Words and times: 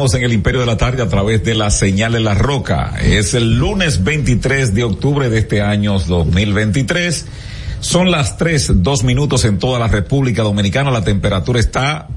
en 0.00 0.22
el 0.24 0.32
Imperio 0.32 0.60
de 0.60 0.66
la 0.66 0.78
Tarde 0.78 1.02
a 1.02 1.08
través 1.08 1.44
de 1.44 1.54
la 1.54 1.68
señal 1.68 2.12
de 2.12 2.20
la 2.20 2.34
roca. 2.34 2.94
Es 3.02 3.34
el 3.34 3.58
lunes 3.58 4.02
23 4.02 4.74
de 4.74 4.84
octubre 4.84 5.28
de 5.28 5.38
este 5.38 5.60
año 5.60 5.98
2023. 5.98 7.26
Son 7.80 8.10
las 8.10 8.38
tres, 8.38 8.72
dos 8.76 9.04
minutos 9.04 9.44
en 9.44 9.58
toda 9.58 9.78
la 9.78 9.88
República 9.88 10.42
Dominicana. 10.42 10.90
La 10.90 11.04
temperatura 11.04 11.60
está 11.60 12.08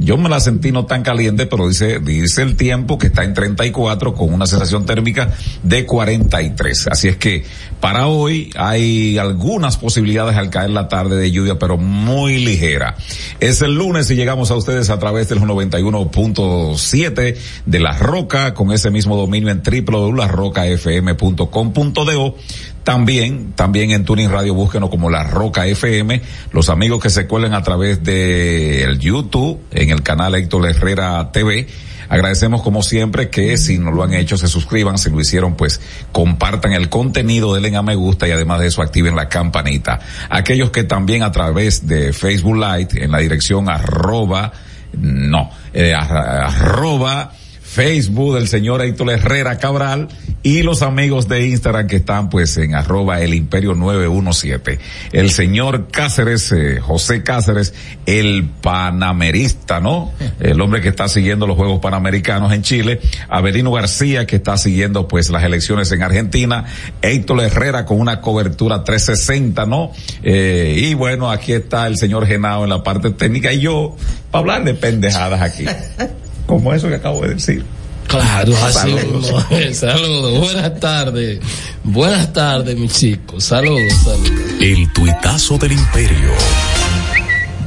yo 0.00 0.16
me 0.16 0.28
la 0.30 0.40
sentí 0.40 0.72
no 0.72 0.86
tan 0.86 1.02
caliente, 1.02 1.46
pero 1.46 1.68
dice, 1.68 2.00
dice 2.00 2.42
el 2.42 2.56
tiempo 2.56 2.96
que 2.96 3.08
está 3.08 3.22
en 3.22 3.34
34 3.34 4.14
con 4.14 4.32
una 4.32 4.46
sensación 4.46 4.86
térmica 4.86 5.28
de 5.62 5.84
43. 5.84 6.88
Así 6.90 7.08
es 7.08 7.16
que 7.16 7.44
para 7.80 8.06
hoy 8.06 8.50
hay 8.56 9.18
algunas 9.18 9.76
posibilidades 9.76 10.36
al 10.36 10.48
caer 10.48 10.70
la 10.70 10.88
tarde 10.88 11.16
de 11.16 11.30
lluvia, 11.30 11.58
pero 11.58 11.76
muy 11.76 12.42
ligera. 12.42 12.96
Es 13.40 13.60
el 13.60 13.74
lunes 13.74 14.10
y 14.10 14.14
llegamos 14.14 14.50
a 14.50 14.56
ustedes 14.56 14.88
a 14.88 14.98
través 14.98 15.28
del 15.28 15.42
91.7 15.42 17.36
de 17.66 17.80
La 17.80 17.98
Roca 17.98 18.54
con 18.54 18.72
ese 18.72 18.90
mismo 18.90 19.16
dominio 19.16 19.50
en 19.50 19.62
www.larrocafm.com.do 19.62 22.36
también, 22.84 23.52
también 23.52 23.90
en 23.90 24.04
Tuning 24.04 24.30
Radio 24.30 24.54
búsquenos 24.54 24.90
como 24.90 25.10
La 25.10 25.24
Roca 25.24 25.66
FM, 25.66 26.22
los 26.52 26.68
amigos 26.68 27.02
que 27.02 27.10
se 27.10 27.26
cuelen 27.26 27.54
a 27.54 27.62
través 27.62 28.02
de 28.02 28.82
el 28.82 28.98
YouTube, 28.98 29.60
en 29.70 29.90
el 29.90 30.02
canal 30.02 30.34
Héctor 30.34 30.68
Herrera 30.68 31.30
TV. 31.32 31.66
Agradecemos 32.08 32.62
como 32.62 32.82
siempre 32.82 33.30
que 33.30 33.56
si 33.56 33.78
no 33.78 33.92
lo 33.92 34.02
han 34.02 34.14
hecho 34.14 34.36
se 34.36 34.48
suscriban, 34.48 34.98
si 34.98 35.10
lo 35.10 35.20
hicieron 35.20 35.54
pues 35.54 35.80
compartan 36.10 36.72
el 36.72 36.88
contenido, 36.88 37.54
denle 37.54 37.76
a 37.76 37.82
me 37.82 37.94
gusta 37.94 38.26
y 38.26 38.32
además 38.32 38.60
de 38.60 38.66
eso 38.66 38.82
activen 38.82 39.14
la 39.14 39.28
campanita. 39.28 40.00
Aquellos 40.28 40.70
que 40.70 40.82
también 40.82 41.22
a 41.22 41.30
través 41.30 41.86
de 41.86 42.12
Facebook 42.12 42.56
Live 42.56 42.88
en 42.94 43.12
la 43.12 43.18
dirección 43.18 43.70
arroba, 43.70 44.52
no, 44.92 45.50
eh, 45.72 45.94
arroba 45.94 47.32
Facebook 47.70 48.34
del 48.34 48.48
señor 48.48 48.82
Héctor 48.82 49.10
Herrera 49.10 49.58
Cabral 49.58 50.08
y 50.42 50.64
los 50.64 50.82
amigos 50.82 51.28
de 51.28 51.46
Instagram 51.46 51.86
que 51.86 51.96
están 51.96 52.28
pues 52.28 52.56
en 52.56 52.74
arroba 52.74 53.20
el 53.20 53.32
imperio 53.32 53.76
917. 53.76 54.80
El 55.12 55.30
señor 55.30 55.86
Cáceres, 55.92 56.50
eh, 56.50 56.80
José 56.80 57.22
Cáceres, 57.22 57.72
el 58.06 58.48
panamerista, 58.60 59.78
¿no? 59.78 60.10
El 60.40 60.60
hombre 60.60 60.80
que 60.80 60.88
está 60.88 61.08
siguiendo 61.08 61.46
los 61.46 61.56
Juegos 61.56 61.78
Panamericanos 61.78 62.52
en 62.52 62.62
Chile. 62.62 63.00
Avelino 63.28 63.70
García 63.70 64.26
que 64.26 64.36
está 64.36 64.56
siguiendo 64.56 65.06
pues 65.06 65.30
las 65.30 65.44
elecciones 65.44 65.92
en 65.92 66.02
Argentina. 66.02 66.64
Héctor 67.02 67.40
Herrera 67.40 67.86
con 67.86 68.00
una 68.00 68.20
cobertura 68.20 68.82
360, 68.82 69.64
¿no? 69.66 69.92
Eh, 70.24 70.74
y 70.76 70.94
bueno, 70.94 71.30
aquí 71.30 71.52
está 71.52 71.86
el 71.86 71.96
señor 71.98 72.26
Genao 72.26 72.64
en 72.64 72.70
la 72.70 72.82
parte 72.82 73.10
técnica 73.10 73.52
y 73.52 73.60
yo, 73.60 73.96
para 74.32 74.40
hablar 74.40 74.64
de 74.64 74.74
pendejadas 74.74 75.40
aquí. 75.40 75.66
como 76.50 76.74
eso 76.74 76.88
que 76.88 76.96
acabo 76.96 77.22
de 77.22 77.34
decir. 77.34 77.64
Claro, 78.08 78.52
así 78.64 78.90
saludos. 78.90 79.46
saludos, 79.72 80.40
buenas 80.40 80.80
tardes. 80.80 81.40
Buenas 81.84 82.32
tardes, 82.32 82.76
mi 82.76 82.88
chico. 82.88 83.40
Saludos, 83.40 83.92
saludos. 84.02 84.30
El 84.60 84.92
tuitazo 84.92 85.58
del 85.58 85.72
imperio. 85.72 86.32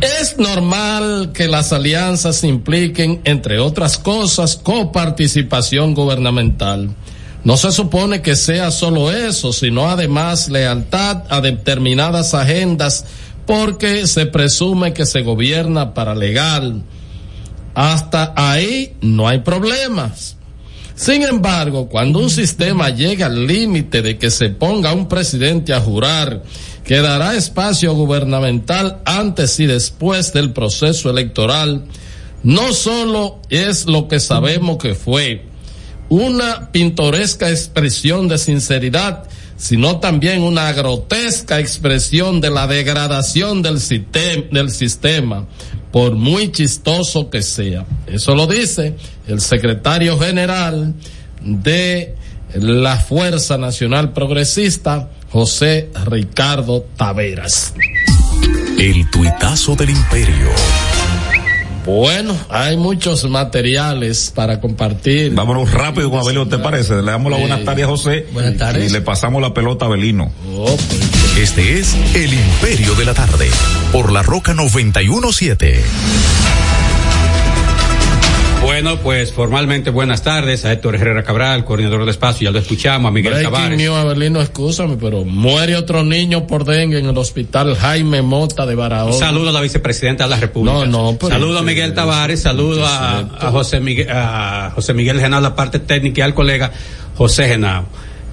Es 0.02 0.38
normal 0.38 1.32
que 1.34 1.48
las 1.48 1.72
alianzas 1.72 2.44
impliquen, 2.44 3.22
entre 3.24 3.60
otras 3.60 3.98
cosas, 3.98 4.58
coparticipación 4.58 5.94
gubernamental. 5.94 6.90
No 7.46 7.56
se 7.56 7.72
supone 7.72 8.22
que 8.22 8.36
sea 8.36 8.70
solo 8.72 9.14
eso, 9.14 9.54
sino 9.54 9.90
además 9.90 10.50
lealtad 10.50 11.24
a 11.30 11.40
determinadas 11.40 12.34
agendas, 12.34 13.06
porque 13.46 14.08
se 14.08 14.26
presume 14.26 14.94
que 14.94 15.06
se 15.06 15.22
gobierna 15.22 15.94
para 15.94 16.16
legal 16.16 16.84
hasta 17.74 18.34
ahí 18.36 18.94
no 19.02 19.28
hay 19.28 19.40
problemas. 19.40 20.38
Sin 20.96 21.24
embargo, 21.24 21.90
cuando 21.90 22.20
un 22.20 22.30
sistema 22.30 22.90
llega 22.90 23.26
al 23.26 23.48
límite 23.48 24.02
de 24.02 24.18
que 24.18 24.30
se 24.30 24.50
ponga 24.50 24.94
un 24.94 25.08
presidente 25.08 25.74
a 25.74 25.82
jurar 25.82 26.44
que 26.84 27.02
dará 27.02 27.36
espacio 27.36 27.94
gubernamental 27.96 29.00
antes 29.06 29.60
y 29.60 29.66
después 29.66 30.34
del 30.34 30.52
proceso 30.52 31.10
electoral, 31.10 31.86
no 32.44 32.74
solo 32.74 33.40
es 33.50 33.86
lo 33.86 34.08
que 34.08 34.20
sabemos 34.20 34.78
que 34.78 34.94
fue 34.94 35.46
una 36.10 36.72
pintoresca 36.72 37.50
expresión 37.50 38.28
de 38.28 38.38
sinceridad, 38.38 39.24
sino 39.58 40.00
también 40.00 40.44
una 40.44 40.72
grotesca 40.74 41.60
expresión 41.60 42.42
de 42.42 42.50
la 42.50 42.68
degradación 42.68 43.62
del, 43.62 43.80
sistema, 43.80 45.46
por 45.92 46.16
muy 46.16 46.52
chistoso 46.52 47.30
que 47.30 47.42
sea. 47.42 47.86
Eso 48.08 48.36
lo 48.36 48.48
dice 48.48 48.96
el 49.28 49.42
secretario 49.42 50.20
general 50.20 50.94
de 51.42 52.16
la 52.56 52.98
Fuerza 52.98 53.58
Nacional 53.58 54.14
Progresista, 54.14 55.10
José 55.32 55.90
Ricardo 56.06 56.86
Taveras. 56.96 57.74
El 58.78 59.10
tuitazo 59.10 59.76
del 59.76 59.92
imperio. 59.92 60.50
Bueno, 61.86 62.38
hay 62.50 62.78
muchos 62.78 63.30
materiales 63.30 64.32
para 64.34 64.62
compartir. 64.62 65.34
Vámonos 65.34 65.72
rápido 65.72 66.10
con 66.10 66.20
Abelino, 66.20 66.48
¿te 66.48 66.58
parece? 66.58 66.96
Le 66.96 67.12
damos 67.12 67.32
la 67.32 67.38
buenas 67.38 67.64
tardes 67.66 67.86
a 67.86 67.88
José. 67.88 68.28
Buenas 68.32 68.58
tardes. 68.58 68.90
Y 68.90 68.94
le 68.94 69.02
pasamos 69.02 69.42
la 69.42 69.54
pelota 69.54 69.86
a 69.86 69.88
Abelino. 69.90 70.32
Oh, 70.56 70.76
pues, 70.76 71.38
este 71.38 71.80
es 71.80 71.96
El 72.16 72.34
Imperio 72.34 72.96
de 72.96 73.06
la 73.06 73.14
Tarde, 73.14 73.50
por 73.92 74.12
la 74.12 74.24
Roca 74.24 74.54
917. 74.54 75.84
Bueno, 78.64 78.98
pues 79.00 79.34
formalmente 79.34 79.90
buenas 79.90 80.24
tardes 80.24 80.64
a 80.64 80.72
Héctor 80.72 80.96
Herrera 80.96 81.22
Cabral, 81.24 81.66
coordinador 81.66 82.06
de 82.06 82.12
espacio, 82.12 82.46
ya 82.46 82.52
lo 82.52 82.60
escuchamos, 82.60 83.10
a 83.10 83.12
Miguel 83.12 83.34
Breaking 83.34 83.52
Tavares. 83.54 83.78
mío, 83.78 83.96
Abelino, 83.96 84.42
escúchame, 84.42 84.96
pero 84.96 85.26
muere 85.26 85.76
otro 85.76 86.04
niño 86.04 86.48
por 86.48 86.64
dengue 86.64 87.00
en 87.00 87.08
el 87.08 87.18
hospital 87.18 87.76
Jaime 87.76 88.22
Mota 88.22 88.66
de 88.66 88.76
Barahona. 88.76 89.14
Saludo 89.14 89.50
a 89.50 89.52
la 89.52 89.62
vicepresidenta 89.62 90.24
de 90.24 90.30
la 90.30 90.38
República. 90.38 90.86
No, 90.86 90.86
no, 90.86 91.18
pero 91.20 91.34
Saludo 91.34 91.60
a 91.60 91.62
Miguel 91.62 91.94
Tavares, 91.94 92.42
saludo 92.42 92.86
a, 92.86 93.20
a, 93.20 93.52
José 93.52 93.82
Miguel, 93.82 94.08
a 94.10 94.72
José 94.74 94.94
Miguel 94.94 95.20
Genao, 95.20 95.42
la 95.42 95.56
parte 95.56 95.80
técnica, 95.80 96.20
y 96.20 96.24
al 96.24 96.34
colega 96.34 96.72
José 97.16 97.50
Genao. 97.50 97.86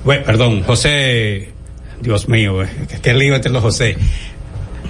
Bueno, 0.04 0.24
perdón, 0.24 0.62
José, 0.62 1.50
Dios 2.00 2.28
mío, 2.28 2.58
qué 3.02 3.14
lío 3.14 3.34
entre 3.34 3.50
los 3.50 3.62
José. 3.62 3.96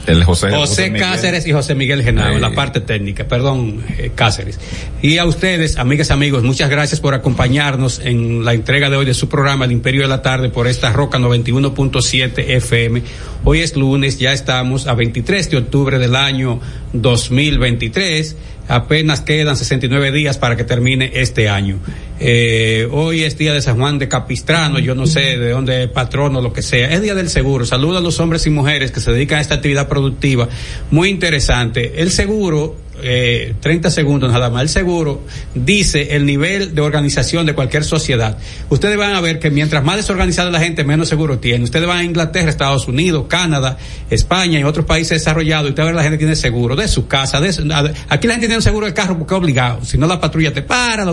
El 0.06 0.24
José, 0.24 0.50
José, 0.50 0.92
Cáceres 0.92 1.46
y 1.46 1.52
José 1.52 1.74
Miguel 1.74 2.02
Genao, 2.02 2.32
en 2.32 2.40
la 2.40 2.52
parte 2.52 2.80
técnica, 2.80 3.24
perdón, 3.24 3.82
eh, 3.98 4.10
Cáceres. 4.14 4.58
Y 5.02 5.18
a 5.18 5.24
ustedes, 5.24 5.76
amigas, 5.76 6.10
amigos, 6.10 6.42
muchas 6.42 6.70
gracias 6.70 7.00
por 7.00 7.14
acompañarnos 7.14 8.00
en 8.02 8.44
la 8.44 8.54
entrega 8.54 8.90
de 8.90 8.96
hoy 8.96 9.04
de 9.04 9.14
su 9.14 9.28
programa 9.28 9.66
El 9.66 9.72
Imperio 9.72 10.02
de 10.02 10.08
la 10.08 10.22
Tarde 10.22 10.48
por 10.48 10.66
esta 10.66 10.92
Roca 10.92 11.18
91.7 11.18 12.44
FM. 12.56 13.02
Hoy 13.44 13.60
es 13.60 13.76
lunes, 13.76 14.18
ya 14.18 14.32
estamos 14.32 14.86
a 14.86 14.94
23 14.94 15.50
de 15.50 15.56
octubre 15.58 15.98
del 15.98 16.16
año 16.16 16.60
2023 16.92 18.36
apenas 18.70 19.20
quedan 19.20 19.56
69 19.56 20.12
días 20.12 20.38
para 20.38 20.56
que 20.56 20.64
termine 20.64 21.10
este 21.14 21.48
año. 21.48 21.78
Eh, 22.20 22.88
hoy 22.90 23.24
es 23.24 23.36
día 23.36 23.52
de 23.52 23.60
San 23.60 23.76
Juan 23.76 23.98
de 23.98 24.08
Capistrano, 24.08 24.78
yo 24.78 24.94
no 24.94 25.06
sé 25.06 25.38
de 25.38 25.50
dónde 25.50 25.88
patrono, 25.88 26.40
lo 26.40 26.52
que 26.52 26.62
sea. 26.62 26.90
Es 26.90 27.02
día 27.02 27.14
del 27.14 27.28
seguro. 27.28 27.66
Saluda 27.66 27.98
a 27.98 28.00
los 28.00 28.20
hombres 28.20 28.46
y 28.46 28.50
mujeres 28.50 28.92
que 28.92 29.00
se 29.00 29.12
dedican 29.12 29.38
a 29.38 29.40
esta 29.40 29.56
actividad 29.56 29.88
productiva 29.88 30.48
muy 30.90 31.08
interesante. 31.08 32.00
El 32.00 32.10
seguro 32.10 32.76
eh, 33.02 33.54
30 33.60 33.90
segundos 33.90 34.32
nada 34.32 34.50
más. 34.50 34.62
El 34.62 34.68
seguro 34.68 35.22
dice 35.54 36.16
el 36.16 36.26
nivel 36.26 36.74
de 36.74 36.80
organización 36.80 37.46
de 37.46 37.54
cualquier 37.54 37.84
sociedad. 37.84 38.38
Ustedes 38.68 38.96
van 38.96 39.14
a 39.14 39.20
ver 39.20 39.38
que 39.38 39.50
mientras 39.50 39.84
más 39.84 39.96
desorganizada 39.96 40.50
la 40.50 40.60
gente, 40.60 40.84
menos 40.84 41.08
seguro 41.08 41.38
tiene. 41.38 41.64
Ustedes 41.64 41.86
van 41.86 41.98
a 41.98 42.04
Inglaterra, 42.04 42.50
Estados 42.50 42.88
Unidos, 42.88 43.26
Canadá, 43.28 43.78
España 44.10 44.58
y 44.58 44.64
otros 44.64 44.86
países 44.86 45.20
desarrollados 45.20 45.66
y 45.66 45.70
ustedes 45.70 45.88
ven 45.88 45.96
la 45.96 46.02
gente 46.02 46.18
tiene 46.18 46.36
seguro 46.36 46.76
de 46.76 46.88
su 46.88 47.06
casa. 47.06 47.40
De 47.40 47.50
aquí 48.08 48.26
la 48.26 48.34
gente 48.34 48.46
tiene 48.46 48.56
un 48.56 48.62
seguro 48.62 48.86
del 48.86 48.94
carro 48.94 49.18
porque 49.18 49.34
es 49.34 49.38
obligado. 49.38 49.84
Si 49.84 49.98
no, 49.98 50.06
la 50.06 50.20
patrulla 50.20 50.52
te 50.52 50.62
para, 50.62 51.04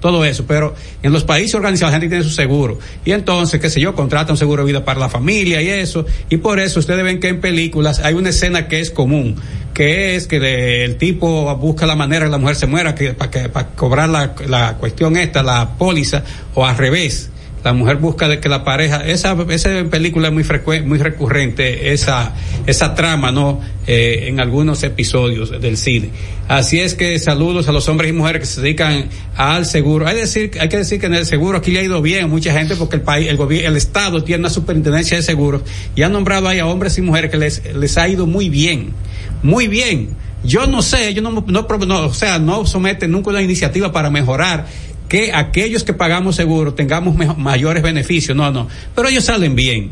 todo 0.00 0.24
eso. 0.24 0.44
Pero 0.46 0.74
en 1.02 1.12
los 1.12 1.24
países 1.24 1.54
organizados 1.54 1.92
la 1.92 2.00
gente 2.00 2.14
tiene 2.14 2.24
su 2.24 2.34
seguro. 2.34 2.78
Y 3.04 3.12
entonces, 3.12 3.60
qué 3.60 3.70
sé 3.70 3.80
yo, 3.80 3.94
contrata 3.94 4.32
un 4.32 4.38
seguro 4.38 4.62
de 4.62 4.72
vida 4.72 4.84
para 4.84 5.00
la 5.00 5.08
familia 5.08 5.62
y 5.62 5.68
eso. 5.68 6.06
Y 6.28 6.38
por 6.38 6.58
eso 6.58 6.80
ustedes 6.80 7.04
ven 7.04 7.20
que 7.20 7.28
en 7.28 7.40
películas 7.40 8.00
hay 8.00 8.14
una 8.14 8.30
escena 8.30 8.68
que 8.68 8.80
es 8.80 8.90
común 8.90 9.36
que 9.72 10.16
es 10.16 10.26
que 10.26 10.84
el 10.84 10.96
tipo 10.96 11.54
busca 11.56 11.86
la 11.86 11.96
manera 11.96 12.26
que 12.26 12.30
la 12.30 12.38
mujer 12.38 12.56
se 12.56 12.66
muera 12.66 12.94
que, 12.94 13.14
para, 13.14 13.30
que, 13.30 13.50
cobrar 13.76 14.08
la, 14.08 14.34
la 14.48 14.76
cuestión 14.76 15.16
esta, 15.16 15.42
la 15.42 15.76
póliza, 15.78 16.22
o 16.54 16.64
al 16.66 16.76
revés. 16.76 17.30
La 17.64 17.72
mujer 17.72 17.98
busca 17.98 18.26
de 18.26 18.40
que 18.40 18.48
la 18.48 18.64
pareja, 18.64 19.06
esa, 19.06 19.36
esa 19.48 19.84
película 19.88 20.28
es 20.28 20.34
muy 20.34 20.42
frecuente, 20.42 20.86
muy 20.86 20.98
recurrente, 20.98 21.92
esa, 21.92 22.32
esa 22.66 22.94
trama, 22.96 23.30
¿no? 23.30 23.60
Eh, 23.86 24.24
en 24.28 24.40
algunos 24.40 24.82
episodios 24.82 25.60
del 25.60 25.76
cine. 25.76 26.10
Así 26.48 26.80
es 26.80 26.94
que 26.94 27.18
saludos 27.20 27.68
a 27.68 27.72
los 27.72 27.88
hombres 27.88 28.10
y 28.10 28.12
mujeres 28.12 28.40
que 28.40 28.46
se 28.46 28.60
dedican 28.62 29.08
al 29.36 29.64
seguro. 29.64 30.08
Hay, 30.08 30.16
decir, 30.16 30.50
hay 30.60 30.68
que 30.68 30.78
decir 30.78 30.98
que 30.98 31.06
en 31.06 31.14
el 31.14 31.24
seguro 31.24 31.58
aquí 31.58 31.70
le 31.70 31.80
ha 31.80 31.82
ido 31.84 32.02
bien 32.02 32.28
mucha 32.28 32.52
gente 32.52 32.74
porque 32.74 32.96
el 32.96 33.02
país, 33.02 33.28
el 33.28 33.36
gobierno, 33.36 33.70
el 33.70 33.76
Estado 33.76 34.24
tiene 34.24 34.40
una 34.40 34.50
superintendencia 34.50 35.16
de 35.16 35.22
seguros 35.22 35.62
y 35.94 36.02
han 36.02 36.12
nombrado 36.12 36.48
ahí 36.48 36.58
a 36.58 36.66
hombres 36.66 36.98
y 36.98 37.02
mujeres 37.02 37.30
que 37.30 37.36
les, 37.36 37.62
les 37.76 37.96
ha 37.96 38.08
ido 38.08 38.26
muy 38.26 38.48
bien 38.48 38.92
muy 39.42 39.68
bien. 39.68 40.10
Yo 40.44 40.66
no 40.66 40.82
sé, 40.82 41.14
yo 41.14 41.22
no, 41.22 41.30
no, 41.30 41.66
no, 41.86 42.06
o 42.06 42.14
sea, 42.14 42.38
no 42.38 42.66
someten 42.66 43.10
nunca 43.10 43.30
una 43.30 43.42
iniciativa 43.42 43.92
para 43.92 44.10
mejorar 44.10 44.66
que 45.08 45.32
aquellos 45.32 45.84
que 45.84 45.92
pagamos 45.92 46.36
seguro 46.36 46.74
tengamos 46.74 47.14
mayores 47.36 47.82
beneficios. 47.82 48.36
No, 48.36 48.50
no. 48.50 48.68
Pero 48.94 49.08
ellos 49.08 49.24
salen 49.24 49.54
bien. 49.54 49.90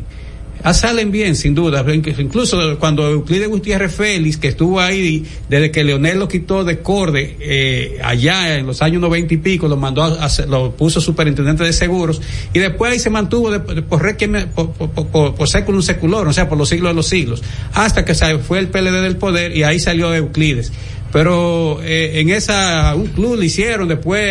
Ah, 0.63 0.73
salen 0.73 1.11
bien, 1.11 1.35
sin 1.35 1.55
duda. 1.55 1.83
Incluso 1.93 2.77
cuando 2.77 3.09
Euclides 3.09 3.47
Gutiérrez 3.47 3.93
Félix, 3.93 4.37
que 4.37 4.49
estuvo 4.49 4.79
ahí 4.79 5.25
desde 5.49 5.71
que 5.71 5.83
Leonel 5.83 6.19
lo 6.19 6.27
quitó 6.27 6.63
de 6.63 6.79
Corde, 6.79 7.37
eh, 7.39 7.99
allá 8.03 8.57
en 8.57 8.67
los 8.67 8.81
años 8.81 9.01
noventa 9.01 9.33
y 9.33 9.37
pico, 9.37 9.67
lo 9.67 9.77
mandó 9.77 10.03
a, 10.03 10.29
lo 10.47 10.71
puso 10.75 11.01
superintendente 11.01 11.63
de 11.63 11.73
seguros, 11.73 12.21
y 12.53 12.59
después 12.59 12.91
ahí 12.91 12.99
se 12.99 13.09
mantuvo 13.09 13.49
de, 13.49 13.59
por, 13.59 14.01
por, 15.11 15.35
por, 15.35 15.49
século 15.49 15.81
seculor, 15.81 16.27
o 16.27 16.33
sea, 16.33 16.47
por 16.47 16.57
los 16.57 16.69
siglos 16.69 16.91
de 16.91 16.95
los 16.95 17.07
siglos, 17.07 17.41
hasta 17.73 18.05
que 18.05 18.13
se 18.13 18.37
fue 18.37 18.59
el 18.59 18.67
PLD 18.67 19.01
del 19.01 19.17
poder 19.17 19.55
y 19.55 19.63
ahí 19.63 19.79
salió 19.79 20.13
Euclides 20.13 20.71
pero 21.11 21.81
eh, 21.83 22.21
en 22.21 22.29
esa 22.29 22.95
un 22.95 23.07
club 23.07 23.37
le 23.37 23.45
hicieron 23.45 23.87
después 23.87 24.21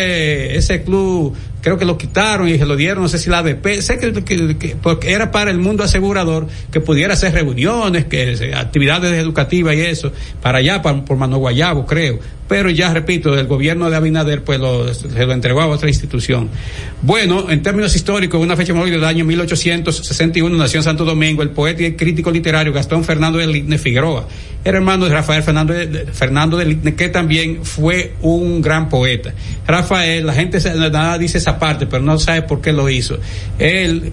ese 0.57 0.81
club 0.83 1.35
creo 1.61 1.77
que 1.77 1.85
lo 1.85 1.97
quitaron 1.97 2.47
y 2.47 2.57
se 2.57 2.65
lo 2.65 2.75
dieron, 2.75 3.03
no 3.03 3.09
sé 3.09 3.17
si 3.17 3.29
la 3.29 3.39
ADP, 3.39 3.81
sé 3.81 3.97
que, 3.99 4.75
porque 4.81 5.11
era 5.11 5.31
para 5.31 5.51
el 5.51 5.59
mundo 5.59 5.83
asegurador 5.83 6.47
que 6.71 6.81
pudiera 6.81 7.13
hacer 7.13 7.33
reuniones, 7.33 8.05
que 8.05 8.53
actividades 8.55 9.13
educativas 9.13 9.75
y 9.75 9.81
eso, 9.81 10.11
para 10.41 10.59
allá, 10.59 10.81
por 10.81 11.17
Mano 11.17 11.37
Guayabo, 11.37 11.85
creo. 11.85 12.19
Pero 12.51 12.69
ya 12.69 12.93
repito, 12.93 13.39
el 13.39 13.47
gobierno 13.47 13.89
de 13.89 13.95
Abinader 13.95 14.43
pues 14.43 14.59
se 14.97 15.25
lo 15.25 15.31
entregó 15.31 15.61
a 15.61 15.67
otra 15.67 15.87
institución. 15.87 16.49
Bueno, 17.01 17.49
en 17.49 17.63
términos 17.63 17.95
históricos, 17.95 18.41
una 18.41 18.57
fecha 18.57 18.73
móvil 18.73 18.91
del 18.91 19.05
año 19.05 19.23
1861 19.23 20.57
nació 20.57 20.81
en 20.81 20.83
Santo 20.83 21.05
Domingo 21.05 21.43
el 21.43 21.51
poeta 21.51 21.83
y 21.83 21.93
crítico 21.93 22.29
literario 22.29 22.73
Gastón 22.73 23.05
Fernando 23.05 23.39
de 23.39 23.47
Litne 23.47 23.77
Figueroa. 23.77 24.27
Era 24.65 24.77
hermano 24.77 25.05
de 25.05 25.13
Rafael 25.13 25.43
Fernando 25.43 25.73
de, 25.73 26.07
Fernando 26.11 26.57
de 26.57 26.65
Litne, 26.65 26.93
que 26.93 27.07
también 27.07 27.63
fue 27.63 28.15
un 28.21 28.61
gran 28.61 28.89
poeta. 28.89 29.33
Rafael, 29.65 30.27
la 30.27 30.33
gente 30.33 30.59
nada 30.75 31.17
dice 31.17 31.37
esa 31.37 31.57
parte, 31.57 31.87
pero 31.87 32.03
no 32.03 32.19
sabe 32.19 32.41
por 32.41 32.59
qué 32.59 32.73
lo 32.73 32.89
hizo. 32.89 33.17
Él 33.59 34.11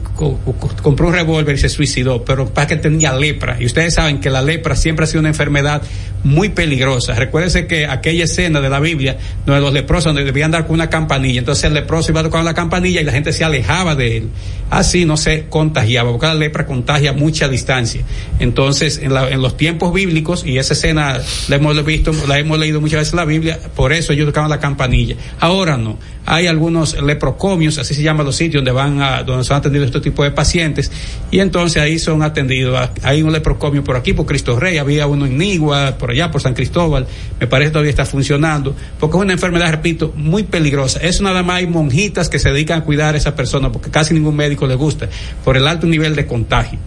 compró 0.80 1.08
un 1.08 1.12
revólver 1.12 1.56
y 1.56 1.58
se 1.58 1.68
suicidó, 1.68 2.24
pero 2.24 2.48
para 2.54 2.68
que 2.68 2.76
tenía 2.76 3.12
lepra. 3.12 3.56
Y 3.58 3.66
ustedes 3.66 3.94
saben 3.94 4.20
que 4.20 4.30
la 4.30 4.42
lepra 4.42 4.76
siempre 4.76 5.04
ha 5.04 5.06
sido 5.08 5.20
una 5.20 5.30
enfermedad 5.30 5.82
muy 6.22 6.50
peligrosa. 6.50 7.14
Recuérdense 7.14 7.66
que 7.66 7.86
aquella 7.86 8.27
escena 8.28 8.60
de 8.60 8.68
la 8.68 8.80
Biblia 8.80 9.18
donde 9.44 9.60
los 9.60 9.72
leprosos 9.72 10.14
debían 10.14 10.50
dar 10.50 10.66
con 10.66 10.74
una 10.74 10.90
campanilla, 10.90 11.40
entonces 11.40 11.64
el 11.64 11.74
leproso 11.74 12.12
iba 12.12 12.28
con 12.28 12.44
la 12.44 12.54
campanilla 12.54 13.00
y 13.00 13.04
la 13.04 13.12
gente 13.12 13.32
se 13.32 13.44
alejaba 13.44 13.94
de 13.94 14.18
él. 14.18 14.28
Así 14.70 15.04
no 15.04 15.16
se 15.16 15.46
contagiaba, 15.48 16.10
porque 16.10 16.26
la 16.26 16.34
lepra 16.34 16.66
contagia 16.66 17.10
a 17.10 17.12
mucha 17.14 17.48
distancia. 17.48 18.02
Entonces, 18.38 18.98
en, 18.98 19.16
en 19.16 19.40
los 19.40 19.56
tiempos 19.56 19.94
bíblicos, 19.94 20.44
y 20.44 20.58
esa 20.58 20.74
escena 20.74 21.18
la 21.48 21.56
hemos 21.56 21.84
visto, 21.84 22.12
la 22.26 22.38
hemos 22.38 22.58
leído 22.58 22.80
muchas 22.80 23.00
veces 23.00 23.14
en 23.14 23.18
la 23.18 23.24
Biblia, 23.24 23.58
por 23.74 23.92
eso 23.92 24.12
ellos 24.12 24.26
tocaban 24.26 24.50
la 24.50 24.60
campanilla. 24.60 25.16
Ahora 25.40 25.76
no. 25.76 25.98
Hay 26.26 26.46
algunos 26.46 27.00
leprocomios, 27.00 27.78
así 27.78 27.94
se 27.94 28.02
llaman 28.02 28.26
los 28.26 28.36
sitios 28.36 28.62
donde 28.62 28.72
van 28.72 29.00
a, 29.00 29.22
donde 29.22 29.44
son 29.44 29.56
atendidos 29.56 29.86
este 29.86 30.00
tipo 30.00 30.22
de 30.22 30.30
pacientes, 30.30 30.92
y 31.30 31.40
entonces 31.40 31.82
ahí 31.82 31.98
son 31.98 32.22
atendidos. 32.22 32.90
Hay 33.02 33.22
un 33.22 33.32
leprocomio 33.32 33.82
por 33.82 33.96
aquí, 33.96 34.12
por 34.12 34.26
Cristo 34.26 34.60
Rey, 34.60 34.76
había 34.76 35.06
uno 35.06 35.24
en 35.24 35.38
Nigua, 35.38 35.96
por 35.96 36.10
allá, 36.10 36.30
por 36.30 36.42
San 36.42 36.52
Cristóbal, 36.52 37.06
me 37.40 37.46
parece 37.46 37.70
todavía 37.70 37.90
está 37.90 38.04
funcionando, 38.08 38.74
porque 38.98 39.16
es 39.16 39.22
una 39.22 39.32
enfermedad, 39.32 39.70
repito, 39.70 40.12
muy 40.16 40.42
peligrosa. 40.42 41.00
Es 41.00 41.20
nada 41.20 41.42
más 41.42 41.58
hay 41.58 41.66
monjitas 41.66 42.28
que 42.28 42.38
se 42.38 42.50
dedican 42.50 42.80
a 42.80 42.84
cuidar 42.84 43.14
a 43.14 43.18
esa 43.18 43.34
persona, 43.34 43.70
porque 43.70 43.90
casi 43.90 44.14
ningún 44.14 44.36
médico 44.36 44.66
le 44.66 44.74
gusta, 44.74 45.08
por 45.44 45.56
el 45.56 45.66
alto 45.66 45.86
nivel 45.86 46.16
de 46.16 46.26
contagio. 46.26 46.78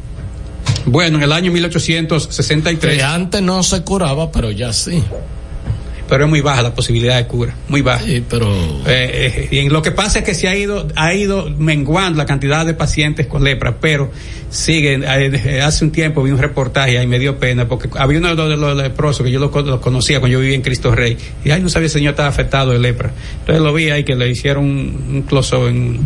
Bueno, 0.86 1.18
en 1.18 1.24
el 1.24 1.32
año 1.32 1.52
1863. 1.52 2.96
Que 2.96 3.04
antes 3.04 3.42
no 3.42 3.62
se 3.64 3.82
curaba, 3.84 4.32
pero 4.32 4.52
ya 4.52 4.74
sí 4.74 5.04
pero 6.12 6.26
es 6.26 6.30
muy 6.30 6.42
baja 6.42 6.62
la 6.62 6.76
posibilidad 6.76 7.16
de 7.16 7.26
cura, 7.26 7.56
muy 7.70 7.82
baja. 7.82 8.04
Sí, 8.04 8.22
pero 8.30 8.54
eh, 8.86 9.48
eh, 9.50 9.56
y 9.56 9.70
lo 9.70 9.82
que 9.82 9.92
pasa 9.92 10.20
es 10.20 10.26
que 10.26 10.34
se 10.34 10.50
ha 10.50 10.56
ido 10.58 10.86
ha 10.98 11.14
ido 11.14 11.50
menguando 11.58 12.18
la 12.18 12.26
cantidad 12.26 12.66
de 12.66 12.74
pacientes 12.74 13.28
con 13.28 13.46
lepra, 13.46 13.78
pero 13.80 14.12
siguen. 14.50 15.06
Eh, 15.08 15.62
hace 15.62 15.86
un 15.86 15.92
tiempo 15.92 16.22
vi 16.22 16.32
un 16.32 16.38
reportaje 16.38 17.02
y 17.02 17.08
me 17.08 17.18
dio 17.18 17.40
pena 17.40 17.66
porque 17.66 17.88
había 17.98 18.20
uno 18.20 18.36
de 18.36 18.58
los, 18.58 18.76
leprosos 18.76 19.26
que 19.26 19.32
yo 19.32 19.40
lo, 19.40 19.52
conocía 19.80 20.20
cuando 20.20 20.34
yo 20.34 20.42
vivía 20.42 20.56
en 20.56 20.62
Cristo 20.62 20.94
Rey 20.94 21.18
y 21.46 21.52
ay 21.52 21.62
no 21.62 21.70
sabía 21.70 21.88
si 21.88 21.94
el 21.94 22.02
señor 22.02 22.12
estaba 22.12 22.28
afectado 22.28 22.72
de 22.72 22.80
lepra. 22.80 23.14
Entonces 23.40 23.64
lo 23.64 23.74
vi 23.74 23.90
ahí 23.90 24.04
que 24.04 24.16
le 24.16 24.30
hicieron 24.30 24.66
un, 24.66 25.24
closo 25.30 25.70
en, 25.70 26.06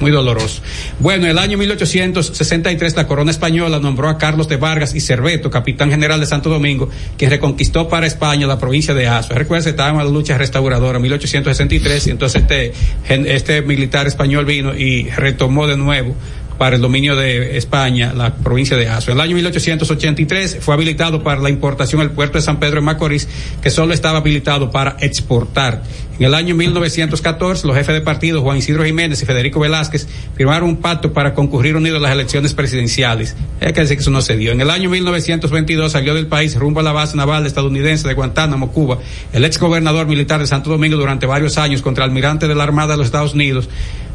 muy 0.00 0.10
doloroso. 0.10 0.60
Bueno, 0.98 1.24
en 1.24 1.30
el 1.30 1.38
año 1.38 1.56
1863 1.56 2.96
la 2.96 3.06
corona 3.06 3.30
española 3.30 3.78
nombró 3.78 4.10
a 4.10 4.18
Carlos 4.18 4.46
de 4.46 4.58
Vargas 4.58 4.94
y 4.94 5.00
Cerveto, 5.00 5.50
capitán 5.50 5.90
general 5.90 6.20
de 6.20 6.26
Santo 6.26 6.50
Domingo, 6.50 6.90
quien 7.16 7.30
reconquistó 7.30 7.88
para 7.88 8.06
España 8.06 8.46
la 8.46 8.58
provincia 8.58 8.92
de 8.92 9.06
Azua 9.06 9.37
recuerda, 9.38 9.70
estaba 9.70 9.90
en 9.90 9.96
la 9.98 10.04
lucha 10.04 10.36
restauradora 10.36 10.96
en 10.96 11.02
1863 11.02 12.06
y 12.06 12.10
entonces 12.10 12.42
este, 12.42 12.72
este 13.08 13.62
militar 13.62 14.06
español 14.06 14.44
vino 14.44 14.74
y 14.74 15.08
retomó 15.10 15.66
de 15.66 15.76
nuevo 15.76 16.14
para 16.58 16.76
el 16.76 16.82
dominio 16.82 17.14
de 17.14 17.56
España, 17.56 18.12
la 18.12 18.34
provincia 18.34 18.76
de 18.76 18.88
Azua. 18.88 19.12
En 19.12 19.18
el 19.18 19.24
año 19.24 19.36
1883 19.36 20.58
fue 20.60 20.74
habilitado 20.74 21.22
para 21.22 21.40
la 21.40 21.50
importación 21.50 22.02
el 22.02 22.10
puerto 22.10 22.38
de 22.38 22.42
San 22.42 22.58
Pedro 22.58 22.76
de 22.76 22.80
Macorís, 22.82 23.28
que 23.62 23.70
solo 23.70 23.94
estaba 23.94 24.18
habilitado 24.18 24.70
para 24.70 24.96
exportar. 25.00 25.82
En 26.18 26.26
el 26.26 26.34
año 26.34 26.56
1914, 26.56 27.64
los 27.64 27.76
jefes 27.76 27.94
de 27.94 28.00
partido, 28.00 28.42
Juan 28.42 28.56
Isidro 28.56 28.84
Jiménez 28.84 29.22
y 29.22 29.24
Federico 29.24 29.60
Velázquez, 29.60 30.08
firmaron 30.36 30.68
un 30.68 30.76
pacto 30.78 31.12
para 31.12 31.32
concurrir 31.32 31.76
unidos 31.76 32.00
a 32.00 32.02
las 32.02 32.12
elecciones 32.12 32.54
presidenciales. 32.54 33.36
Hay 33.60 33.72
que 33.72 33.82
decir 33.82 33.96
que 33.96 34.02
eso 34.02 34.10
no 34.10 34.20
se 34.20 34.36
dio. 34.36 34.50
En 34.50 34.60
el 34.60 34.70
año 34.70 34.90
1922 34.90 35.92
salió 35.92 36.14
del 36.14 36.26
país 36.26 36.56
rumbo 36.56 36.80
a 36.80 36.82
la 36.82 36.90
base 36.90 37.16
naval 37.16 37.46
estadounidense 37.46 38.08
de 38.08 38.14
Guantánamo, 38.14 38.72
Cuba, 38.72 38.98
el 39.32 39.44
ex 39.44 39.60
gobernador 39.60 40.08
militar 40.08 40.40
de 40.40 40.48
Santo 40.48 40.70
Domingo 40.70 40.96
durante 40.96 41.26
varios 41.26 41.56
años 41.56 41.82
contra 41.82 42.04
almirante 42.04 42.48
de 42.48 42.54
la 42.56 42.64
Armada 42.64 42.94
de 42.94 42.96
los 42.96 43.06
Estados 43.06 43.34
Unidos, 43.34 43.68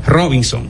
Robinson 0.05 0.67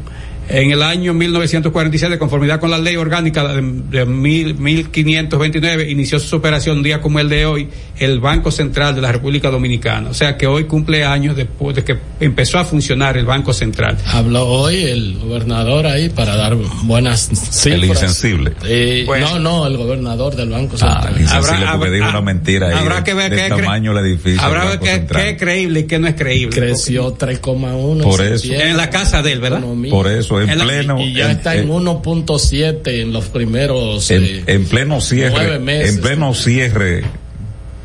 en 0.49 0.71
el 0.71 0.83
año 0.83 1.13
1947, 1.13 2.13
de 2.13 2.19
conformidad 2.19 2.59
con 2.59 2.69
la 2.69 2.77
ley 2.77 2.95
orgánica 2.95 3.47
de, 3.47 3.61
de 3.61 4.05
mil, 4.05 4.55
1529, 4.55 5.89
inició 5.89 6.19
su 6.19 6.35
operación 6.35 6.77
un 6.77 6.83
día 6.83 7.01
como 7.01 7.19
el 7.19 7.29
de 7.29 7.45
hoy, 7.45 7.69
el 7.97 8.19
Banco 8.19 8.51
Central 8.51 8.95
de 8.95 9.01
la 9.01 9.11
República 9.11 9.49
Dominicana. 9.49 10.09
O 10.09 10.13
sea 10.13 10.37
que 10.37 10.47
hoy 10.47 10.65
cumple 10.65 11.05
años 11.05 11.35
después 11.35 11.75
de 11.75 11.83
que 11.83 11.97
empezó 12.19 12.59
a 12.59 12.65
funcionar 12.65 13.17
el 13.17 13.25
Banco 13.25 13.53
Central. 13.53 13.97
Habló 14.05 14.45
hoy 14.47 14.83
el 14.83 15.17
gobernador 15.19 15.87
ahí 15.87 16.09
para 16.09 16.35
dar 16.35 16.55
buenas 16.83 17.29
cifras. 17.29 17.65
El 17.65 17.85
insensible. 17.85 18.53
Eh, 18.65 19.05
no, 19.07 19.39
no, 19.39 19.67
el 19.67 19.77
gobernador 19.77 20.35
del 20.35 20.49
Banco 20.49 20.77
Central. 20.77 21.05
Ah, 21.07 21.11
el 21.15 21.21
insensible 21.21 21.65
porque 21.77 21.91
dijo 21.91 22.09
una 22.09 22.21
mentira 22.21 22.67
ahí. 22.67 22.75
Habrá 22.75 23.03
que 23.03 23.13
ver 23.13 23.33
qué 23.33 23.49
tamaño 23.49 23.93
del 23.93 24.05
edificio. 24.05 24.41
Habrá 24.41 24.79
que 24.79 24.85
ver 24.85 25.05
qué 25.07 25.29
es 25.29 25.37
creíble 25.39 25.79
y 25.81 25.83
qué 25.83 25.99
no 25.99 26.07
es 26.07 26.15
creíble. 26.15 26.55
Creció 26.55 27.17
3,1. 27.17 28.03
Por 28.03 28.21
eso. 28.21 28.53
En 28.53 28.77
la 28.77 28.89
casa 28.89 29.21
de 29.21 29.31
él, 29.31 29.39
¿verdad? 29.39 29.61
Por 29.89 30.07
eso 30.07 30.32
en, 30.41 30.59
pleno. 30.59 30.99
Y 30.99 31.13
ya 31.13 31.31
está 31.31 31.55
en, 31.55 31.69
1.7 31.69 32.81
en 32.85 33.13
los 33.13 33.25
primeros. 33.25 34.09
En, 34.11 34.23
eh, 34.23 34.43
en 34.47 34.65
pleno 34.65 35.01
cierre. 35.01 35.55
en 35.55 36.01
pleno 36.01 36.33
cierre 36.33 37.03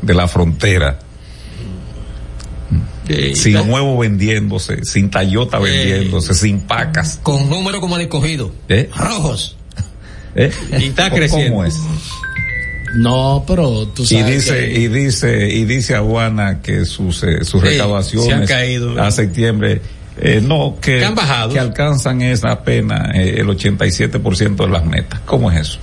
de 0.01 0.13
la 0.13 0.27
frontera. 0.27 0.99
sin 3.33 3.57
huevo 3.69 3.97
vendiéndose, 3.97 4.83
sin 4.85 5.09
Tayota 5.09 5.59
vendiéndose, 5.59 6.33
sin 6.33 6.61
pacas. 6.61 7.19
Con 7.23 7.49
número 7.49 7.81
como 7.81 7.95
el 7.95 8.03
escogido. 8.03 8.51
¿Eh? 8.67 8.89
Rojos. 8.95 9.57
¿Eh? 10.35 10.51
Y 10.79 10.85
está 10.85 11.09
creciendo. 11.09 11.51
¿Cómo 11.51 11.65
es? 11.65 11.75
No, 12.95 13.43
pero 13.47 13.87
tú 13.87 14.05
sabes. 14.05 14.27
Y 14.27 14.31
dice, 14.31 14.71
y 14.71 14.87
dice, 14.87 15.49
y 15.49 15.65
dice 15.65 15.95
Aguana 15.95 16.61
que 16.61 16.85
sus, 16.85 17.23
eh, 17.23 17.45
sus 17.45 17.61
recaudaciones 17.61 18.49
a 18.97 19.11
septiembre 19.11 19.81
eh, 20.21 20.41
no, 20.41 20.77
que, 20.81 21.03
han 21.03 21.15
bajado? 21.15 21.53
que 21.53 21.59
alcanzan 21.59 22.21
esa 22.21 22.51
apenas 22.51 23.15
eh, 23.15 23.35
el 23.39 23.47
87% 23.47 24.55
de 24.55 24.67
las 24.67 24.85
metas. 24.85 25.19
¿Cómo 25.25 25.51
es 25.51 25.59
eso? 25.61 25.79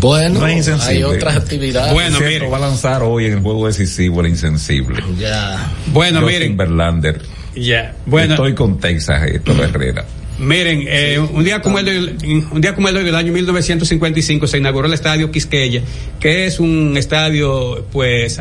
Bueno, 0.00 0.44
hay 0.44 1.02
otras 1.02 1.36
actividades. 1.36 1.92
Bueno, 1.92 2.18
mire. 2.20 2.48
va 2.48 2.56
a 2.56 2.60
lanzar 2.60 3.02
hoy 3.02 3.26
en 3.26 3.34
el 3.34 3.40
juego 3.40 3.66
decisivo 3.66 4.20
el 4.20 4.28
insensible. 4.28 5.02
Ya. 5.18 5.70
Bueno, 5.92 6.20
miren. 6.22 6.56
Berlander. 6.56 7.22
Ya. 7.54 7.94
Bueno. 8.04 8.34
Estoy 8.34 8.54
con 8.54 8.78
Texas, 8.78 9.22
esto 9.26 9.52
Herrera. 9.52 10.04
Miren, 10.38 10.84
eh, 10.86 11.18
un 11.18 11.44
día 11.44 11.62
como 11.62 11.78
el 11.78 11.84
de, 11.86 12.44
un 12.52 12.60
día 12.60 12.74
como 12.74 12.88
el 12.88 12.94
del 12.94 13.14
año 13.14 13.32
1955 13.32 14.46
se 14.46 14.58
inauguró 14.58 14.86
el 14.86 14.92
estadio 14.92 15.30
Quisqueya, 15.30 15.80
que 16.20 16.44
es 16.44 16.60
un 16.60 16.94
estadio 16.98 17.86
pues 17.90 18.38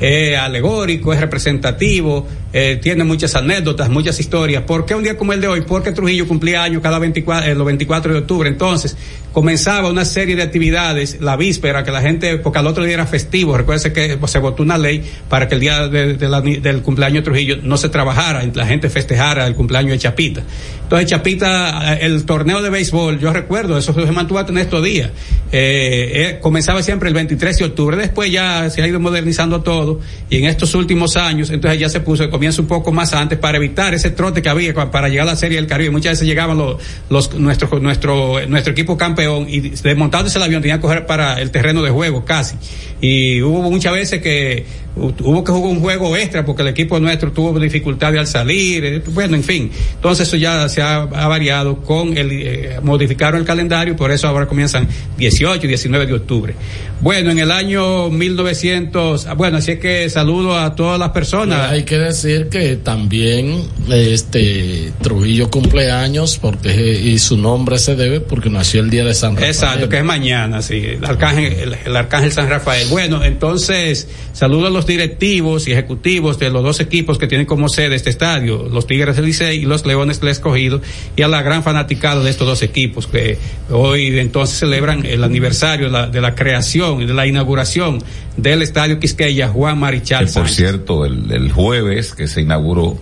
eh, 0.00 0.36
alegórico, 0.36 1.12
es 1.12 1.20
representativo, 1.20 2.28
eh, 2.52 2.78
tiene 2.80 3.04
muchas 3.04 3.34
anécdotas, 3.34 3.90
muchas 3.90 4.18
historias. 4.20 4.62
¿Por 4.62 4.86
qué 4.86 4.94
un 4.94 5.02
día 5.02 5.18
como 5.18 5.32
el 5.32 5.40
de 5.42 5.48
hoy? 5.48 5.62
Porque 5.62 5.92
Trujillo 5.92 6.28
cumplía 6.28 6.62
años 6.62 6.80
cada 6.80 6.98
24, 6.98 7.54
los 7.54 7.66
24 7.66 8.12
de 8.14 8.18
octubre. 8.20 8.48
Entonces, 8.48 8.96
comenzaba 9.30 9.90
una 9.90 10.06
serie 10.06 10.36
de 10.36 10.42
actividades 10.42 11.20
la 11.20 11.36
víspera 11.36 11.84
que 11.84 11.90
la 11.90 12.00
gente, 12.00 12.38
porque 12.38 12.58
al 12.58 12.66
otro 12.66 12.84
día 12.84 12.94
era 12.94 13.06
festivo, 13.06 13.58
recuerde 13.58 13.92
que 13.92 14.16
pues, 14.16 14.32
se 14.32 14.38
votó 14.38 14.62
una 14.62 14.78
ley 14.78 15.02
para 15.28 15.48
que 15.48 15.56
el 15.56 15.60
día 15.60 15.88
del 15.88 16.80
cumpleaños 16.82 17.16
de 17.16 17.22
Trujillo 17.22 17.56
no 17.62 17.76
se 17.76 17.90
trabajara, 17.90 18.42
la 18.54 18.66
gente 18.66 18.88
festejara 18.88 19.46
el 19.46 19.54
cumpleaños 19.54 19.92
de 19.92 19.98
Chapita. 19.98 20.42
Entonces 20.84 21.10
Chapita, 21.16 21.94
el 21.94 22.26
torneo 22.26 22.60
de 22.60 22.68
béisbol, 22.68 23.18
yo 23.18 23.32
recuerdo, 23.32 23.78
eso 23.78 23.94
se 23.94 24.12
mantuvo 24.12 24.38
en 24.46 24.58
estos 24.58 24.84
días. 24.84 25.10
Eh, 25.50 26.12
eh, 26.14 26.38
comenzaba 26.42 26.82
siempre 26.82 27.08
el 27.08 27.14
23 27.14 27.58
de 27.58 27.64
octubre, 27.64 27.96
después 27.96 28.30
ya 28.30 28.68
se 28.68 28.82
ha 28.82 28.86
ido 28.86 29.00
modernizando 29.00 29.62
todo 29.62 30.00
y 30.28 30.36
en 30.36 30.44
estos 30.44 30.74
últimos 30.74 31.16
años, 31.16 31.48
entonces 31.48 31.80
ya 31.80 31.88
se 31.88 32.00
puso, 32.00 32.28
comienza 32.28 32.60
un 32.60 32.68
poco 32.68 32.92
más 32.92 33.14
antes 33.14 33.38
para 33.38 33.56
evitar 33.56 33.94
ese 33.94 34.10
trote 34.10 34.42
que 34.42 34.50
había 34.50 34.74
para 34.74 35.08
llegar 35.08 35.26
a 35.26 35.30
la 35.30 35.36
Serie 35.36 35.56
del 35.56 35.66
Caribe. 35.66 35.90
Muchas 35.90 36.12
veces 36.12 36.28
llegaban 36.28 36.58
los, 36.58 36.76
los 37.08 37.32
nuestro, 37.34 37.78
nuestro, 37.78 38.46
nuestro 38.46 38.72
equipo 38.72 38.98
campeón 38.98 39.46
y 39.48 39.60
desmontándose 39.60 40.36
el 40.36 40.44
avión 40.44 40.60
tenía 40.60 40.76
que 40.76 40.82
coger 40.82 41.06
para 41.06 41.40
el 41.40 41.50
terreno 41.50 41.82
de 41.82 41.90
juego 41.90 42.26
casi. 42.26 42.56
Y 43.00 43.40
hubo 43.40 43.62
muchas 43.70 43.94
veces 43.94 44.20
que 44.20 44.66
hubo 44.96 45.44
que 45.44 45.52
jugar 45.52 45.72
un 45.72 45.80
juego 45.80 46.16
extra 46.16 46.44
porque 46.44 46.62
el 46.62 46.68
equipo 46.68 46.98
nuestro 46.98 47.30
tuvo 47.32 47.58
dificultades 47.58 48.18
al 48.18 48.26
salir, 48.26 48.84
eh, 48.84 49.02
bueno, 49.12 49.36
en 49.36 49.44
fin. 49.44 49.70
Entonces 49.94 50.26
eso 50.26 50.36
ya 50.36 50.68
se 50.68 50.82
ha, 50.82 51.04
variado 51.04 51.82
con 51.82 52.16
el, 52.16 52.30
eh, 52.32 52.80
modificaron 52.82 53.40
el 53.40 53.46
calendario 53.46 53.94
por 53.96 54.10
eso 54.10 54.28
ahora 54.28 54.46
comienzan 54.46 54.88
18 55.18 55.64
y 55.64 55.68
19 55.68 56.06
de 56.06 56.14
octubre. 56.14 56.54
Bueno, 57.00 57.30
en 57.30 57.38
el 57.38 57.50
año 57.50 58.08
1900, 58.08 59.26
ah, 59.26 59.34
bueno, 59.34 59.58
así 59.58 59.72
es 59.72 59.78
que 59.78 60.08
saludo 60.08 60.58
a 60.58 60.74
todas 60.74 60.98
las 60.98 61.10
personas. 61.10 61.70
Hay 61.70 61.84
que 61.84 61.98
decir 61.98 62.48
que 62.48 62.76
también 62.76 63.62
este 63.90 64.92
Trujillo 65.02 65.50
cumpleaños 65.50 66.38
porque 66.38 66.70
y 66.72 67.18
su 67.18 67.36
nombre 67.36 67.78
se 67.78 67.96
debe 67.96 68.20
porque 68.20 68.48
nació 68.48 68.80
el 68.80 68.90
día 68.90 69.04
de 69.04 69.14
San 69.14 69.34
Rafael. 69.34 69.50
Exacto, 69.50 69.88
que 69.88 69.98
es 69.98 70.04
mañana, 70.04 70.62
sí, 70.62 70.76
el 70.76 71.04
arcángel, 71.04 71.76
el 71.84 71.96
arcángel 71.96 72.32
San 72.32 72.48
Rafael. 72.48 72.88
Bueno, 72.88 73.22
entonces 73.22 74.08
saludo 74.32 74.68
a 74.68 74.70
los 74.70 74.85
directivos 74.86 75.68
y 75.68 75.72
ejecutivos 75.72 76.38
de 76.38 76.50
los 76.50 76.62
dos 76.62 76.80
equipos 76.80 77.18
que 77.18 77.26
tienen 77.26 77.46
como 77.46 77.68
sede 77.68 77.94
este 77.94 78.10
estadio, 78.10 78.68
los 78.70 78.86
Tigres 78.86 79.16
del 79.16 79.26
Licey 79.26 79.62
y 79.62 79.64
los 79.64 79.84
Leones 79.84 80.20
del 80.20 80.30
Escogido, 80.30 80.80
y 81.16 81.22
a 81.22 81.28
la 81.28 81.42
gran 81.42 81.62
fanaticada 81.62 82.22
de 82.22 82.30
estos 82.30 82.46
dos 82.46 82.62
equipos 82.62 83.06
que 83.06 83.38
hoy 83.70 84.18
entonces 84.18 84.58
celebran 84.58 85.04
el 85.04 85.24
aniversario 85.24 85.90
de 85.90 86.20
la, 86.20 86.34
creación 86.34 87.02
y 87.02 87.06
de 87.06 87.14
la 87.14 87.26
inauguración 87.26 88.02
del 88.36 88.62
estadio 88.62 89.00
Quisqueya 89.00 89.48
Juan 89.48 89.78
Marichal. 89.78 90.28
por 90.28 90.48
cierto, 90.48 91.04
el, 91.04 91.50
jueves 91.50 92.14
que 92.14 92.28
se 92.28 92.42
inauguró, 92.42 92.98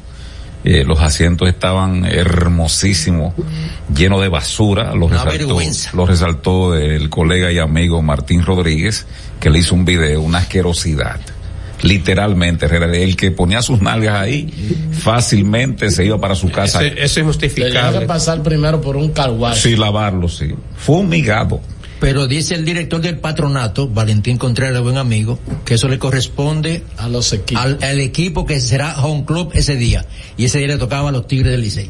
eh, 0.65 0.85
los 0.85 1.01
asientos 1.01 1.49
estaban 1.49 2.05
hermosísimos, 2.05 3.35
llenos 3.95 4.23
de 4.23 4.29
basura, 4.29 4.95
los 4.95 5.11
resaltó, 5.11 5.59
lo 5.93 6.07
resaltó 6.07 6.75
el 6.75 7.11
colega 7.11 7.53
y 7.53 7.59
amigo 7.59 8.01
Martín 8.03 8.43
Rodríguez, 8.43 9.07
que 9.41 9.51
le 9.51 9.59
hizo 9.59 9.75
un 9.75 9.85
video, 9.85 10.23
una 10.23 10.39
asquerosidad 10.39 11.21
literalmente, 11.85 12.67
el 12.67 13.17
que 13.17 13.31
ponía 13.31 13.63
sus 13.63 13.81
nalgas 13.81 14.21
ahí 14.21 14.49
fácilmente 14.93 15.91
se 15.91 16.05
iba 16.05 16.21
para 16.21 16.35
su 16.35 16.51
casa. 16.51 16.85
Eso, 16.85 17.21
es 17.21 17.27
justificable. 17.27 18.01
que 18.01 18.07
pasar 18.07 18.43
primero 18.43 18.81
por 18.81 18.97
un 18.97 19.11
carguaje. 19.11 19.61
Sí, 19.61 19.77
lavarlo, 19.77 20.29
sí. 20.29 20.55
Fumigado. 20.77 21.61
Pero 22.05 22.27
dice 22.27 22.55
el 22.55 22.67
director 22.67 23.01
del 23.01 23.17
patronato, 23.17 23.89
Valentín 23.89 24.37
Contreras, 24.37 24.83
buen 24.83 24.99
amigo, 24.99 25.39
que 25.65 25.73
eso 25.73 25.89
le 25.89 25.99
corresponde 25.99 26.83
a 26.99 27.09
los 27.09 27.33
equipos. 27.33 27.65
Al, 27.81 27.99
equipo 27.99 28.45
que 28.45 28.61
será 28.61 29.03
home 29.03 29.25
club 29.25 29.53
ese 29.55 29.77
día. 29.77 30.05
Y 30.37 30.45
ese 30.45 30.59
día 30.59 30.67
le 30.67 30.77
tocaba 30.77 31.09
a 31.09 31.13
los 31.13 31.27
Tigres 31.27 31.53
del 31.53 31.63
Licey. 31.63 31.89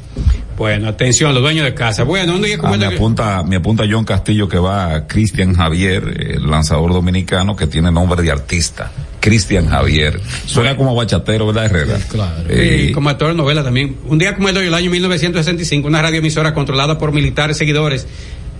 Bueno, 0.56 0.86
atención, 0.86 1.34
los 1.34 1.42
dueños 1.42 1.64
de 1.64 1.74
casa. 1.74 2.04
Bueno, 2.04 2.36
un 2.36 2.42
día 2.42 2.58
como 2.58 2.74
ah, 2.74 2.76
me, 2.76 2.86
apunta, 2.86 3.42
me 3.42 3.56
apunta 3.56 3.82
John 3.90 4.04
Castillo 4.04 4.48
que 4.48 4.56
va 4.56 5.08
Cristian 5.08 5.52
Javier, 5.52 6.04
el 6.36 6.48
lanzador 6.48 6.92
dominicano 6.92 7.56
que 7.56 7.66
tiene 7.66 7.90
nombre 7.90 8.22
de 8.22 8.30
artista. 8.30 8.92
Cristian 9.18 9.68
Javier. 9.68 10.20
Suena 10.46 10.76
como 10.76 10.94
bachatero, 10.94 11.48
¿verdad, 11.48 11.64
Herrera? 11.64 11.98
claro. 12.08 12.44
Eh, 12.48 12.86
y 12.90 12.92
como 12.92 13.08
actor 13.08 13.30
de 13.30 13.34
novela 13.34 13.64
también. 13.64 13.96
Un 14.06 14.18
día 14.18 14.36
como 14.36 14.48
el 14.48 14.54
de 14.54 14.60
hoy, 14.60 14.66
el 14.68 14.74
año 14.74 14.92
1965, 14.92 15.88
una 15.88 16.02
radioemisora 16.02 16.54
controlada 16.54 16.98
por 16.98 17.10
militares 17.10 17.56
seguidores 17.56 18.06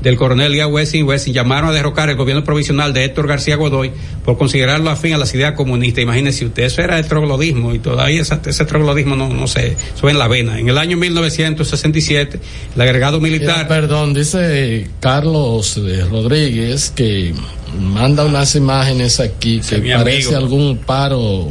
del 0.04 0.16
coronel 0.16 0.52
Lia 0.52 0.66
Wessing 0.66 1.04
Wessing 1.04 1.32
llamaron 1.32 1.70
a 1.70 1.73
derrocar 1.73 2.11
el 2.11 2.16
gobierno 2.16 2.44
provisional 2.44 2.92
de 2.92 3.04
Héctor 3.04 3.26
García 3.26 3.56
Godoy 3.56 3.90
por 4.23 4.37
considerarlo 4.37 4.90
afín 4.90 5.14
a 5.14 5.18
las 5.18 5.34
ideas 5.34 5.54
comunistas. 5.54 6.02
Imagínense 6.02 6.44
usted, 6.44 6.64
eso 6.64 6.82
era 6.82 6.99
el 6.99 7.06
troglodismo 7.06 7.75
y 7.75 7.78
todavía 7.78 8.20
ese, 8.20 8.38
ese 8.44 8.64
troglodismo 8.66 9.16
no, 9.16 9.30
no 9.30 9.49
se 9.49 9.76
sube 9.99 10.11
en 10.11 10.18
la 10.18 10.28
vena. 10.28 10.61
En 10.61 10.68
el 10.68 10.76
año 10.76 10.99
1967, 10.99 12.38
el 12.76 12.80
agregado 12.80 13.18
militar. 13.18 13.66
perdón, 13.66 14.12
dice 14.12 14.88
Carlos 15.00 15.78
eh, 15.78 16.04
Rodríguez 16.11 16.92
que 16.94 17.34
manda 17.80 18.26
unas 18.26 18.54
imágenes 18.54 19.20
aquí 19.20 19.61
que 19.61 19.78
parece 19.78 20.37
algún 20.37 20.76
paro 20.76 21.49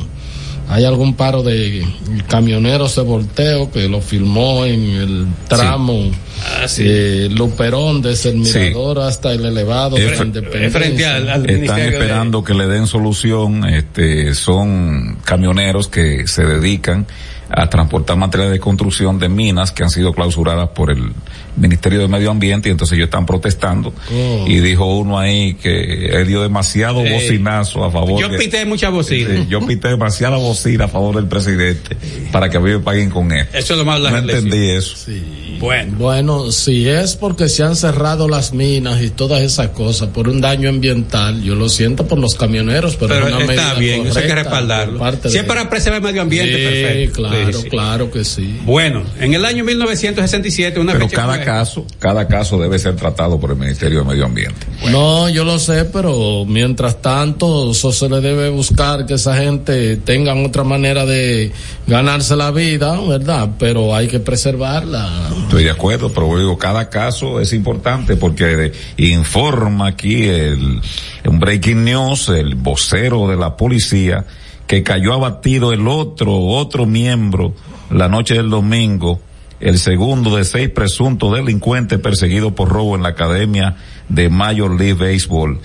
hay 0.74 0.86
algún 0.86 1.14
paro 1.14 1.44
de 1.44 1.86
camioneros 2.28 2.96
de 2.96 3.04
volteo 3.04 3.72
que 3.72 3.88
lo 3.88 4.02
filmó 4.02 4.66
en 4.66 4.84
el 4.90 5.28
tramo 5.48 6.10
ah, 6.42 6.66
eh, 6.80 7.28
Luperón 7.30 8.02
desde 8.02 8.32
el 8.32 8.38
mirador 8.38 8.98
hasta 9.02 9.34
el 9.34 9.46
elevado 9.46 9.98
de 9.98 10.16
Independencia. 10.16 11.20
Están 11.20 11.80
esperando 11.80 12.44
que 12.44 12.56
le 12.56 12.66
den 12.66 12.88
solución, 12.88 13.66
este, 13.66 14.34
son 14.34 15.20
camioneros 15.24 15.90
que 15.90 16.26
se 16.26 16.44
dedican 16.44 17.06
a 17.50 17.70
transportar 17.70 18.18
materiales 18.18 18.54
de 18.54 18.60
construcción 18.60 19.20
de 19.20 19.30
minas 19.30 19.72
que 19.72 19.84
han 19.84 19.90
sido 19.90 20.14
clausuradas 20.14 20.70
por 20.70 20.92
el 20.92 21.12
Ministerio 21.56 22.00
de 22.00 22.08
Medio 22.08 22.32
Ambiente 22.32 22.70
y 22.70 22.72
entonces 22.72 22.98
ellos 22.98 23.08
están 23.08 23.26
protestando. 23.26 23.94
Oh. 24.12 24.46
y 24.48 24.60
dijo 24.60 24.86
uno 24.86 25.20
ahí 25.20 25.56
que 25.56 26.24
dio 26.28 26.42
demasiado 26.42 27.04
bocinazo 27.04 27.84
a 27.84 27.92
favor 27.92 28.20
yo 28.20 28.30
pité 28.38 28.66
mucha 28.66 28.90
bocina. 28.90 29.46
Yo 29.48 29.66
pité 29.66 29.90
demasiada 29.90 30.38
bocina 30.38 30.86
a 30.86 30.88
favor 30.88 31.16
del 31.16 31.26
presidente 31.26 31.96
para 32.32 32.50
que 32.50 32.58
a 32.58 32.60
mí 32.60 32.72
me 32.72 32.80
paguen 32.80 33.10
con 33.10 33.32
él. 33.32 33.48
Eso 33.54 33.74
es 33.74 33.80
lo 33.80 33.86
más 33.86 34.00
no 34.00 34.18
entendí 34.18 34.70
eso. 34.70 35.12
Bueno. 35.60 35.94
Bueno 35.98 36.52
si 36.52 36.88
es 36.88 37.16
porque 37.16 37.50
se 37.50 37.64
han 37.64 37.76
cerrado 37.76 38.28
las 38.28 38.54
minas 38.54 39.02
y 39.02 39.10
todas 39.10 39.42
esas 39.42 39.70
cosas 39.70 40.10
por 40.10 40.28
un 40.28 40.42
daño 40.42 40.70
ambiental 40.70 41.42
yo 41.44 41.56
lo 41.56 41.70
siento 41.70 42.08
por 42.08 42.20
los 42.20 42.36
camioneros 42.36 42.96
pero, 42.96 43.28
está 43.28 43.74
bien 43.76 44.08
eso 44.08 44.20
hay 44.20 44.28
que 44.28 44.36
respaldarlo. 44.36 45.00
si 45.30 45.38
es 45.38 45.44
para 45.44 45.70
preservar 45.70 45.98
el 46.00 46.04
medio 46.04 46.22
ambiente 46.22 46.58
perfecto. 46.58 47.22
claro 47.22 47.43
claro 47.70 48.12
que 48.12 48.24
sí 48.24 48.60
bueno 48.66 49.04
en 49.20 49.34
el 49.34 49.46
año 49.46 49.64
1967 49.64 50.80
una 50.80 50.94
pero 50.94 51.08
cada 51.10 51.44
caso, 51.44 51.86
cada 52.00 52.28
caso 52.28 52.60
debe 52.60 52.80
ser 52.80 52.96
tratado 52.96 53.40
por 53.40 53.52
el 53.52 53.58
Ministerio 53.58 54.00
de 54.00 54.06
Medio 54.06 54.26
Ambiente. 54.26 54.66
No, 54.90 55.30
yo 55.30 55.44
lo 55.44 55.60
sé, 55.60 55.86
pero 55.86 56.46
mientras 56.46 57.02
tanto, 57.02 57.72
eso 57.72 57.92
se 57.92 58.10
le 58.10 58.22
debe 58.22 58.50
buscar 58.50 59.06
que 59.06 59.16
esa 59.16 59.36
gente 59.38 59.98
tenga 59.98 60.34
otra 60.34 60.64
manera 60.64 61.06
de 61.06 61.52
ganarse 61.88 62.36
la 62.36 62.52
vida, 62.52 63.00
¿verdad? 63.02 63.50
Pero 63.60 63.96
hay 63.96 64.08
que 64.08 64.20
preservarla. 64.20 65.30
Estoy 65.44 65.64
de 65.64 65.72
acuerdo, 65.72 66.12
pero 66.14 66.38
digo, 66.38 66.58
cada 66.58 66.90
caso 66.90 67.40
es 67.40 67.54
importante 67.54 68.16
porque 68.16 68.72
informa 68.98 69.88
aquí 69.88 70.24
el, 70.24 70.82
un 71.26 71.40
breaking 71.40 71.84
news, 71.84 72.30
el 72.30 72.56
vocero 72.56 73.28
de 73.28 73.36
la 73.36 73.56
policía, 73.56 74.26
que 74.68 74.84
cayó 74.84 75.14
abatido 75.14 75.74
el 75.74 75.88
otro, 75.88 76.38
otro 76.38 76.86
miembro 76.86 77.54
la 77.90 78.08
noche 78.08 78.36
del 78.36 78.50
domingo 78.50 79.20
el 79.64 79.80
segundo 79.80 80.36
de 80.36 80.44
seis 80.44 80.70
presuntos 80.70 81.34
delincuentes 81.34 81.98
perseguidos 82.00 82.52
por 82.52 82.68
robo 82.68 82.98
en 82.98 83.04
la 83.04 83.10
Academia 83.10 83.78
de 84.10 84.30
Major 84.30 84.78
League 84.78 84.94
Baseball. 84.96 85.60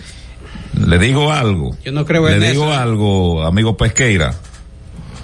Le 0.86 0.98
digo 1.00 1.32
algo. 1.32 1.76
Yo 1.84 1.90
no 1.90 2.04
creo 2.04 2.28
Le 2.28 2.38
digo 2.38 2.72
algo, 2.72 3.42
amigo 3.42 3.76
Pesqueira. 3.76 4.36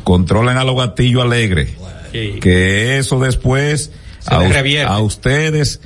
Controlen 0.03 0.57
a 0.57 0.65
los 0.65 0.77
gatillos 0.77 1.23
alegres. 1.23 1.71
Que 2.11 2.99
eso 2.99 3.21
después 3.21 3.93
a, 4.27 4.41
a, 4.87 5.01
ustedes 5.01 5.81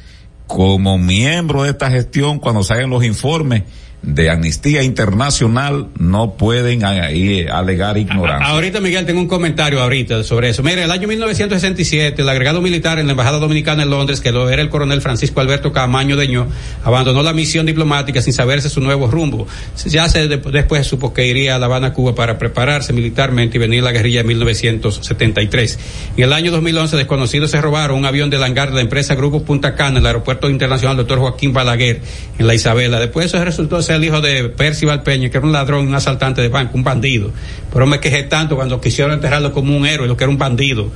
como 0.46 0.96
miembro 0.98 1.64
de 1.64 1.70
esta 1.70 1.90
gestión 1.90 2.38
cuando 2.38 2.62
salgan 2.62 2.90
los 2.90 3.04
informes 3.04 3.64
de 4.02 4.30
Amnistía 4.30 4.82
Internacional 4.82 5.88
no 5.98 6.34
pueden 6.34 6.84
ahí 6.84 7.46
alegar 7.50 7.98
ignorancia. 7.98 8.48
Ahorita, 8.48 8.80
Miguel, 8.80 9.04
tengo 9.06 9.20
un 9.20 9.28
comentario 9.28 9.82
ahorita 9.82 10.22
sobre 10.24 10.50
eso. 10.50 10.62
Mire, 10.62 10.84
el 10.84 10.90
año 10.90 11.08
1967, 11.08 12.22
el 12.22 12.28
agregado 12.28 12.60
militar 12.60 12.98
en 12.98 13.06
la 13.06 13.12
Embajada 13.12 13.38
Dominicana 13.38 13.82
en 13.82 13.90
Londres, 13.90 14.20
que 14.20 14.32
lo 14.32 14.48
era 14.48 14.62
el 14.62 14.68
coronel 14.68 15.00
Francisco 15.00 15.40
Alberto 15.40 15.72
Camaño 15.72 16.16
Deño, 16.16 16.46
abandonó 16.84 17.22
la 17.22 17.32
misión 17.32 17.66
diplomática 17.66 18.22
sin 18.22 18.32
saberse 18.32 18.68
su 18.68 18.80
nuevo 18.80 19.08
rumbo. 19.08 19.46
Ya 19.86 20.08
se, 20.08 20.28
después 20.28 20.86
supo 20.86 21.12
que 21.12 21.26
iría 21.26 21.56
a 21.56 21.58
La 21.58 21.66
Habana, 21.66 21.92
Cuba, 21.92 22.14
para 22.14 22.38
prepararse 22.38 22.92
militarmente 22.92 23.56
y 23.56 23.60
venir 23.60 23.82
la 23.82 23.92
guerrilla 23.92 24.20
en 24.20 24.26
1973. 24.28 25.78
En 26.16 26.24
el 26.24 26.32
año 26.32 26.50
2011, 26.50 26.96
desconocidos 26.96 27.50
se 27.50 27.60
robaron 27.60 27.98
un 27.98 28.06
avión 28.06 28.30
del 28.30 28.42
hangar 28.42 28.70
de 28.70 28.76
la 28.76 28.80
empresa 28.80 29.14
Grupo 29.14 29.42
Punta 29.42 29.74
Cana 29.74 29.90
en 29.90 29.96
el 29.98 30.06
aeropuerto 30.06 30.48
internacional 30.50 30.96
Dr. 30.96 31.18
Joaquín 31.18 31.52
Balaguer, 31.52 32.00
en 32.38 32.46
la 32.46 32.54
Isabela. 32.54 32.98
Después 33.00 33.26
eso 33.26 33.44
resultó 33.44 33.82
ser 33.82 33.96
el 33.96 34.04
hijo 34.04 34.20
de 34.20 34.48
Percival 34.48 35.02
Peña, 35.02 35.30
que 35.30 35.38
era 35.38 35.46
un 35.46 35.52
ladrón, 35.52 35.86
un 35.86 35.94
asaltante 35.94 36.42
de 36.42 36.48
banco, 36.48 36.76
un 36.76 36.84
bandido. 36.84 37.30
Pero 37.72 37.86
me 37.86 38.00
quejé 38.00 38.24
tanto 38.24 38.56
cuando 38.56 38.80
quisieron 38.80 39.12
enterrarlo 39.12 39.52
como 39.52 39.76
un 39.76 39.86
héroe, 39.86 40.08
lo 40.08 40.16
que 40.16 40.24
era 40.24 40.30
un 40.30 40.38
bandido, 40.38 40.90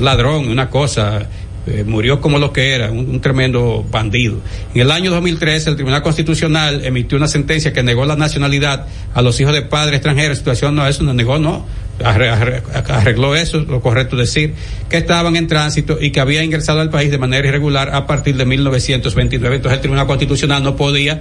ladrón, 0.00 0.48
una 0.48 0.70
cosa. 0.70 1.28
Eh, 1.64 1.84
murió 1.86 2.20
como 2.20 2.40
lo 2.40 2.52
que 2.52 2.74
era, 2.74 2.90
un, 2.90 3.20
tremendo 3.20 3.86
bandido. 3.88 4.40
En 4.74 4.80
el 4.80 4.90
año 4.90 5.12
2013, 5.12 5.70
el 5.70 5.76
Tribunal 5.76 6.02
Constitucional 6.02 6.84
emitió 6.84 7.16
una 7.16 7.28
sentencia 7.28 7.72
que 7.72 7.84
negó 7.84 8.04
la 8.04 8.16
nacionalidad 8.16 8.86
a 9.14 9.22
los 9.22 9.38
hijos 9.38 9.52
de 9.52 9.62
padres 9.62 9.96
extranjeros. 9.96 10.38
Situación 10.38 10.74
no, 10.74 10.84
eso 10.86 11.04
no 11.04 11.14
negó, 11.14 11.38
no. 11.38 11.64
Arregló 12.04 13.36
eso, 13.36 13.60
lo 13.60 13.80
correcto 13.80 14.16
decir, 14.16 14.54
que 14.88 14.96
estaban 14.96 15.36
en 15.36 15.46
tránsito 15.46 15.98
y 16.00 16.10
que 16.10 16.18
había 16.18 16.42
ingresado 16.42 16.80
al 16.80 16.90
país 16.90 17.12
de 17.12 17.18
manera 17.18 17.46
irregular 17.46 17.94
a 17.94 18.08
partir 18.08 18.36
de 18.36 18.44
1929. 18.44 19.56
Entonces 19.56 19.76
el 19.76 19.82
Tribunal 19.82 20.08
Constitucional 20.08 20.64
no 20.64 20.74
podía 20.74 21.20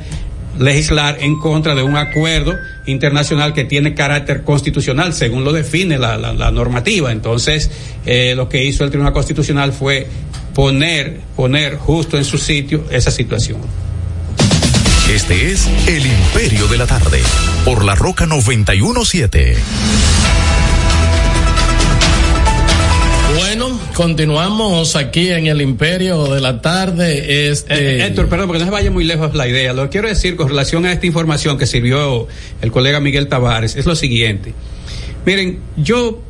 legislar 0.60 1.18
en 1.22 1.40
contra 1.40 1.76
de 1.76 1.84
un 1.84 1.96
acuerdo 1.96 2.56
internacional 2.86 3.54
que 3.54 3.64
tiene 3.64 3.94
carácter 3.94 4.44
constitucional, 4.44 5.14
según 5.14 5.44
lo 5.44 5.54
define 5.54 5.98
la, 5.98 6.52
normativa. 6.52 7.12
Entonces, 7.12 7.72
eh, 8.06 8.34
lo 8.36 8.50
que 8.50 8.64
hizo 8.64 8.84
el 8.84 8.90
Tribunal 8.90 9.14
Constitucional 9.14 9.74
fue 9.74 10.08
poner, 10.54 11.20
poner 11.36 11.78
justo 11.78 12.18
en 12.18 12.26
su 12.26 12.38
sitio 12.38 12.86
esa 12.90 13.12
situación. 13.12 13.60
Este 15.10 15.52
es 15.52 15.68
El 15.88 16.06
Imperio 16.06 16.68
de 16.68 16.78
la 16.78 16.88
Tarde, 16.88 17.22
por 17.66 17.84
la 17.84 17.96
Roca 17.96 18.26
917. 18.26 19.58
Continuamos 23.94 24.96
aquí 24.96 25.30
en 25.30 25.48
el 25.48 25.62
Imperio 25.62 26.26
de 26.26 26.42
la 26.42 26.62
Tarde. 26.62 27.50
Este... 27.50 27.98
Eh, 27.98 28.06
Héctor, 28.06 28.28
perdón, 28.28 28.48
porque 28.48 28.60
no 28.60 28.66
se 28.66 28.72
vaya 28.72 28.92
muy 28.92 29.04
lejos 29.04 29.36
la 29.36 29.48
idea. 29.48 29.74
Lo 29.74 29.84
que 29.84 29.90
quiero 29.90 30.08
decir 30.08 30.36
con 30.36 30.50
relación 30.50 30.86
a 30.86 30.92
esta 30.92 31.06
información 31.06 31.58
que 31.58 31.66
sirvió 31.66 32.28
el 32.62 32.72
colega 32.72 33.00
Miguel 33.00 33.28
Tavares 33.28 33.76
es 33.76 33.86
lo 33.86 33.96
siguiente. 33.96 34.54
Miren, 35.26 35.60
yo 35.78 36.22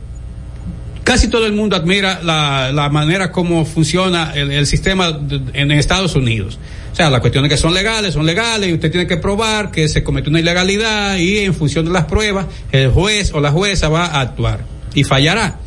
casi 1.04 1.28
todo 1.30 1.46
el 1.46 1.54
mundo 1.54 1.76
admira 1.76 2.22
la, 2.24 2.72
la 2.72 2.90
manera 2.90 3.32
como 3.32 3.66
funciona 3.66 4.34
el, 4.36 4.66
sistema 4.68 5.20
en 5.54 5.72
Estados 5.72 6.16
Unidos. 6.16 6.60
O 6.92 6.96
sea, 6.96 7.10
las 7.10 7.22
cuestiones 7.22 7.50
que 7.50 7.58
son 7.58 7.74
legales 7.74 8.14
son 8.14 8.26
legales 8.26 8.70
y 8.70 8.74
usted 8.74 8.92
tiene 8.92 9.08
que 9.08 9.18
probar 9.18 9.72
que 9.72 9.88
se 9.88 10.04
cometió 10.04 10.30
una 10.30 10.40
ilegalidad 10.40 11.18
y 11.18 11.40
en 11.40 11.54
función 11.54 11.86
de 11.86 11.92
las 11.92 12.06
pruebas 12.06 12.48
el 12.72 12.90
juez 12.92 13.32
o 13.34 13.40
la 13.40 13.52
jueza 13.52 13.88
va 13.88 14.06
a 14.06 14.22
actuar 14.22 14.66
y 14.94 15.04
fallará 15.04 15.58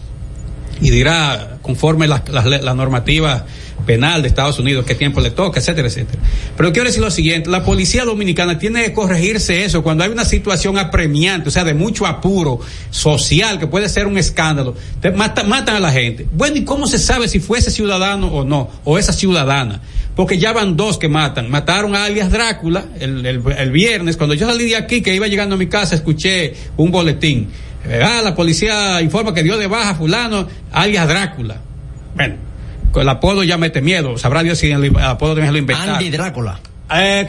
y 0.81 0.91
dirá 0.91 1.59
conforme 1.63 2.07
la, 2.07 2.75
normativa 2.75 3.47
penal 3.87 4.23
de 4.23 4.29
Estados 4.29 4.59
Unidos, 4.59 4.85
qué 4.87 4.95
tiempo 4.95 5.21
le 5.21 5.31
toca, 5.31 5.61
etcétera, 5.61 5.89
etcétera. 5.89 6.23
Pero 6.57 6.73
quiero 6.73 6.89
decir 6.89 7.03
lo 7.03 7.11
siguiente, 7.11 7.51
la 7.51 7.65
policía 7.65 8.05
dominicana 8.05 8.59
tiene 8.59 8.85
que 8.85 8.93
corregirse 8.93 9.65
eso 9.65 9.83
cuando 9.83 10.05
hay 10.05 10.11
una 10.11 10.25
situación 10.25 10.79
apremiante, 10.79 11.49
o 11.49 11.53
sea, 11.53 11.65
de 11.65 11.75
mucho 11.75 12.07
apuro 12.07 12.61
social, 12.91 13.59
que 13.59 13.67
puede 13.67 13.89
ser 13.89 14.07
un 14.07 14.17
escándalo, 14.17 14.75
matan 15.17 15.77
a 15.77 15.81
la 15.81 15.93
gente. 15.93 16.27
Bueno, 16.33 16.57
¿y 16.57 16.65
cómo 16.65 16.87
se 16.87 16.99
sabe 16.99 17.29
si 17.29 17.41
fuese 17.41 17.71
ciudadano 17.71 18.29
o 18.29 18.45
no, 18.45 18.71
o 18.85 18.99
esa 18.99 19.13
ciudadana? 19.13 19.83
Porque 20.17 20.39
ya 20.39 20.53
van 20.53 20.77
dos 20.77 20.97
que 20.97 21.09
matan. 21.09 21.51
Mataron 21.51 21.97
a 21.97 22.05
alias 22.05 22.31
Drácula 22.31 22.85
el, 23.01 23.27
el, 23.27 23.43
el 23.59 23.71
viernes, 23.73 24.17
cuando 24.17 24.35
yo 24.35 24.47
salí 24.47 24.69
de 24.69 24.77
aquí, 24.77 25.03
que 25.03 25.15
iba 25.15 25.27
llegando 25.27 25.57
a 25.57 25.59
mi 25.59 25.67
casa, 25.67 25.95
escuché 25.95 26.55
un 26.77 26.91
boletín 26.91 27.49
Ah, 28.03 28.21
la 28.23 28.35
policía 28.35 29.01
informa 29.03 29.35
que 29.35 29.43
dio 29.43 29.59
de 29.59 29.67
baja 29.67 29.95
fulano, 29.95 30.49
alias 30.73 31.07
Drácula. 31.07 31.57
Bueno, 32.15 32.37
con 32.91 33.03
el 33.03 33.09
apodo 33.09 33.45
ya 33.45 33.59
mete 33.59 33.83
miedo. 33.83 34.17
Sabrá 34.19 34.43
Dios 34.43 34.59
si 34.59 34.71
el 34.71 34.97
apodo 34.99 35.35
también 35.35 35.53
lo 35.53 35.59
inventaron. 35.59 35.97
Andy 35.97 36.11
Drácula. 36.11 36.61
Eh, 36.91 37.27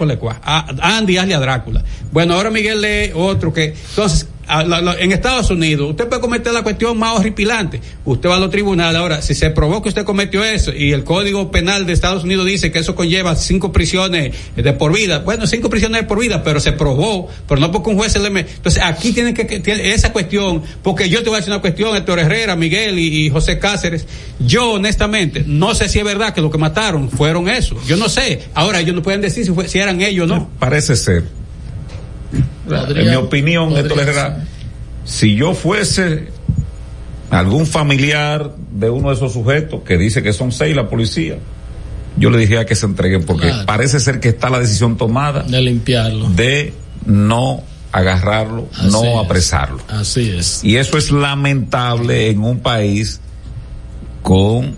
Andy 0.82 1.18
alias 1.18 1.42
Drácula. 1.42 1.84
Bueno, 2.12 2.36
ahora 2.36 2.50
Miguel 2.52 2.82
lee 2.82 3.12
otro 3.14 3.54
que. 3.54 3.76
Entonces, 3.90 4.28
en 4.48 5.12
Estados 5.12 5.50
Unidos, 5.50 5.90
usted 5.90 6.08
puede 6.08 6.22
cometer 6.22 6.54
la 6.54 6.62
cuestión 6.62 6.98
más 6.98 7.20
horripilante. 7.20 7.82
Usted 8.06 8.30
va 8.30 8.36
a 8.36 8.40
los 8.40 8.52
tribunales. 8.52 9.00
Ahora, 9.00 9.22
si 9.22 9.34
se 9.34 9.50
probó 9.50 9.82
que 9.82 9.90
usted 9.90 10.04
cometió 10.04 10.44
eso 10.44 10.72
y 10.74 10.92
el 10.92 11.04
Código 11.04 11.52
Penal 11.52 11.86
de 11.86 11.94
Estados 11.94 12.24
Unidos 12.24 12.46
dice 12.46 12.72
que 12.72 12.80
eso 12.80 12.96
conlleva 12.96 13.36
cinco 13.36 13.72
prisiones 13.72 14.36
de 14.56 14.74
por 14.74 14.94
vida, 14.94 15.20
bueno, 15.20 15.48
cinco 15.48 15.70
prisiones 15.70 16.02
de 16.02 16.08
por 16.08 16.20
vida, 16.20 16.44
pero 16.44 16.60
se 16.60 16.74
probó, 16.74 17.28
pero 17.48 17.60
no 17.60 17.72
porque 17.72 17.90
un 17.90 17.98
juez 17.98 18.12
se 18.12 18.20
le... 18.20 18.28
Entonces, 18.28 18.82
aquí 18.84 19.12
tiene 19.14 19.34
que, 19.34 19.62
esa 19.94 20.12
cuestión, 20.12 20.62
porque 20.84 21.10
yo 21.10 21.24
te 21.24 21.30
voy 21.30 21.38
a 21.38 21.40
decir 21.40 21.52
una 21.52 21.62
cuestión, 21.62 21.96
Héctor 21.96 22.20
Herrera, 22.20 22.56
Miguel 22.56 23.00
y, 23.00 23.30
José 23.30 23.60
Cáceres. 23.60 24.06
Yo, 24.40 24.74
honestamente, 24.74 25.44
no 25.46 25.74
sé 25.74 25.90
si 25.90 26.00
es 26.00 26.06
verdad 26.06 26.34
que 26.34 26.42
lo 26.42 26.52
que 26.52 26.58
mataron 26.58 27.10
fueron 27.10 27.50
eso. 27.50 27.76
Yo 27.88 27.98
no 27.98 28.10
sé. 28.10 28.42
Ahora, 28.54 28.80
ellos 28.80 28.96
no 28.96 29.02
pueden 29.02 29.22
decir 29.22 29.46
si, 29.46 29.68
si 29.68 29.80
eran 29.80 30.02
ellos 30.02 30.30
o 30.30 30.36
no. 30.36 30.50
Parece 30.60 30.96
ser 30.96 31.45
en 32.70 33.10
mi 33.10 33.16
opinión, 33.16 33.76
esto 33.76 33.96
si 35.06 35.36
yo 35.36 35.54
fuese 35.54 36.30
algún 37.30 37.66
familiar 37.66 38.56
de 38.72 38.90
uno 38.90 39.10
de 39.10 39.16
esos 39.16 39.34
sujetos 39.34 39.82
que 39.84 39.98
dice 39.98 40.24
que 40.24 40.34
son 40.34 40.52
seis 40.52 40.76
la 40.76 40.90
policía, 40.90 41.38
yo 42.18 42.30
le 42.30 42.40
diría 42.40 42.66
que 42.66 42.76
se 42.76 42.86
entreguen 42.86 43.24
porque 43.24 43.52
parece 43.66 44.00
ser 44.00 44.20
que 44.20 44.30
está 44.30 44.50
la 44.50 44.60
decisión 44.60 44.98
tomada 44.98 45.44
de 45.44 45.62
limpiarlo, 45.62 46.30
de 46.30 46.74
no 47.06 47.64
agarrarlo, 47.92 48.68
no 48.92 49.20
apresarlo. 49.20 49.80
Así 49.88 50.32
es. 50.32 50.64
Y 50.64 50.78
eso 50.78 50.98
es 50.98 51.12
lamentable 51.12 52.30
en 52.30 52.44
un 52.44 52.60
país 52.60 53.22
con 54.22 54.76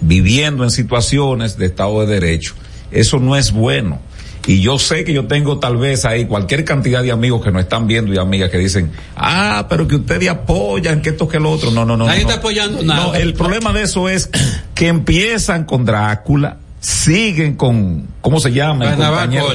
viviendo 0.00 0.64
en 0.64 0.70
situaciones 0.70 1.56
de 1.56 1.66
Estado 1.66 2.00
de 2.00 2.06
Derecho. 2.06 2.54
Eso 2.90 3.18
no 3.18 3.36
es 3.36 3.52
bueno. 3.52 4.00
Y 4.46 4.60
yo 4.60 4.78
sé 4.78 5.04
que 5.04 5.12
yo 5.12 5.26
tengo 5.26 5.58
tal 5.58 5.76
vez 5.76 6.04
ahí 6.04 6.26
cualquier 6.26 6.64
cantidad 6.64 7.02
de 7.02 7.10
amigos 7.10 7.42
que 7.42 7.50
no 7.50 7.58
están 7.58 7.86
viendo 7.86 8.14
y 8.14 8.18
amigas 8.18 8.48
que 8.50 8.58
dicen, 8.58 8.92
ah, 9.16 9.66
pero 9.68 9.88
que 9.88 9.96
ustedes 9.96 10.28
apoyan 10.28 11.02
que 11.02 11.10
esto 11.10 11.26
que 11.26 11.40
lo 11.40 11.50
otro. 11.50 11.70
No, 11.72 11.84
no, 11.84 11.96
no. 11.96 12.06
Nadie 12.06 12.22
no. 12.22 12.28
está 12.28 12.40
apoyando 12.40 12.82
nada. 12.82 13.06
No, 13.06 13.14
el 13.14 13.34
problema 13.34 13.72
de 13.72 13.82
eso 13.82 14.08
es 14.08 14.30
que 14.74 14.86
empiezan 14.86 15.64
con 15.64 15.84
Drácula, 15.84 16.58
siguen 16.80 17.56
con, 17.56 18.06
¿cómo 18.20 18.38
se 18.38 18.52
llama? 18.52 18.96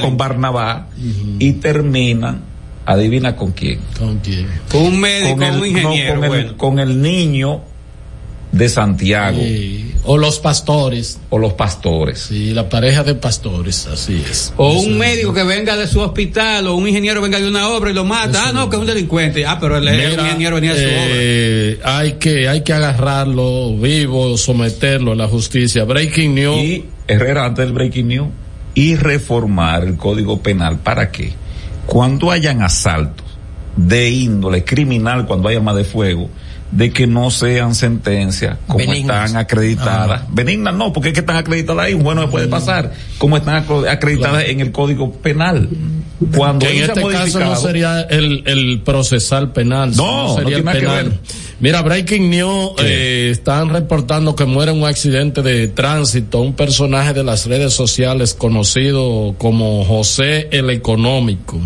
con 0.00 0.16
Barnabá 0.18 0.88
y 1.38 1.52
terminan, 1.54 2.42
adivina 2.84 3.34
con 3.34 3.52
quién. 3.52 3.80
¿Con 3.98 4.18
quién? 4.18 4.46
Con 4.70 4.82
un 4.82 5.00
médico, 5.00 5.38
con 5.38 5.56
un 5.58 5.66
ingeniero. 5.66 6.20
con, 6.20 6.34
el, 6.34 6.56
con 6.56 6.78
el 6.78 7.00
niño 7.00 7.62
de 8.52 8.68
Santiago. 8.68 9.38
O 10.04 10.18
los 10.18 10.40
pastores. 10.40 11.20
O 11.30 11.38
los 11.38 11.52
pastores. 11.52 12.18
Sí, 12.18 12.52
la 12.52 12.68
pareja 12.68 13.04
de 13.04 13.14
pastores, 13.14 13.86
así 13.86 14.20
es. 14.28 14.52
O 14.56 14.72
un 14.72 14.98
médico 14.98 15.32
que 15.32 15.44
venga 15.44 15.76
de 15.76 15.86
su 15.86 16.00
hospital 16.00 16.66
o 16.66 16.74
un 16.74 16.88
ingeniero 16.88 17.20
venga 17.20 17.38
de 17.38 17.48
una 17.48 17.68
obra 17.68 17.90
y 17.90 17.94
lo 17.94 18.04
mata. 18.04 18.48
ah, 18.48 18.52
no, 18.52 18.68
que 18.68 18.76
es 18.76 18.80
un 18.80 18.88
delincuente. 18.88 19.46
Ah, 19.46 19.58
pero 19.60 19.76
el, 19.76 19.84
ingeniero 19.84 20.56
venía 20.56 20.74
de 20.74 20.80
su 20.80 20.88
eh, 20.88 21.78
obra. 21.78 21.98
Hay 21.98 22.12
que, 22.14 22.48
hay 22.48 22.62
que 22.62 22.72
agarrarlo 22.72 23.76
vivo, 23.76 24.36
someterlo 24.36 25.12
a 25.12 25.14
la 25.14 25.28
justicia. 25.28 25.84
Breaking 25.84 26.34
news. 26.34 26.58
Y 26.58 26.84
Herrera, 27.06 27.44
antes 27.44 27.64
del 27.64 27.72
breaking 27.72 28.08
news, 28.08 28.28
y 28.74 28.96
reformar 28.96 29.84
el 29.84 29.96
código 29.96 30.40
penal. 30.40 30.78
¿Para 30.78 31.12
qué? 31.12 31.32
Cuando 31.86 32.32
hayan 32.32 32.62
asaltos 32.62 33.26
de 33.76 34.10
índole 34.10 34.64
criminal, 34.64 35.26
cuando 35.26 35.48
hay 35.48 35.56
arma 35.56 35.74
de 35.74 35.84
fuego, 35.84 36.28
de 36.72 36.90
que 36.90 37.06
no 37.06 37.30
sean 37.30 37.74
sentencias 37.74 38.56
como 38.66 38.80
están 38.92 39.36
acreditadas. 39.36 40.22
Benignas 40.30 40.74
no, 40.74 40.92
porque 40.92 41.10
es 41.10 41.14
que 41.14 41.20
están 41.20 41.36
acreditadas 41.36 41.84
ahí, 41.84 41.94
bueno, 41.94 42.28
puede 42.30 42.48
pasar, 42.48 42.92
como 43.18 43.36
están 43.36 43.64
acreditadas 43.88 44.46
en 44.46 44.60
el 44.60 44.72
Código 44.72 45.12
Penal. 45.12 45.68
Cuando 46.36 46.66
en 46.66 46.84
este 46.84 47.02
caso 47.02 47.40
no 47.40 47.56
sería 47.56 48.02
el, 48.02 48.44
el 48.46 48.80
procesal 48.84 49.52
penal, 49.52 49.94
no, 49.96 50.36
sería 50.36 50.58
el 50.58 50.64
penal. 50.64 51.20
Mira, 51.60 51.82
Breaking 51.82 52.30
News 52.30 52.72
eh, 52.78 53.28
están 53.32 53.68
reportando 53.70 54.34
que 54.34 54.44
muere 54.44 54.72
en 54.72 54.78
un 54.78 54.88
accidente 54.88 55.42
de 55.42 55.68
tránsito. 55.68 56.40
Un 56.40 56.54
personaje 56.54 57.12
de 57.12 57.24
las 57.24 57.46
redes 57.46 57.72
sociales 57.72 58.34
conocido 58.34 59.34
como 59.36 59.84
José 59.84 60.48
el 60.52 60.70
Económico 60.70 61.60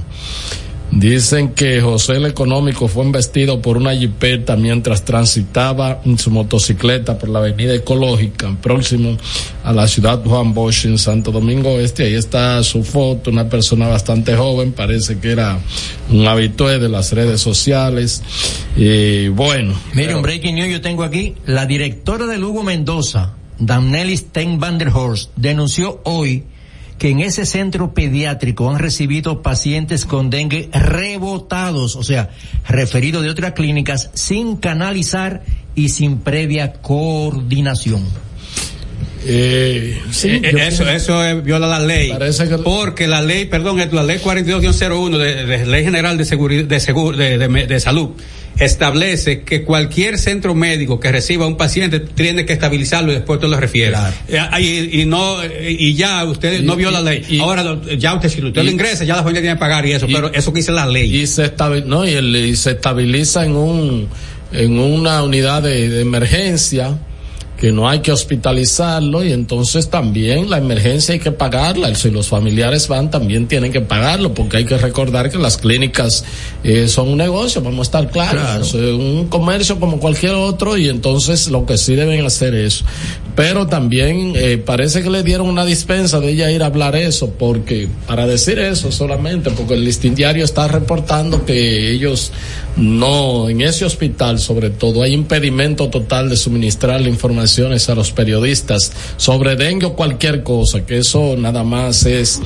Dicen 0.98 1.50
que 1.50 1.82
José 1.82 2.14
el 2.14 2.24
Económico 2.24 2.88
fue 2.88 3.04
embestido 3.04 3.60
por 3.60 3.76
una 3.76 3.94
jipeta 3.94 4.56
mientras 4.56 5.04
transitaba 5.04 6.00
en 6.06 6.18
su 6.18 6.30
motocicleta 6.30 7.18
por 7.18 7.28
la 7.28 7.40
avenida 7.40 7.74
ecológica, 7.74 8.56
próximo 8.62 9.18
a 9.62 9.74
la 9.74 9.88
ciudad 9.88 10.24
Juan 10.24 10.54
Bosch 10.54 10.86
en 10.86 10.96
Santo 10.96 11.32
Domingo 11.32 11.78
Este. 11.78 12.04
Ahí 12.04 12.14
está 12.14 12.62
su 12.62 12.82
foto, 12.82 13.30
una 13.30 13.46
persona 13.46 13.88
bastante 13.88 14.34
joven, 14.36 14.72
parece 14.72 15.18
que 15.18 15.32
era 15.32 15.58
un 16.10 16.26
habitué 16.26 16.78
de 16.78 16.88
las 16.88 17.12
redes 17.12 17.42
sociales. 17.42 18.22
Y 18.74 19.28
bueno. 19.28 19.74
Mire, 19.92 20.14
un 20.14 20.22
breaking 20.22 20.54
news 20.54 20.70
yo 20.70 20.80
tengo 20.80 21.04
aquí. 21.04 21.34
La 21.44 21.66
directora 21.66 22.24
del 22.24 22.42
Hugo 22.42 22.62
Mendoza, 22.62 23.34
Danelli 23.58 24.16
Stein 24.16 24.58
van 24.58 24.78
der 24.78 24.88
Horst, 24.88 25.30
denunció 25.36 26.00
hoy 26.04 26.44
que 26.98 27.10
en 27.10 27.20
ese 27.20 27.44
centro 27.44 27.92
pediátrico 27.92 28.70
han 28.70 28.78
recibido 28.78 29.42
pacientes 29.42 30.06
con 30.06 30.30
dengue 30.30 30.70
rebotados, 30.72 31.96
o 31.96 32.02
sea, 32.02 32.30
referidos 32.68 33.22
de 33.22 33.30
otras 33.30 33.52
clínicas 33.52 34.10
sin 34.14 34.56
canalizar 34.56 35.42
y 35.74 35.90
sin 35.90 36.18
previa 36.18 36.72
coordinación. 36.74 38.04
Eh, 39.28 40.00
sí, 40.10 40.40
eh, 40.42 40.54
eso, 40.68 40.88
eso 40.88 41.42
viola 41.42 41.66
la 41.66 41.80
ley. 41.80 42.12
Porque 42.64 43.08
la 43.08 43.20
ley, 43.20 43.46
perdón, 43.46 43.78
la 43.90 44.04
ley 44.04 44.18
42-01 44.18 45.18
de, 45.18 45.46
de, 45.46 45.66
Ley 45.66 45.84
General 45.84 46.16
de, 46.16 46.24
seguridad, 46.24 46.64
de, 46.64 47.38
de, 47.38 47.66
de 47.66 47.80
Salud 47.80 48.10
establece 48.58 49.42
que 49.42 49.62
cualquier 49.62 50.18
centro 50.18 50.54
médico 50.54 50.98
que 50.98 51.12
reciba 51.12 51.46
un 51.46 51.56
paciente 51.56 52.00
tiene 52.00 52.46
que 52.46 52.52
estabilizarlo 52.52 53.12
y 53.12 53.16
después 53.16 53.40
te 53.40 53.48
lo 53.48 53.58
refiere. 53.58 53.96
Eh, 54.28 54.40
y, 54.60 55.02
y, 55.02 55.04
no 55.06 55.36
y 55.44 55.94
ya 55.94 56.24
usted 56.24 56.62
no 56.62 56.76
vio 56.76 56.90
la 56.90 57.00
ley. 57.00 57.38
Ahora 57.40 57.78
ya 57.98 58.14
usted 58.14 58.28
si 58.28 58.42
usted 58.42 58.62
lo 58.62 58.70
ingresa 58.70 59.04
ya 59.04 59.16
la 59.16 59.22
familia 59.22 59.42
tiene 59.42 59.56
que 59.56 59.60
pagar 59.60 59.86
y 59.86 59.92
eso, 59.92 60.06
pero 60.06 60.32
eso 60.32 60.52
que 60.52 60.60
dice 60.60 60.72
la 60.72 60.86
ley. 60.86 61.22
Y 61.22 61.26
se 61.26 61.52
no, 61.84 62.06
y, 62.06 62.56
se 62.56 62.72
estabiliza 62.72 63.44
en 63.44 63.56
un 63.56 64.08
en 64.52 64.78
una 64.78 65.22
unidad 65.22 65.62
de 65.62 66.00
emergencia 66.00 66.98
que 67.58 67.72
no 67.72 67.88
hay 67.88 68.00
que 68.00 68.12
hospitalizarlo 68.12 69.24
y 69.24 69.32
entonces 69.32 69.88
también 69.88 70.50
la 70.50 70.58
emergencia 70.58 71.14
hay 71.14 71.20
que 71.20 71.32
pagarla. 71.32 71.94
Si 71.94 72.10
los 72.10 72.28
familiares 72.28 72.88
van, 72.88 73.10
también 73.10 73.48
tienen 73.48 73.72
que 73.72 73.80
pagarlo, 73.80 74.34
porque 74.34 74.58
hay 74.58 74.64
que 74.64 74.76
recordar 74.76 75.30
que 75.30 75.38
las 75.38 75.56
clínicas 75.56 76.24
eh, 76.64 76.86
son 76.88 77.08
un 77.08 77.18
negocio, 77.18 77.62
vamos 77.62 77.80
a 77.80 77.82
estar 77.82 78.10
claros, 78.10 78.74
un 78.74 79.28
comercio 79.28 79.80
como 79.80 79.98
cualquier 79.98 80.34
otro 80.34 80.76
y 80.76 80.88
entonces 80.88 81.48
lo 81.48 81.64
que 81.64 81.78
sí 81.78 81.94
deben 81.94 82.24
hacer 82.26 82.54
es. 82.54 82.84
Pero 83.34 83.66
también 83.66 84.32
eh, 84.34 84.56
parece 84.58 85.02
que 85.02 85.10
le 85.10 85.22
dieron 85.22 85.48
una 85.48 85.64
dispensa 85.64 86.20
de 86.20 86.30
ella 86.30 86.50
ir 86.50 86.62
a 86.62 86.66
hablar 86.66 86.96
eso, 86.96 87.30
porque 87.30 87.88
para 88.06 88.26
decir 88.26 88.58
eso 88.58 88.92
solamente, 88.92 89.50
porque 89.50 89.74
el 89.74 89.84
listín 89.84 90.14
diario 90.14 90.44
está 90.44 90.68
reportando 90.68 91.44
que 91.44 91.90
ellos 91.90 92.32
no, 92.76 93.48
en 93.48 93.62
ese 93.62 93.84
hospital 93.84 94.38
sobre 94.38 94.70
todo 94.70 95.02
hay 95.02 95.12
impedimento 95.12 95.88
total 95.88 96.28
de 96.28 96.36
suministrar 96.36 97.00
la 97.00 97.08
a 97.88 97.94
los 97.94 98.12
periodistas 98.12 98.92
sobre 99.16 99.56
dengue 99.56 99.86
o 99.86 99.94
cualquier 99.94 100.42
cosa, 100.42 100.84
que 100.84 100.98
eso 100.98 101.36
nada 101.38 101.64
más 101.64 102.04
es 102.04 102.40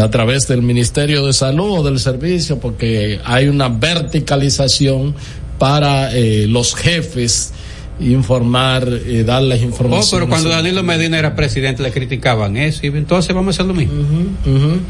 a 0.00 0.10
través 0.10 0.48
del 0.48 0.62
Ministerio 0.62 1.26
de 1.26 1.32
Salud 1.32 1.80
o 1.80 1.82
del 1.82 1.98
servicio, 2.00 2.58
porque 2.58 3.20
hay 3.24 3.48
una 3.48 3.68
verticalización 3.68 5.14
para 5.58 6.12
eh, 6.14 6.46
los 6.48 6.74
jefes 6.74 7.52
informar, 8.00 8.88
eh, 8.88 9.24
darles 9.24 9.62
información. 9.62 10.04
Oh, 10.06 10.10
pero 10.12 10.28
cuando 10.28 10.50
Danilo 10.50 10.82
Medina 10.82 11.18
era 11.18 11.34
presidente 11.34 11.82
le 11.82 11.92
criticaban 11.92 12.56
eso 12.56 12.80
y 12.84 12.88
entonces 12.88 13.34
vamos 13.34 13.54
a 13.54 13.62
hacer 13.62 13.66
lo 13.66 13.74
mismo. 13.74 13.94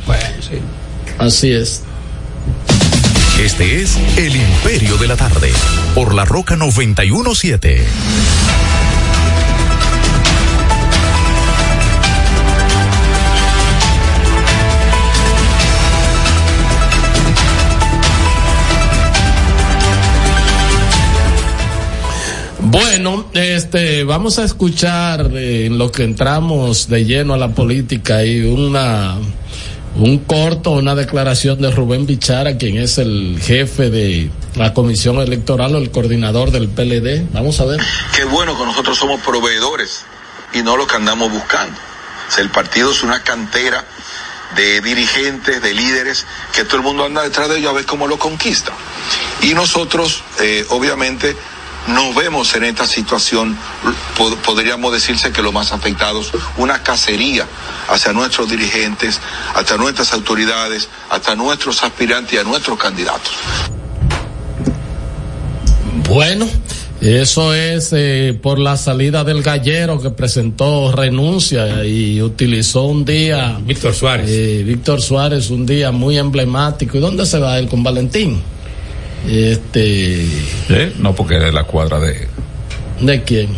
Bueno, 0.06 0.24
sí. 0.40 0.58
Así 1.18 1.50
es. 1.50 1.82
Este 3.40 3.82
es 3.82 3.98
El 4.16 4.34
Imperio 4.34 4.96
de 4.96 5.08
la 5.08 5.16
Tarde, 5.16 5.52
por 5.94 6.14
la 6.14 6.24
Roca 6.24 6.56
917. 6.56 7.84
Bueno, 22.78 23.24
este, 23.32 24.04
vamos 24.04 24.38
a 24.38 24.44
escuchar 24.44 25.30
eh, 25.32 25.64
en 25.64 25.78
lo 25.78 25.90
que 25.90 26.04
entramos 26.04 26.88
de 26.88 27.06
lleno 27.06 27.32
a 27.32 27.38
la 27.38 27.48
política 27.48 28.22
y 28.22 28.42
una 28.42 29.16
un 29.94 30.18
corto, 30.18 30.72
una 30.72 30.94
declaración 30.94 31.58
de 31.58 31.70
Rubén 31.70 32.04
Bichara, 32.04 32.58
quien 32.58 32.76
es 32.76 32.98
el 32.98 33.40
jefe 33.40 33.88
de 33.88 34.30
la 34.56 34.74
comisión 34.74 35.16
electoral 35.16 35.74
o 35.74 35.78
el 35.78 35.90
coordinador 35.90 36.50
del 36.50 36.68
PLD. 36.68 37.32
Vamos 37.32 37.60
a 37.60 37.64
ver. 37.64 37.80
Qué 38.14 38.24
bueno 38.24 38.58
que 38.58 38.66
nosotros 38.66 38.98
somos 38.98 39.22
proveedores 39.22 40.04
y 40.52 40.60
no 40.60 40.76
lo 40.76 40.86
que 40.86 40.96
andamos 40.96 41.32
buscando. 41.32 41.80
el 42.36 42.50
partido 42.50 42.92
es 42.92 43.02
una 43.02 43.22
cantera 43.22 43.86
de 44.54 44.82
dirigentes, 44.82 45.62
de 45.62 45.72
líderes, 45.72 46.26
que 46.54 46.64
todo 46.64 46.76
el 46.76 46.82
mundo 46.82 47.06
anda 47.06 47.22
detrás 47.22 47.48
de 47.48 47.56
ellos 47.56 47.70
a 47.70 47.74
ver 47.74 47.86
cómo 47.86 48.06
lo 48.06 48.18
conquista. 48.18 48.72
Y 49.40 49.54
nosotros, 49.54 50.22
eh, 50.40 50.66
obviamente, 50.68 51.34
nos 51.88 52.14
vemos 52.14 52.54
en 52.54 52.64
esta 52.64 52.86
situación, 52.86 53.56
podríamos 54.44 54.92
decirse 54.92 55.32
que 55.32 55.42
los 55.42 55.52
más 55.52 55.72
afectados, 55.72 56.32
una 56.56 56.82
cacería 56.82 57.46
hacia 57.88 58.12
nuestros 58.12 58.50
dirigentes, 58.50 59.20
hacia 59.54 59.76
nuestras 59.76 60.12
autoridades, 60.12 60.88
hasta 61.10 61.34
nuestros 61.34 61.82
aspirantes 61.82 62.34
y 62.34 62.38
a 62.38 62.44
nuestros 62.44 62.78
candidatos. 62.78 63.32
Bueno, 66.08 66.48
eso 67.00 67.52
es 67.52 67.90
eh, 67.92 68.38
por 68.40 68.58
la 68.58 68.76
salida 68.76 69.22
del 69.24 69.42
gallero 69.42 70.00
que 70.00 70.10
presentó 70.10 70.92
renuncia 70.92 71.84
y 71.84 72.22
utilizó 72.22 72.84
un 72.84 73.04
día. 73.04 73.58
Víctor 73.60 73.94
Suárez. 73.94 74.30
Eh, 74.30 74.62
Víctor 74.64 75.02
Suárez, 75.02 75.50
un 75.50 75.66
día 75.66 75.92
muy 75.92 76.16
emblemático. 76.16 76.96
¿Y 76.96 77.00
dónde 77.00 77.26
se 77.26 77.38
va 77.38 77.58
él 77.58 77.68
con 77.68 77.82
Valentín? 77.82 78.42
Este. 79.28 80.24
¿Eh? 80.68 80.92
No, 80.98 81.14
porque 81.14 81.36
es 81.36 81.52
la 81.52 81.64
cuadra 81.64 81.98
de. 81.98 82.28
¿De 83.00 83.22
quién? 83.22 83.48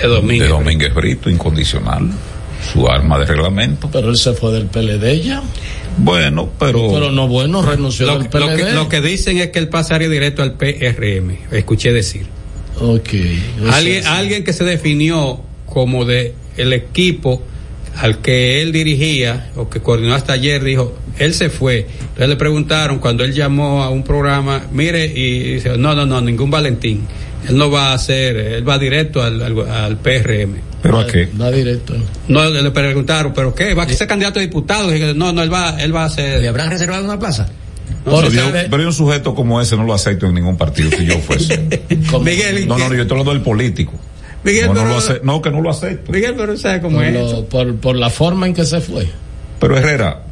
De 0.00 0.08
Domínguez. 0.08 0.48
De 0.48 0.48
Domínguez 0.48 0.94
Brito, 0.94 1.30
incondicional. 1.30 2.10
Su 2.72 2.88
arma 2.88 3.18
de 3.18 3.26
reglamento. 3.26 3.90
Pero 3.90 4.10
él 4.10 4.16
se 4.16 4.32
fue 4.34 4.52
del 4.52 4.66
PLD 4.66 5.20
ya. 5.22 5.42
Bueno, 5.98 6.50
pero. 6.58 6.90
Pero 6.92 7.10
no 7.10 7.28
bueno, 7.28 7.62
renunció 7.62 8.06
lo, 8.06 8.18
del 8.18 8.28
PLD. 8.28 8.40
Lo 8.40 8.56
que, 8.56 8.72
lo 8.72 8.88
que, 8.88 9.00
dicen 9.00 9.38
es 9.38 9.48
que 9.48 9.58
él 9.58 9.68
pasaría 9.68 10.08
directo 10.08 10.42
al 10.42 10.54
PRM. 10.54 11.36
Escuché 11.50 11.92
decir. 11.92 12.26
Ok. 12.80 13.10
Alguien, 13.70 14.06
alguien 14.06 14.44
que 14.44 14.52
se 14.52 14.64
definió 14.64 15.42
como 15.66 16.04
de 16.04 16.34
el 16.56 16.72
equipo 16.72 17.42
al 17.96 18.18
que 18.18 18.62
él 18.62 18.72
dirigía 18.72 19.50
o 19.56 19.68
que 19.68 19.80
coordinó 19.80 20.14
hasta 20.14 20.32
ayer 20.32 20.62
dijo, 20.62 20.96
él 21.18 21.34
se 21.34 21.50
fue. 21.50 21.86
Entonces 22.00 22.28
le 22.28 22.36
preguntaron 22.36 22.98
cuando 22.98 23.24
él 23.24 23.32
llamó 23.32 23.82
a 23.82 23.90
un 23.90 24.02
programa, 24.02 24.62
mire, 24.72 25.06
y 25.06 25.54
dice, 25.54 25.76
no, 25.76 25.94
no, 25.94 26.06
no, 26.06 26.20
ningún 26.20 26.50
Valentín. 26.50 27.06
Él 27.48 27.58
no 27.58 27.70
va 27.70 27.90
a 27.90 27.94
hacer, 27.94 28.36
él 28.36 28.68
va 28.68 28.78
directo 28.78 29.20
al, 29.22 29.42
al, 29.42 29.96
PRM. 29.96 30.54
¿Pero 30.80 31.00
a 31.00 31.06
qué? 31.06 31.28
Va 31.40 31.50
directo. 31.50 31.94
No, 32.28 32.48
le 32.48 32.70
preguntaron, 32.70 33.32
¿pero 33.34 33.54
qué? 33.54 33.74
¿Va 33.74 33.82
a 33.82 33.88
ser 33.88 34.06
candidato 34.06 34.38
a 34.38 34.42
diputado? 34.42 34.90
no, 35.14 35.32
no, 35.32 35.42
él 35.42 35.52
va, 35.52 35.80
él 35.82 35.94
va 35.94 36.04
a 36.04 36.10
ser. 36.10 36.40
¿Le 36.40 36.48
habrán 36.48 36.70
reservado 36.70 37.04
una 37.04 37.18
plaza? 37.18 37.48
No, 38.04 38.20
pero, 38.70 38.86
un 38.86 38.92
sujeto 38.92 39.34
como 39.34 39.60
ese 39.60 39.76
no 39.76 39.84
lo 39.84 39.94
acepto 39.94 40.26
en 40.26 40.34
ningún 40.34 40.56
partido 40.56 40.90
si 40.90 41.04
yo 41.04 41.18
fuese. 41.18 41.56
Miguel, 42.20 42.66
no, 42.66 42.76
no, 42.76 42.92
yo 42.92 43.02
estoy 43.02 43.12
hablando 43.12 43.32
del 43.32 43.42
político. 43.42 43.92
Miguel, 44.44 44.66
no, 44.66 44.72
pero, 44.74 44.86
no, 44.86 44.94
lo 44.94 45.22
no, 45.22 45.42
que 45.42 45.50
no 45.50 45.60
lo 45.60 45.70
acepto. 45.70 46.10
Miguel, 46.10 46.34
pero 46.36 46.56
sabe 46.56 46.80
cómo 46.80 46.96
por 46.96 47.06
es. 47.06 47.14
Lo, 47.14 47.44
por, 47.44 47.76
por 47.76 47.96
la 47.96 48.10
forma 48.10 48.46
en 48.46 48.54
que 48.54 48.64
se 48.64 48.80
fue. 48.80 49.08
Pero 49.60 49.76
Herrera, 49.76 50.22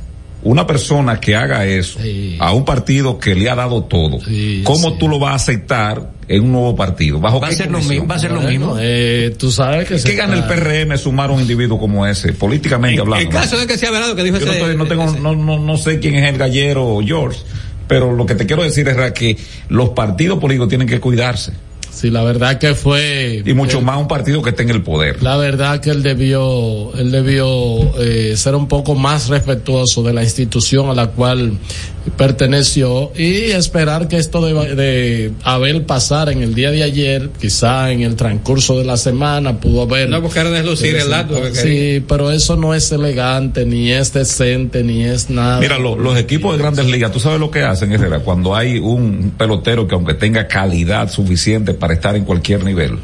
una 0.42 0.66
persona 0.66 1.20
que 1.20 1.37
haga 1.37 1.66
eso 1.66 1.98
a 2.38 2.53
un 2.53 2.64
partido 2.64 3.18
que 3.18 3.35
le 3.35 3.50
ha 3.50 3.55
dado 3.55 3.85
todo, 3.85 4.18
¿cómo 4.64 4.94
tú 4.94 5.09
lo 5.09 5.18
vas 5.18 5.33
a 5.33 5.35
aceptar 5.37 6.11
en 6.29 6.44
un 6.44 6.53
nuevo 6.53 6.76
partido? 6.76 7.20
¿Bajo 7.20 7.40
va 7.40 7.48
a 7.48 7.53
ser 7.53 7.70
lo 7.70 7.81
mismo, 7.81 8.07
va 8.07 8.14
a 8.14 8.18
ser 8.18 8.33
lo 8.33 8.40
mismo. 8.40 8.76
Eh, 8.81 9.35
tú 9.38 9.50
sabes 9.50 9.88
que 9.88 9.96
¿Qué 9.96 10.16
gana 10.16 10.35
el 10.35 10.44
PRM 10.44 10.96
sumar 10.96 11.31
a 11.31 11.33
un 11.33 11.40
individuo 11.40 11.79
como 11.79 12.07
ese, 12.07 12.33
políticamente 12.33 13.00
hablando? 13.00 13.24
En 13.24 13.31
caso 13.31 13.59
de 13.59 13.66
que 13.66 13.76
sea 13.76 13.90
verdad 13.90 14.14
que 14.14 14.22
dijo 14.22 14.38
Yo 14.38 14.50
ese, 14.50 14.61
no, 14.61 14.85
no, 14.85 14.87
tengo, 14.87 15.07
no, 15.07 15.35
no, 15.35 15.59
no 15.59 15.76
sé 15.76 15.98
quién 15.98 16.14
es 16.14 16.29
el 16.29 16.38
gallero 16.38 17.00
George, 17.05 17.40
pero 17.87 18.12
lo 18.14 18.24
que 18.24 18.35
te 18.35 18.46
quiero 18.46 18.62
decir 18.62 18.88
es 18.88 19.12
que 19.12 19.37
los 19.68 19.90
partidos 19.90 20.38
políticos 20.38 20.68
tienen 20.68 20.88
que 20.88 21.00
cuidarse 21.00 21.53
Sí, 21.90 22.11
la 22.11 22.22
verdad 22.22 22.59
que 22.59 22.74
fue. 22.74 23.42
Y 23.44 23.53
mucho 23.53 23.81
más 23.81 23.98
un 23.98 24.09
partido 24.09 24.42
que 24.42 24.50
esté 24.50 24.62
en 24.62 24.70
el 24.70 24.83
poder. 24.83 25.22
La 25.22 25.37
verdad 25.37 25.81
que 25.81 25.90
él 25.90 26.03
debió, 26.03 26.94
él 26.94 27.11
debió 27.11 27.98
eh, 27.98 28.35
ser 28.37 28.55
un 28.55 28.68
poco 28.68 28.94
más 28.94 29.29
respetuoso 29.29 30.03
de 30.03 30.12
la 30.12 30.22
institución 30.22 30.88
a 30.88 30.94
la 30.94 31.09
cual 31.09 31.59
perteneció 32.16 33.12
y 33.16 33.50
esperar 33.50 34.08
que 34.08 34.16
esto 34.16 34.44
de, 34.44 34.74
de 34.74 35.32
Abel 35.42 35.82
pasar 35.82 36.30
en 36.30 36.42
el 36.42 36.54
día 36.54 36.70
de 36.70 36.82
ayer, 36.82 37.30
quizá 37.40 37.90
en 37.90 38.02
el 38.02 38.16
transcurso 38.16 38.78
de 38.78 38.84
la 38.84 38.96
semana 38.96 39.60
pudo 39.60 39.82
haber. 39.82 40.08
No 40.08 40.20
buscar 40.20 40.48
deslucir 40.50 40.96
el 40.96 41.12
acto. 41.12 41.40
Sí, 41.52 42.02
pero 42.06 42.30
eso 42.30 42.56
no 42.56 42.74
es 42.74 42.90
elegante, 42.92 43.64
ni 43.66 43.90
es 43.92 44.12
decente, 44.12 44.82
ni 44.82 45.04
es 45.04 45.30
nada. 45.30 45.60
Mira, 45.60 45.78
lo, 45.78 45.96
los 45.96 46.18
equipos 46.18 46.56
de 46.56 46.62
grandes 46.62 46.86
ligas, 46.86 47.12
tú 47.12 47.20
sabes 47.20 47.38
lo 47.38 47.50
que 47.50 47.62
hacen, 47.62 47.92
Herrera, 47.92 48.20
cuando 48.20 48.54
hay 48.54 48.78
un 48.78 49.32
pelotero 49.36 49.86
que 49.86 49.94
aunque 49.94 50.14
tenga 50.14 50.46
calidad 50.46 51.10
suficiente 51.10 51.74
para 51.74 51.94
estar 51.94 52.16
en 52.16 52.24
cualquier 52.24 52.64
nivel. 52.64 52.98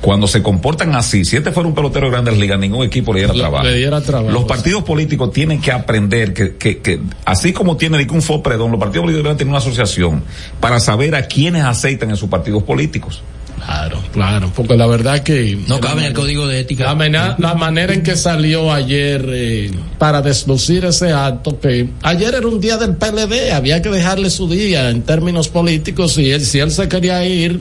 Cuando 0.00 0.28
se 0.28 0.42
comportan 0.42 0.94
así, 0.94 1.24
si 1.24 1.36
este 1.36 1.50
fuera 1.50 1.68
un 1.68 1.74
pelotero 1.74 2.06
de 2.06 2.12
grandes 2.12 2.38
ligas, 2.38 2.58
ningún 2.58 2.86
equipo 2.86 3.12
le 3.12 3.20
diera, 3.20 3.34
trabajo. 3.34 3.64
Le 3.64 3.76
diera 3.76 4.00
trabajo. 4.00 4.32
Los 4.32 4.44
partidos 4.44 4.84
políticos 4.84 5.32
tienen 5.32 5.60
que 5.60 5.72
aprender 5.72 6.32
que, 6.32 6.56
que, 6.56 6.78
que 6.78 7.00
así 7.24 7.52
como 7.52 7.76
tiene 7.76 8.06
un 8.10 8.22
FOPREDON, 8.22 8.70
los 8.70 8.80
partidos 8.80 9.04
políticos 9.04 9.24
deben 9.24 9.36
tener 9.36 9.50
una 9.50 9.58
asociación 9.58 10.22
para 10.60 10.78
saber 10.78 11.14
a 11.16 11.26
quiénes 11.26 11.64
aceitan 11.64 12.10
en 12.10 12.16
sus 12.16 12.28
partidos 12.28 12.62
políticos. 12.62 13.22
Claro, 13.68 14.02
claro, 14.12 14.52
porque 14.54 14.76
la 14.76 14.86
verdad 14.86 15.22
que... 15.22 15.58
No 15.66 15.80
cabe 15.80 16.00
en 16.00 16.06
el 16.06 16.12
código 16.14 16.46
de 16.46 16.60
ética. 16.60 16.84
La, 16.84 16.94
manera, 16.94 17.36
la 17.38 17.54
manera 17.54 17.92
en 17.92 18.02
que 18.02 18.16
salió 18.16 18.72
ayer 18.72 19.26
eh, 19.28 19.70
para 19.98 20.22
deslucir 20.22 20.84
ese 20.84 21.12
acto, 21.12 21.58
que 21.60 21.88
ayer 22.02 22.34
era 22.34 22.46
un 22.46 22.60
día 22.60 22.78
del 22.78 22.96
PLD, 22.96 23.52
había 23.52 23.82
que 23.82 23.90
dejarle 23.90 24.30
su 24.30 24.48
día 24.48 24.90
en 24.90 25.02
términos 25.02 25.48
políticos, 25.48 26.16
y 26.18 26.30
él, 26.30 26.44
si 26.44 26.60
él 26.60 26.70
se 26.70 26.88
quería 26.88 27.24
ir 27.26 27.60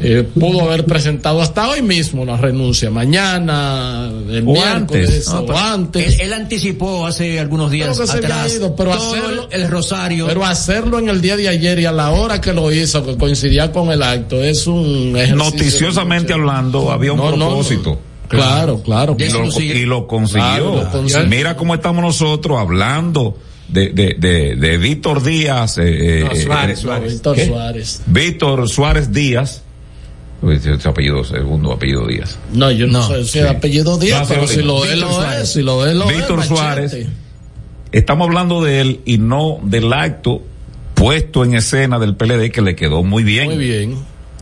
eh, 0.00 0.28
pudo 0.38 0.60
haber 0.62 0.84
presentado 0.84 1.40
hasta 1.40 1.68
hoy 1.68 1.80
mismo 1.82 2.24
la 2.24 2.36
renuncia, 2.36 2.90
mañana, 2.90 4.10
el 4.28 4.42
o 4.46 4.52
miércoles, 4.52 5.28
antes. 5.28 5.28
o 5.28 5.56
antes. 5.56 6.14
Él, 6.14 6.20
él 6.26 6.32
anticipó 6.34 7.06
hace 7.06 7.40
algunos 7.40 7.70
días 7.70 7.98
atrás 7.98 8.54
ido, 8.54 8.76
pero 8.76 8.90
todo 8.92 9.14
hacerlo- 9.14 9.48
el, 9.50 9.68
rosario. 9.68 10.26
Pero 10.26 10.44
hacerlo 10.44 10.98
en 10.98 11.08
el 11.08 11.20
día 11.20 11.36
de 11.36 11.48
ayer 11.48 11.78
y 11.80 11.86
a 11.86 11.92
la 11.92 12.10
hora 12.10 12.40
que 12.40 12.52
lo 12.52 12.70
hizo, 12.72 13.04
que 13.04 13.16
coincidía 13.16 13.72
con 13.72 13.90
el 13.90 14.02
acto, 14.02 14.42
es 14.42 14.66
un 14.66 15.12
ejercicio 15.16 15.36
Noticiosamente 15.36 16.32
hablando, 16.32 16.90
había 16.90 17.12
un 17.12 17.18
No, 17.18 17.34
propósito. 17.34 17.90
no. 17.90 18.16
Claro, 18.28 18.82
claro. 18.82 19.16
Y 19.18 19.28
lo, 19.30 19.38
Deslucir. 19.38 19.76
y 19.76 19.86
lo 19.86 20.06
consiguió. 20.08 20.42
Claro, 20.42 20.74
lo 20.82 20.90
consiguió. 20.90 21.26
Mira 21.28 21.56
cómo 21.56 21.74
estamos 21.74 22.02
nosotros 22.02 22.58
hablando 22.58 23.38
de, 23.68 23.90
de, 23.90 24.16
de, 24.18 24.56
de 24.56 24.78
Víctor 24.78 25.22
Díaz. 25.22 25.78
Eh, 25.78 26.22
No, 26.24 26.32
eh, 26.32 26.42
Suárez, 26.42 26.78
eh, 26.78 26.82
Suárez. 26.82 27.12
Víctor 27.12 27.36
¿Qué? 27.36 27.46
Suárez. 27.46 28.02
Víctor 28.06 28.68
Suárez 28.68 29.12
Díaz. 29.12 29.62
Uy, 30.46 30.56
ese 30.56 30.72
ese 30.74 30.88
apellido, 30.88 31.24
segundo 31.24 31.72
apellido 31.72 32.06
Díaz. 32.06 32.38
No, 32.52 32.70
yo 32.70 32.86
no, 32.86 33.00
No, 33.00 33.08
sé 33.08 33.24
si 33.24 33.30
sí. 33.32 33.38
es 33.40 33.46
apellido 33.46 33.98
Díaz, 33.98 34.22
No, 34.22 34.28
pero 34.28 34.46
si 34.46 34.62
lo 34.62 34.84
es, 34.84 34.92
Víctor 34.92 35.08
lo 35.08 35.14
Suárez. 35.14 35.42
es, 35.42 35.52
si 35.52 35.62
lo 35.62 35.86
es, 35.86 35.94
lo 35.94 36.10
es. 36.10 36.16
Víctor. 36.16 36.44
Suárez. 36.44 36.96
Estamos 37.92 38.26
hablando 38.28 38.62
de 38.62 38.80
él 38.80 39.00
y 39.04 39.18
no 39.18 39.58
del 39.62 39.92
acto 39.92 40.42
puesto 40.94 41.44
en 41.44 41.54
escena 41.54 41.98
del 41.98 42.14
PLD 42.16 42.50
que 42.50 42.62
le 42.62 42.74
quedó 42.76 43.02
muy 43.02 43.24
bien. 43.24 43.46
Muy 43.46 43.58
bien. 43.58 43.96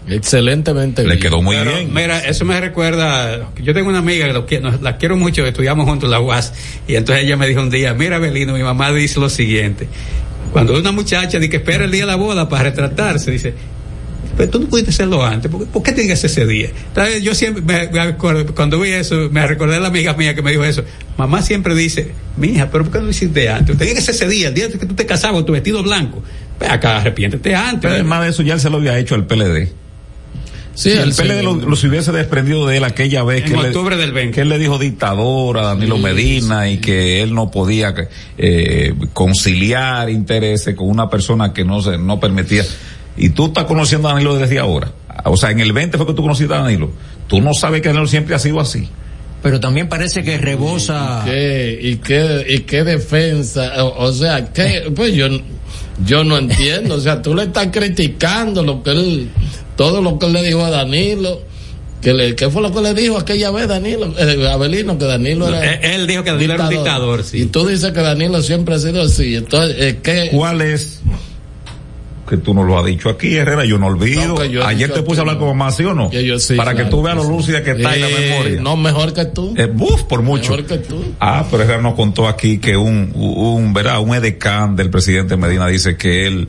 Excelentemente 0.08 1.02
Le 1.02 1.08
bien. 1.10 1.20
quedó 1.20 1.40
muy 1.40 1.56
Pero, 1.56 1.74
bien. 1.74 1.92
Mira, 1.94 2.18
eso 2.20 2.44
me 2.44 2.60
recuerda, 2.60 3.52
yo 3.62 3.72
tengo 3.72 3.88
una 3.88 3.98
amiga 4.00 4.26
que 4.26 4.32
lo 4.34 4.44
que- 4.46 4.60
nos- 4.60 4.82
la 4.82 4.98
quiero 4.98 5.16
mucho, 5.16 5.46
estudiamos 5.46 5.86
juntos 5.88 6.06
en 6.08 6.10
la 6.10 6.20
UAS, 6.20 6.52
y 6.86 6.96
entonces 6.96 7.24
ella 7.24 7.36
me 7.38 7.46
dijo 7.46 7.60
un 7.62 7.70
día, 7.70 7.94
mira 7.94 8.18
Belino, 8.18 8.52
mi 8.52 8.62
mamá 8.62 8.92
dice 8.92 9.18
lo 9.18 9.30
siguiente, 9.30 9.88
cuando 10.52 10.78
una 10.78 10.92
muchacha 10.92 11.38
dice 11.38 11.48
que 11.50 11.56
espera 11.56 11.86
el 11.86 11.90
día 11.90 12.02
de 12.02 12.08
la 12.08 12.16
boda 12.16 12.48
para 12.50 12.64
retratarse, 12.64 13.30
dice, 13.30 13.54
pero 14.36 14.50
tú 14.50 14.60
no 14.60 14.66
pudiste 14.68 14.90
hacerlo 14.90 15.24
antes, 15.24 15.50
¿por, 15.50 15.60
qué- 15.60 15.66
por 15.66 15.82
qué 15.82 15.92
te 15.92 16.02
digas 16.02 16.22
ese 16.24 16.46
día? 16.46 16.70
Entonces 16.88 17.22
yo 17.22 17.34
siempre, 17.34 17.62
me, 17.62 17.88
me 17.92 18.00
acuerdo- 18.00 18.54
cuando 18.54 18.78
vi 18.80 18.90
eso, 18.90 19.28
me 19.30 19.46
recordé 19.46 19.74
de 19.74 19.80
la 19.80 19.88
amiga 19.88 20.14
mía 20.14 20.34
que 20.34 20.42
me 20.42 20.50
dijo 20.50 20.64
eso, 20.64 20.82
mamá 21.16 21.42
siempre 21.42 21.74
dice, 21.74 22.12
mija, 22.36 22.68
pero 22.70 22.84
¿por 22.84 22.92
qué 22.92 22.98
no 22.98 23.04
lo 23.04 23.10
hiciste 23.10 23.48
antes? 23.48 23.76
Te 23.78 23.84
digas 23.84 24.08
ese 24.08 24.26
día, 24.28 24.48
el 24.48 24.54
día 24.54 24.68
que 24.70 24.86
tú 24.86 24.94
te 24.94 25.06
casabas 25.06 25.36
con 25.36 25.46
tu 25.46 25.52
vestido 25.52 25.82
blanco, 25.82 26.22
ve 26.60 26.66
acá, 26.66 26.98
arrepiéntete 27.00 27.54
antes. 27.54 27.80
Pero 27.82 27.94
además 27.94 28.22
de 28.24 28.28
eso 28.30 28.42
ya 28.42 28.54
él 28.54 28.60
se 28.60 28.70
lo 28.70 28.76
había 28.78 28.98
hecho 28.98 29.14
al 29.14 29.26
PLD. 29.26 29.68
Sí, 30.76 30.90
Si 30.90 30.96
el 30.96 31.12
PLD 31.14 31.36
se- 31.36 31.42
lo, 31.44 31.54
lo 31.54 31.76
se 31.76 31.86
hubiese 31.86 32.10
desprendido 32.10 32.66
de 32.66 32.78
él 32.78 32.84
aquella 32.84 33.22
vez 33.22 33.44
En 33.44 33.52
que, 33.52 33.56
octubre 33.68 33.94
le, 33.94 34.02
del 34.02 34.12
20. 34.12 34.34
que 34.34 34.40
él 34.40 34.48
le 34.48 34.58
dijo 34.58 34.76
dictador 34.76 35.58
a 35.58 35.62
Danilo 35.66 35.98
Medina 35.98 36.68
y 36.68 36.78
que 36.78 37.22
él 37.22 37.32
no 37.32 37.52
podía 37.52 37.94
eh, 38.38 38.92
conciliar 39.12 40.10
intereses 40.10 40.74
con 40.74 40.88
una 40.88 41.08
persona 41.08 41.52
que 41.52 41.64
no 41.64 41.80
se 41.80 41.96
no 41.96 42.18
permitía. 42.18 42.64
Y 43.16 43.30
tú 43.30 43.46
estás 43.46 43.64
conociendo 43.64 44.08
a 44.08 44.12
Danilo 44.12 44.36
desde 44.36 44.58
ahora. 44.58 44.92
O 45.24 45.36
sea, 45.36 45.50
en 45.50 45.60
el 45.60 45.72
20 45.72 45.96
fue 45.96 46.06
que 46.06 46.14
tú 46.14 46.22
conociste 46.22 46.52
a 46.52 46.58
Danilo. 46.58 46.90
Tú 47.28 47.40
no 47.40 47.54
sabes 47.54 47.80
que 47.80 47.88
Danilo 47.88 48.06
siempre 48.06 48.34
ha 48.34 48.38
sido 48.38 48.60
así. 48.60 48.88
Pero 49.42 49.60
también 49.60 49.88
parece 49.88 50.22
que 50.22 50.38
rebosa. 50.38 51.22
¿Qué, 51.24 51.78
y 51.80 51.96
qué 51.96 52.46
y 52.48 52.60
qué 52.60 52.82
defensa 52.82 53.84
o, 53.84 54.06
o 54.06 54.12
sea 54.12 54.52
que 54.52 54.90
pues 54.96 55.14
yo 55.14 55.28
yo 56.04 56.24
no 56.24 56.38
entiendo 56.38 56.94
o 56.94 57.00
sea 57.00 57.20
tú 57.20 57.34
le 57.34 57.44
estás 57.44 57.68
criticando 57.70 58.62
lo 58.62 58.82
que 58.82 58.90
él 58.90 59.28
todo 59.76 60.00
lo 60.00 60.18
que 60.18 60.26
él 60.26 60.32
le 60.32 60.42
dijo 60.42 60.64
a 60.64 60.70
Danilo 60.70 61.42
que 62.00 62.14
le 62.14 62.34
qué 62.34 62.48
fue 62.48 62.62
lo 62.62 62.72
que 62.72 62.80
le 62.80 62.94
dijo 62.94 63.18
aquella 63.18 63.50
vez 63.50 63.68
Danilo 63.68 64.14
eh, 64.18 64.48
Abelino 64.48 64.96
que 64.96 65.04
Danilo 65.04 65.48
era 65.48 65.74
Él, 65.74 66.00
él 66.00 66.06
dijo 66.06 66.24
que 66.24 66.30
Danilo 66.30 66.54
era 66.54 66.64
un 66.64 66.70
dictador, 66.70 67.22
sí. 67.22 67.42
y 67.42 67.44
tú 67.46 67.66
dices 67.66 67.92
que 67.92 68.00
Danilo 68.00 68.42
siempre 68.42 68.74
ha 68.76 68.78
sido 68.78 69.02
así 69.02 69.36
entonces 69.36 69.76
eh, 69.78 70.00
¿qué? 70.02 70.30
¿Cuál 70.32 70.62
es? 70.62 71.02
Que 72.28 72.38
tú 72.38 72.54
nos 72.54 72.66
lo 72.66 72.78
has 72.78 72.86
dicho 72.86 73.10
aquí, 73.10 73.36
Herrera, 73.36 73.64
yo 73.66 73.78
no 73.78 73.86
olvido. 73.88 74.34
No, 74.36 74.44
yo 74.46 74.64
Ayer 74.66 74.90
te 74.92 75.02
puse 75.02 75.20
a 75.20 75.22
hablar 75.22 75.38
con 75.38 75.48
mamá, 75.48 75.70
¿sí 75.70 75.84
o 75.84 75.92
no? 75.94 76.08
Que 76.08 76.24
yo 76.24 76.38
sí, 76.38 76.54
Para 76.54 76.74
que 76.74 76.84
tú 76.84 77.02
veas 77.02 77.16
lo 77.16 77.24
lúcida 77.24 77.62
que 77.62 77.72
está 77.72 77.94
en 77.94 78.00
la 78.00 78.08
memoria. 78.08 78.60
no 78.62 78.76
mejor 78.76 79.12
que 79.12 79.26
tú 79.26 79.54
Eh, 79.56 79.66
buf, 79.66 80.04
por 80.04 80.22
mucho. 80.22 80.52
mejor 80.52 80.66
que 80.66 80.78
tú 80.78 81.02
Ah, 81.20 81.44
pero 81.50 81.64
Herrera 81.64 81.82
nos 81.82 81.94
contó 81.94 82.26
aquí 82.26 82.58
que 82.58 82.76
un, 82.76 83.12
un, 83.14 83.72
¿verdad? 83.74 84.00
Un 84.00 84.14
edecán 84.14 84.74
del 84.74 84.88
presidente 84.90 85.36
Medina 85.36 85.66
dice 85.66 85.96
que 85.98 86.26
él, 86.26 86.48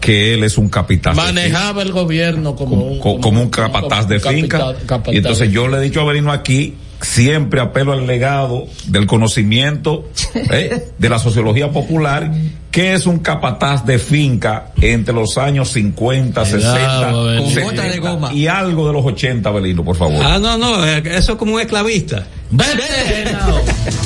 que 0.00 0.34
él 0.34 0.42
es 0.42 0.58
un 0.58 0.68
capitán. 0.68 1.14
manejaba 1.14 1.82
el 1.82 1.92
gobierno 1.92 2.56
como, 2.56 2.76
un 2.84 2.98
como, 2.98 3.20
como 3.20 3.40
un 3.40 3.50
capataz 3.50 4.08
de 4.08 4.20
como 4.20 4.34
un 4.34 4.40
finca. 4.42 4.74
y 5.12 5.16
entonces 5.18 5.50
yo 5.52 5.68
le 5.68 5.76
he 5.76 5.80
dicho 5.80 6.00
a 6.00 6.04
Berino 6.04 6.32
aquí, 6.32 6.74
siempre 7.00 7.60
apelo 7.60 7.92
al 7.92 8.06
legado 8.06 8.66
del 8.86 9.06
conocimiento 9.06 10.08
¿eh? 10.34 10.88
de 10.98 11.08
la 11.08 11.18
sociología 11.18 11.70
popular, 11.70 12.32
que 12.74 12.92
es 12.92 13.06
un 13.06 13.20
capataz 13.20 13.86
de 13.86 14.00
finca 14.00 14.72
entre 14.80 15.14
los 15.14 15.38
años 15.38 15.70
50, 15.70 16.44
60, 16.44 17.12
Berino. 17.12 17.44
Con 17.44 17.52
70 17.52 17.70
bota 17.70 17.82
de 17.84 17.98
goma. 18.00 18.32
y 18.32 18.48
algo 18.48 18.88
de 18.88 18.92
los 18.94 19.06
80, 19.06 19.48
Belino, 19.52 19.84
por 19.84 19.94
favor. 19.94 20.20
Ah, 20.20 20.40
no, 20.40 20.58
no, 20.58 20.84
eh, 20.84 21.00
eso 21.04 21.32
es 21.34 21.38
como 21.38 21.54
un 21.54 21.60
esclavista. 21.60 22.26
Vete. 22.50 22.82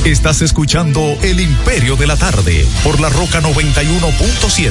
Estás 0.05 0.43
escuchando 0.43 1.01
El 1.23 1.41
Imperio 1.41 1.97
de 1.97 2.09
la 2.09 2.17
Tarde 2.17 2.67
por 2.85 3.01
la 3.01 3.09
Roca 3.09 3.41
91.7. 3.41 4.71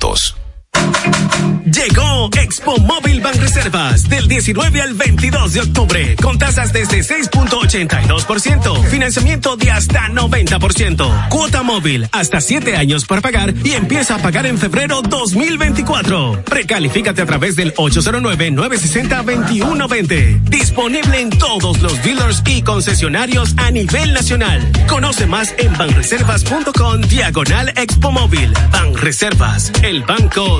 minutos. 0.00 0.39
Llegó 1.64 2.28
Expo 2.36 2.76
Móvil 2.78 3.20
Banreservas 3.20 4.08
del 4.08 4.28
19 4.28 4.82
al 4.82 4.94
22 4.94 5.52
de 5.52 5.60
octubre 5.60 6.16
con 6.20 6.36
tasas 6.38 6.72
desde 6.72 6.98
6.82%, 7.00 8.84
financiamiento 8.86 9.56
de 9.56 9.70
hasta 9.70 10.08
90%, 10.08 11.28
cuota 11.28 11.62
móvil 11.62 12.08
hasta 12.12 12.40
7 12.40 12.76
años 12.76 13.04
para 13.06 13.20
pagar 13.20 13.54
y 13.64 13.72
empieza 13.72 14.14
a 14.16 14.18
pagar 14.18 14.46
en 14.46 14.58
febrero 14.58 15.00
2024. 15.02 16.42
Precalifícate 16.44 17.22
a 17.22 17.26
través 17.26 17.54
del 17.56 17.72
809-960-2120. 17.74 20.40
Disponible 20.42 21.20
en 21.20 21.30
todos 21.30 21.80
los 21.82 22.02
dealers 22.02 22.42
y 22.46 22.62
concesionarios 22.62 23.54
a 23.58 23.70
nivel 23.70 24.12
nacional. 24.12 24.68
Conoce 24.88 25.26
más 25.26 25.54
en 25.56 25.72
banreservas.com 25.76 27.02
diagonal 27.02 27.72
Expo 27.76 28.10
Móvil. 28.10 28.52
Banreservas, 28.72 29.70
el 29.82 30.02
banco 30.02 30.59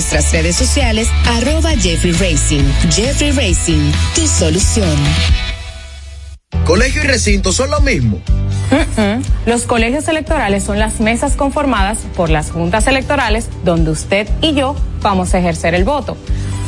nuestras 0.00 0.32
redes 0.32 0.56
sociales 0.56 1.08
arroba 1.26 1.72
Jeffrey 1.72 2.12
Racing. 2.12 2.64
Jeffrey 2.90 3.32
Racing, 3.32 3.92
tu 4.14 4.26
solución. 4.26 4.96
¿Colegio 6.64 7.04
y 7.04 7.06
recinto 7.06 7.52
son 7.52 7.70
lo 7.70 7.82
mismo? 7.82 8.18
Los 9.44 9.64
colegios 9.64 10.08
electorales 10.08 10.64
son 10.64 10.78
las 10.78 11.00
mesas 11.00 11.36
conformadas 11.36 11.98
por 12.16 12.30
las 12.30 12.50
juntas 12.50 12.86
electorales 12.86 13.50
donde 13.62 13.90
usted 13.90 14.26
y 14.40 14.54
yo 14.54 14.74
vamos 15.02 15.34
a 15.34 15.38
ejercer 15.38 15.74
el 15.74 15.84
voto. 15.84 16.16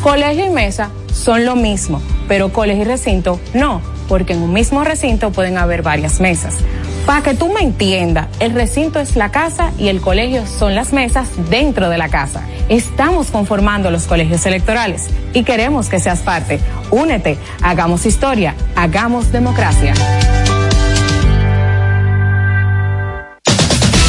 Colegio 0.03 0.45
y 0.45 0.51
mesa 0.51 0.91
son 1.15 1.47
lo 1.47 1.57
mismo, 1.57 2.03
pero 2.29 2.53
colegio 2.53 2.83
y 2.83 2.87
recinto 2.87 3.41
no, 3.55 3.81
porque 4.09 4.35
en 4.35 4.43
un 4.43 4.53
mismo 4.53 4.85
recinto 4.85 5.33
pueden 5.33 5.57
haber 5.57 5.81
varias 5.81 6.21
mesas. 6.21 6.57
Para 7.07 7.23
que 7.23 7.35
tú 7.35 7.53
me 7.53 7.61
entiendas, 7.61 8.29
el 8.39 8.53
recinto 8.53 9.01
es 9.01 9.17
la 9.17 9.31
casa 9.31 9.73
y 9.79 9.89
el 9.89 10.01
colegio 10.01 10.47
son 10.47 10.75
las 10.75 10.93
mesas 10.93 11.29
dentro 11.51 11.89
de 11.89 11.99
la 11.99 12.09
casa. 12.09 12.47
Estamos 12.69 13.31
conformando 13.31 13.91
los 13.91 14.05
colegios 14.05 14.47
electorales 14.47 15.09
y 15.33 15.43
queremos 15.43 15.89
que 15.89 15.99
seas 15.99 16.21
parte. 16.21 16.61
Únete, 16.91 17.39
hagamos 17.61 18.07
historia, 18.07 18.55
hagamos 18.77 19.33
democracia. 19.33 19.95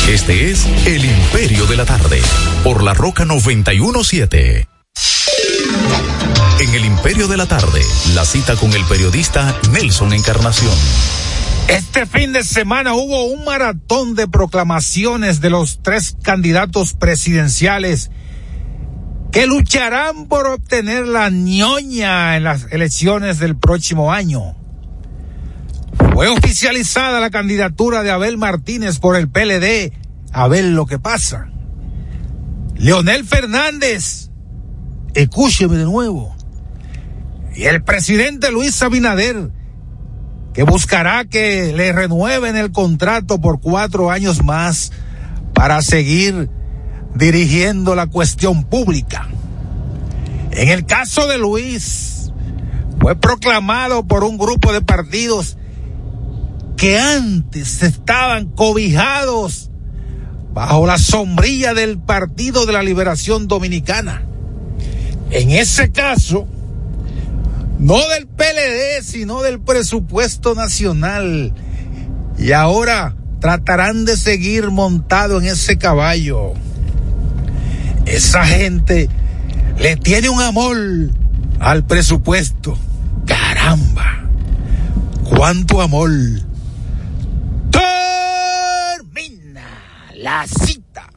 Este 0.08 0.52
es 0.52 0.68
El 0.86 1.04
Imperio 1.06 1.66
de 1.66 1.78
la 1.78 1.86
Tarde, 1.86 2.22
por 2.64 2.84
la 2.84 2.94
Roca 2.94 3.26
917. 3.26 4.68
En 6.60 6.76
El 6.76 6.86
Imperio 6.86 7.28
de 7.28 7.38
la 7.38 7.48
Tarde, 7.48 7.82
la 8.14 8.24
cita 8.24 8.56
con 8.56 8.72
el 8.74 8.84
periodista 8.86 9.56
Nelson 9.72 10.14
Encarnación. 10.14 11.23
Este 11.68 12.06
fin 12.06 12.34
de 12.34 12.44
semana 12.44 12.94
hubo 12.94 13.26
un 13.26 13.46
maratón 13.46 14.16
de 14.16 14.28
proclamaciones 14.28 15.40
de 15.40 15.50
los 15.50 15.82
tres 15.82 16.18
candidatos 16.22 16.94
presidenciales 16.94 18.12
que 19.32 19.48
lucharán 19.48 20.28
por 20.28 20.46
obtener 20.46 21.08
la 21.08 21.30
ñoña 21.30 22.36
en 22.36 22.44
las 22.44 22.68
elecciones 22.72 23.40
del 23.40 23.58
próximo 23.58 24.12
año. 24.12 24.56
Fue 26.14 26.28
oficializada 26.28 27.20
la 27.20 27.32
candidatura 27.32 28.04
de 28.04 28.12
Abel 28.12 28.38
Martínez 28.38 29.00
por 29.00 29.16
el 29.16 29.30
PLD. 29.30 29.94
A 30.32 30.48
ver 30.48 30.66
lo 30.66 30.86
que 30.86 31.00
pasa. 31.00 31.50
Leonel 32.76 33.26
Fernández, 33.26 34.30
escúcheme 35.14 35.78
de 35.78 35.86
nuevo. 35.86 36.36
Y 37.56 37.64
el 37.64 37.84
presidente 37.84 38.52
Luis 38.52 38.82
Abinader 38.84 39.50
que 40.54 40.64
buscará 40.64 41.26
que 41.26 41.74
le 41.74 41.92
renueven 41.92 42.56
el 42.56 42.72
contrato 42.72 43.42
por 43.42 43.60
cuatro 43.60 44.12
años 44.12 44.44
más 44.44 44.92
para 45.54 45.82
seguir 45.82 46.50
dirigiendo 47.16 47.96
la 47.96 48.08
cuestión 48.08 48.64
pública. 48.64 49.28
En 50.52 50.70
el 50.70 50.86
caso 50.86 51.28
de 51.28 51.38
Luis, 51.40 52.32
fue 53.00 53.16
proclamado 53.16 54.06
por 54.06 54.24
un 54.24 54.38
grupo 54.38 54.72
de 54.72 54.82
partidos 54.82 55.58
que 56.78 57.00
antes 57.00 57.82
estaban 57.82 58.48
cobijados 58.48 59.72
bajo 60.54 60.86
la 60.86 61.00
sombrilla 61.00 61.74
del 61.74 61.98
Partido 61.98 62.66
de 62.66 62.74
la 62.74 62.84
Liberación 62.84 63.48
Dominicana. 63.48 64.24
En 65.32 65.50
ese 65.50 65.92
caso, 65.92 66.48
no 67.80 67.98
del 68.10 68.28
PLD, 68.28 69.04
sino 69.04 69.42
del 69.42 69.60
presupuesto 69.60 70.56
nacional. 70.56 71.54
Y 72.38 72.52
ahora 72.52 73.16
tratarán 73.40 74.06
de 74.06 74.16
seguir 74.18 74.72
montado 74.72 75.40
en 75.40 75.48
ese 75.48 75.78
caballo. 75.78 76.54
Esa 78.06 78.46
gente 78.46 79.10
le 79.78 79.98
tiene 79.98 80.30
un 80.30 80.42
amor 80.42 80.78
al 81.60 81.86
presupuesto. 81.86 82.78
Caramba, 83.26 84.24
cuánto 85.24 85.82
amor. 85.82 86.12
Termina 89.02 89.68
la 90.16 90.46
cita. 90.48 91.10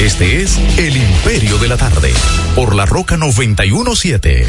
Este 0.00 0.42
es 0.42 0.58
El 0.78 0.96
Imperio 0.96 1.58
de 1.58 1.68
la 1.68 1.76
Tarde, 1.76 2.12
por 2.54 2.74
la 2.74 2.86
Roca 2.86 3.16
917. 3.18 4.46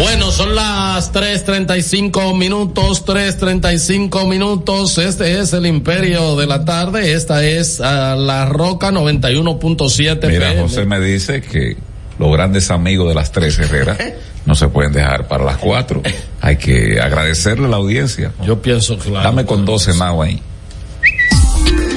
Bueno, 0.00 0.32
son 0.32 0.54
las 0.54 1.12
3.35 1.12 2.34
minutos, 2.34 3.04
3.35 3.04 4.26
minutos. 4.26 4.96
Este 4.96 5.38
es 5.38 5.52
el 5.52 5.66
Imperio 5.66 6.36
de 6.36 6.46
la 6.46 6.64
Tarde. 6.64 7.12
Esta 7.12 7.44
es 7.44 7.80
uh, 7.80 8.18
la 8.18 8.46
Roca 8.46 8.90
91.7. 8.92 10.26
Mira, 10.26 10.54
José 10.58 10.86
me 10.86 10.98
dice 11.00 11.42
que 11.42 11.76
los 12.18 12.32
grandes 12.32 12.70
amigos 12.70 13.08
de 13.08 13.14
las 13.14 13.30
tres 13.30 13.58
Herrera 13.58 13.98
no 14.46 14.54
se 14.54 14.68
pueden 14.68 14.92
dejar 14.92 15.28
para 15.28 15.44
las 15.44 15.58
cuatro. 15.58 16.02
Hay 16.40 16.56
que 16.56 16.98
agradecerle 16.98 17.66
a 17.66 17.68
la 17.68 17.76
audiencia. 17.76 18.32
Yo 18.46 18.62
pienso, 18.62 18.96
claro. 18.96 19.22
Dame 19.22 19.44
con 19.44 19.66
12 19.66 19.92
más 19.94 20.14
ahí. 20.18 20.40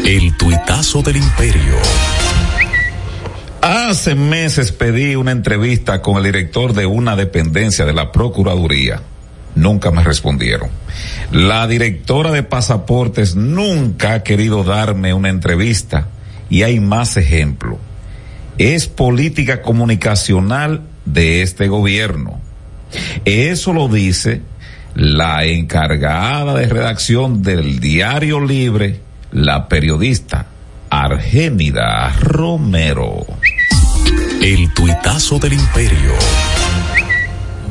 El 0.04 0.36
tuitazo 0.36 1.02
del 1.02 1.16
Imperio 1.16 1.78
Hace 3.64 4.14
meses 4.14 4.74
pedí 4.74 5.16
una 5.16 5.32
entrevista 5.32 6.02
con 6.02 6.18
el 6.18 6.24
director 6.24 6.74
de 6.74 6.86
una 6.86 7.16
dependencia 7.16 7.86
de 7.86 7.94
la 7.94 8.12
Procuraduría. 8.12 9.02
Nunca 9.56 9.90
me 9.90 10.04
respondieron. 10.04 10.70
La 11.32 11.66
directora 11.66 12.32
de 12.32 12.44
pasaportes 12.44 13.38
nunca 13.38 14.16
ha 14.16 14.24
querido 14.24 14.66
darme 14.66 15.14
una 15.14 15.30
entrevista 15.30 16.10
y 16.50 16.64
hay 16.64 16.82
más 16.82 17.16
ejemplos. 17.16 17.78
Es 18.58 18.88
política 18.88 19.62
comunicacional 19.62 20.82
de 21.06 21.42
este 21.42 21.70
gobierno. 21.70 22.42
Eso 23.24 23.72
lo 23.72 23.88
dice 23.88 24.42
la 24.94 25.46
encargada 25.46 26.54
de 26.56 26.68
redacción 26.68 27.42
del 27.42 27.80
Diario 27.80 28.42
Libre, 28.42 29.00
la 29.32 29.70
periodista 29.70 30.48
Argénida 30.90 32.14
Romero. 32.20 33.26
El 34.44 34.74
tuitazo 34.74 35.40
del 35.40 35.54
imperio. 35.54 36.12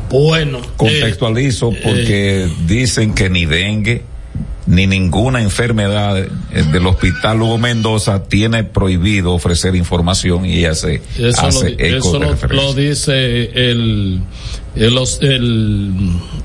Bueno. 0.09 0.63
Contextualizo 0.79 1.71
eh, 1.71 1.81
porque 1.85 2.45
eh, 2.45 2.49
dicen 2.67 3.15
que 3.15 3.29
ni 3.29 3.45
dengue 3.45 4.05
ni 4.65 4.87
ninguna 4.87 5.43
enfermedad 5.43 6.15
del 6.15 6.87
hospital 6.87 7.43
Hugo 7.43 7.59
Mendoza 7.59 8.25
tiene 8.25 8.65
prohibido 8.65 9.35
ofrecer 9.35 9.75
información 9.75 10.47
y 10.47 10.61
ella 10.61 10.75
se 10.75 11.03
eso 11.19 11.47
hace 11.47 11.71
lo, 11.73 11.77
eco 11.79 11.99
eso 11.99 12.13
de 12.13 12.19
lo, 12.21 12.31
referencia. 12.31 12.67
lo 12.69 12.75
dice 12.75 13.71
el 13.71 14.21
el, 14.75 14.99
el, 15.21 15.95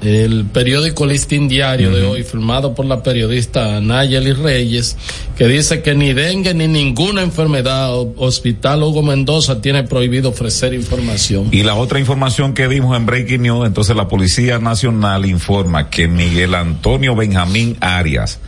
el 0.02 0.46
periódico 0.46 1.06
Listín 1.06 1.48
Diario 1.48 1.92
de 1.92 2.04
hoy, 2.04 2.24
firmado 2.24 2.76
por 2.76 2.86
la 2.86 3.02
periodista 3.02 3.80
Nayeli 3.80 4.34
Reyes, 4.34 4.98
que 5.38 5.48
dice 5.48 5.82
que 5.82 5.96
ni 5.96 6.14
dengue 6.14 6.54
ni 6.54 6.68
ninguna 6.68 7.22
enfermedad 7.22 7.94
Hospital 8.18 8.84
Hugo 8.84 9.02
Mendoza 9.02 9.62
tiene 9.62 9.84
prohibido 9.84 10.30
ofrecer 10.30 10.74
información. 10.74 11.48
Y 11.52 11.64
la 11.64 11.76
otra 11.76 12.00
información 12.00 12.54
que 12.54 12.68
dimos 12.68 12.98
en 12.98 13.06
Breaking 13.06 13.44
News, 13.44 13.68
entonces 13.68 13.96
la 13.96 14.08
Policía 14.08 14.60
Nacional 14.60 15.26
informa 15.26 15.90
que 15.90 16.08
Miguel 16.08 16.56
Antonio 16.56 17.16
Benjamín 17.16 17.78
Arias, 17.80 18.40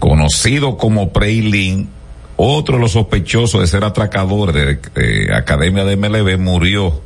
conocido 0.00 0.76
como 0.76 1.12
Preilín, 1.12 1.88
otro 2.36 2.76
de 2.76 2.82
los 2.82 2.92
sospechosos 2.92 3.60
de 3.60 3.68
ser 3.68 3.84
atracador 3.84 4.52
de, 4.52 4.80
de 4.94 5.32
Academia 5.32 5.84
de 5.84 5.96
MLB, 5.96 6.36
murió, 6.36 7.00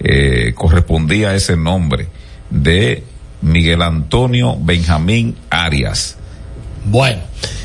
eh, 0.00 0.52
correspondía 0.54 1.30
a 1.30 1.34
ese 1.34 1.56
nombre, 1.56 2.08
de 2.50 3.02
Miguel 3.42 3.82
Antonio 3.82 4.56
Benjamín 4.60 5.36
Arias. 5.50 6.16
Bueno, 6.84 7.20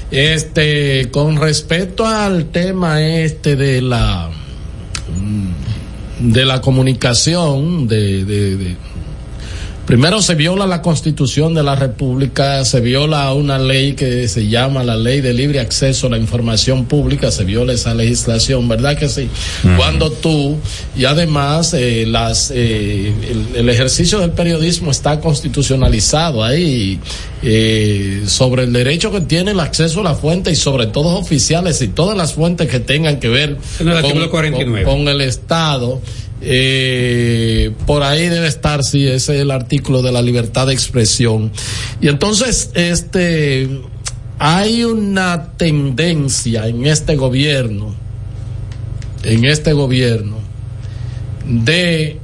este, 0.10 1.10
con 1.12 1.38
respecto 1.38 2.06
al 2.08 2.46
tema 2.46 3.02
este 3.02 3.56
de 3.56 3.82
la 3.82 4.30
mm, 5.16 6.32
de 6.34 6.46
la 6.46 6.62
comunicación, 6.62 7.88
de, 7.88 8.26
de- 8.26 8.58
de- 8.58 8.76
primero 9.92 10.22
se 10.22 10.36
viola 10.36 10.66
la 10.68 10.82
constitución 10.82 11.54
de 11.54 11.64
la 11.64 11.76
república, 11.76 12.64
se 12.64 12.80
viola 12.80 13.34
una 13.34 13.60
ley 13.60 13.92
que 13.94 14.30
se 14.30 14.48
llama 14.48 14.86
la 14.86 14.96
ley 14.96 15.20
de 15.20 15.34
libre 15.34 15.60
acceso 15.60 16.08
a 16.08 16.12
la 16.12 16.18
información 16.18 16.86
pública, 16.86 17.30
se 17.30 17.44
viola 17.44 17.74
esa 17.74 17.94
legislación, 17.94 18.70
¿verdad 18.70 18.98
que 18.98 19.10
sí? 19.10 19.28
Cuando 19.76 20.10
tú, 20.10 20.56
y 20.96 21.04
además 21.04 21.74
eh, 21.74 22.06
las, 22.08 22.52
eh, 22.56 23.12
el, 23.30 23.48
el 23.58 23.68
ejercicio 23.70 24.20
del 24.20 24.32
periodismo 24.32 24.92
está 24.92 25.20
constitucionalizado 25.20 26.42
ahí 26.42 26.98
eh, 27.44 28.24
sobre 28.28 28.64
el 28.64 28.72
derecho 28.72 29.12
que 29.12 29.20
tiene 29.20 29.52
el 29.52 29.60
acceso 29.60 30.00
a 30.00 30.04
la 30.04 30.16
fuente 30.16 30.52
y 30.52 30.56
sobre 30.56 30.86
todo 30.88 31.18
oficiales 31.18 31.82
y 31.82 31.90
todas 31.90 32.16
las 32.16 32.32
fuentes 32.34 32.70
que 32.70 32.80
tengan 32.80 33.20
que 33.20 33.28
ver 33.28 33.58
En 33.80 33.90
el 33.90 33.98
artículo 33.98 34.30
49. 34.32 34.86
con- 34.86 35.00
con 35.00 35.08
el 35.10 35.20
Estado. 35.20 36.00
Eh, 36.44 37.72
por 37.86 38.04
ahí 38.04 38.28
debe 38.28 38.48
estar, 38.48 38.84
sí, 38.84 39.08
ese 39.08 39.36
es 39.36 39.42
el 39.42 39.52
artículo 39.52 40.02
de 40.02 40.12
la 40.12 40.22
libertad 40.22 40.68
de 40.68 40.74
expresión. 40.74 41.52
Y 42.02 42.08
entonces, 42.08 42.72
este, 42.74 43.70
hay 44.40 44.84
una 44.84 45.52
tendencia 45.58 46.68
en 46.68 46.88
este 46.88 47.16
gobierno, 47.16 47.94
en 49.24 49.46
este 49.46 49.74
gobierno, 49.74 50.38
de 51.46 52.18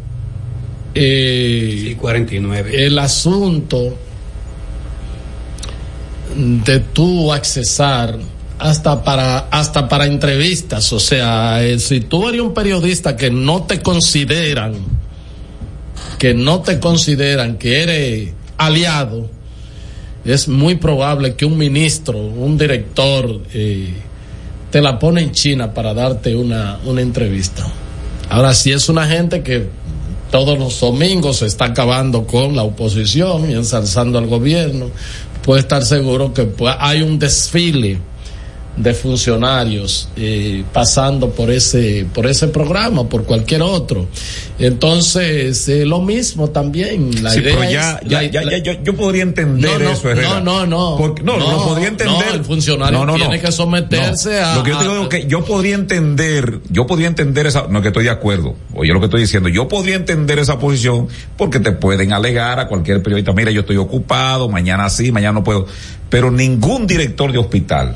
eh, 0.95 1.95
49. 1.99 2.85
el 2.85 2.97
asunto 2.97 3.97
de 6.35 6.79
tú 6.79 7.31
accesar 7.31 8.17
hasta 8.59 9.03
para 9.03 9.39
hasta 9.51 9.87
para 9.87 10.05
entrevistas, 10.05 10.91
o 10.93 10.99
sea, 10.99 11.63
eh, 11.63 11.79
si 11.79 12.01
tú 12.01 12.27
eres 12.27 12.41
un 12.41 12.53
periodista 12.53 13.15
que 13.15 13.29
no 13.29 13.63
te 13.63 13.81
consideran 13.81 14.73
que 16.17 16.33
no 16.33 16.61
te 16.61 16.79
consideran 16.79 17.57
que 17.57 17.83
eres 17.83 18.29
aliado, 18.57 19.29
es 20.25 20.47
muy 20.47 20.75
probable 20.75 21.35
que 21.35 21.45
un 21.45 21.57
ministro, 21.57 22.17
un 22.17 22.57
director 22.57 23.41
eh, 23.53 23.93
te 24.71 24.81
la 24.81 24.99
pone 24.99 25.21
en 25.21 25.31
China 25.31 25.73
para 25.73 25.93
darte 25.93 26.35
una, 26.35 26.79
una 26.85 27.01
entrevista. 27.01 27.65
Ahora, 28.29 28.53
si 28.53 28.71
es 28.71 28.89
una 28.89 29.07
gente 29.07 29.41
que 29.41 29.67
todos 30.31 30.59
los 30.59 30.79
domingos 30.81 31.37
se 31.37 31.45
está 31.45 31.65
acabando 31.65 32.25
con 32.25 32.55
la 32.55 32.63
oposición 32.63 33.49
y 33.49 33.53
ensalzando 33.53 34.17
al 34.17 34.27
gobierno, 34.27 34.87
puede 35.43 35.61
estar 35.61 35.85
seguro 35.85 36.33
que 36.33 36.43
pues, 36.43 36.75
hay 36.79 37.01
un 37.03 37.19
desfile 37.19 37.99
de 38.77 38.93
funcionarios 38.93 40.07
eh, 40.15 40.63
pasando 40.71 41.31
por 41.31 41.49
ese 41.51 42.05
por 42.13 42.27
ese 42.27 42.47
programa 42.47 43.09
por 43.09 43.23
cualquier 43.23 43.63
otro 43.63 44.07
entonces 44.59 45.67
eh, 45.69 45.85
lo 45.85 46.01
mismo 46.01 46.49
también 46.49 47.23
la 47.23 47.31
Sí, 47.31 47.39
idea 47.39 47.55
pero 47.57 47.71
ya, 47.71 47.99
es- 48.03 48.07
ya, 48.09 48.21
la- 48.21 48.27
ya, 48.27 48.41
la- 48.43 48.57
yo, 48.59 48.73
yo 48.83 48.95
podría 48.95 49.23
entender 49.23 49.71
no, 49.79 49.79
no, 49.85 49.91
eso, 49.91 50.09
Herrera. 50.09 50.39
no, 50.41 50.65
no, 50.65 50.65
no. 50.91 50.95
Porque- 50.97 51.23
no, 51.23 51.37
no, 51.37 51.45
No, 51.45 51.51
lo 51.57 51.63
podría 51.65 51.87
entender. 51.87 52.25
no, 52.27 52.33
el 52.33 52.43
funcionario 52.43 53.05
tiene 53.15 53.39
que 53.39 53.51
someterse 53.51 54.39
a- 54.39 54.55
Lo 54.57 54.63
que 54.63 54.71
yo 54.71 54.77
te 54.77 54.83
digo 54.83 55.01
es 55.03 55.07
que 55.09 55.27
yo 55.27 55.43
podría 55.45 55.75
entender, 55.75 56.59
yo 56.69 56.85
podría 56.87 57.07
entender 57.07 57.47
esa, 57.47 57.67
no 57.69 57.79
es 57.79 57.81
que 57.83 57.87
estoy 57.89 58.03
de 58.05 58.09
acuerdo, 58.11 58.55
oye 58.75 58.93
lo 58.93 58.99
que 58.99 59.05
estoy 59.05 59.21
diciendo, 59.21 59.49
yo 59.49 59.67
podría 59.67 59.95
entender 59.95 60.39
esa 60.39 60.59
posición 60.59 61.07
porque 61.37 61.59
te 61.59 61.71
pueden 61.71 62.13
alegar 62.13 62.59
a 62.59 62.67
cualquier 62.67 63.01
periodista, 63.01 63.33
mira, 63.33 63.51
yo 63.51 63.61
estoy 63.61 63.77
ocupado, 63.77 64.49
mañana 64.49 64.89
sí, 64.89 65.11
mañana 65.11 65.33
no 65.33 65.43
puedo, 65.43 65.65
pero 66.09 66.31
ningún 66.31 66.87
director 66.87 67.31
de 67.31 67.37
hospital, 67.37 67.95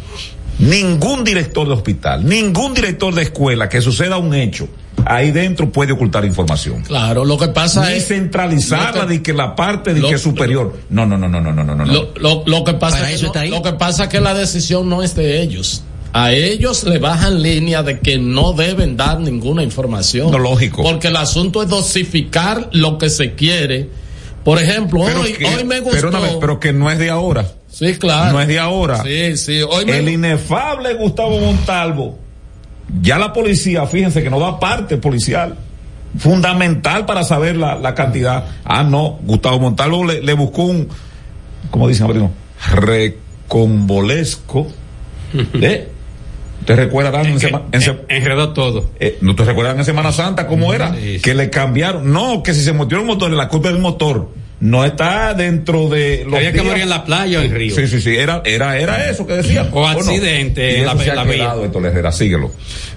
ningún 0.61 1.23
director 1.23 1.67
de 1.67 1.73
hospital, 1.73 2.25
ningún 2.27 2.73
director 2.73 3.13
de 3.13 3.23
escuela 3.23 3.67
que 3.69 3.81
suceda 3.81 4.17
un 4.17 4.33
hecho, 4.33 4.67
ahí 5.05 5.31
dentro 5.31 5.69
puede 5.71 5.91
ocultar 5.93 6.23
información. 6.25 6.81
claro 6.83 7.25
lo 7.25 7.37
que 7.37 7.47
pasa 7.49 7.89
Ni 7.89 7.95
es 7.97 8.07
centralizarla 8.07 9.05
de 9.05 9.21
que 9.21 9.33
la 9.33 9.55
parte 9.55 9.93
de 9.93 9.99
lo- 10.01 10.09
que 10.09 10.15
es 10.15 10.21
superior. 10.21 10.77
No, 10.89 11.05
no, 11.05 11.17
no, 11.17 11.27
no, 11.27 11.41
no, 11.41 11.51
no, 11.51 11.63
no, 11.63 11.75
no. 11.75 11.85
Lo, 11.85 12.13
lo, 12.17 12.43
lo 12.45 12.63
que 12.63 12.73
pasa 12.75 13.07
que 13.07 13.39
ahí. 13.39 13.49
lo 13.49 13.61
que 13.61 13.73
pasa 13.73 14.03
es 14.03 14.09
que 14.09 14.19
la 14.21 14.33
decisión 14.33 14.87
no 14.87 15.03
es 15.03 15.15
de 15.15 15.41
ellos. 15.41 15.83
A 16.13 16.33
ellos 16.33 16.83
le 16.83 16.99
bajan 16.99 17.41
línea 17.41 17.83
de 17.83 17.99
que 17.99 18.17
no 18.19 18.51
deben 18.51 18.97
dar 18.97 19.19
ninguna 19.21 19.63
información. 19.63 20.29
No, 20.29 20.39
lógico. 20.39 20.83
Porque 20.83 21.07
el 21.07 21.15
asunto 21.15 21.63
es 21.63 21.69
dosificar 21.69 22.69
lo 22.73 22.97
que 22.97 23.09
se 23.09 23.33
quiere. 23.33 23.89
Por 24.43 24.59
ejemplo, 24.61 25.03
Pero 25.05 25.21
hoy, 25.21 25.33
que- 25.33 25.45
hoy 25.45 25.63
me 25.63 25.79
gustó. 25.79 25.95
pero 25.95 26.09
una 26.09 26.19
vez, 26.19 26.33
pero 26.41 26.59
que 26.59 26.73
no 26.73 26.91
es 26.91 26.97
de 26.99 27.09
ahora. 27.09 27.45
Sí, 27.71 27.95
claro. 27.95 28.33
No 28.33 28.41
es 28.41 28.47
de 28.47 28.59
ahora. 28.59 29.01
Sí, 29.03 29.35
sí. 29.37 29.61
Hoy 29.61 29.85
me, 29.85 29.97
El 29.97 30.09
inefable 30.09 30.93
Gustavo 30.95 31.39
Montalvo, 31.39 32.19
ya 33.01 33.17
la 33.17 33.31
policía, 33.33 33.85
fíjense 33.87 34.21
que 34.21 34.29
no 34.29 34.39
da 34.39 34.59
parte 34.59 34.97
policial. 34.97 35.55
Fundamental 36.17 37.05
para 37.05 37.23
saber 37.23 37.55
la, 37.55 37.75
la 37.75 37.95
cantidad. 37.95 38.43
Ah, 38.65 38.83
no, 38.83 39.17
Gustavo 39.23 39.59
Montalvo 39.59 40.03
le, 40.05 40.21
le 40.21 40.33
buscó 40.33 40.63
un, 40.63 40.89
como 41.69 41.87
dicen, 41.87 42.05
Abrino, 42.05 42.31
reconvolesco. 42.69 44.67
¿Eh? 45.53 45.87
¿Te 46.65 46.75
recuerdan 46.75 47.25
en, 47.25 47.39
Sema- 47.39 47.63
en 47.71 47.81
Enredó 48.09 48.53
todo. 48.53 48.91
eh, 48.99 49.17
¿No 49.21 49.35
te 49.35 49.43
recuerdan 49.45 49.79
en 49.79 49.85
Semana 49.85 50.11
Santa 50.11 50.45
cómo 50.45 50.73
era? 50.73 50.93
Sí, 50.93 51.15
sí. 51.15 51.21
Que 51.21 51.33
le 51.33 51.49
cambiaron. 51.49 52.11
No, 52.11 52.43
que 52.43 52.53
si 52.53 52.61
se 52.61 52.71
movió 52.73 52.99
el 52.99 53.05
motor, 53.05 53.31
la 53.31 53.47
culpa 53.47 53.69
del 53.69 53.79
motor. 53.79 54.29
No 54.61 54.85
está 54.85 55.33
dentro 55.33 55.89
de 55.89 56.23
los 56.25 56.35
Había 56.35 56.53
que 56.53 56.61
morir 56.61 56.83
en 56.83 56.89
la 56.89 57.03
playa 57.03 57.39
o 57.39 57.41
en 57.41 57.51
río. 57.53 57.75
Sí, 57.75 57.87
sí, 57.87 57.99
sí, 57.99 58.15
era, 58.15 58.41
era, 58.45 58.77
era 58.77 59.09
eso 59.09 59.25
que 59.25 59.33
decía. 59.33 59.67
O 59.71 59.85
accidente 59.87 60.73
Y 60.73 60.75
en 60.81 60.85
la- 60.85 60.91
eso 60.93 60.99
se 61.01 61.09
en 61.09 61.11
ha 61.17 61.25
la 61.25 61.31
quedado, 61.31 61.65
Héctor 61.65 61.85
Herrera, 61.87 62.11
síguelo. 62.11 62.51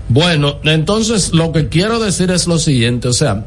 Bueno, 0.08 0.58
entonces 0.64 1.32
lo 1.32 1.52
que 1.52 1.68
quiero 1.70 1.98
decir 1.98 2.30
es 2.30 2.46
lo 2.46 2.58
siguiente, 2.58 3.08
o 3.08 3.12
sea, 3.14 3.44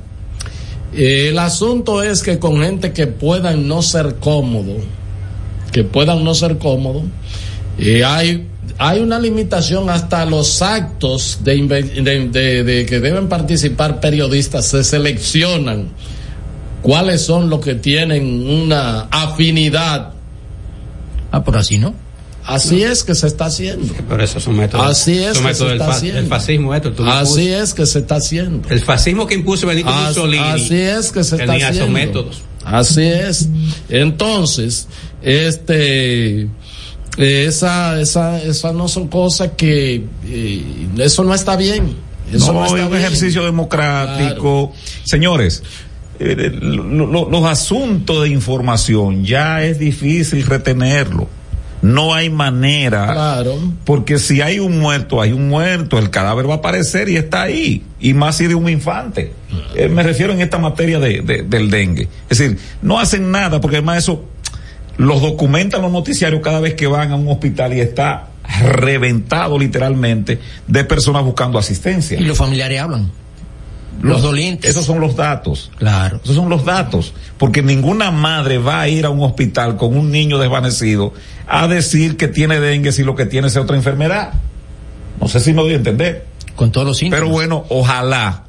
eh, 0.95 1.27
el 1.29 1.37
asunto 1.39 2.01
es 2.01 2.23
que 2.23 2.39
con 2.39 2.61
gente 2.61 2.91
que 2.91 3.05
puedan 3.07 3.67
no 3.67 3.81
ser 3.83 4.15
cómodo, 4.19 4.77
que 5.71 5.83
puedan 5.83 6.23
no 6.23 6.33
ser 6.33 6.57
cómodo, 6.57 7.03
eh, 7.79 8.03
hay 8.03 8.47
hay 8.79 8.99
una 8.99 9.17
limitación 9.17 9.89
hasta 9.89 10.23
los 10.25 10.61
actos 10.61 11.39
de- 11.43 11.55
de- 12.31 12.63
de 12.63 12.85
que 12.85 12.99
deben 12.99 13.27
participar 13.27 13.99
periodistas 13.99 14.67
se 14.67 14.83
seleccionan 14.83 15.87
cuáles 16.81 17.21
son 17.21 17.49
los 17.49 17.59
que 17.61 17.75
tienen 17.75 18.47
una 18.49 19.07
afinidad 19.11 20.13
Ah, 21.31 21.43
por 21.43 21.57
así 21.57 21.77
no. 21.77 21.93
Así 22.45 22.81
es 22.83 23.03
que 23.03 23.13
se 23.13 23.27
está 23.27 23.45
haciendo. 23.47 23.93
Pero 24.07 24.23
eso 24.23 24.37
es 24.37 24.47
un 24.47 24.55
método. 24.55 24.81
Así 24.81 25.21
es 25.21 25.37
que 25.37 25.53
se 25.53 25.73
está 25.73 25.89
haciendo. 25.91 26.19
el 26.19 26.27
fascismo 26.27 26.73
esto. 26.73 26.93
tú 26.93 27.03
lo 27.03 27.11
Así 27.11 27.49
es 27.49 27.73
que 27.73 27.85
se 27.85 27.99
está 27.99 28.15
haciendo. 28.15 28.69
El 28.69 28.79
fascismo 28.79 29.27
que 29.27 29.35
impuso 29.35 29.67
Benito 29.67 29.89
As- 29.89 30.15
Mussolini. 30.15 30.43
Así 30.43 30.75
es 30.79 31.11
que 31.11 31.25
se 31.25 31.35
está 31.35 31.51
tenía 31.51 31.67
haciendo. 31.67 31.97
esos 31.97 32.07
métodos. 32.07 32.41
Así 32.63 33.03
es. 33.03 33.49
Entonces, 33.89 34.87
este, 35.21 36.43
eh, 36.43 36.47
esa, 37.17 37.99
esa, 37.99 38.41
esas 38.41 38.73
no 38.73 38.87
son 38.87 39.09
cosas 39.09 39.51
que, 39.57 40.05
eh, 40.25 40.87
eso 40.99 41.23
no 41.25 41.33
está 41.33 41.57
bien. 41.57 41.95
Eso 42.31 42.53
no, 42.53 42.59
no, 42.61 42.65
está 42.65 42.77
es 42.77 42.83
un 42.85 42.91
bien. 42.91 43.01
ejercicio 43.03 43.43
democrático. 43.43 44.71
Señores, 45.03 45.63
eh, 46.19 46.51
lo- 46.61 47.05
lo- 47.05 47.29
los 47.29 47.45
asuntos 47.45 48.23
de 48.23 48.29
información 48.29 49.23
ya 49.25 49.63
es 49.63 49.79
difícil 49.79 50.45
retenerlo. 50.45 51.27
No 51.81 52.15
hay 52.15 52.31
manera. 52.31 53.13
Claro. 53.13 53.55
Porque 53.85 54.17
si 54.17 54.41
hay 54.41 54.57
un 54.59 54.79
muerto, 54.79 55.21
hay 55.21 55.31
un 55.31 55.47
muerto. 55.47 55.99
El 55.99 56.09
cadáver 56.09 56.49
va 56.49 56.55
a 56.55 56.57
aparecer 56.57 57.07
y 57.07 57.17
está 57.17 57.43
ahí. 57.43 57.83
Y 57.99 58.15
más 58.15 58.37
si 58.37 58.47
de 58.47 58.55
un 58.55 58.67
infante. 58.67 59.31
Eh, 59.75 59.87
me 59.87 60.01
refiero 60.01 60.33
en 60.33 60.41
esta 60.41 60.57
materia 60.57 60.99
de, 60.99 61.21
de- 61.21 61.43
del 61.43 61.69
dengue. 61.69 62.07
Es 62.29 62.39
decir, 62.39 62.57
no 62.81 62.99
hacen 62.99 63.29
nada 63.31 63.61
porque 63.61 63.77
además 63.77 63.99
eso 63.99 64.25
los 64.97 65.21
documentan 65.21 65.83
los 65.83 65.91
noticiarios 65.91 66.41
cada 66.41 66.59
vez 66.59 66.73
que 66.73 66.87
van 66.87 67.11
a 67.11 67.15
un 67.15 67.27
hospital 67.27 67.71
y 67.75 67.79
está 67.81 68.29
reventado 68.59 69.59
literalmente 69.59 70.39
de 70.67 70.83
personas 70.83 71.23
buscando 71.23 71.59
asistencia. 71.59 72.19
Y 72.19 72.23
los 72.23 72.37
familiares 72.37 72.81
hablan. 72.81 73.11
Los 74.01 74.21
dolientes. 74.21 74.69
Esos 74.69 74.85
son 74.85 74.99
los 74.99 75.15
datos. 75.15 75.71
Claro. 75.77 76.19
Esos 76.23 76.35
son 76.35 76.49
los 76.49 76.65
datos. 76.65 77.13
Porque 77.37 77.61
ninguna 77.61 78.11
madre 78.11 78.57
va 78.57 78.81
a 78.81 78.87
ir 78.87 79.05
a 79.05 79.09
un 79.09 79.21
hospital 79.21 79.77
con 79.77 79.97
un 79.97 80.11
niño 80.11 80.37
desvanecido 80.37 81.13
a 81.47 81.67
decir 81.67 82.17
que 82.17 82.27
tiene 82.27 82.59
dengue 82.59 82.91
si 82.91 83.03
lo 83.03 83.15
que 83.15 83.25
tiene 83.25 83.47
es 83.47 83.57
otra 83.57 83.75
enfermedad. 83.75 84.33
No 85.19 85.27
sé 85.27 85.39
si 85.39 85.53
me 85.53 85.61
doy 85.61 85.73
a 85.73 85.77
entender. 85.77 86.25
Con 86.55 86.71
todos 86.71 86.87
los 86.87 86.97
síntomas. 86.97 87.21
Pero 87.21 87.31
bueno, 87.31 87.65
ojalá 87.69 88.43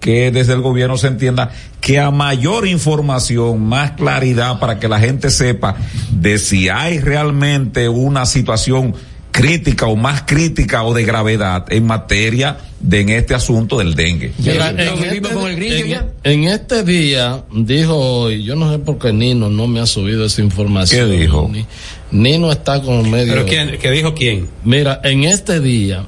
que 0.00 0.30
desde 0.30 0.52
el 0.52 0.60
gobierno 0.60 0.98
se 0.98 1.06
entienda 1.06 1.50
que 1.80 1.98
a 1.98 2.10
mayor 2.10 2.66
información, 2.66 3.66
más 3.66 3.92
claridad 3.92 4.58
para 4.58 4.78
que 4.78 4.86
la 4.86 5.00
gente 5.00 5.30
sepa 5.30 5.76
de 6.10 6.36
si 6.36 6.68
hay 6.68 6.98
realmente 6.98 7.88
una 7.88 8.26
situación 8.26 8.94
crítica 9.30 9.86
o 9.86 9.96
más 9.96 10.22
crítica 10.26 10.84
o 10.84 10.92
de 10.92 11.04
gravedad 11.04 11.64
en 11.70 11.86
materia 11.86 12.58
de 12.86 13.00
en 13.00 13.08
este 13.08 13.34
asunto 13.34 13.78
del 13.78 13.94
dengue. 13.94 14.32
Mira, 14.38 14.70
en, 14.70 14.78
este, 14.80 15.20
con 15.22 15.50
en- 15.50 15.86
ya. 15.88 16.06
en 16.22 16.44
este 16.44 16.82
día 16.82 17.42
dijo 17.52 17.96
hoy, 17.96 18.44
yo 18.44 18.56
no 18.56 18.70
sé 18.70 18.78
por 18.78 18.98
qué 18.98 19.12
Nino 19.12 19.48
no 19.48 19.66
me 19.66 19.80
ha 19.80 19.86
subido 19.86 20.26
esa 20.26 20.42
información. 20.42 21.10
¿Qué 21.10 21.16
dijo? 21.16 21.50
Ni- 21.50 21.66
Nino 22.10 22.52
está 22.52 22.82
como 22.82 23.02
medio. 23.02 23.32
¿Pero 23.32 23.46
quién? 23.46 23.78
¿Qué 23.80 23.90
dijo 23.90 24.14
quién? 24.14 24.48
Mira, 24.64 25.00
en 25.02 25.24
este 25.24 25.60
día 25.60 26.04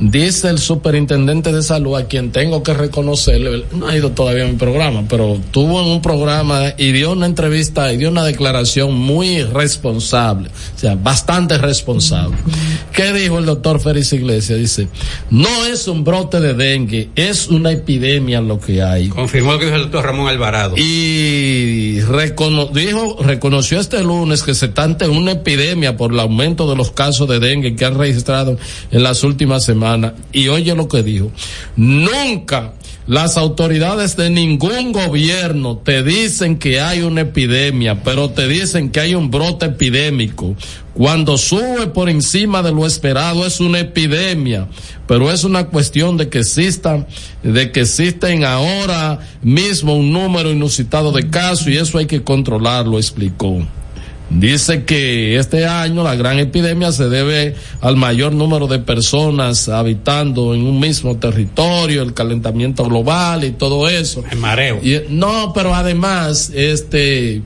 dice 0.00 0.48
el 0.48 0.58
superintendente 0.58 1.52
de 1.52 1.62
salud 1.62 1.94
a 1.96 2.06
quien 2.06 2.32
tengo 2.32 2.62
que 2.62 2.72
reconocerle, 2.72 3.64
no 3.74 3.86
ha 3.86 3.96
ido 3.96 4.10
todavía 4.12 4.44
a 4.44 4.48
mi 4.48 4.54
programa, 4.56 5.04
pero 5.08 5.38
tuvo 5.50 5.80
en 5.82 5.88
un 5.88 6.00
programa 6.02 6.72
y 6.78 6.92
dio 6.92 7.12
una 7.12 7.26
entrevista 7.26 7.92
y 7.92 7.98
dio 7.98 8.08
una 8.08 8.24
declaración 8.24 8.94
muy 8.94 9.42
responsable, 9.42 10.48
o 10.48 10.78
sea, 10.78 10.94
bastante 10.94 11.58
responsable. 11.58 12.36
¿Qué 12.92 13.12
dijo 13.12 13.38
el 13.38 13.44
doctor 13.46 13.80
Félix 13.80 14.12
Iglesias? 14.12 14.58
Dice, 14.58 14.88
no 15.30 15.66
es 15.66 15.86
un 15.86 16.02
brote 16.02 16.40
de 16.40 16.54
dengue, 16.54 17.10
es 17.14 17.48
una 17.48 17.70
epidemia 17.72 18.40
lo 18.40 18.58
que 18.58 18.82
hay. 18.82 19.08
Confirmó 19.08 19.52
lo 19.52 19.58
que 19.58 19.66
dijo 19.66 19.76
el 19.76 19.82
doctor 19.82 20.06
Ramón 20.06 20.28
Alvarado. 20.28 20.76
Y 20.78 22.00
recono- 22.02 22.70
dijo, 22.72 23.18
reconoció 23.22 23.78
este 23.80 24.02
lunes 24.02 24.42
que 24.42 24.54
se 24.54 24.66
está 24.66 24.84
ante 24.84 25.08
una 25.08 25.32
epidemia 25.32 25.96
por 25.96 26.12
el 26.12 26.20
aumento 26.20 26.68
de 26.70 26.76
los 26.76 26.90
casos 26.90 27.28
de 27.28 27.38
dengue 27.38 27.76
que 27.76 27.84
han 27.84 27.98
registrado 27.98 28.56
en 28.90 29.02
las 29.02 29.22
últimas 29.24 29.64
semanas. 29.64 29.89
Y 30.32 30.48
oye 30.48 30.74
lo 30.74 30.88
que 30.88 31.02
dijo. 31.02 31.30
Nunca 31.76 32.72
las 33.10 33.36
autoridades 33.36 34.16
de 34.16 34.30
ningún 34.30 34.92
gobierno 34.92 35.78
te 35.78 36.04
dicen 36.04 36.58
que 36.58 36.80
hay 36.80 37.00
una 37.00 37.22
epidemia, 37.22 38.04
pero 38.04 38.30
te 38.30 38.46
dicen 38.46 38.90
que 38.90 39.00
hay 39.00 39.16
un 39.16 39.32
brote 39.32 39.66
epidémico. 39.66 40.54
Cuando 40.94 41.36
sube 41.36 41.88
por 41.88 42.08
encima 42.08 42.62
de 42.62 42.70
lo 42.70 42.86
esperado 42.86 43.44
es 43.44 43.58
una 43.58 43.80
epidemia, 43.80 44.68
pero 45.08 45.32
es 45.32 45.42
una 45.42 45.64
cuestión 45.66 46.18
de 46.18 46.28
que 46.28 46.38
existan, 46.38 47.06
de 47.42 47.72
que 47.72 47.80
existen 47.80 48.44
ahora 48.44 49.18
mismo 49.42 49.96
un 49.96 50.12
número 50.12 50.52
inusitado 50.52 51.10
de 51.10 51.30
casos 51.30 51.66
y 51.66 51.78
eso 51.78 51.98
hay 51.98 52.06
que 52.06 52.22
controlarlo, 52.22 52.96
explicó. 52.96 53.66
Dice 54.30 54.84
que 54.84 55.36
este 55.36 55.66
año 55.66 56.04
la 56.04 56.14
gran 56.14 56.38
epidemia 56.38 56.92
se 56.92 57.08
debe 57.08 57.56
al 57.80 57.96
mayor 57.96 58.32
número 58.32 58.68
de 58.68 58.78
personas 58.78 59.68
habitando 59.68 60.54
en 60.54 60.62
un 60.62 60.78
mismo 60.78 61.16
territorio, 61.16 62.02
el 62.02 62.14
calentamiento 62.14 62.84
global 62.84 63.42
y 63.42 63.50
todo 63.50 63.88
eso. 63.88 64.22
El 64.30 64.38
mareo. 64.38 64.78
Y, 64.82 65.02
no, 65.08 65.52
pero 65.52 65.74
además, 65.74 66.52
este, 66.54 67.42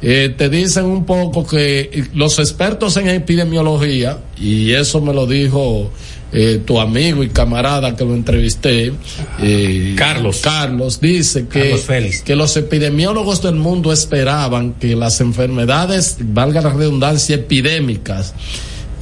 eh, 0.00 0.32
te 0.36 0.48
dicen 0.48 0.84
un 0.84 1.04
poco 1.04 1.44
que 1.44 2.04
los 2.14 2.38
expertos 2.38 2.96
en 2.96 3.08
epidemiología, 3.08 4.18
y 4.40 4.72
eso 4.72 5.00
me 5.00 5.12
lo 5.12 5.26
dijo 5.26 5.90
eh, 6.32 6.60
tu 6.64 6.78
amigo 6.78 7.22
y 7.22 7.30
camarada 7.30 7.96
que 7.96 8.04
lo 8.04 8.14
entrevisté, 8.14 8.92
eh, 9.40 9.94
Carlos. 9.96 10.40
Carlos, 10.42 11.00
dice 11.00 11.46
que, 11.48 11.70
Carlos 11.86 12.22
que 12.22 12.36
los 12.36 12.56
epidemiólogos 12.56 13.42
del 13.42 13.54
mundo 13.54 13.92
esperaban 13.92 14.74
que 14.74 14.94
las 14.94 15.20
enfermedades, 15.20 16.18
valga 16.20 16.60
la 16.60 16.70
redundancia, 16.70 17.36
epidémicas, 17.36 18.34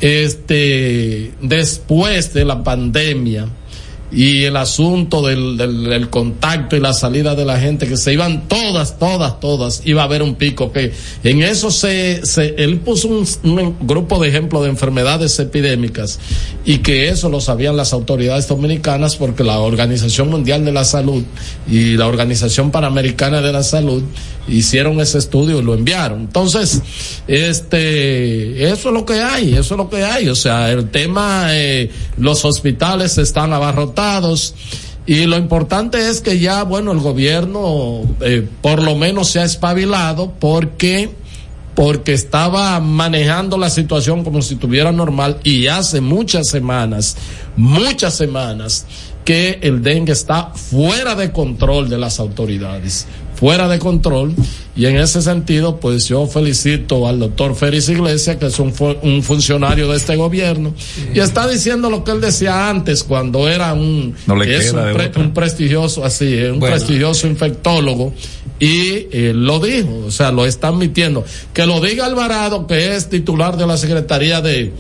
este, 0.01 1.33
después 1.41 2.33
de 2.33 2.45
la 2.45 2.62
pandemia, 2.62 3.49
y 4.13 4.45
el 4.45 4.57
asunto 4.57 5.23
del, 5.23 5.57
del, 5.57 6.09
contacto 6.11 6.77
y 6.77 6.81
la 6.81 6.93
salida 6.93 7.35
de 7.35 7.45
la 7.45 7.59
gente, 7.59 7.89
que 7.89 7.97
se 7.97 8.13
iban 8.13 8.47
todas, 8.49 8.99
todas, 8.99 9.41
todas, 9.41 9.83
iba 9.85 10.03
a 10.03 10.05
haber 10.05 10.23
un 10.23 10.37
pico 10.37 10.71
que 10.73 10.93
en 11.25 11.43
eso 11.43 11.71
se, 11.71 12.25
se 12.25 12.55
él 12.59 12.79
puso 12.79 13.09
un, 13.09 13.77
grupo 13.81 14.21
de 14.21 14.29
ejemplos 14.29 14.63
de 14.63 14.69
enfermedades 14.69 15.39
epidémicas 15.41 16.21
y 16.65 16.79
que 16.79 17.09
eso 17.09 17.29
lo 17.29 17.41
sabían 17.41 17.77
las 17.77 17.93
autoridades 17.93 18.47
dominicanas 18.47 19.17
porque 19.17 19.43
la 19.43 19.59
Organización 19.59 20.31
Mundial 20.31 20.65
de 20.65 20.73
la 20.73 20.85
Salud 20.85 21.25
y 21.69 21.97
la 21.97 22.07
Organización 22.07 22.71
Panamericana 22.71 23.41
de 23.41 23.53
la 23.53 23.63
Salud 23.63 24.03
hicieron 24.49 25.01
ese 25.01 25.19
estudio 25.19 25.59
y 25.59 25.63
lo 25.63 25.75
enviaron. 25.75 26.21
Entonces, 26.21 26.81
este, 27.27 28.71
eso 28.71 28.89
es 28.89 28.95
lo 28.95 29.05
que 29.05 29.15
hay, 29.15 29.55
eso 29.55 29.75
es 29.75 29.79
lo 29.79 29.91
que 29.91 30.05
hay. 30.05 30.29
O 30.29 30.37
sea, 30.37 30.71
el 30.71 30.89
tema, 30.91 31.49
eh, 31.51 31.91
los 32.19 32.45
hospitales 32.45 33.19
están 33.19 33.53
abarrotados. 33.53 33.96
Y 35.07 35.27
lo 35.27 35.37
importante 35.37 36.09
es 36.09 36.21
que 36.21 36.39
ya, 36.39 36.65
bueno, 36.65 36.93
el 36.93 36.99
gobierno 36.99 38.03
eh, 38.21 38.47
por 38.61 38.83
lo 38.83 38.97
menos 38.97 39.29
se 39.29 39.41
ha 39.41 39.45
espabilado 39.45 40.33
porque 40.39 41.11
porque 41.77 42.15
estaba 42.15 42.81
manejando 42.81 43.59
la 43.59 43.69
situación 43.69 44.25
como 44.25 44.41
si 44.41 44.55
estuviera 44.55 44.93
normal. 44.93 45.39
Y 45.45 45.67
hace 45.67 46.01
muchas 46.01 46.49
semanas, 46.49 47.17
muchas 47.55 48.15
semanas 48.15 48.87
que 49.27 49.59
el 49.61 49.83
dengue 49.83 50.13
está 50.13 50.53
fuera 50.55 51.15
de 51.15 51.33
control 51.33 51.91
de 51.91 51.99
las 51.99 52.19
autoridades, 52.19 53.07
fuera 53.37 53.68
de 53.68 53.78
control 53.78 54.34
y 54.74 54.87
en 54.87 54.97
ese 54.97 55.22
sentido 55.22 55.78
pues 55.78 56.07
yo 56.09 56.26
felicito 56.26 57.07
al 57.07 57.18
doctor 57.18 57.55
Félix 57.55 57.89
Iglesias 57.89 58.37
que 58.37 58.47
es 58.47 58.59
un, 58.59 58.72
fu- 58.72 58.97
un 59.03 59.22
funcionario 59.22 59.89
de 59.91 59.97
este 59.97 60.16
gobierno 60.16 60.72
y 61.14 61.20
está 61.20 61.47
diciendo 61.49 61.91
lo 61.91 62.03
que 62.05 62.12
él 62.12 62.20
decía 62.20 62.68
antes 62.70 63.05
cuando 63.05 63.49
era 63.49 63.72
un, 63.74 64.14
No 64.26 64.43
es 64.43 64.72
un, 64.72 64.80
pre- 64.95 65.09
prestigioso 65.34 66.05
así, 66.05 66.26
eh, 66.34 66.51
un 66.51 66.59
Bueno. 66.61 66.74
prestigioso 66.76 67.26
infectólogo 67.26 68.12
y 68.59 69.07
eh, 69.12 69.32
lo 69.34 69.61
dijo, 69.61 70.05
o 70.07 70.11
sea, 70.11 70.32
lo 70.32 70.47
está 70.47 70.68
admitiendo. 70.68 71.22
Que 71.53 71.66
lo 71.66 71.78
diga 71.78 72.07
Alvarado, 72.07 72.66
que 72.66 72.97
es 72.97 73.11
titular 73.11 73.59
de 73.59 73.66
la 73.66 73.76
Secretaría 73.76 74.41
de 74.41 74.72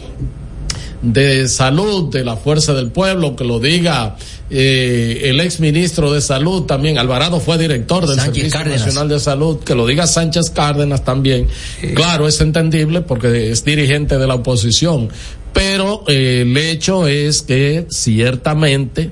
de 1.02 1.48
salud 1.48 2.10
de 2.10 2.24
la 2.24 2.36
fuerza 2.36 2.74
del 2.74 2.90
pueblo 2.90 3.36
que 3.36 3.44
lo 3.44 3.60
diga 3.60 4.16
eh, 4.50 5.22
el 5.24 5.40
ex 5.40 5.60
ministro 5.60 6.12
de 6.12 6.20
salud 6.20 6.62
también. 6.64 6.98
Alvarado 6.98 7.40
fue 7.40 7.58
director 7.58 8.06
del 8.06 8.16
Sánchez 8.16 8.34
servicio 8.34 8.58
Cárdenas. 8.58 8.80
nacional 8.86 9.08
de 9.08 9.20
salud. 9.20 9.58
Que 9.60 9.74
lo 9.74 9.86
diga 9.86 10.06
Sánchez 10.06 10.50
Cárdenas 10.50 11.04
también. 11.04 11.48
Claro 11.94 12.28
es 12.28 12.40
entendible 12.40 13.00
porque 13.00 13.50
es 13.50 13.64
dirigente 13.64 14.18
de 14.18 14.26
la 14.26 14.34
oposición. 14.36 15.08
Pero 15.52 16.04
eh, 16.06 16.42
el 16.42 16.56
hecho 16.56 17.06
es 17.06 17.42
que 17.42 17.86
ciertamente 17.88 19.10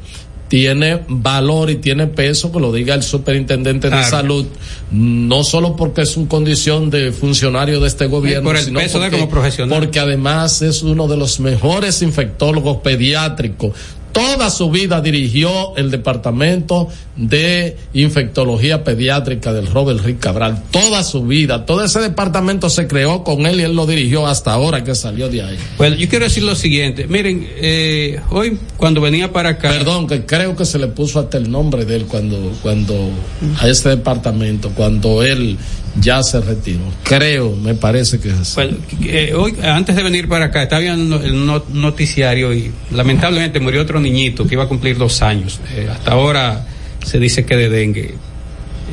tiene 0.49 1.01
valor 1.09 1.71
y 1.71 1.77
tiene 1.77 2.07
peso 2.07 2.53
que 2.53 2.61
lo 2.61 2.73
diga 2.73 2.95
el 2.95 3.03
superintendente 3.03 3.91
de 3.91 4.05
salud, 4.05 4.47
no 4.91 5.43
solo 5.43 5.75
porque 5.77 6.03
es 6.03 6.17
una 6.17 6.29
condición 6.29 6.91
de 6.91 7.13
funcionario 7.13 7.81
de 7.81 7.89
este 7.89 8.07
gobierno, 8.07 8.51
por 8.51 8.57
el 8.57 8.65
sino 8.65 8.79
peso 8.79 8.99
de 8.99 9.07
porque, 9.07 9.19
como 9.19 9.31
profesional. 9.31 9.79
porque 9.79 10.01
además 10.01 10.63
es 10.63 10.83
uno 10.83 11.09
de 11.09 11.17
los 11.17 11.41
mejores 11.41 12.03
infectólogos 12.03 12.79
pediátricos. 12.79 13.73
Toda 14.15 14.49
su 14.49 14.71
vida 14.71 15.03
dirigió 15.03 15.77
el 15.77 15.91
departamento 15.91 16.89
de 17.17 17.77
infectología 17.93 18.85
pediátrica 18.85 19.53
del 19.53 19.67
Robert 19.67 20.01
Rick 20.05 20.21
Cabral, 20.21 20.63
toda 20.71 21.03
su 21.03 21.25
vida, 21.25 21.67
todo 21.67 21.85
ese 21.85 22.01
departamento 22.01 22.71
se 22.71 22.87
creó 22.87 23.25
con 23.25 23.45
él 23.45 23.61
y 23.61 23.65
él 23.65 23.75
lo 23.75 23.87
dirigió 23.87 24.27
hasta 24.27 24.53
ahora 24.53 24.85
que 24.85 24.95
salió 24.95 25.29
de 25.29 25.43
ahí. 25.43 25.59
Bueno, 25.77 25.97
yo 25.97 26.09
quiero 26.09 26.25
decir 26.25 26.45
lo 26.45 26.55
siguiente, 26.55 27.07
miren, 27.09 27.47
eh, 27.57 28.21
hoy 28.31 28.59
cuando 28.77 29.01
venía 29.01 29.33
para 29.33 29.51
acá... 29.51 29.71
Perdón, 29.71 30.07
que 30.07 30.25
creo 30.25 30.57
que 30.57 30.65
se 30.65 30.79
le 30.79 30.87
puso 30.87 31.19
hasta 31.19 31.37
el 31.37 31.51
nombre 31.51 31.85
de 31.85 31.97
él 31.97 32.07
cuando, 32.07 32.53
cuando 32.63 32.95
a 33.61 33.69
ese 33.69 33.89
departamento, 33.91 34.71
cuando 34.71 35.25
él 35.25 35.59
ya 36.01 36.23
se 36.23 36.41
retiró. 36.41 36.83
Creo, 37.05 37.55
me 37.57 37.75
parece 37.75 38.19
que 38.19 38.29
es 38.29 38.35
así. 38.35 38.55
Bueno, 38.57 38.77
eh, 39.05 39.33
hoy, 39.37 39.55
antes 39.63 39.95
de 39.95 40.03
venir 40.03 40.29
para 40.29 40.47
acá, 40.47 40.63
estaba 40.63 40.81
viendo 40.81 41.23
el 41.23 41.47
noticiario 41.47 42.53
y 42.53 42.73
lamentablemente 42.91 43.61
murió 43.61 43.83
otro 43.83 44.01
niñito 44.01 44.47
que 44.47 44.55
iba 44.55 44.65
a 44.65 44.69
cumplir 44.69 44.99
dos 44.99 45.23
años. 45.23 45.61
Eh, 45.75 45.89
hasta 45.91 46.13
ahora 46.13 46.67
se 47.05 47.19
dice 47.19 47.45
que 47.45 47.57
de 47.57 47.69
dengue. 47.69 48.15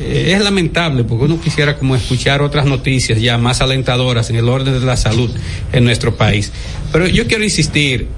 Eh, 0.00 0.32
es 0.34 0.42
lamentable 0.42 1.04
porque 1.04 1.24
uno 1.24 1.40
quisiera 1.40 1.76
como 1.76 1.96
escuchar 1.96 2.40
otras 2.40 2.66
noticias 2.66 3.20
ya 3.20 3.36
más 3.36 3.60
alentadoras 3.60 4.30
en 4.30 4.36
el 4.36 4.48
orden 4.48 4.78
de 4.78 4.86
la 4.86 4.96
salud 4.96 5.30
en 5.72 5.84
nuestro 5.84 6.16
país. 6.16 6.52
Pero 6.92 7.06
yo 7.06 7.26
quiero 7.26 7.44
insistir, 7.44 8.08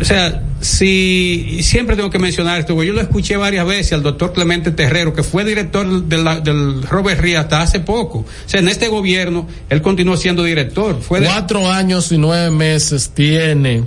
o 0.00 0.04
sea, 0.04 0.42
si 0.60 1.62
siempre 1.62 1.96
tengo 1.96 2.10
que 2.10 2.18
mencionar 2.18 2.58
esto, 2.58 2.82
yo 2.82 2.92
lo 2.92 3.00
escuché 3.00 3.36
varias 3.36 3.66
veces 3.66 3.92
al 3.94 4.02
doctor 4.02 4.32
Clemente 4.32 4.70
Terrero, 4.70 5.14
que 5.14 5.22
fue 5.22 5.44
director 5.44 5.86
del 6.04 6.82
Robert 6.82 7.20
Ría 7.20 7.40
hasta 7.40 7.62
hace 7.62 7.80
poco. 7.80 8.18
O 8.18 8.26
sea, 8.46 8.60
en 8.60 8.68
este 8.68 8.88
gobierno 8.88 9.46
él 9.70 9.80
continuó 9.82 10.16
siendo 10.16 10.44
director. 10.44 11.00
Fue 11.00 11.22
Cuatro 11.22 11.70
años 11.70 12.12
y 12.12 12.18
nueve 12.18 12.50
meses 12.50 13.10
tiene 13.14 13.84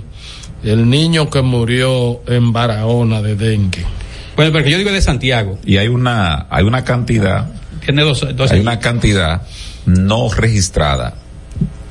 el 0.64 0.88
niño 0.88 1.30
que 1.30 1.42
murió 1.42 2.22
en 2.26 2.52
Barahona 2.52 3.22
de 3.22 3.36
dengue. 3.36 3.84
Bueno, 4.36 4.52
porque 4.52 4.70
yo 4.70 4.78
digo 4.78 4.90
de 4.90 5.02
Santiago. 5.02 5.58
Y 5.64 5.76
hay 5.76 5.88
una, 5.88 6.46
hay 6.50 6.64
una 6.64 6.84
cantidad. 6.84 7.50
Tiene 7.84 8.02
dos, 8.02 8.26
dos 8.34 8.50
hay 8.50 8.60
una 8.60 8.78
cantidad 8.78 9.42
no 9.86 10.30
registrada 10.32 11.14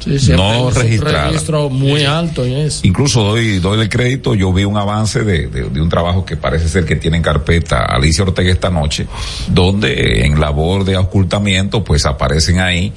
no 0.06 0.70
registrada. 0.72 1.26
Un 1.26 1.32
registro 1.32 1.70
muy 1.70 2.04
alto 2.04 2.46
en 2.46 2.54
eso. 2.54 2.82
Incluso 2.84 3.24
doy, 3.24 3.60
doy 3.60 3.82
el 3.82 3.90
crédito, 3.90 4.36
yo 4.36 4.54
vi 4.54 4.66
un 4.66 4.78
avance 4.78 5.24
de, 5.24 5.48
de, 5.48 5.82
un 5.82 5.90
trabajo 5.90 6.26
que 6.26 6.38
parece 6.38 6.70
ser 6.70 6.86
que 6.86 6.96
tiene 6.96 7.18
en 7.18 7.24
carpeta 7.24 7.86
Alicia 7.86 8.24
Ortega 8.24 8.52
esta 8.52 8.70
noche, 8.70 9.08
donde 9.48 10.26
en 10.26 10.40
labor 10.40 10.86
de 10.86 10.98
ocultamiento 10.98 11.84
pues 11.84 12.06
aparecen 12.06 12.60
ahí 12.60 12.94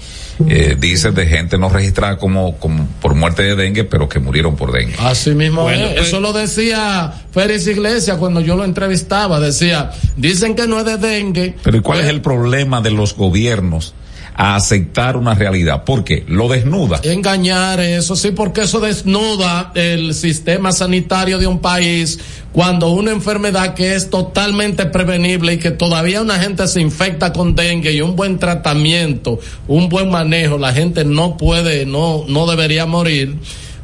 eh, 0.48 0.76
dices 0.78 1.14
de 1.14 1.26
gente 1.26 1.59
no 1.59 1.68
registrada 1.68 2.16
como, 2.16 2.57
como 2.59 2.86
por 3.00 3.14
muerte 3.14 3.42
de 3.42 3.55
dengue, 3.55 3.84
pero 3.84 4.09
que 4.09 4.18
murieron 4.18 4.57
por 4.57 4.72
dengue. 4.72 4.94
Así 4.98 5.32
mismo 5.34 5.62
pues- 5.62 6.07
Eso 6.07 6.20
lo 6.20 6.32
decía 6.32 7.12
Félix 7.32 7.66
Iglesias 7.66 8.16
cuando 8.18 8.40
yo 8.40 8.57
lo 8.57 8.64
entrevistaba. 8.64 9.40
Decía, 9.40 9.90
dicen 10.16 10.55
que 10.55 10.66
no 10.66 10.78
es 10.80 10.84
de 10.86 10.96
dengue. 10.96 11.55
Pero 11.62 11.76
¿y 11.76 11.80
cuál 11.80 11.98
es 11.98 12.05
pues- 12.05 12.14
el 12.14 12.22
problema 12.22 12.80
de 12.80 12.90
los 12.90 13.14
gobiernos? 13.16 13.94
A 14.35 14.57
aceptar 14.57 15.16
una 15.16 15.35
realidad, 15.35 15.85
porque 15.85 16.24
lo 16.26 16.49
desnuda. 16.49 17.01
Engañar 17.05 17.80
eso, 17.80 18.16
sí, 18.16 18.30
porque 18.30 18.62
eso 18.62 18.80
desnuda 18.80 19.72
el 19.74 20.14
sistema 20.14 20.72
sanitario 20.72 21.39
de 21.39 21.47
un 21.47 21.59
país 21.59 22.18
cuando 22.53 22.91
una 22.91 23.11
enfermedad 23.11 23.74
que 23.74 23.95
es 23.95 24.11
totalmente 24.11 24.87
prevenible 24.87 25.55
y 25.55 25.59
que 25.59 25.70
todavía 25.70 26.20
una 26.22 26.39
gente 26.39 26.66
se 26.68 26.80
infecta 26.80 27.33
con 27.33 27.55
dengue 27.55 27.93
y 27.93 28.01
un 28.01 28.14
buen 28.14 28.39
tratamiento, 28.39 29.39
un 29.68 29.89
buen 29.89 30.11
manejo, 30.11 30.59
la 30.59 30.72
gente 30.72 31.05
no 31.05 31.37
puede, 31.37 31.87
no, 31.87 32.24
no 32.28 32.47
debería 32.47 32.87
morir. 32.87 33.37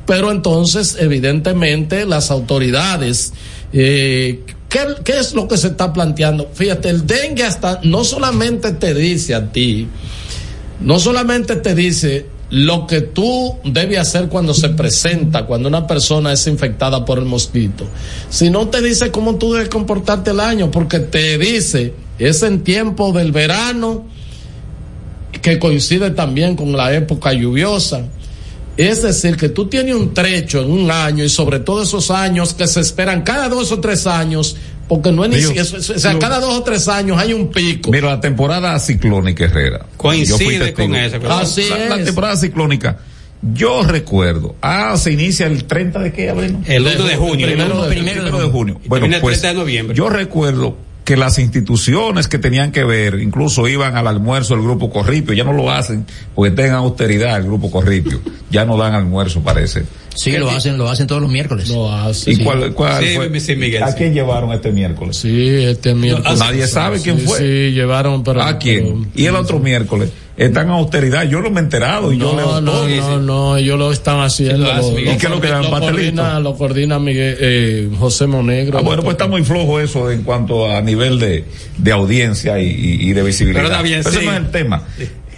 Pero 0.07 0.31
entonces, 0.31 0.97
evidentemente, 0.99 2.07
las 2.07 2.31
autoridades, 2.31 3.35
eh, 3.75 4.41
¿qué, 4.71 4.81
¿qué 5.05 5.19
es 5.19 5.35
lo 5.35 5.47
que 5.49 5.59
se 5.59 5.69
está 5.69 5.93
planteando? 5.93 6.49
Fíjate, 6.53 6.89
el 6.89 7.07
dengue 7.07 7.45
hasta 7.45 7.81
no 7.85 8.05
solamente 8.05 8.73
te 8.73 8.95
dice 8.95 9.35
a 9.35 9.53
ti, 9.53 9.87
no 10.81 10.99
solamente 10.99 11.57
te 11.57 11.75
dice 11.75 12.27
lo 12.51 12.87
que 12.87 13.03
tú 13.03 13.57
debes 13.65 13.99
hacer 13.99 14.29
cuando 14.29 14.55
se 14.55 14.71
presenta, 14.71 15.45
cuando 15.45 15.69
una 15.69 15.87
persona 15.87 16.33
es 16.33 16.47
infectada 16.47 17.05
por 17.05 17.19
el 17.19 17.27
mosquito, 17.27 17.85
sino 18.31 18.69
te 18.69 18.81
dice 18.81 19.11
cómo 19.11 19.37
tú 19.37 19.53
debes 19.53 19.69
comportarte 19.69 20.31
el 20.31 20.41
año, 20.41 20.71
porque 20.71 21.01
te 21.01 21.37
dice, 21.37 21.95
es 22.19 22.43
en 22.43 22.65
tiempo 22.65 23.13
del 23.13 23.33
verano, 23.33 24.07
que 25.43 25.59
coincide 25.59 26.11
también 26.11 26.57
con 26.57 26.73
la 26.73 26.95
época 26.95 27.33
lluviosa. 27.33 28.03
Es 28.77 29.03
decir, 29.03 29.37
que 29.37 29.49
tú 29.49 29.67
tienes 29.67 29.95
un 29.95 30.15
trecho 30.15 30.63
en 30.63 30.71
un 30.71 30.91
año 30.91 31.25
y 31.25 31.29
sobre 31.29 31.59
todo 31.59 31.83
esos 31.83 32.11
años 32.11 32.55
que 32.55 32.67
se 32.69 32.81
esperan 32.81 33.23
cada 33.23 33.49
dos 33.49 33.73
o 33.73 33.81
tres 33.81 34.07
años 34.07 34.57
porque 34.89 35.13
no 35.13 35.25
es 35.25 35.31
ni 35.31 35.59
o 35.59 35.65
sea, 35.65 36.19
cada 36.19 36.41
dos 36.41 36.55
o 36.55 36.63
tres 36.63 36.89
años 36.89 37.19
hay 37.19 37.33
un 37.33 37.51
pico. 37.51 37.91
Mira, 37.91 38.09
la 38.09 38.21
temporada 38.21 38.79
ciclónica 38.79 39.45
Herrera. 39.45 39.87
Coincide 39.97 40.73
con 40.73 40.95
eso. 40.95 41.19
Así 41.31 41.69
la, 41.69 41.97
la, 41.97 42.05
temporada 42.05 42.37
ciclónica. 42.37 42.99
Yo 43.41 43.85
recuerdo, 43.85 44.57
ah, 44.63 44.97
se 44.97 45.13
inicia 45.13 45.47
el 45.47 45.65
30 45.65 46.01
de 46.01 46.13
qué 46.13 46.31
abril? 46.31 46.59
El 46.67 46.83
1 46.83 47.05
de, 47.05 47.17
junio. 47.17 47.47
Primero, 47.47 47.83
de, 47.83 47.89
primero 47.89 48.39
de 48.39 48.51
junio. 48.51 48.81
Bueno, 48.87 49.07
pues, 49.21 49.41
30 49.41 49.49
de 49.49 49.55
noviembre. 49.55 49.97
Yo 49.97 50.09
recuerdo 50.09 50.77
que 51.05 51.17
las 51.17 51.39
instituciones 51.39 52.27
que 52.27 52.39
tenían 52.39 52.73
que 52.73 52.85
ver, 52.85 53.21
incluso 53.21 53.69
iban 53.69 53.97
al 53.97 54.09
almuerzo 54.09 54.55
del 54.55 54.65
grupo 54.65 54.91
Corripio, 54.91 55.35
ya 55.35 55.45
no 55.45 55.53
lo 55.53 55.71
hacen 55.71 56.05
porque 56.35 56.51
tengan 56.51 56.75
austeridad 56.75 57.39
el 57.39 57.45
grupo 57.45 57.71
Corripio, 57.71 58.21
ya 58.51 58.65
no 58.65 58.77
dan 58.77 58.95
almuerzo 58.95 59.41
parece. 59.41 59.85
Sí, 60.19 60.33
lo 60.33 60.51
hacen, 60.51 60.77
lo 60.77 60.89
hacen 60.89 61.07
todos 61.07 61.23
los 61.23 61.31
miércoles. 61.31 61.69
Lo 61.69 61.93
hacen. 61.93 62.41
¿Y 62.41 62.45
cuál, 62.45 62.75
cuál 62.75 63.05
sí, 63.05 63.15
fue? 63.15 63.41
Sí, 63.41 63.55
Miguel, 63.55 63.85
¿A 63.85 63.95
quién 63.95 64.13
llevaron 64.13 64.53
este 64.53 64.73
miércoles? 64.73 65.17
Sí, 65.17 65.49
este 65.65 65.95
miércoles. 65.95 66.39
Nadie 66.41 66.67
sabe 66.67 67.01
quién 67.01 67.21
fue. 67.21 67.39
Sí, 67.39 67.45
llevaron, 67.73 68.25
pero. 68.25 68.43
¿A 68.43 68.59
quién? 68.59 69.11
y 69.15 69.27
el 69.27 69.37
otro 69.37 69.61
miércoles. 69.61 70.11
Están 70.37 70.67
en 70.67 70.73
austeridad. 70.73 71.29
Yo 71.29 71.41
no 71.41 71.51
me 71.51 71.59
he 71.59 71.65
enterado 71.65 72.13
y 72.13 72.17
no, 72.17 72.31
yo 72.31 72.37
leo 72.37 72.61
no, 72.61 72.73
todo. 72.73 72.89
No, 72.89 73.21
no, 73.21 73.57
ellos 73.57 73.77
lo 73.77 73.91
están 73.91 74.21
haciendo. 74.21 74.73
Lo, 74.73 74.93
lo, 74.93 74.99
¿Y 75.01 75.17
qué 75.17 75.27
es 75.27 75.31
lo 75.31 75.41
que 75.41 75.49
dan 75.49 75.65
lo 75.65 75.71
coordina, 75.71 76.39
lo 76.39 76.57
coordina 76.57 76.99
Miguel, 77.01 77.37
eh, 77.41 77.91
José 77.99 78.29
Monegro. 78.29 78.79
Ah, 78.79 78.83
bueno, 78.83 79.03
pues 79.03 79.15
está 79.15 79.27
muy 79.27 79.43
flojo 79.43 79.81
eso 79.81 80.13
en 80.13 80.23
cuanto 80.23 80.71
a 80.71 80.81
nivel 80.81 81.19
de, 81.19 81.45
de 81.77 81.93
audiencia 81.93 82.61
y, 82.61 82.69
y, 82.69 83.11
y 83.11 83.13
de 83.15 83.23
visibilidad. 83.25 83.63
Pero, 83.63 83.73
está 83.73 83.83
bien, 83.83 84.01
pero 84.05 84.13
sí. 84.13 84.19
ese 84.19 84.27
no 84.27 84.33
es 84.33 84.39
el 84.39 84.51
tema. 84.53 84.83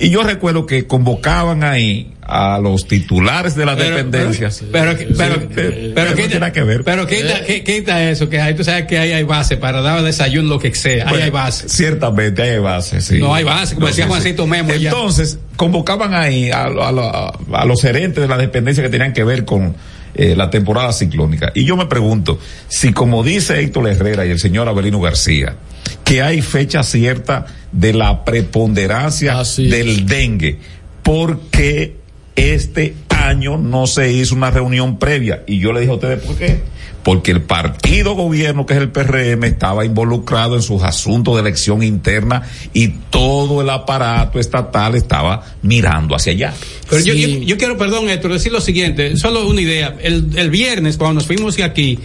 Y 0.00 0.08
yo 0.10 0.22
recuerdo 0.22 0.64
que 0.64 0.86
convocaban 0.86 1.62
ahí 1.62 2.10
a 2.22 2.58
los 2.58 2.88
titulares 2.88 3.54
de 3.54 3.66
las 3.66 3.76
pero, 3.76 3.96
dependencias. 3.96 4.62
Pero, 4.72 4.96
pero, 4.96 5.14
pero, 5.16 5.48
pero, 5.54 5.94
pero 5.94 6.14
quita, 6.14 6.28
tiene 6.28 6.52
que 6.52 6.62
ver. 6.62 6.84
Pero 6.84 7.06
quita, 7.06 7.44
quita 7.64 8.10
eso, 8.10 8.28
que 8.30 8.40
ahí 8.40 8.54
tú 8.54 8.64
sabes 8.64 8.86
que 8.86 8.98
ahí 8.98 9.12
hay 9.12 9.24
base 9.24 9.58
para 9.58 9.82
dar 9.82 10.02
desayuno, 10.02 10.48
lo 10.48 10.58
que 10.58 10.74
sea. 10.74 11.04
Ahí 11.04 11.10
Bueno, 11.10 11.24
hay 11.26 11.30
base. 11.30 11.68
Ciertamente 11.68 12.40
hay 12.42 12.58
base, 12.60 13.00
sí. 13.02 13.18
No 13.18 13.34
hay 13.34 13.44
base, 13.44 13.74
como 13.74 13.86
No, 13.86 13.88
decía 13.88 14.04
sí, 14.04 14.08
Juancito 14.10 14.44
sí. 14.44 14.48
Memo. 14.50 14.72
ya. 14.74 14.88
Entonces, 14.90 15.38
convocaban 15.56 16.14
ahí 16.14 16.50
a, 16.50 16.62
a, 16.64 16.88
a- 16.88 17.32
a 17.60 17.64
los 17.66 17.82
gerentes 17.82 18.22
de 18.22 18.28
las 18.28 18.38
dependencias 18.38 18.84
que 18.84 18.90
tenían 18.90 19.12
que 19.12 19.22
ver 19.24 19.44
con 19.44 19.76
eh, 20.14 20.34
la 20.34 20.48
temporada 20.48 20.92
ciclónica. 20.92 21.52
Y 21.54 21.66
yo 21.66 21.76
me 21.76 21.86
pregunto, 21.86 22.38
si 22.68 22.92
como 22.94 23.22
dice 23.22 23.60
Héctor 23.60 23.86
Herrera 23.88 24.24
y 24.24 24.30
el 24.30 24.38
señor 24.38 24.66
Abelino 24.68 24.98
García, 25.00 25.56
que 26.04 26.22
hay 26.22 26.40
fecha 26.40 26.82
cierta 26.84 27.44
de 27.72 27.92
la 27.92 28.24
preponderancia 28.24 29.40
Así 29.40 29.64
es. 29.66 29.70
del 29.70 30.06
dengue, 30.06 30.58
¿por 31.02 31.40
qué 31.50 31.96
este 32.36 32.94
año 33.08 33.56
no 33.58 33.86
se 33.86 34.12
hizo 34.12 34.34
una 34.34 34.50
reunión 34.50 34.98
previa? 34.98 35.42
Y 35.46 35.58
yo 35.58 35.72
le 35.72 35.80
dije 35.80 35.92
a 35.92 35.94
ustedes, 35.94 36.20
¿por 36.20 36.36
qué? 36.36 36.60
Porque 37.02 37.30
el 37.30 37.40
partido 37.40 38.14
gobierno, 38.14 38.66
que 38.66 38.74
es 38.74 38.80
el 38.80 38.90
PRM, 38.90 39.44
estaba 39.44 39.86
involucrado 39.86 40.54
en 40.56 40.62
sus 40.62 40.82
asuntos 40.82 41.34
de 41.34 41.40
elección 41.40 41.82
interna 41.82 42.42
y 42.74 42.88
todo 42.88 43.62
el 43.62 43.70
aparato 43.70 44.38
estatal 44.38 44.94
estaba 44.94 45.42
mirando 45.62 46.14
hacia 46.14 46.32
allá. 46.32 46.52
Pero 46.90 47.02
yo, 47.02 47.14
yo, 47.14 47.28
yo 47.28 47.56
quiero, 47.56 47.78
perdón, 47.78 48.10
Héctor, 48.10 48.34
decir 48.34 48.52
lo 48.52 48.60
siguiente, 48.60 49.16
solo 49.16 49.48
una 49.48 49.62
idea. 49.62 49.96
El, 50.02 50.32
el 50.36 50.50
viernes, 50.50 50.98
cuando 50.98 51.14
nos 51.14 51.26
fuimos 51.26 51.56
de 51.56 51.64
aquí, 51.64 51.98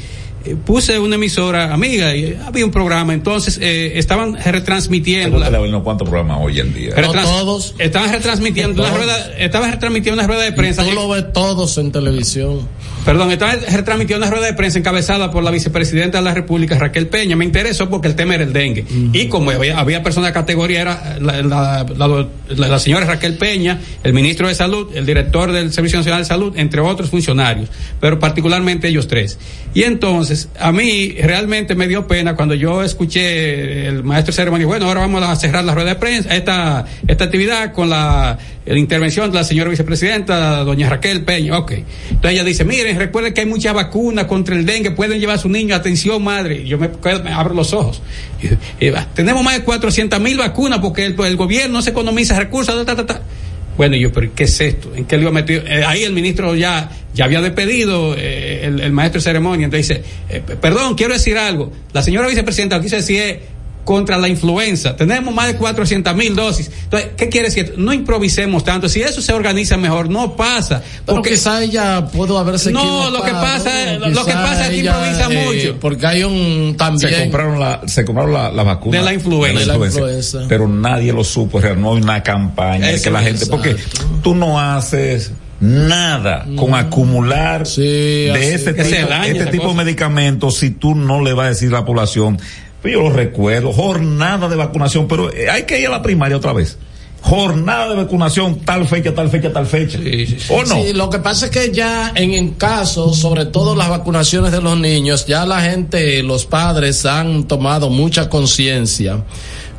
eh, 0.45 0.55
puse 0.55 0.97
una 0.99 1.15
emisora 1.15 1.73
amiga 1.73 2.15
y 2.15 2.37
había 2.45 2.65
un 2.65 2.71
programa, 2.71 3.13
entonces 3.13 3.57
eh, 3.61 3.97
estaban 3.97 4.35
retransmitiendo. 4.35 5.39
la- 5.39 5.81
cuántos 5.83 6.07
programas 6.07 6.39
hoy 6.41 6.59
en 6.59 6.73
día. 6.73 6.91
Pero 6.95 7.11
retrans- 7.13 7.23
todos. 7.23 7.75
Estaban 7.79 8.11
retransmitiendo 8.11 8.81
una 8.83 8.91
rueda, 8.95 9.33
estaban 9.37 9.71
retransmitiendo 9.71 10.19
una 10.21 10.27
rueda 10.27 10.43
de 10.43 10.51
prensa. 10.51 10.83
Tú 10.83 10.91
lo 10.91 11.09
ves 11.09 11.31
todos 11.33 11.77
en 11.77 11.91
televisión. 11.91 12.67
Perdón, 13.05 13.31
estaban 13.31 13.59
retransmitiendo 13.71 14.25
una 14.25 14.33
rueda 14.35 14.47
de 14.47 14.53
prensa 14.53 14.79
encabezada 14.79 15.29
por 15.29 15.43
la 15.43 15.51
vicepresidenta 15.51 16.17
de 16.17 16.23
la 16.23 16.33
República, 16.33 16.77
Raquel 16.77 17.07
Peña. 17.07 17.35
Me 17.35 17.45
interesó 17.45 17.87
porque 17.89 18.07
el 18.07 18.15
tema 18.15 18.33
era 18.35 18.43
el 18.43 18.51
dengue. 18.51 18.83
Y 19.13 19.27
como 19.27 19.51
había, 19.51 19.77
había 19.79 20.01
personas 20.01 20.29
de 20.29 20.33
categoría, 20.33 20.81
era 20.81 21.17
la, 21.21 21.41
la- 21.43 21.85
la- 21.95 22.27
la- 22.49 22.67
la 22.67 22.79
señora 22.79 23.05
Raquel 23.05 23.35
Peña, 23.35 23.79
el 24.03 24.13
ministro 24.13 24.47
de 24.47 24.55
Salud, 24.55 24.89
el 24.95 25.05
director 25.05 25.51
del 25.51 25.71
Servicio 25.71 25.99
Nacional 25.99 26.21
de 26.21 26.25
Salud, 26.25 26.53
entre 26.57 26.81
otros 26.81 27.09
funcionarios, 27.11 27.69
pero 28.01 28.17
particularmente 28.19 28.87
ellos 28.87 29.07
tres. 29.07 29.37
Y 29.73 29.83
entonces 29.83 30.49
a 30.59 30.71
mí 30.71 31.15
realmente 31.21 31.75
me 31.75 31.87
dio 31.87 32.07
pena 32.07 32.35
cuando 32.35 32.55
yo 32.55 32.81
escuché 32.83 33.87
el 33.87 34.03
maestro 34.03 34.31
de 34.31 34.35
ceremonia, 34.37 34.67
bueno, 34.67 34.85
ahora 34.87 35.01
vamos 35.01 35.21
a 35.23 35.35
cerrar 35.35 35.63
la 35.63 35.73
rueda 35.75 35.89
de 35.89 35.95
prensa, 35.95 36.35
esta, 36.35 36.85
esta 37.07 37.23
actividad 37.25 37.71
con 37.73 37.89
la, 37.89 38.37
la 38.65 38.77
intervención 38.79 39.31
de 39.31 39.37
la 39.37 39.43
señora 39.43 39.69
vicepresidenta, 39.69 40.63
doña 40.63 40.89
Raquel 40.89 41.21
Peña, 41.23 41.57
ok. 41.59 41.71
Entonces 41.71 42.31
ella 42.31 42.43
dice, 42.43 42.63
miren, 42.65 42.94
recuerden 42.97 43.33
que 43.33 43.41
hay 43.41 43.47
muchas 43.47 43.73
vacunas 43.73 44.25
contra 44.25 44.55
el 44.55 44.65
dengue, 44.65 44.91
pueden 44.91 45.19
llevar 45.19 45.35
a 45.35 45.39
su 45.39 45.49
niño, 45.49 45.75
atención 45.75 46.23
madre. 46.23 46.65
Yo 46.65 46.77
me, 46.77 46.89
abro 47.31 47.53
los 47.53 47.73
ojos. 47.73 48.01
Tenemos 49.13 49.43
más 49.43 49.57
de 49.57 49.63
400 49.63 50.19
mil 50.19 50.37
vacunas 50.37 50.79
porque 50.79 51.05
el, 51.05 51.35
gobierno 51.35 51.73
no 51.73 51.81
se 51.81 51.91
economiza 51.91 52.37
recursos. 52.37 52.75
Bueno, 53.77 53.97
yo, 53.97 54.11
pero 54.11 54.31
¿qué 54.33 54.45
es 54.45 54.61
esto? 54.61 54.93
¿En 54.95 55.05
qué 55.05 55.17
le 55.17 55.23
iba 55.23 55.31
metido? 55.31 55.63
Eh, 55.67 55.83
ahí 55.83 56.03
el 56.03 56.13
ministro 56.13 56.55
ya, 56.55 56.89
ya 57.13 57.25
había 57.25 57.41
despedido 57.41 58.15
eh, 58.17 58.65
el, 58.65 58.91
maestro 58.93 59.19
de 59.19 59.23
ceremonia. 59.23 59.65
Entonces 59.65 59.89
dice, 59.89 60.03
eh, 60.29 60.41
perdón, 60.61 60.95
quiero 60.95 61.13
decir 61.13 61.37
algo. 61.37 61.73
La 61.91 62.01
señora 62.01 62.27
vicepresidenta 62.27 62.79
quise 62.79 62.97
decir 62.97 63.41
contra 63.85 64.17
la 64.17 64.27
influenza. 64.27 64.95
Tenemos 64.97 65.33
más 65.33 65.47
de 65.47 65.55
400 65.55 66.15
mil 66.15 66.35
dosis. 66.35 66.69
Entonces, 66.83 67.11
¿qué 67.15 67.29
quiere 67.29 67.47
decir? 67.47 67.75
No 67.77 67.93
improvisemos 67.93 68.63
tanto. 68.63 68.89
Si 68.89 69.01
eso 69.01 69.21
se 69.21 69.31
organiza 69.31 69.77
mejor, 69.77 70.09
no 70.09 70.35
pasa. 70.35 70.83
Porque 71.05 71.29
quizá 71.31 71.63
ella 71.63 72.05
pudo 72.07 72.37
haberse 72.37 72.71
No, 72.71 73.09
lo 73.09 73.23
que 73.23 73.31
pasa, 73.31 73.97
¿no? 73.99 74.09
lo 74.09 74.25
que 74.25 74.33
pasa 74.33 74.65
es 74.65 74.71
que 74.71 74.77
improvisa 74.79 75.27
eh, 75.31 75.45
mucho. 75.45 75.79
Porque 75.79 76.05
hay 76.05 76.23
un 76.23 76.75
también. 76.77 77.13
Se 77.13 77.21
compraron 77.21 77.59
la, 77.59 77.81
se 77.85 78.03
compraron 78.03 78.33
la, 78.33 78.51
la 78.51 78.63
vacuna. 78.63 78.97
De 78.97 79.05
la 79.05 79.13
influenza. 79.13 79.59
De 79.59 79.65
la 79.79 79.85
influenza. 79.85 80.39
Pero 80.49 80.67
nadie 80.67 81.13
lo 81.13 81.23
supo. 81.23 81.61
No 81.61 81.93
hay 81.93 82.01
una 82.01 82.21
campaña 82.23 82.87
de 82.87 83.01
que 83.01 83.11
la 83.11 83.21
gente, 83.21 83.45
porque 83.45 83.75
tú 84.21 84.35
no 84.35 84.59
haces 84.59 85.31
nada 85.59 86.45
Mm. 86.45 86.55
con 86.55 86.73
acumular 86.75 87.65
sí, 87.65 87.81
de 87.81 88.55
ese 88.55 88.73
tipo, 88.73 88.87
este 89.23 89.45
tipo 89.47 89.69
de 89.69 89.73
medicamentos 89.73 90.57
si 90.57 90.71
tú 90.71 90.95
no 90.95 91.23
le 91.23 91.33
vas 91.33 91.45
a 91.45 91.49
decir 91.49 91.69
a 91.69 91.79
la 91.79 91.85
población 91.85 92.37
yo 92.93 93.01
lo 93.01 93.09
recuerdo, 93.09 93.73
jornada 93.73 94.47
de 94.47 94.55
vacunación, 94.55 95.07
pero 95.07 95.29
hay 95.51 95.63
que 95.63 95.79
ir 95.79 95.87
a 95.87 95.91
la 95.91 96.01
primaria 96.01 96.37
otra 96.37 96.53
vez. 96.53 96.77
Jornada 97.21 97.89
de 97.89 97.95
vacunación, 97.95 98.59
tal 98.59 98.87
fecha, 98.87 99.15
tal 99.15 99.29
fecha, 99.29 99.51
tal 99.51 99.65
fecha. 99.65 99.97
Sí, 99.97 100.27
sí, 100.27 100.37
sí. 100.39 100.53
¿O 100.53 100.63
no? 100.63 100.75
Sí, 100.75 100.93
lo 100.93 101.09
que 101.09 101.17
pasa 101.17 101.45
es 101.45 101.51
que 101.51 101.71
ya 101.71 102.11
en, 102.13 102.33
en 102.33 102.51
casos, 102.51 103.17
sobre 103.17 103.45
todo 103.45 103.75
las 103.75 103.89
vacunaciones 103.89 104.51
de 104.51 104.61
los 104.61 104.77
niños, 104.77 105.25
ya 105.25 105.43
la 105.43 105.61
gente, 105.61 106.21
los 106.21 106.45
padres 106.45 107.03
han 107.05 107.45
tomado 107.45 107.89
mucha 107.89 108.29
conciencia 108.29 109.23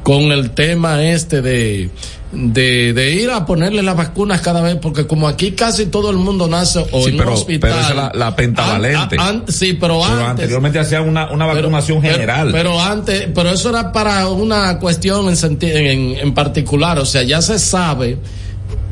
con 0.06 0.30
el 0.30 0.52
tema 0.52 1.02
este 1.02 1.42
de, 1.42 1.90
de, 2.30 2.92
de, 2.92 3.10
ir 3.10 3.28
a 3.28 3.44
ponerle 3.44 3.82
las 3.82 3.96
vacunas 3.96 4.40
cada 4.40 4.62
vez, 4.62 4.76
porque 4.76 5.04
como 5.04 5.26
aquí 5.26 5.50
casi 5.50 5.86
todo 5.86 6.10
el 6.10 6.16
mundo 6.16 6.46
nace 6.46 6.86
o 6.92 7.02
sí, 7.02 7.10
en 7.10 7.16
pero, 7.16 7.30
un 7.30 7.34
hospital. 7.34 7.70
Pero 7.72 7.80
esa 7.80 7.90
es 7.90 7.96
la, 7.96 8.12
la 8.14 8.36
pentavalente. 8.36 9.16
An, 9.18 9.28
an, 9.28 9.44
sí, 9.48 9.72
pero, 9.72 9.98
pero 10.00 10.04
antes. 10.04 10.28
anteriormente 10.28 10.78
hacían 10.78 11.08
una, 11.08 11.32
una 11.32 11.46
vacunación 11.46 12.00
pero, 12.00 12.12
general. 12.12 12.50
Pero, 12.52 12.80
antes, 12.80 13.26
pero 13.34 13.50
eso 13.50 13.70
era 13.70 13.90
para 13.90 14.28
una 14.28 14.78
cuestión 14.78 15.26
en, 15.28 15.58
en, 15.60 16.18
en 16.20 16.34
particular, 16.34 17.00
o 17.00 17.04
sea, 17.04 17.24
ya 17.24 17.42
se 17.42 17.58
sabe 17.58 18.16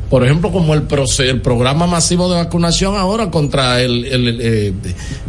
por 0.09 0.23
ejemplo, 0.23 0.51
como 0.51 0.73
el, 0.73 0.83
el, 1.19 1.41
programa 1.41 1.87
masivo 1.87 2.29
de 2.29 2.35
vacunación 2.35 2.95
ahora 2.95 3.31
contra 3.31 3.81
el, 3.81 4.05
el, 4.05 4.27
el 4.27 4.41
eh, 4.41 4.73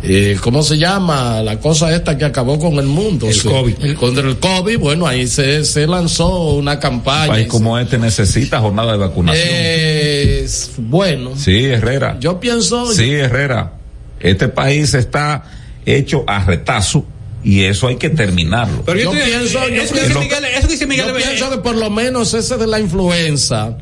eh, 0.03 0.37
¿cómo 0.43 0.63
se 0.63 0.77
llama? 0.77 1.43
La 1.43 1.59
cosa 1.61 1.95
esta 1.95 2.19
que 2.19 2.25
acabó 2.25 2.59
con 2.59 2.75
el 2.75 2.87
mundo. 2.87 3.27
El 3.27 3.35
sí. 3.35 3.49
COVID. 3.49 3.75
El, 3.83 3.95
contra 3.95 4.29
el 4.29 4.39
COVID, 4.39 4.79
bueno, 4.79 5.07
ahí 5.07 5.27
se, 5.27 5.65
se 5.65 5.87
lanzó 5.87 6.55
una 6.55 6.79
campaña. 6.79 7.25
Un 7.25 7.29
país 7.29 7.47
como 7.49 7.79
este 7.79 7.99
necesita 7.99 8.61
jornada 8.61 8.93
de 8.93 8.99
vacunación. 8.99 9.49
Eh, 9.49 10.47
bueno. 10.79 11.33
Sí, 11.37 11.65
Herrera. 11.65 12.19
Yo 12.21 12.39
pienso. 12.39 12.93
Sí, 12.93 13.11
Herrera. 13.11 13.73
Este 14.21 14.49
país 14.49 14.93
está 14.95 15.45
hecho 15.87 16.25
a 16.27 16.45
retazo 16.45 17.07
y 17.47 17.63
eso 17.63 17.87
hay 17.87 17.97
que 17.97 18.11
terminarlo. 18.11 18.83
Pero 18.85 18.99
yo, 18.99 19.15
yo 19.15 19.25
pienso, 19.25 19.69
yo 19.69 19.83
eso, 19.83 19.95
pienso, 19.95 20.21
Miguel, 20.21 20.45
eso 20.45 20.67
dice 20.67 20.87
Miguel, 20.87 21.07
yo 21.07 21.15
pienso 21.15 21.49
que 21.49 21.59
por 21.59 21.77
lo 21.77 21.91
menos 21.91 22.35
ese 22.35 22.57
de 22.57 22.67
la 22.67 22.81
influenza, 22.81 23.77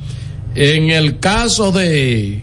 en 0.55 0.91
el 0.91 1.19
caso 1.19 1.73
de 1.73 2.43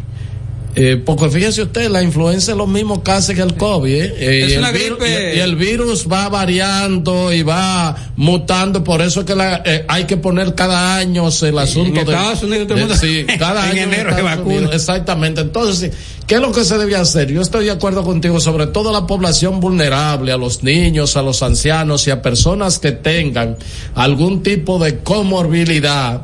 eh, 0.75 1.01
porque 1.03 1.29
fíjese 1.29 1.63
usted, 1.63 1.89
la 1.89 2.01
influenza 2.01 2.51
es 2.51 2.57
lo 2.57 2.67
mismo 2.67 3.03
casi 3.03 3.35
que 3.35 3.41
el 3.41 3.55
COVID. 3.55 3.93
¿eh? 3.93 4.15
Eh, 4.17 4.45
es 4.45 4.57
una 4.57 4.71
gripe. 4.71 4.93
virus, 4.93 5.09
y, 5.33 5.37
y, 5.37 5.39
el 5.39 5.55
virus 5.55 6.07
va 6.09 6.29
variando 6.29 7.33
y 7.33 7.43
va 7.43 8.13
mutando, 8.15 8.83
por 8.83 9.01
eso 9.01 9.21
es 9.21 9.25
que 9.25 9.35
la, 9.35 9.61
eh, 9.65 9.83
hay 9.87 10.05
que 10.05 10.15
poner 10.15 10.55
cada 10.55 10.95
año 10.95 11.27
el 11.27 11.59
asunto 11.59 11.99
en 11.99 12.05
de, 12.05 12.13
Estados 12.13 12.43
Unidos, 12.43 12.67
mundo, 12.69 12.87
de, 12.87 12.97
sí, 12.97 13.25
cada 13.39 13.65
en 13.65 13.71
año 13.71 13.83
enero 13.83 14.11
vacuna. 14.23 14.55
Unidos, 14.55 14.75
exactamente. 14.75 15.41
Entonces, 15.41 15.91
¿qué 16.25 16.35
es 16.35 16.41
lo 16.41 16.53
que 16.53 16.63
se 16.63 16.77
debe 16.77 16.95
hacer? 16.95 17.29
Yo 17.31 17.41
estoy 17.41 17.65
de 17.65 17.71
acuerdo 17.71 18.03
contigo, 18.03 18.39
sobre 18.39 18.67
todo 18.67 18.89
a 18.89 18.93
la 18.93 19.07
población 19.07 19.59
vulnerable, 19.59 20.31
a 20.31 20.37
los 20.37 20.63
niños, 20.63 21.17
a 21.17 21.21
los 21.21 21.43
ancianos 21.43 22.07
y 22.07 22.11
a 22.11 22.21
personas 22.21 22.79
que 22.79 22.93
tengan 22.93 23.57
algún 23.93 24.41
tipo 24.41 24.79
de 24.79 24.99
comorbilidad 24.99 26.21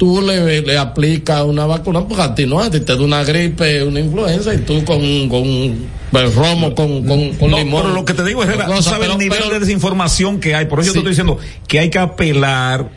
tú 0.00 0.22
le, 0.22 0.62
le 0.62 0.78
aplicas 0.78 1.42
una 1.42 1.66
vacuna, 1.66 2.08
porque 2.08 2.22
a 2.22 2.34
ti 2.34 2.46
no, 2.46 2.58
a 2.58 2.70
ti 2.70 2.80
te 2.80 2.96
da 2.96 3.02
una 3.02 3.22
gripe, 3.22 3.84
una 3.84 4.00
influenza, 4.00 4.54
y 4.54 4.58
tú 4.60 4.82
con, 4.82 5.28
con 5.28 5.44
el 5.44 6.34
romo, 6.34 6.74
con, 6.74 7.04
con, 7.04 7.34
con 7.34 7.50
no, 7.50 7.58
limón. 7.58 7.82
Pero 7.82 7.94
lo 7.94 8.04
que 8.06 8.14
te 8.14 8.24
digo 8.24 8.42
es, 8.42 8.48
tú 8.50 8.82
sabes 8.82 9.10
el 9.10 9.18
nivel 9.18 9.38
pero, 9.38 9.50
de 9.52 9.60
desinformación 9.60 10.40
que 10.40 10.54
hay, 10.54 10.64
por 10.64 10.80
eso 10.80 10.92
sí. 10.92 10.96
yo 10.98 11.04
te 11.04 11.10
estoy 11.10 11.10
diciendo 11.10 11.38
que 11.68 11.80
hay 11.80 11.90
que 11.90 11.98
apelar 11.98 12.88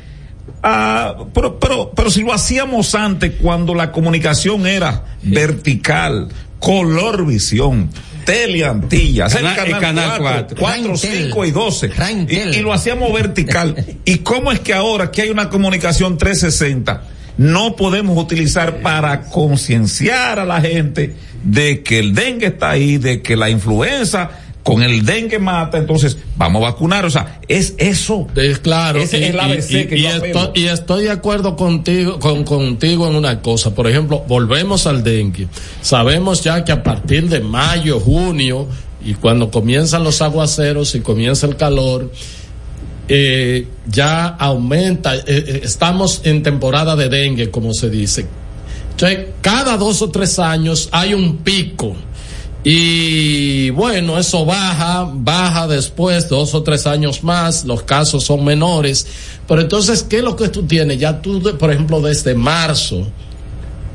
a, 0.61 1.25
pero, 1.33 1.59
pero, 1.59 1.91
pero 1.93 2.09
si 2.09 2.21
lo 2.21 2.31
hacíamos 2.31 2.95
antes, 2.95 3.33
cuando 3.41 3.75
la 3.75 3.91
comunicación 3.91 4.65
era 4.65 5.03
sí. 5.21 5.29
vertical, 5.29 6.29
color 6.59 7.25
visión, 7.25 7.89
Teleantillas, 8.25 9.33
canal, 9.33 9.67
el 9.67 9.79
canal 9.79 10.19
4, 10.19 10.57
4 10.59 10.97
5 10.97 11.45
y 11.45 11.51
12. 11.51 11.91
Y, 12.29 12.35
y, 12.35 12.61
lo 12.61 12.73
hacíamos 12.73 13.11
vertical. 13.13 13.75
¿Y 14.05 14.19
cómo 14.19 14.51
es 14.51 14.59
que 14.59 14.73
ahora 14.73 15.11
que 15.11 15.23
hay 15.23 15.29
una 15.29 15.49
comunicación 15.49 16.17
360 16.17 17.03
no 17.37 17.75
podemos 17.75 18.17
utilizar 18.17 18.81
para 18.81 19.23
concienciar 19.23 20.39
a 20.39 20.45
la 20.45 20.61
gente 20.61 21.15
de 21.43 21.81
que 21.81 21.99
el 21.99 22.13
dengue 22.13 22.47
está 22.47 22.71
ahí, 22.71 22.97
de 22.97 23.21
que 23.21 23.35
la 23.35 23.49
influenza 23.49 24.42
con 24.63 24.81
el 24.81 25.05
dengue 25.05 25.39
mata, 25.39 25.77
entonces 25.77 26.17
vamos 26.37 26.63
a 26.63 26.71
vacunar, 26.71 27.05
o 27.05 27.09
sea, 27.09 27.41
es 27.47 27.75
eso. 27.77 28.27
Es 28.35 28.59
claro. 28.59 28.99
Ese 28.99 29.19
y, 29.19 29.23
es 29.23 29.29
el 29.31 29.39
ABC 29.39 29.71
y, 29.71 29.85
que 29.87 29.97
y, 29.97 30.01
yo 30.03 30.09
estoy, 30.09 30.49
y 30.55 30.65
estoy 30.67 31.03
de 31.03 31.11
acuerdo 31.11 31.55
contigo, 31.57 32.17
con, 32.17 32.45
contigo 32.45 33.07
en 33.07 33.15
una 33.15 33.41
cosa. 33.41 33.75
Por 33.75 33.87
ejemplo, 33.87 34.23
volvemos 34.27 34.87
al 34.87 35.03
dengue. 35.03 35.47
Sabemos 35.81 36.41
ya 36.41 36.63
que 36.63 36.71
a 36.71 36.81
partir 36.81 37.27
de 37.27 37.41
mayo, 37.41 37.99
junio, 37.99 38.67
y 39.03 39.15
cuando 39.15 39.51
comienzan 39.51 40.03
los 40.03 40.21
aguaceros 40.21 40.95
y 40.95 41.01
comienza 41.01 41.45
el 41.45 41.57
calor, 41.57 42.09
eh, 43.09 43.67
ya 43.85 44.27
aumenta, 44.27 45.15
eh, 45.15 45.61
estamos 45.63 46.21
en 46.23 46.41
temporada 46.41 46.95
de 46.95 47.09
dengue, 47.09 47.51
como 47.51 47.73
se 47.73 47.89
dice. 47.89 48.25
Entonces, 48.91 49.27
cada 49.41 49.75
dos 49.75 50.01
o 50.01 50.09
tres 50.09 50.39
años 50.39 50.87
hay 50.91 51.13
un 51.13 51.37
pico. 51.37 51.95
Y 52.63 53.71
bueno, 53.71 54.17
eso 54.17 54.45
baja, 54.45 55.09
baja 55.13 55.67
después, 55.67 56.29
dos 56.29 56.53
o 56.55 56.63
tres 56.63 56.87
años 56.87 57.23
más, 57.23 57.65
los 57.65 57.83
casos 57.83 58.23
son 58.23 58.45
menores. 58.45 59.05
Pero 59.47 59.61
entonces, 59.61 60.03
¿qué 60.03 60.17
es 60.17 60.23
lo 60.23 60.35
que 60.35 60.47
tú 60.47 60.63
tienes? 60.63 60.97
Ya 60.97 61.21
tú, 61.21 61.41
por 61.57 61.71
ejemplo, 61.71 61.99
desde 61.99 62.33
marzo, 62.35 63.05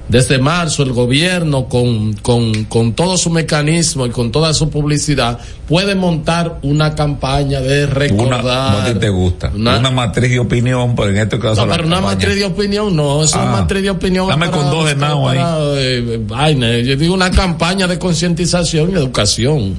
desde 0.08 0.38
marzo 0.38 0.82
el 0.82 0.92
gobierno 0.92 1.68
con, 1.68 2.14
con, 2.14 2.64
con 2.64 2.94
todo 2.94 3.16
su 3.16 3.30
mecanismo 3.30 4.06
y 4.06 4.10
con 4.10 4.32
toda 4.32 4.54
su 4.54 4.70
publicidad 4.70 5.38
puede 5.68 5.94
montar 5.94 6.58
una 6.62 6.94
campaña 6.94 7.60
de 7.60 7.86
recordar. 7.86 8.82
Una, 8.82 8.94
no 8.94 8.98
te 8.98 9.08
gusta. 9.10 9.52
Una, 9.54 9.78
una, 9.78 9.90
matriz 9.90 10.30
de 10.30 10.38
opinión, 10.38 10.96
pero 10.96 11.10
en 11.10 11.18
este 11.18 11.38
caso. 11.38 11.66
No, 11.66 11.70
pero 11.70 11.86
una 11.86 11.96
campaña. 11.96 12.14
matriz 12.14 12.34
de 12.36 12.44
opinión 12.44 12.96
no, 12.96 13.22
es 13.22 13.34
ah, 13.34 13.42
una 13.42 13.52
matriz 13.52 13.82
de 13.82 13.90
opinión. 13.90 14.28
Dame 14.28 14.48
para, 14.48 14.58
con 14.58 14.70
dos 14.70 14.86
de 14.86 14.96
nao 14.96 15.28
ahí. 15.28 15.38
Eh, 15.76 16.20
vaina, 16.26 16.78
yo 16.78 16.96
digo 16.96 17.14
una 17.14 17.30
campaña 17.30 17.86
de 17.86 17.98
concientización 17.98 18.90
y 18.90 18.94
educación. 18.94 19.76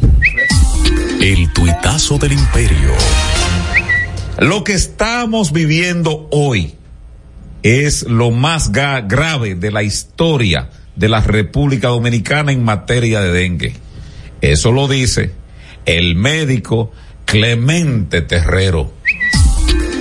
El 1.20 1.52
tuitazo 1.54 2.18
del 2.18 2.34
imperio. 2.34 2.94
Lo 4.38 4.64
que 4.64 4.74
estamos 4.74 5.52
viviendo 5.52 6.28
hoy 6.32 6.79
es 7.64 8.03
lo 8.03 8.32
más 8.32 8.72
grave 8.72 9.55
de 9.55 9.72
la 9.72 9.84
historia 9.84 10.70
de 10.95 11.10
la 11.10 11.22
República 11.22 11.89
Dominicana 11.89 12.51
en 12.51 12.64
materia 12.64 13.22
de 13.22 13.32
dengue. 13.32 13.74
Eso 14.41 14.72
lo 14.72 14.88
dice 14.88 15.32
el 15.86 16.16
médico 16.16 16.91
Clemente 17.26 18.22
Terrero. 18.22 18.93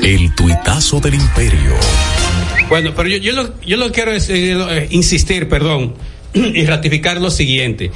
El 0.03 0.35
tuitazo 0.35 1.01
del 1.01 1.15
imperio. 1.15 1.75
Bueno, 2.69 2.93
pero 2.95 3.09
yo, 3.09 3.17
yo, 3.17 3.33
lo, 3.33 3.61
yo 3.63 3.77
lo 3.77 3.91
quiero 3.91 4.13
decir, 4.13 4.57
eh, 4.71 4.89
insistir, 4.91 5.49
perdón, 5.49 5.95
y 6.35 6.65
ratificar 6.67 7.21
lo 7.21 7.31
siguiente. 7.31 7.91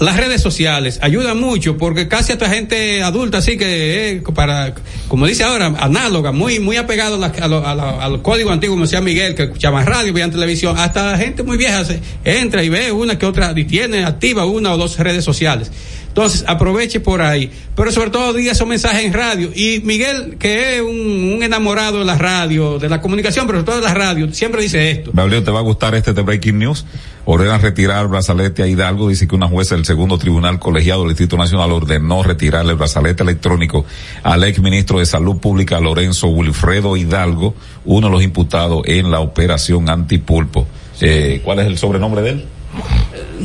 Las 0.00 0.16
redes 0.16 0.40
sociales 0.42 0.98
ayudan 1.02 1.40
mucho 1.40 1.76
porque 1.76 2.08
casi 2.08 2.32
hasta 2.32 2.48
gente 2.48 3.02
adulta 3.02 3.38
así 3.38 3.56
que 3.56 4.12
eh, 4.12 4.22
para 4.34 4.74
como 5.08 5.26
dice 5.26 5.44
ahora 5.44 5.66
análoga 5.78 6.32
muy 6.32 6.58
muy 6.58 6.76
apegado 6.76 7.22
a, 7.22 7.26
a, 7.26 7.48
lo, 7.48 7.66
a, 7.66 7.74
lo, 7.74 8.00
al 8.00 8.22
código 8.22 8.50
antiguo 8.50 8.74
como 8.74 8.86
decía 8.86 9.00
Miguel 9.00 9.34
que 9.34 9.44
escuchaba 9.44 9.84
radio 9.84 10.12
veía 10.12 10.30
televisión. 10.30 10.76
Hasta 10.78 11.16
gente 11.18 11.42
muy 11.42 11.56
vieja 11.56 11.84
se 11.84 12.00
entra 12.24 12.62
y 12.62 12.68
ve 12.68 12.92
una 12.92 13.18
que 13.18 13.26
otra 13.26 13.52
y 13.54 13.64
tiene 13.64 14.04
activa 14.04 14.46
una 14.46 14.72
o 14.72 14.76
dos 14.76 14.98
redes 14.98 15.24
sociales 15.24 15.70
entonces, 16.14 16.44
aproveche 16.46 17.00
por 17.00 17.22
ahí. 17.22 17.50
Pero 17.74 17.90
sobre 17.90 18.10
todo 18.10 18.32
diga 18.32 18.52
esos 18.52 18.68
mensajes 18.68 19.04
en 19.04 19.12
radio. 19.12 19.50
Y 19.52 19.80
Miguel, 19.80 20.36
que 20.38 20.76
es 20.76 20.80
un, 20.80 21.34
un, 21.34 21.42
enamorado 21.42 21.98
de 21.98 22.04
la 22.04 22.16
radio, 22.16 22.78
de 22.78 22.88
la 22.88 23.00
comunicación, 23.00 23.48
pero 23.48 23.58
sobre 23.58 23.72
todo 23.72 23.80
de 23.80 23.88
la 23.88 23.94
radio, 23.94 24.32
siempre 24.32 24.62
dice 24.62 24.92
esto. 24.92 25.10
Gabriel, 25.12 25.42
¿te 25.42 25.50
va 25.50 25.58
a 25.58 25.62
gustar 25.62 25.96
este 25.96 26.12
de 26.12 26.22
Breaking 26.22 26.56
News? 26.56 26.86
Ordenan 27.24 27.60
retirar 27.60 28.02
el 28.02 28.06
brazalete 28.06 28.62
a 28.62 28.68
Hidalgo. 28.68 29.08
Dice 29.08 29.26
que 29.26 29.34
una 29.34 29.48
jueza 29.48 29.74
del 29.74 29.84
segundo 29.84 30.16
tribunal 30.16 30.60
colegiado 30.60 31.00
del 31.00 31.08
Distrito 31.08 31.36
Nacional 31.36 31.72
ordenó 31.72 32.22
retirar 32.22 32.64
el 32.64 32.76
brazalete 32.76 33.24
electrónico 33.24 33.84
al 34.22 34.44
ex 34.44 34.60
ministro 34.60 35.00
de 35.00 35.06
Salud 35.06 35.38
Pública, 35.38 35.80
Lorenzo 35.80 36.28
Wilfredo 36.28 36.96
Hidalgo, 36.96 37.56
uno 37.86 38.06
de 38.06 38.12
los 38.12 38.22
imputados 38.22 38.82
en 38.84 39.10
la 39.10 39.18
operación 39.18 39.90
antipulpo. 39.90 40.64
Eh, 41.00 41.40
¿Cuál 41.42 41.58
es 41.58 41.66
el 41.66 41.76
sobrenombre 41.76 42.22
de 42.22 42.30
él? 42.30 42.44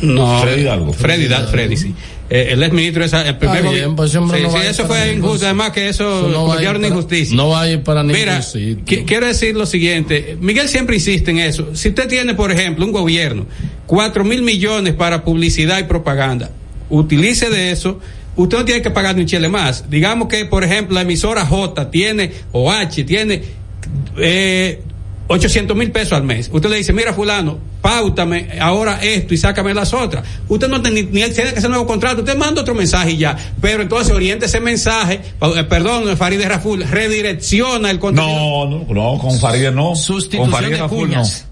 No. 0.02 0.40
Freddy 0.40 0.62
Hidalgo. 0.62 0.92
Freddy, 0.92 1.26
Freddy, 1.50 1.76
sí 1.76 1.94
eh, 2.32 2.52
el 2.52 2.62
ex 2.62 2.72
ministro 2.72 3.04
esa, 3.04 3.26
el 3.26 3.36
primer 3.38 3.64
bien, 3.64 3.96
pues, 3.96 4.12
sí, 4.12 4.18
no 4.18 4.30
sí, 4.30 4.58
eso 4.64 4.86
fue 4.86 5.12
injusto, 5.12 5.46
además 5.46 5.72
que 5.72 5.88
eso, 5.88 6.20
eso 6.20 6.28
no 6.28 6.46
para, 6.46 6.86
injusticia. 6.86 7.36
No 7.36 7.48
va 7.48 7.62
a 7.62 7.68
ir 7.68 7.82
para 7.82 8.04
ningún 8.04 8.20
Mira, 8.20 8.40
quiero 9.04 9.26
decir 9.26 9.56
lo 9.56 9.66
siguiente, 9.66 10.36
Miguel 10.40 10.68
siempre 10.68 10.94
insiste 10.94 11.32
en 11.32 11.38
eso. 11.38 11.74
Si 11.74 11.88
usted 11.88 12.08
tiene, 12.08 12.34
por 12.34 12.52
ejemplo, 12.52 12.84
un 12.84 12.92
gobierno, 12.92 13.46
cuatro 13.84 14.22
mil 14.22 14.42
millones 14.42 14.94
para 14.94 15.24
publicidad 15.24 15.80
y 15.80 15.84
propaganda, 15.84 16.52
utilice 16.88 17.50
de 17.50 17.72
eso, 17.72 17.98
usted 18.36 18.58
no 18.58 18.64
tiene 18.64 18.80
que 18.80 18.90
pagar 18.92 19.16
ni 19.16 19.22
un 19.22 19.26
chile 19.26 19.48
más. 19.48 19.90
Digamos 19.90 20.28
que, 20.28 20.44
por 20.44 20.62
ejemplo, 20.62 20.94
la 20.94 21.02
emisora 21.02 21.44
J 21.44 21.90
tiene, 21.90 22.30
o 22.52 22.70
H 22.70 23.02
tiene, 23.02 23.42
eh, 24.18 24.80
800 25.32 25.76
mil 25.76 25.92
pesos 25.92 26.14
al 26.14 26.24
mes. 26.24 26.50
Usted 26.52 26.68
le 26.68 26.78
dice, 26.78 26.92
mira 26.92 27.12
fulano, 27.14 27.56
pautame 27.80 28.58
ahora 28.60 28.98
esto 29.00 29.32
y 29.32 29.36
sácame 29.36 29.72
las 29.72 29.94
otras. 29.94 30.24
Usted 30.48 30.68
no 30.68 30.82
tiene 30.82 31.04
ni, 31.04 31.08
ni 31.08 31.30
tiene 31.30 31.52
que 31.52 31.58
hacer 31.60 31.70
nuevo 31.70 31.86
contrato, 31.86 32.22
usted 32.22 32.36
manda 32.36 32.62
otro 32.62 32.74
mensaje 32.74 33.12
y 33.12 33.18
ya. 33.18 33.36
Pero 33.60 33.82
entonces 33.82 34.12
oriente 34.12 34.46
ese 34.46 34.58
mensaje, 34.58 35.20
eh, 35.40 35.64
perdón, 35.68 36.16
Farideh 36.16 36.48
Raful, 36.48 36.82
redirecciona 36.82 37.92
el 37.92 38.00
contenido. 38.00 38.34
No, 38.34 38.66
no, 38.66 38.86
no, 38.92 39.18
con 39.18 39.38
Farideh 39.38 39.70
no. 39.70 39.94
Sustitución 39.94 40.50
con 40.50 40.52
Farideh 40.52 40.74
de 40.74 40.82
Raful 40.82 40.98
cuñas. 41.08 41.44
no. 41.44 41.49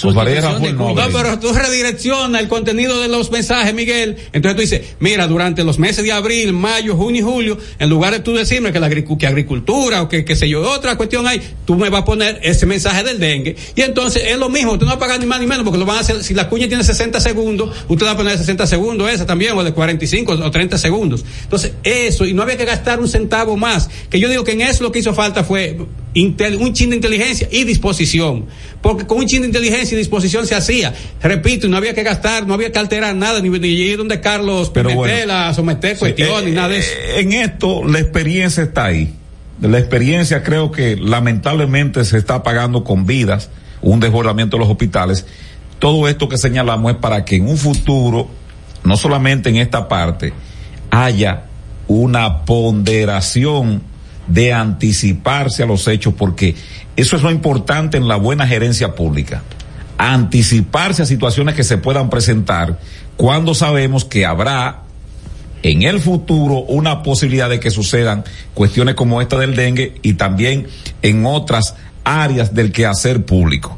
Con 0.00 0.14
Farideh 0.14 0.40
Raful 0.40 0.76
no. 0.76 0.94
No, 0.94 1.08
pero 1.12 1.38
tú 1.38 1.52
redireccionas 1.52 2.40
el 2.40 2.48
contenido 2.48 3.00
de 3.00 3.08
los 3.08 3.30
mensajes, 3.30 3.74
Miguel. 3.74 4.16
Entonces 4.32 4.54
tú 4.56 4.60
dices, 4.60 4.94
mira, 5.00 5.26
durante 5.26 5.64
los 5.64 5.78
meses 5.78 6.04
de 6.04 6.12
abril, 6.12 6.52
mayo, 6.52 6.96
junio 6.96 7.20
y 7.20 7.24
julio, 7.24 7.58
en 7.78 7.90
lugar 7.90 8.12
de 8.12 8.20
tú 8.20 8.34
decirme 8.34 8.72
que 8.72 8.78
la 8.78 8.86
agric 8.86 9.18
que 9.18 9.26
agricultura 9.26 10.02
o 10.02 10.08
que 10.08 10.24
qué 10.24 10.36
sé 10.36 10.48
yo, 10.48 10.62
otra 10.62 10.96
cuestión 10.96 11.26
hay, 11.26 11.42
tú 11.64 11.74
me 11.74 11.90
vas 11.90 12.02
a 12.02 12.04
poner 12.04 12.38
ese 12.42 12.66
mensaje 12.66 13.02
del 13.02 13.18
dengue. 13.18 13.56
Y 13.74 13.82
entonces 13.82 14.22
es 14.26 14.38
lo 14.38 14.48
mismo, 14.48 14.78
tú 14.78 14.84
no 14.84 14.92
vas 14.92 14.96
a 14.96 15.00
pagar 15.00 15.18
ni 15.18 15.26
más 15.26 15.40
ni 15.40 15.46
menos 15.46 15.64
porque 15.64 15.78
lo 15.78 15.86
van 15.86 15.96
a 15.96 16.00
hacer, 16.00 16.22
si 16.22 16.34
la 16.34 16.48
cuña 16.48 16.68
tiene 16.68 16.84
60 16.84 17.20
segundos, 17.20 17.76
usted 17.88 18.06
va 18.06 18.12
a 18.12 18.16
poner 18.16 18.38
60 18.38 18.66
segundos 18.66 19.10
esa 19.10 19.26
también, 19.26 19.56
o 19.56 19.64
de 19.64 19.72
45 19.72 20.32
o 20.32 20.50
30 20.50 20.78
segundos. 20.78 21.24
Entonces, 21.42 21.72
eso, 21.82 22.24
y 22.24 22.32
no 22.32 22.42
había 22.42 22.56
que 22.56 22.64
gastar 22.64 23.00
un 23.00 23.08
centavo 23.08 23.56
más. 23.56 23.90
Que 24.08 24.20
yo 24.20 24.28
digo 24.28 24.44
que 24.44 24.52
en 24.52 24.60
eso 24.60 24.84
lo 24.84 24.92
que 24.92 25.00
hizo 25.00 25.14
falta 25.14 25.42
fue 25.42 25.76
intel, 26.14 26.56
un 26.56 26.72
chin 26.72 26.90
de 26.90 26.96
inteligencia 26.96 27.48
y 27.50 27.64
disposición. 27.64 28.46
Porque 28.82 29.06
con 29.06 29.18
un 29.18 29.26
chin 29.26 29.42
de 29.42 29.46
inteligencia 29.48 29.94
y 29.94 29.98
disposición 29.98 30.46
se 30.46 30.54
hacía. 30.54 30.94
Repito, 31.22 31.68
no 31.68 31.76
había 31.76 31.94
que 31.94 32.02
gastar, 32.02 32.46
no 32.46 32.54
había 32.54 32.72
que 32.72 32.78
alterar 32.78 33.14
nada, 33.14 33.40
ni, 33.40 33.48
ni 33.50 33.68
ir 33.68 33.98
donde 33.98 34.20
Carlos 34.20 34.70
Pero 34.72 34.94
bueno, 34.94 35.54
someter 35.54 35.94
Sí, 35.94 36.00
cuestiones, 36.00 36.42
eh, 36.42 36.46
ni 36.46 36.52
nada 36.52 36.68
de 36.68 36.78
eso. 36.78 36.90
eh, 36.92 37.20
En 37.20 37.32
esto, 37.32 37.84
la 37.84 37.98
experiencia 38.00 38.62
está 38.62 38.86
ahí. 38.86 39.14
La 39.60 39.78
experiencia 39.78 40.42
creo 40.42 40.70
que 40.72 40.96
lamentablemente 40.96 42.04
se 42.04 42.16
está 42.16 42.42
pagando 42.42 42.82
con 42.82 43.04
vidas, 43.06 43.50
un 43.82 44.00
desbordamiento 44.00 44.56
de 44.56 44.62
los 44.62 44.70
hospitales. 44.70 45.26
Todo 45.78 46.08
esto 46.08 46.28
que 46.28 46.38
señalamos 46.38 46.92
es 46.92 46.98
para 46.98 47.24
que 47.24 47.36
en 47.36 47.46
un 47.48 47.58
futuro, 47.58 48.28
no 48.84 48.96
solamente 48.96 49.50
en 49.50 49.56
esta 49.56 49.86
parte, 49.88 50.32
haya 50.90 51.44
una 51.88 52.44
ponderación 52.46 53.82
de 54.26 54.52
anticiparse 54.52 55.62
a 55.62 55.66
los 55.66 55.86
hechos, 55.88 56.14
porque 56.16 56.54
eso 56.96 57.16
es 57.16 57.22
lo 57.22 57.30
importante 57.30 57.96
en 57.96 58.08
la 58.08 58.16
buena 58.16 58.46
gerencia 58.46 58.94
pública. 58.94 59.42
Anticiparse 59.98 61.02
a 61.02 61.06
situaciones 61.06 61.54
que 61.54 61.64
se 61.64 61.78
puedan 61.78 62.10
presentar 62.10 62.78
cuando 63.16 63.54
sabemos 63.54 64.04
que 64.04 64.24
habrá 64.24 64.82
en 65.62 65.82
el 65.82 66.00
futuro 66.00 66.60
una 66.60 67.02
posibilidad 67.02 67.50
de 67.50 67.60
que 67.60 67.70
sucedan 67.70 68.24
cuestiones 68.54 68.94
como 68.94 69.20
esta 69.20 69.38
del 69.38 69.56
dengue 69.56 69.94
y 70.02 70.14
también 70.14 70.66
en 71.02 71.26
otras 71.26 71.74
áreas 72.04 72.54
del 72.54 72.72
quehacer 72.72 73.24
público. 73.24 73.76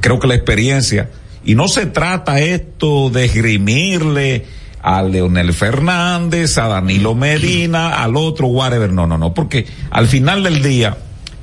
Creo 0.00 0.18
que 0.18 0.26
la 0.26 0.34
experiencia, 0.34 1.10
y 1.44 1.54
no 1.54 1.68
se 1.68 1.86
trata 1.86 2.40
esto 2.40 3.08
de 3.08 3.24
esgrimirle 3.24 4.44
a 4.82 5.02
Leonel 5.02 5.52
Fernández, 5.52 6.58
a 6.58 6.68
Danilo 6.68 7.14
Medina, 7.14 8.02
al 8.02 8.16
otro, 8.16 8.48
whatever, 8.48 8.92
no, 8.92 9.06
no, 9.06 9.16
no, 9.16 9.32
porque 9.32 9.66
al 9.90 10.08
final 10.08 10.42
del 10.42 10.62
día 10.62 10.96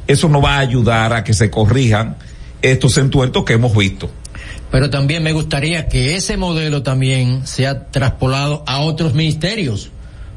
eso 0.07 0.27
no 0.27 0.41
va 0.41 0.55
a 0.55 0.59
ayudar 0.59 1.13
a 1.13 1.23
que 1.23 1.33
se 1.33 1.49
corrijan 1.49 2.17
estos 2.61 2.97
entuertos 2.97 3.45
que 3.45 3.53
hemos 3.53 3.75
visto. 3.75 4.09
Pero 4.71 4.89
también 4.89 5.23
me 5.23 5.33
gustaría 5.33 5.87
que 5.87 6.15
ese 6.15 6.37
modelo 6.37 6.83
también 6.83 7.47
sea 7.47 7.87
traspolado 7.87 8.63
a 8.67 8.81
otros 8.81 9.13
ministerios, 9.13 9.89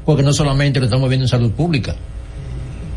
porque 0.05 0.23
no 0.23 0.33
solamente 0.33 0.79
lo 0.79 0.85
estamos 0.85 1.09
viendo 1.09 1.25
en 1.25 1.29
salud 1.29 1.51
pública. 1.51 1.95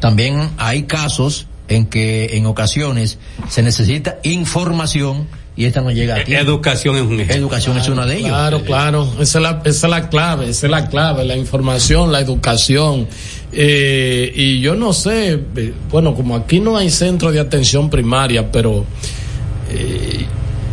También 0.00 0.50
hay 0.56 0.84
casos 0.84 1.46
en 1.68 1.86
que 1.86 2.36
en 2.36 2.46
ocasiones 2.46 3.18
se 3.48 3.62
necesita 3.62 4.18
información 4.22 5.26
y 5.56 5.64
esta 5.64 5.80
no 5.80 5.90
llega 5.90 6.16
a 6.16 6.24
tiempo. 6.24 6.50
Educación 6.50 6.96
es 6.96 7.02
un 7.02 7.14
ejemplo. 7.14 7.36
Educación 7.36 7.78
es 7.78 7.88
uno 7.88 8.06
de 8.06 8.16
ellos. 8.16 8.28
Claro, 8.28 8.62
claro, 8.62 9.12
esa 9.18 9.38
es 9.38 9.42
la, 9.42 9.62
esa 9.64 9.86
es 9.86 9.90
la 9.90 10.08
clave, 10.10 10.50
esa 10.50 10.66
es 10.66 10.70
la 10.70 10.86
clave, 10.88 11.24
la 11.24 11.36
información, 11.36 12.12
la 12.12 12.20
educación. 12.20 13.08
Eh, 13.52 14.32
y 14.34 14.60
yo 14.60 14.74
no 14.74 14.92
sé, 14.92 15.40
eh, 15.56 15.72
bueno, 15.90 16.14
como 16.14 16.36
aquí 16.36 16.60
no 16.60 16.76
hay 16.76 16.90
centro 16.90 17.32
de 17.32 17.40
atención 17.40 17.88
primaria, 17.88 18.52
pero 18.52 18.84
eh, 19.70 20.26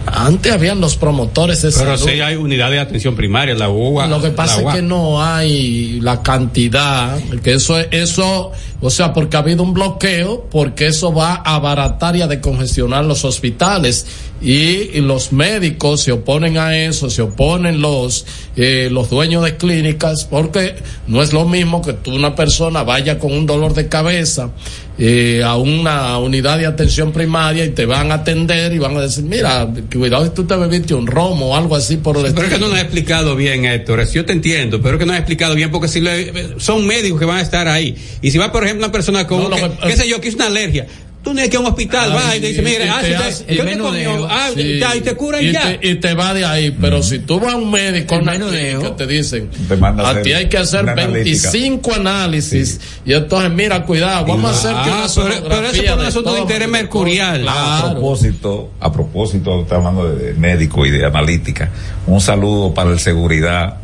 antes 0.05 0.51
habían 0.51 0.81
los 0.81 0.95
promotores 0.97 1.61
de 1.61 1.71
Pero 1.71 1.97
salud. 1.97 2.11
sí 2.11 2.21
hay 2.21 2.35
unidad 2.35 2.71
de 2.71 2.79
atención 2.79 3.15
primaria, 3.15 3.55
la 3.55 3.69
UA. 3.69 4.07
Lo 4.07 4.21
que 4.21 4.29
pasa 4.29 4.61
es 4.61 4.75
que 4.75 4.81
no 4.81 5.21
hay 5.23 5.99
la 6.01 6.21
cantidad, 6.21 7.17
que 7.41 7.53
eso 7.53 7.79
es, 7.79 7.87
eso, 7.91 8.51
o 8.81 8.89
sea, 8.89 9.13
porque 9.13 9.37
ha 9.37 9.39
habido 9.39 9.63
un 9.63 9.73
bloqueo, 9.73 10.47
porque 10.51 10.87
eso 10.87 11.13
va 11.13 11.35
a 11.35 11.55
abaratar 11.55 12.15
y 12.15 12.21
a 12.21 12.27
decongestionar 12.27 13.05
los 13.05 13.23
hospitales 13.25 14.05
y, 14.41 14.89
y 14.97 15.01
los 15.01 15.31
médicos 15.31 16.01
se 16.01 16.11
oponen 16.11 16.57
a 16.57 16.77
eso, 16.77 17.09
se 17.09 17.21
oponen 17.21 17.81
los, 17.81 18.25
eh, 18.55 18.89
los 18.91 19.09
dueños 19.09 19.43
de 19.43 19.55
clínicas, 19.55 20.25
porque 20.25 20.75
no 21.07 21.21
es 21.23 21.31
lo 21.31 21.45
mismo 21.45 21.81
que 21.81 21.93
tú 21.93 22.13
una 22.13 22.35
persona 22.35 22.83
vaya 22.83 23.19
con 23.19 23.31
un 23.31 23.45
dolor 23.45 23.73
de 23.73 23.87
cabeza 23.87 24.49
eh, 24.99 25.41
a 25.43 25.57
una 25.57 26.19
unidad 26.19 26.57
de 26.59 26.67
atención 26.67 27.11
primaria 27.11 27.65
y 27.65 27.69
te 27.69 27.85
van 27.85 28.11
a 28.11 28.15
atender 28.15 28.71
y 28.73 28.77
van 28.77 28.95
a 28.95 29.01
decir, 29.01 29.23
mira, 29.23 29.67
cuidado 29.91 30.23
si 30.25 30.31
tú 30.31 30.43
te 30.45 30.55
bebiste 30.55 30.93
un 30.93 31.07
romo 31.07 31.47
o 31.49 31.55
algo 31.55 31.75
así 31.75 31.97
por 31.97 32.15
el 32.17 32.31
Pero 32.33 32.47
es 32.47 32.53
que 32.53 32.59
no 32.59 32.67
nos 32.67 32.77
ha 32.77 32.81
explicado 32.81 33.35
bien, 33.35 33.65
Héctor. 33.65 34.07
Yo 34.11 34.23
te 34.25 34.33
entiendo, 34.33 34.81
pero 34.81 34.95
es 34.95 34.99
que 34.99 35.05
no 35.07 35.13
has 35.13 35.19
explicado 35.19 35.55
bien 35.55 35.71
porque 35.71 35.87
si 35.87 35.99
le- 35.99 36.59
son 36.59 36.85
médicos 36.85 37.19
que 37.19 37.25
van 37.25 37.37
a 37.37 37.41
estar 37.41 37.67
ahí. 37.67 37.95
Y 38.21 38.29
si 38.31 38.37
va, 38.37 38.51
por 38.51 38.63
ejemplo, 38.63 38.85
una 38.85 38.91
persona 38.91 39.25
con, 39.25 39.43
No, 39.43 39.49
lo 39.49 39.55
que- 39.55 39.61
que- 39.63 39.87
qué 39.87 39.97
sé 39.97 40.07
yo, 40.07 40.21
que 40.21 40.27
es 40.29 40.35
una 40.35 40.45
alergia. 40.47 40.85
Tú 41.23 41.31
tienes 41.31 41.49
que 41.49 41.55
ir 41.55 41.57
a 41.57 41.59
un 41.61 41.67
hospital, 41.67 42.11
Ay, 42.11 42.17
va 42.17 42.35
y 42.35 42.41
te 42.41 42.47
dice, 42.47 42.61
y 42.61 42.87
ah, 42.89 42.99
te 43.01 43.15
Ah, 44.29 44.49
Sí. 44.53 44.79
ya, 44.79 44.95
y 44.95 45.01
te 45.01 45.15
curan 45.15 45.41
y 45.43 45.51
ya. 45.53 45.79
Te, 45.79 45.87
y 45.89 45.95
te 45.95 46.13
va 46.13 46.33
de 46.33 46.43
ahí, 46.45 46.71
pero 46.79 47.01
si 47.01 47.19
tú 47.19 47.39
vas 47.39 47.53
a 47.53 47.57
un 47.57 47.71
médico, 47.71 48.19
clínica, 48.19 48.95
te 48.97 49.07
dicen, 49.07 49.49
Te 49.67 49.77
manda 49.77 50.09
a 50.09 50.21
ti 50.21 50.33
hay 50.33 50.47
que 50.49 50.57
hacer 50.57 50.83
una 50.83 50.91
analítica. 50.91 51.49
25 51.51 51.93
análisis, 51.95 52.79
y 53.05 53.13
entonces 53.13 53.51
mira, 53.51 53.85
cuidado, 53.85 54.25
vamos 54.25 54.51
a 54.51 54.53
hacer 54.53 54.71
que 54.83 54.89
Ah, 54.91 55.07
una 55.15 55.29
pero- 55.29 55.43
pero 55.47 55.67
eso 55.67 55.83
por 55.83 55.93
un 55.93 56.01
de 56.01 56.07
asunto 56.07 56.33
de 56.33 56.39
interés 56.41 56.67
mercurial. 56.69 57.45
A 57.47 57.91
propósito, 57.93 58.71
a 58.81 58.91
propósito, 58.91 59.61
está 59.61 59.75
hablando 59.77 60.13
de 60.13 60.33
médico 60.33 60.85
y 60.85 60.91
de 60.91 61.05
analítica. 61.05 61.71
Un 62.05 62.19
saludo 62.19 62.73
para 62.73 62.91
el 62.91 62.99
seguridad 62.99 63.77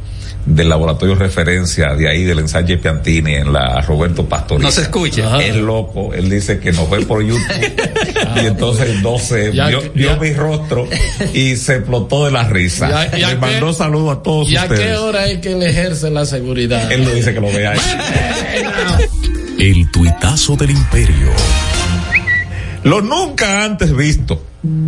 del 0.46 0.70
laboratorio 0.70 1.16
referencia 1.16 1.94
de 1.96 2.10
ahí 2.10 2.24
del 2.24 2.40
ensayo 2.40 2.80
Piantini 2.82 3.36
en 3.36 3.54
la 3.54 3.82
Roberto 3.82 4.26
Pastoriza. 4.28 4.68
No 4.68 4.72
se 4.72 4.82
escucha. 4.82 5.28
Ajá. 5.28 5.44
Es 5.44 5.56
loco, 5.56 6.14
él 6.14 6.30
dice 6.30 6.60
que 6.60 6.72
nos 6.72 6.90
ve 6.90 7.06
por 7.06 7.22
YouTube 7.22 7.42
y 8.36 8.46
entonces 8.48 9.02
no 9.04 9.18
Ya 9.54 9.68
vio, 9.68 9.82
que- 9.82 9.90
vio 9.90 10.10
ya- 10.14 10.16
mi 10.20 10.34
rostro 10.34 10.88
y 11.34 11.56
se 11.56 11.76
explotó 11.76 12.26
de 12.26 12.32
la 12.32 12.46
risa. 12.46 12.90
Ya- 13.12 13.18
ya 13.18 13.30
Le 13.30 13.36
mandó 13.36 13.74
saludos 13.74 14.18
a 14.18 14.24
todos 14.24 14.50
¿Y 14.50 14.56
a 14.58 14.64
ustedes. 14.64 14.80
qué 14.82 14.94
hora 14.96 15.28
es 15.28 15.40
que 15.40 15.52
él 15.52 15.62
ejerce 15.62 16.10
la 16.10 16.26
seguridad? 16.26 16.92
Él 16.92 17.04
lo 17.04 17.12
dice 17.12 17.34
que 17.34 17.42
lo 17.42 17.48
vea 17.48 17.72
ahí. 17.72 17.80
El 19.60 19.92
tuitazo 19.92 20.56
del 20.56 20.72
imperio. 20.72 21.30
Lo 22.84 23.02
nunca 23.02 23.66
antes 23.66 23.96
visto. 23.96 24.46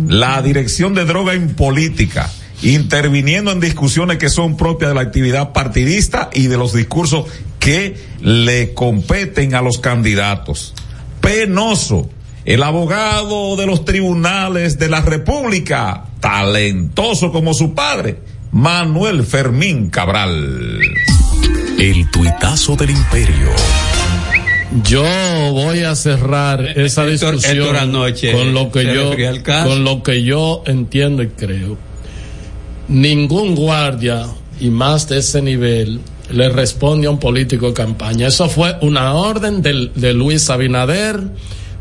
La 0.08 0.42
dirección 0.42 0.94
de 0.94 1.04
droga 1.04 1.34
en 1.34 1.54
política 1.54 2.30
interviniendo 2.62 3.50
en 3.50 3.60
discusiones 3.60 4.18
que 4.18 4.28
son 4.28 4.56
propias 4.56 4.90
de 4.90 4.94
la 4.94 5.00
actividad 5.02 5.52
partidista 5.52 6.30
y 6.32 6.46
de 6.46 6.56
los 6.56 6.72
discursos 6.72 7.26
que 7.58 7.96
le 8.20 8.72
competen 8.74 9.54
a 9.54 9.62
los 9.62 9.78
candidatos. 9.78 10.74
Penoso. 11.20 12.08
El 12.44 12.64
abogado 12.64 13.54
de 13.54 13.66
los 13.66 13.84
tribunales 13.84 14.76
de 14.78 14.88
la 14.88 15.00
República, 15.00 16.06
talentoso 16.18 17.30
como 17.30 17.54
su 17.54 17.72
padre, 17.72 18.18
Manuel 18.50 19.24
Fermín 19.24 19.90
Cabral. 19.90 20.80
El 21.78 22.10
tuitazo 22.10 22.74
del 22.74 22.90
imperio. 22.90 23.50
Yo 24.84 25.04
voy 25.52 25.84
a 25.84 25.94
cerrar 25.94 26.64
esa 26.76 27.06
discusión 27.06 27.76
con 28.32 28.54
lo 28.54 28.72
que 28.72 28.84
yo 28.84 29.14
con 29.64 29.84
lo 29.84 30.02
que 30.02 30.24
yo 30.24 30.62
entiendo 30.66 31.22
y 31.22 31.28
creo. 31.28 31.91
Ningún 32.88 33.54
guardia 33.54 34.26
y 34.60 34.70
más 34.70 35.08
de 35.08 35.18
ese 35.18 35.42
nivel 35.42 36.00
le 36.30 36.48
responde 36.48 37.06
a 37.06 37.10
un 37.10 37.18
político 37.18 37.68
de 37.68 37.74
campaña. 37.74 38.28
Eso 38.28 38.48
fue 38.48 38.76
una 38.80 39.14
orden 39.14 39.62
de 39.62 40.12
Luis 40.14 40.48
Abinader, 40.50 41.20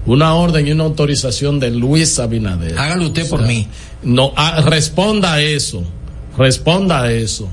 una 0.06 0.36
orden 0.36 0.68
y 0.68 0.72
una 0.72 0.84
autorización 0.86 1.60
de 1.60 1.72
Luis 1.72 2.20
Abinader. 2.20 2.78
Hágalo 2.78 3.08
usted 3.08 3.30
por 3.30 3.42
mí. 3.44 3.68
No, 4.04 4.34
ah, 4.36 4.62
responda 4.66 5.34
a 5.34 5.42
eso, 5.42 5.84
responda 6.38 7.04
a 7.04 7.12
eso 7.12 7.50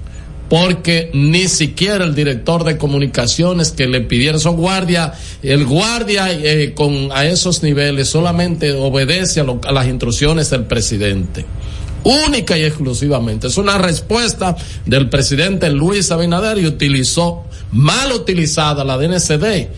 porque 0.48 1.10
ni 1.12 1.46
siquiera 1.46 2.04
el 2.04 2.14
director 2.14 2.64
de 2.64 2.78
comunicaciones 2.78 3.70
que 3.70 3.86
le 3.86 4.00
pidieron 4.00 4.40
son 4.40 4.56
guardia, 4.56 5.12
el 5.42 5.66
guardia 5.66 6.32
eh, 6.32 6.72
con 6.74 7.10
a 7.12 7.26
esos 7.26 7.62
niveles 7.62 8.08
solamente 8.08 8.72
obedece 8.72 9.40
a, 9.40 9.44
a 9.66 9.72
las 9.72 9.86
instrucciones 9.86 10.48
del 10.50 10.64
presidente 10.64 11.44
única 12.04 12.56
y 12.56 12.64
exclusivamente. 12.64 13.46
Es 13.46 13.56
una 13.56 13.78
respuesta 13.78 14.56
del 14.86 15.08
presidente 15.08 15.70
Luis 15.70 16.10
Abinader 16.10 16.58
y 16.58 16.66
utilizó, 16.66 17.44
mal 17.72 18.12
utilizada 18.12 18.84
la 18.84 18.96
DNCD 18.96 19.68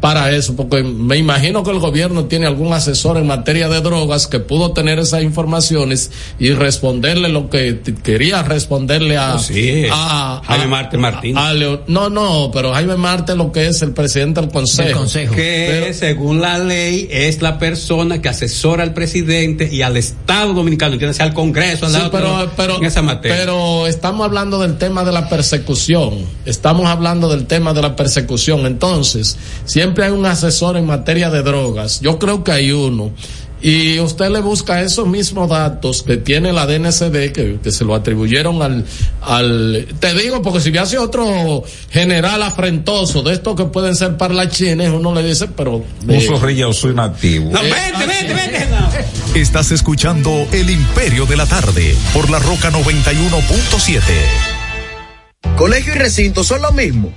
para 0.00 0.30
eso, 0.30 0.56
porque 0.56 0.82
me 0.82 1.16
imagino 1.18 1.62
que 1.62 1.70
el 1.70 1.78
gobierno 1.78 2.24
tiene 2.24 2.46
algún 2.46 2.72
asesor 2.72 3.18
en 3.18 3.26
materia 3.26 3.68
de 3.68 3.80
drogas 3.80 4.26
que 4.26 4.40
pudo 4.40 4.72
tener 4.72 4.98
esas 4.98 5.22
informaciones 5.22 6.10
y 6.38 6.52
responderle 6.52 7.28
lo 7.28 7.50
que 7.50 7.80
quería 8.02 8.42
responderle 8.42 9.18
a, 9.18 9.36
oh, 9.36 10.42
Jaime 10.44 10.66
Marte 10.66 10.96
Martín. 10.96 11.36
no, 11.86 12.08
no, 12.08 12.50
pero 12.52 12.72
Jaime 12.72 12.96
Marte 12.96 13.34
lo 13.34 13.52
que 13.52 13.66
es 13.66 13.82
el 13.82 13.92
presidente 13.92 14.40
del 14.40 14.50
consejo. 14.50 15.06
Que 15.34 15.92
según 15.92 16.40
la 16.40 16.58
ley 16.58 17.08
es 17.10 17.42
la 17.42 17.58
persona 17.58 18.22
que 18.22 18.28
asesora 18.28 18.82
al 18.82 18.94
presidente 18.94 19.68
y 19.70 19.82
al 19.82 19.96
Estado 19.96 20.54
Dominicano, 20.54 20.96
tiene 20.96 21.14
al 21.18 21.34
Congreso, 21.34 21.86
al 21.86 22.10
pero, 22.10 22.50
pero, 22.56 22.76
en 22.78 22.84
esa 22.84 23.02
materia. 23.02 23.36
Pero 23.36 23.86
estamos 23.86 24.24
hablando 24.24 24.58
del 24.58 24.78
tema 24.78 25.04
de 25.04 25.12
la 25.12 25.28
persecución. 25.28 26.24
Estamos 26.46 26.86
hablando 26.86 27.28
del 27.28 27.46
tema 27.46 27.74
de 27.74 27.82
la 27.82 27.96
persecución. 27.96 28.66
Entonces, 28.66 29.36
siempre 29.64 29.89
siempre 29.90 30.04
hay 30.04 30.12
un 30.12 30.24
asesor 30.24 30.76
en 30.76 30.86
materia 30.86 31.30
de 31.30 31.42
drogas. 31.42 32.00
Yo 32.00 32.16
creo 32.16 32.44
que 32.44 32.52
hay 32.52 32.70
uno. 32.70 33.10
Y 33.60 33.98
usted 33.98 34.30
le 34.30 34.40
busca 34.40 34.80
esos 34.80 35.08
mismos 35.08 35.50
datos 35.50 36.04
que 36.04 36.16
tiene 36.16 36.52
la 36.52 36.64
DNCD, 36.64 37.32
que, 37.32 37.58
se 37.72 37.84
lo 37.84 37.96
atribuyeron 37.96 38.62
al, 38.62 38.86
al, 39.20 39.86
te 39.98 40.14
digo, 40.14 40.40
porque 40.42 40.60
si 40.60 40.70
hubiese 40.70 40.96
otro 40.96 41.64
general 41.90 42.42
afrentoso 42.42 43.22
de 43.22 43.34
estos 43.34 43.56
que 43.56 43.64
pueden 43.64 43.96
ser 43.96 44.16
parlachines, 44.16 44.90
uno 44.90 45.12
le 45.12 45.24
dice, 45.24 45.48
pero. 45.48 45.84
Un 46.06 46.20
zorrillo 46.20 46.72
soy 46.72 46.94
nativo. 46.94 47.50
No, 47.50 47.60
vete, 47.60 48.06
vete, 48.06 48.34
vete. 48.34 49.38
Estás 49.40 49.72
escuchando 49.72 50.46
El 50.52 50.70
Imperio 50.70 51.26
de 51.26 51.36
la 51.36 51.46
Tarde 51.46 51.96
por 52.14 52.30
la 52.30 52.38
Roca 52.38 52.70
91.7. 52.70 54.49
Colegio 55.56 55.94
y 55.94 55.98
recinto 55.98 56.42
son 56.42 56.62
lo 56.62 56.72
mismo. 56.72 57.12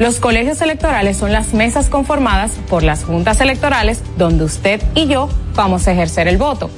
Los 0.00 0.18
colegios 0.18 0.60
electorales 0.60 1.16
son 1.16 1.32
las 1.32 1.54
mesas 1.54 1.88
conformadas 1.88 2.52
por 2.68 2.82
las 2.82 3.04
juntas 3.04 3.40
electorales 3.40 4.02
donde 4.18 4.42
usted 4.42 4.82
y 4.96 5.06
yo 5.06 5.28
vamos 5.54 5.86
a 5.86 5.92
ejercer 5.92 6.26
el 6.26 6.36
voto. 6.36 6.68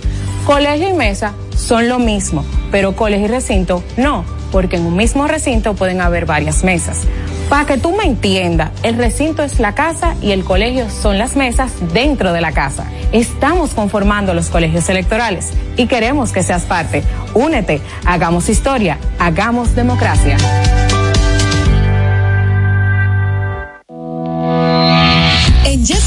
Colegio 0.44 0.90
y 0.90 0.92
mesa 0.92 1.32
son 1.56 1.88
lo 1.88 1.98
mismo, 1.98 2.44
pero 2.70 2.94
colegio 2.94 3.26
y 3.26 3.30
recinto 3.30 3.82
no, 3.96 4.26
porque 4.52 4.76
en 4.76 4.84
un 4.84 4.96
mismo 4.96 5.26
recinto 5.26 5.74
pueden 5.74 6.02
haber 6.02 6.26
varias 6.26 6.62
mesas. 6.64 6.98
Para 7.48 7.66
que 7.66 7.78
tú 7.78 7.94
me 7.94 8.04
entiendas, 8.04 8.70
el 8.82 8.96
recinto 8.96 9.42
es 9.42 9.60
la 9.60 9.74
casa 9.74 10.14
y 10.22 10.32
el 10.32 10.44
colegio 10.44 10.88
son 10.90 11.18
las 11.18 11.36
mesas 11.36 11.72
dentro 11.92 12.32
de 12.32 12.40
la 12.40 12.52
casa. 12.52 12.86
Estamos 13.12 13.70
conformando 13.74 14.34
los 14.34 14.48
colegios 14.48 14.88
electorales 14.88 15.52
y 15.76 15.86
queremos 15.86 16.32
que 16.32 16.42
seas 16.42 16.64
parte. 16.64 17.02
Únete, 17.34 17.80
hagamos 18.04 18.48
historia, 18.48 18.98
hagamos 19.18 19.74
democracia. 19.74 20.36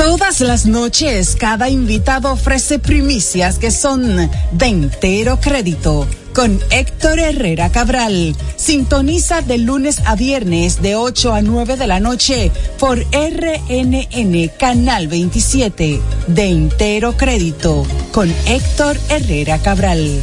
Todas 0.00 0.40
las 0.40 0.64
noches, 0.64 1.36
cada 1.38 1.68
invitado 1.68 2.32
ofrece 2.32 2.78
primicias 2.78 3.58
que 3.58 3.70
son 3.70 4.30
de 4.50 4.66
entero 4.66 5.38
crédito. 5.38 6.06
Con 6.34 6.58
Héctor 6.70 7.18
Herrera 7.18 7.70
Cabral. 7.70 8.34
Sintoniza 8.56 9.42
de 9.42 9.58
lunes 9.58 10.00
a 10.06 10.16
viernes 10.16 10.80
de 10.80 10.96
8 10.96 11.34
a 11.34 11.42
9 11.42 11.76
de 11.76 11.86
la 11.86 12.00
noche 12.00 12.50
por 12.78 12.98
RNN 12.98 14.50
Canal 14.58 15.06
27. 15.06 16.00
De 16.28 16.44
entero 16.46 17.14
crédito. 17.18 17.86
Con 18.10 18.34
Héctor 18.46 18.96
Herrera 19.10 19.58
Cabral. 19.58 20.22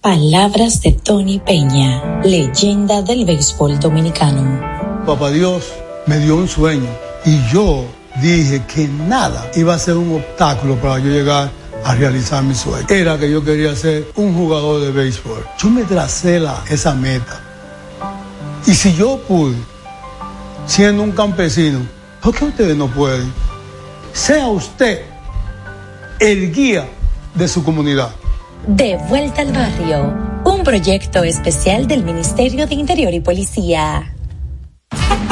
Palabras 0.00 0.80
de 0.80 0.92
Tony 0.92 1.40
Peña, 1.40 2.22
leyenda 2.24 3.02
del 3.02 3.26
béisbol 3.26 3.78
dominicano. 3.78 5.04
Papá 5.04 5.30
Dios 5.30 5.64
me 6.06 6.18
dio 6.18 6.36
un 6.36 6.48
sueño 6.48 6.88
y 7.24 7.40
yo 7.52 7.86
dije 8.20 8.62
que 8.66 8.88
nada 8.88 9.50
iba 9.54 9.74
a 9.74 9.78
ser 9.78 9.96
un 9.96 10.16
obstáculo 10.16 10.76
para 10.76 10.98
yo 10.98 11.10
llegar 11.10 11.50
a 11.84 11.94
realizar 11.94 12.42
mi 12.42 12.54
sueño. 12.54 12.86
Era 12.88 13.18
que 13.18 13.30
yo 13.30 13.44
quería 13.44 13.74
ser 13.74 14.06
un 14.16 14.34
jugador 14.34 14.80
de 14.80 14.90
béisbol. 14.90 15.44
Yo 15.58 15.70
me 15.70 15.82
tracé 15.84 16.40
la, 16.40 16.62
esa 16.68 16.94
meta. 16.94 17.40
Y 18.66 18.74
si 18.74 18.94
yo 18.94 19.18
pude, 19.26 19.56
siendo 20.66 21.02
un 21.02 21.12
campesino, 21.12 21.80
¿por 22.20 22.34
qué 22.34 22.44
ustedes 22.44 22.76
no 22.76 22.88
pueden? 22.88 23.32
Sea 24.12 24.48
usted 24.48 25.02
el 26.18 26.52
guía 26.52 26.86
de 27.34 27.48
su 27.48 27.64
comunidad. 27.64 28.10
De 28.66 28.98
vuelta 29.08 29.40
al 29.40 29.52
barrio, 29.52 30.14
un 30.44 30.62
proyecto 30.62 31.22
especial 31.22 31.86
del 31.86 32.04
Ministerio 32.04 32.66
de 32.66 32.74
Interior 32.74 33.14
y 33.14 33.20
Policía. 33.20 34.14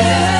Yeah. 0.00 0.39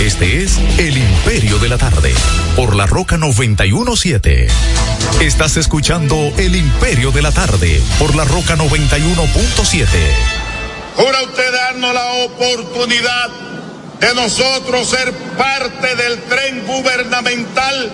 Este 0.00 0.42
es 0.42 0.56
El 0.78 0.96
Imperio 0.96 1.58
de 1.58 1.68
la 1.68 1.76
Tarde, 1.76 2.14
por 2.56 2.74
la 2.74 2.86
Roca 2.86 3.18
917. 3.18 4.48
Estás 5.20 5.58
escuchando 5.58 6.32
El 6.38 6.56
Imperio 6.56 7.10
de 7.10 7.20
la 7.20 7.32
Tarde, 7.32 7.82
por 7.98 8.14
la 8.14 8.24
Roca 8.24 8.56
91.7. 8.56 9.86
¿Jura 10.96 11.22
usted 11.24 11.52
darnos 11.52 11.92
la 11.92 12.06
oportunidad 12.24 13.28
de 14.00 14.14
nosotros 14.14 14.88
ser 14.88 15.12
parte 15.36 15.94
del 15.94 16.22
tren 16.22 16.66
gubernamental 16.66 17.92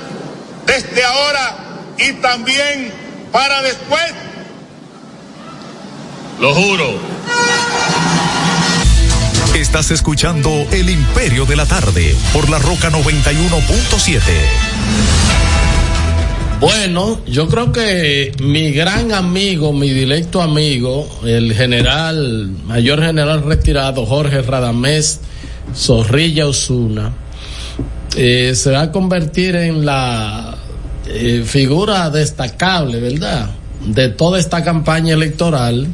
desde 0.65 1.05
ahora 1.05 1.57
y 1.99 2.13
también 2.15 2.93
para 3.33 3.63
después? 3.63 4.15
Lo 6.39 6.55
juro. 6.55 7.01
Estás 9.55 9.91
escuchando 9.91 10.49
El 10.73 10.89
Imperio 10.89 11.45
de 11.45 11.57
la 11.57 11.67
Tarde 11.67 12.17
por 12.33 12.49
la 12.49 12.59
Roca 12.59 12.91
91.7. 12.91 14.21
Bueno, 16.59 17.21
yo 17.27 17.49
creo 17.49 17.71
que 17.71 18.33
mi 18.41 18.71
gran 18.73 19.13
amigo, 19.13 19.75
mi 19.75 19.91
directo 19.91 20.41
amigo, 20.41 21.07
el 21.27 21.53
general, 21.53 22.51
mayor 22.65 23.03
general 23.03 23.45
retirado 23.45 24.07
Jorge 24.07 24.41
Radamés 24.41 25.21
Zorrilla 25.77 26.47
Osuna, 26.47 27.13
eh, 28.17 28.55
se 28.55 28.71
va 28.71 28.81
a 28.81 28.91
convertir 28.91 29.55
en 29.57 29.85
la 29.85 30.57
eh, 31.07 31.43
figura 31.45 32.09
destacable, 32.09 33.01
¿verdad? 33.01 33.51
De 33.85 34.09
toda 34.09 34.39
esta 34.39 34.65
campaña 34.65 35.13
electoral 35.13 35.89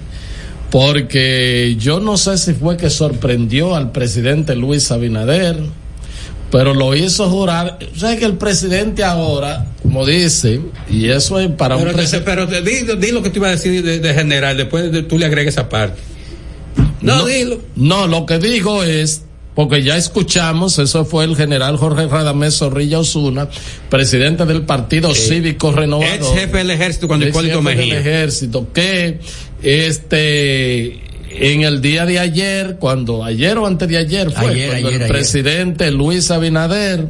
porque 0.71 1.77
yo 1.79 2.01
no 2.01 2.17
sé 2.17 2.37
si 2.39 2.55
fue 2.55 2.77
que 2.77 2.91
sorprendió 2.91 3.75
al 3.75 3.93
presidente 3.93 4.55
Luis 4.55 4.91
Abinader, 4.91 5.59
pero 6.51 6.75
lo 6.75 6.95
hizo 6.95 7.29
jurar. 7.31 7.79
O 7.95 7.99
sea 7.99 8.17
que 8.17 8.25
el 8.25 8.35
presidente 8.35 9.05
ahora, 9.05 9.67
como 9.83 10.05
dice, 10.05 10.61
y 10.91 11.09
eso 11.09 11.39
es 11.41 11.49
para 11.51 11.77
pero, 11.77 11.91
un 11.91 11.97
presidente. 11.97 12.31
Pero 12.31 12.47
di, 12.47 12.97
di, 12.99 13.13
lo 13.13 13.23
que 13.23 13.31
te 13.31 13.39
iba 13.39 13.49
a 13.49 13.53
decir 13.53 13.83
de, 13.83 13.99
de 13.99 14.15
general, 14.15 14.57
después 14.57 14.91
de, 14.93 15.03
tú 15.03 15.19
le 15.19 15.27
agregues 15.27 15.55
esa 15.55 15.69
parte. 15.69 16.01
No, 17.01 17.19
no, 17.19 17.27
dilo. 17.27 17.61
No, 17.77 18.07
lo 18.07 18.27
que 18.27 18.39
digo 18.39 18.83
es 18.83 19.23
porque 19.59 19.83
ya 19.83 19.97
escuchamos, 19.97 20.79
eso 20.79 21.05
fue 21.05 21.25
el 21.25 21.35
general 21.35 21.77
Jorge 21.79 22.07
Radamés 22.07 22.59
Zorrilla 22.59 23.01
Osuna, 23.01 23.49
presidente 23.91 24.45
del 24.47 24.63
Partido 24.63 25.11
eh, 25.11 25.15
Cívico 25.17 25.73
Renovador. 25.73 26.15
Ex 26.15 26.29
jefe 26.29 26.59
del 26.59 26.71
ejército 26.71 27.09
cuando 27.09 27.27
Hipólito 27.27 27.61
Mejía. 27.61 27.97
del 27.97 28.07
ejército, 28.07 28.73
que 28.73 29.19
este 29.63 31.03
en 31.31 31.63
el 31.63 31.81
día 31.81 32.05
de 32.05 32.19
ayer, 32.19 32.77
cuando 32.81 33.23
ayer 33.23 33.59
o 33.59 33.67
antes 33.67 33.89
de 33.89 33.97
ayer 33.97 34.31
fue, 34.31 34.51
ayer, 34.51 34.71
cuando 34.71 34.89
ayer, 34.89 35.01
el 35.01 35.03
ayer. 35.03 35.09
presidente 35.09 35.91
Luis 35.91 36.31
Abinader 36.31 37.09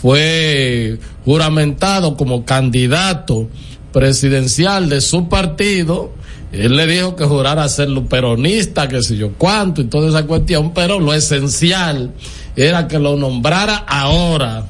fue 0.00 0.98
juramentado 1.24 2.16
como 2.16 2.44
candidato 2.44 3.48
presidencial 3.92 4.88
de 4.88 5.00
su 5.00 5.28
partido, 5.28 6.12
él 6.52 6.76
le 6.76 6.86
dijo 6.86 7.16
que 7.16 7.24
jurara 7.24 7.68
ser 7.68 7.88
peronista, 8.08 8.88
que 8.88 9.02
sé 9.02 9.16
yo 9.16 9.32
cuánto 9.36 9.80
y 9.80 9.84
toda 9.84 10.08
esa 10.08 10.26
cuestión, 10.26 10.72
pero 10.72 11.00
lo 11.00 11.12
esencial 11.12 12.12
era 12.54 12.88
que 12.88 12.98
lo 12.98 13.16
nombrara 13.16 13.76
ahora. 13.76 14.66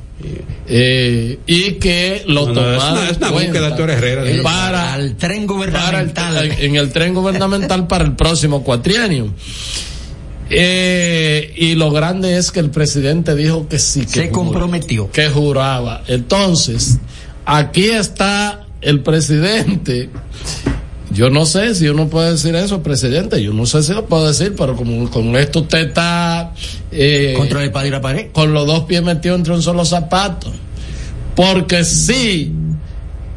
Eh, 0.68 1.38
y 1.46 1.72
que 1.72 2.22
lo 2.26 2.46
No, 2.46 2.54
no, 2.54 2.54
tomara 2.54 3.10
es 3.10 3.16
una- 3.18 3.30
búsqueda, 3.30 3.76
Herrera, 3.76 4.22
eh, 4.28 4.36
de- 4.38 4.42
para 4.42 4.94
al 4.94 5.14
tren 5.16 5.46
gubernamental. 5.46 6.34
para 6.34 6.40
el- 6.40 6.52
en 6.60 6.76
el 6.76 6.90
tren 6.90 7.14
gubernamental 7.14 7.86
para 7.86 8.04
el 8.04 8.16
próximo 8.16 8.64
cuatrienio. 8.64 9.32
Eh, 10.48 11.52
y 11.56 11.74
lo 11.74 11.90
grande 11.90 12.36
es 12.36 12.50
que 12.52 12.60
el 12.60 12.70
presidente 12.70 13.34
dijo 13.34 13.68
que 13.68 13.78
sí, 13.78 14.00
que 14.02 14.06
Se 14.06 14.30
comprometió. 14.30 15.10
que 15.10 15.28
juraba. 15.28 16.02
Entonces, 16.06 16.98
aquí 17.44 17.86
está 17.90 18.64
el 18.80 19.00
presidente. 19.00 20.08
Yo 21.16 21.30
no 21.30 21.46
sé 21.46 21.74
si 21.74 21.88
uno 21.88 22.08
puede 22.08 22.32
decir 22.32 22.54
eso, 22.54 22.82
presidente. 22.82 23.42
Yo 23.42 23.52
no 23.54 23.64
sé 23.64 23.82
si 23.82 23.92
lo 23.94 24.04
puedo 24.06 24.28
decir, 24.28 24.54
pero 24.56 24.76
como 24.76 25.08
con 25.10 25.34
esto 25.36 25.60
usted 25.60 25.88
está 25.88 26.52
eh, 26.92 27.34
Contra 27.36 27.64
el 27.64 27.70
padre 27.72 27.88
y 27.88 27.90
la 27.90 28.00
pared. 28.02 28.26
con 28.32 28.52
los 28.52 28.66
dos 28.66 28.84
pies 28.84 29.02
metidos 29.02 29.38
entre 29.38 29.54
un 29.54 29.62
solo 29.62 29.84
zapato. 29.86 30.52
Porque 31.34 31.84
si 31.84 32.52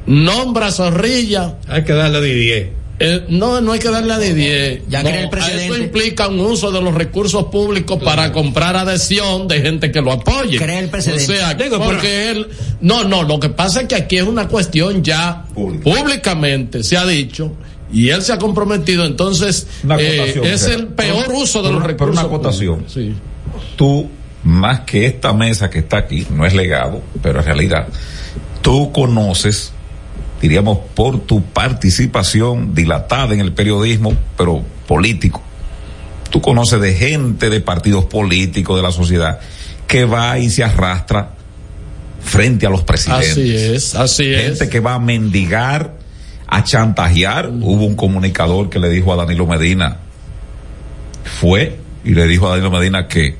nombra 0.05 0.67
a 0.67 0.71
Zorrilla, 0.71 1.55
Hay 1.67 1.83
que 1.83 1.93
darle 1.93 2.19
de 2.21 2.33
10. 2.35 2.67
eh, 3.01 3.25
no, 3.29 3.61
no 3.61 3.71
hay 3.71 3.79
que 3.79 3.89
darle 3.89 4.11
a 4.13 4.19
Didier. 4.19 4.81
Ya 4.89 5.01
No, 5.03 5.09
cree 5.09 5.23
el 5.23 5.29
presidente. 5.29 5.65
Eso 5.67 5.77
implica 5.77 6.27
un 6.27 6.39
uso 6.41 6.71
de 6.71 6.81
los 6.81 6.93
recursos 6.93 7.45
públicos 7.45 8.01
para 8.03 8.31
comprar 8.33 8.75
adhesión 8.75 9.47
de 9.47 9.61
gente 9.61 9.89
que 9.91 10.01
lo 10.01 10.11
apoye. 10.11 10.57
Cree 10.57 10.79
el 10.79 10.89
presidente. 10.89 11.23
O 11.23 11.35
sea, 11.37 11.53
Digo, 11.53 11.79
porque 11.81 12.31
él. 12.31 12.47
No, 12.81 13.05
no, 13.05 13.23
lo 13.23 13.39
que 13.39 13.49
pasa 13.49 13.81
es 13.81 13.87
que 13.87 13.95
aquí 13.95 14.17
es 14.17 14.23
una 14.23 14.47
cuestión 14.49 15.01
ya 15.03 15.45
públicamente, 15.53 16.83
se 16.83 16.97
ha 16.97 17.05
dicho. 17.05 17.53
Y 17.91 18.09
él 18.09 18.21
se 18.21 18.33
ha 18.33 18.37
comprometido, 18.37 19.05
entonces 19.05 19.65
eh, 19.97 20.41
es 20.43 20.63
el 20.67 20.87
peor 20.87 21.25
Por- 21.25 21.35
uso 21.35 21.63
de 21.63 21.69
los 21.69 21.77
una- 21.77 21.81
por 21.81 21.91
recursos. 21.91 22.13
una 22.17 22.21
acotación. 22.35 22.85
Sí. 22.87 23.15
Tú, 23.75 24.09
más 24.43 24.81
que 24.81 25.05
esta 25.07 25.33
mesa 25.33 25.69
que 25.69 25.79
está 25.79 25.97
aquí, 25.97 26.25
no 26.29 26.45
es 26.45 26.53
legado, 26.53 27.01
pero 27.23 27.39
en 27.39 27.45
realidad, 27.45 27.87
tú 28.61 28.91
conoces, 28.91 29.71
diríamos, 30.41 30.79
por 30.93 31.19
tu 31.21 31.41
participación 31.43 32.73
dilatada 32.75 33.33
en 33.33 33.39
el 33.39 33.53
periodismo, 33.53 34.13
pero 34.37 34.61
político. 34.87 35.41
Tú 36.29 36.41
conoces 36.41 36.79
de 36.79 36.93
gente 36.93 37.49
de 37.49 37.59
partidos 37.59 38.05
políticos 38.05 38.75
de 38.77 38.83
la 38.83 38.91
sociedad 38.91 39.39
que 39.87 40.05
va 40.05 40.37
y 40.37 40.49
se 40.51 40.63
arrastra 40.63 41.31
frente 42.21 42.67
a 42.67 42.69
los 42.69 42.83
presidentes. 42.83 43.31
Así 43.31 43.55
es, 43.55 43.95
así 43.95 44.23
gente 44.25 44.65
es. 44.65 44.69
que 44.69 44.79
va 44.79 44.93
a 44.93 44.99
mendigar, 44.99 45.95
a 46.51 46.63
chantajear. 46.63 47.49
Hubo 47.49 47.85
un 47.85 47.95
comunicador 47.95 48.69
que 48.69 48.79
le 48.79 48.89
dijo 48.89 49.13
a 49.13 49.15
Danilo 49.15 49.45
Medina, 49.45 49.97
fue 51.23 51.77
y 52.03 52.13
le 52.13 52.27
dijo 52.27 52.47
a 52.47 52.51
Danilo 52.51 52.71
Medina 52.71 53.07
que 53.07 53.35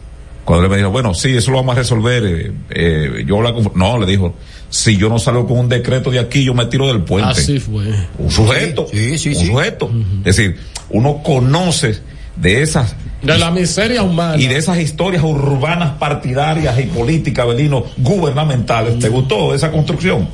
cuando 0.46 0.64
le 0.64 0.70
me 0.70 0.78
dijo, 0.78 0.90
bueno, 0.90 1.14
sí, 1.14 1.36
eso 1.36 1.52
lo 1.52 1.58
vamos 1.58 1.76
a 1.76 1.80
resolver, 1.80 2.24
eh, 2.26 2.52
eh, 2.72 3.24
yo 3.28 3.40
la 3.42 3.52
conf-". 3.54 3.74
no, 3.76 4.00
le 4.00 4.08
dijo, 4.08 4.34
si 4.70 4.98
yo 4.98 5.08
no 5.08 5.20
salgo 5.20 5.48
con 5.48 5.60
un 5.60 5.70
decreto 5.70 6.10
de 6.10 6.18
aquí, 6.20 6.44
yo 6.44 6.56
me 6.56 6.66
tiro 6.66 6.88
del 6.88 7.04
puente. 7.04 7.30
Así 7.30 7.60
fue. 7.60 7.86
Un 8.18 8.32
sujeto, 8.32 8.88
Sí, 8.92 9.18
sí, 9.20 9.30
un 9.30 9.36
sí. 9.36 9.46
sujeto. 9.46 9.92
Es 10.26 10.36
decir, 10.38 10.58
uno 10.90 11.22
conoce 11.24 12.00
de 12.36 12.64
esas 12.64 12.96
De 13.22 13.38
la 13.38 13.52
miseria 13.52 14.02
humana. 14.02 14.42
y 14.42 14.48
de 14.48 14.58
esas 14.58 14.80
historias 14.80 15.24
urbanas 15.24 15.92
partidarias 16.00 16.80
y 16.80 16.84
políticas, 16.84 17.46
Belino, 17.46 17.84
gubernamentales. 17.98 18.98
¿Te 18.98 19.10
gustó 19.10 19.54
esa 19.54 19.72
construcción? 19.72 20.30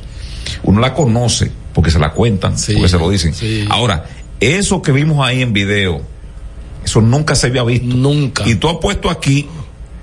Uno 0.62 0.80
la 0.80 0.94
conoce 0.94 1.50
porque 1.76 1.90
se 1.90 1.98
la 1.98 2.12
cuentan, 2.12 2.56
Sí, 2.58 2.72
porque 2.72 2.88
se 2.88 2.98
lo 2.98 3.10
dicen. 3.10 3.34
sí. 3.34 3.66
Ahora, 3.68 4.06
eso 4.40 4.80
que 4.80 4.92
vimos 4.92 5.24
ahí 5.26 5.42
en 5.42 5.52
video, 5.52 6.00
eso 6.82 7.02
nunca 7.02 7.34
se 7.34 7.48
había 7.48 7.62
visto. 7.64 7.86
Nunca. 7.94 8.48
Y 8.48 8.54
tú 8.54 8.68
has 8.70 8.76
puesto 8.78 9.10
aquí, 9.10 9.46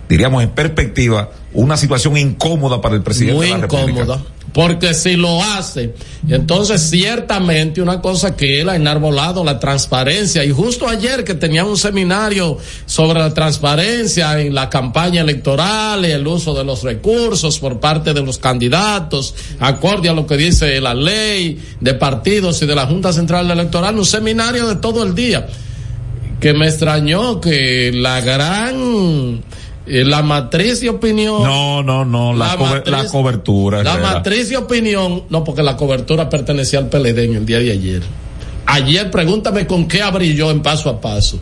diríamos 0.07 0.43
en 0.43 0.49
perspectiva, 0.51 1.31
una 1.51 1.75
situación 1.75 2.15
incómoda 2.17 2.79
para 2.79 2.93
el 2.93 3.01
presidente 3.01 3.35
Muy 3.37 3.45
de 3.47 3.51
la 3.53 3.57
República. 3.61 4.01
incómoda. 4.03 4.23
Porque 4.53 4.93
si 4.93 5.15
lo 5.15 5.43
hace, 5.43 5.95
entonces 6.29 6.79
ciertamente 6.89 7.81
una 7.81 8.01
cosa 8.01 8.35
que 8.35 8.61
él 8.61 8.69
ha 8.69 8.75
enarbolado, 8.75 9.43
la 9.43 9.59
transparencia, 9.59 10.45
y 10.45 10.51
justo 10.51 10.87
ayer 10.87 11.23
que 11.23 11.33
tenía 11.33 11.65
un 11.65 11.75
seminario 11.75 12.59
sobre 12.85 13.19
la 13.19 13.33
transparencia 13.33 14.39
en 14.39 14.53
la 14.53 14.69
campaña 14.69 15.21
electoral 15.21 16.05
y 16.05 16.11
el 16.11 16.27
uso 16.27 16.53
de 16.53 16.63
los 16.63 16.83
recursos 16.83 17.57
por 17.57 17.79
parte 17.79 18.13
de 18.13 18.21
los 18.21 18.37
candidatos, 18.37 19.33
acorde 19.59 20.09
a 20.09 20.13
lo 20.13 20.27
que 20.27 20.37
dice 20.37 20.79
la 20.79 20.93
ley 20.93 21.59
de 21.79 21.95
partidos 21.95 22.61
y 22.61 22.67
de 22.67 22.75
la 22.75 22.85
Junta 22.85 23.11
Central 23.11 23.49
Electoral, 23.49 23.97
un 23.97 24.05
seminario 24.05 24.67
de 24.67 24.75
todo 24.75 25.01
el 25.01 25.15
día, 25.15 25.47
que 26.39 26.53
me 26.53 26.67
extrañó 26.67 27.41
que 27.41 27.91
la 27.91 28.21
gran 28.21 29.41
eh, 29.85 30.03
la 30.05 30.21
matriz 30.21 30.79
de 30.81 30.89
opinión. 30.89 31.43
No, 31.43 31.83
no, 31.83 32.05
no, 32.05 32.33
la, 32.33 32.55
La 32.55 32.57
matriz- 32.57 32.89
la 32.91 33.05
cobertura. 33.07 33.83
La 33.83 33.93
Herrera. 33.93 34.13
matriz 34.13 34.49
de 34.49 34.57
opinión, 34.57 35.23
no, 35.29 35.43
porque 35.43 35.61
la 35.63 35.75
cobertura 35.75 36.29
pertenecía 36.29 36.79
al 36.79 36.87
PLD 36.89 37.25
en 37.25 37.35
el 37.35 37.45
día 37.45 37.59
de 37.59 37.71
ayer. 37.71 38.01
Ayer, 38.65 39.11
pregúntame 39.11 39.67
con 39.67 39.87
qué 39.87 40.01
abrí 40.01 40.35
yo 40.35 40.49
en 40.51 40.61
paso 40.61 40.89
a 40.89 41.01
paso. 41.01 41.39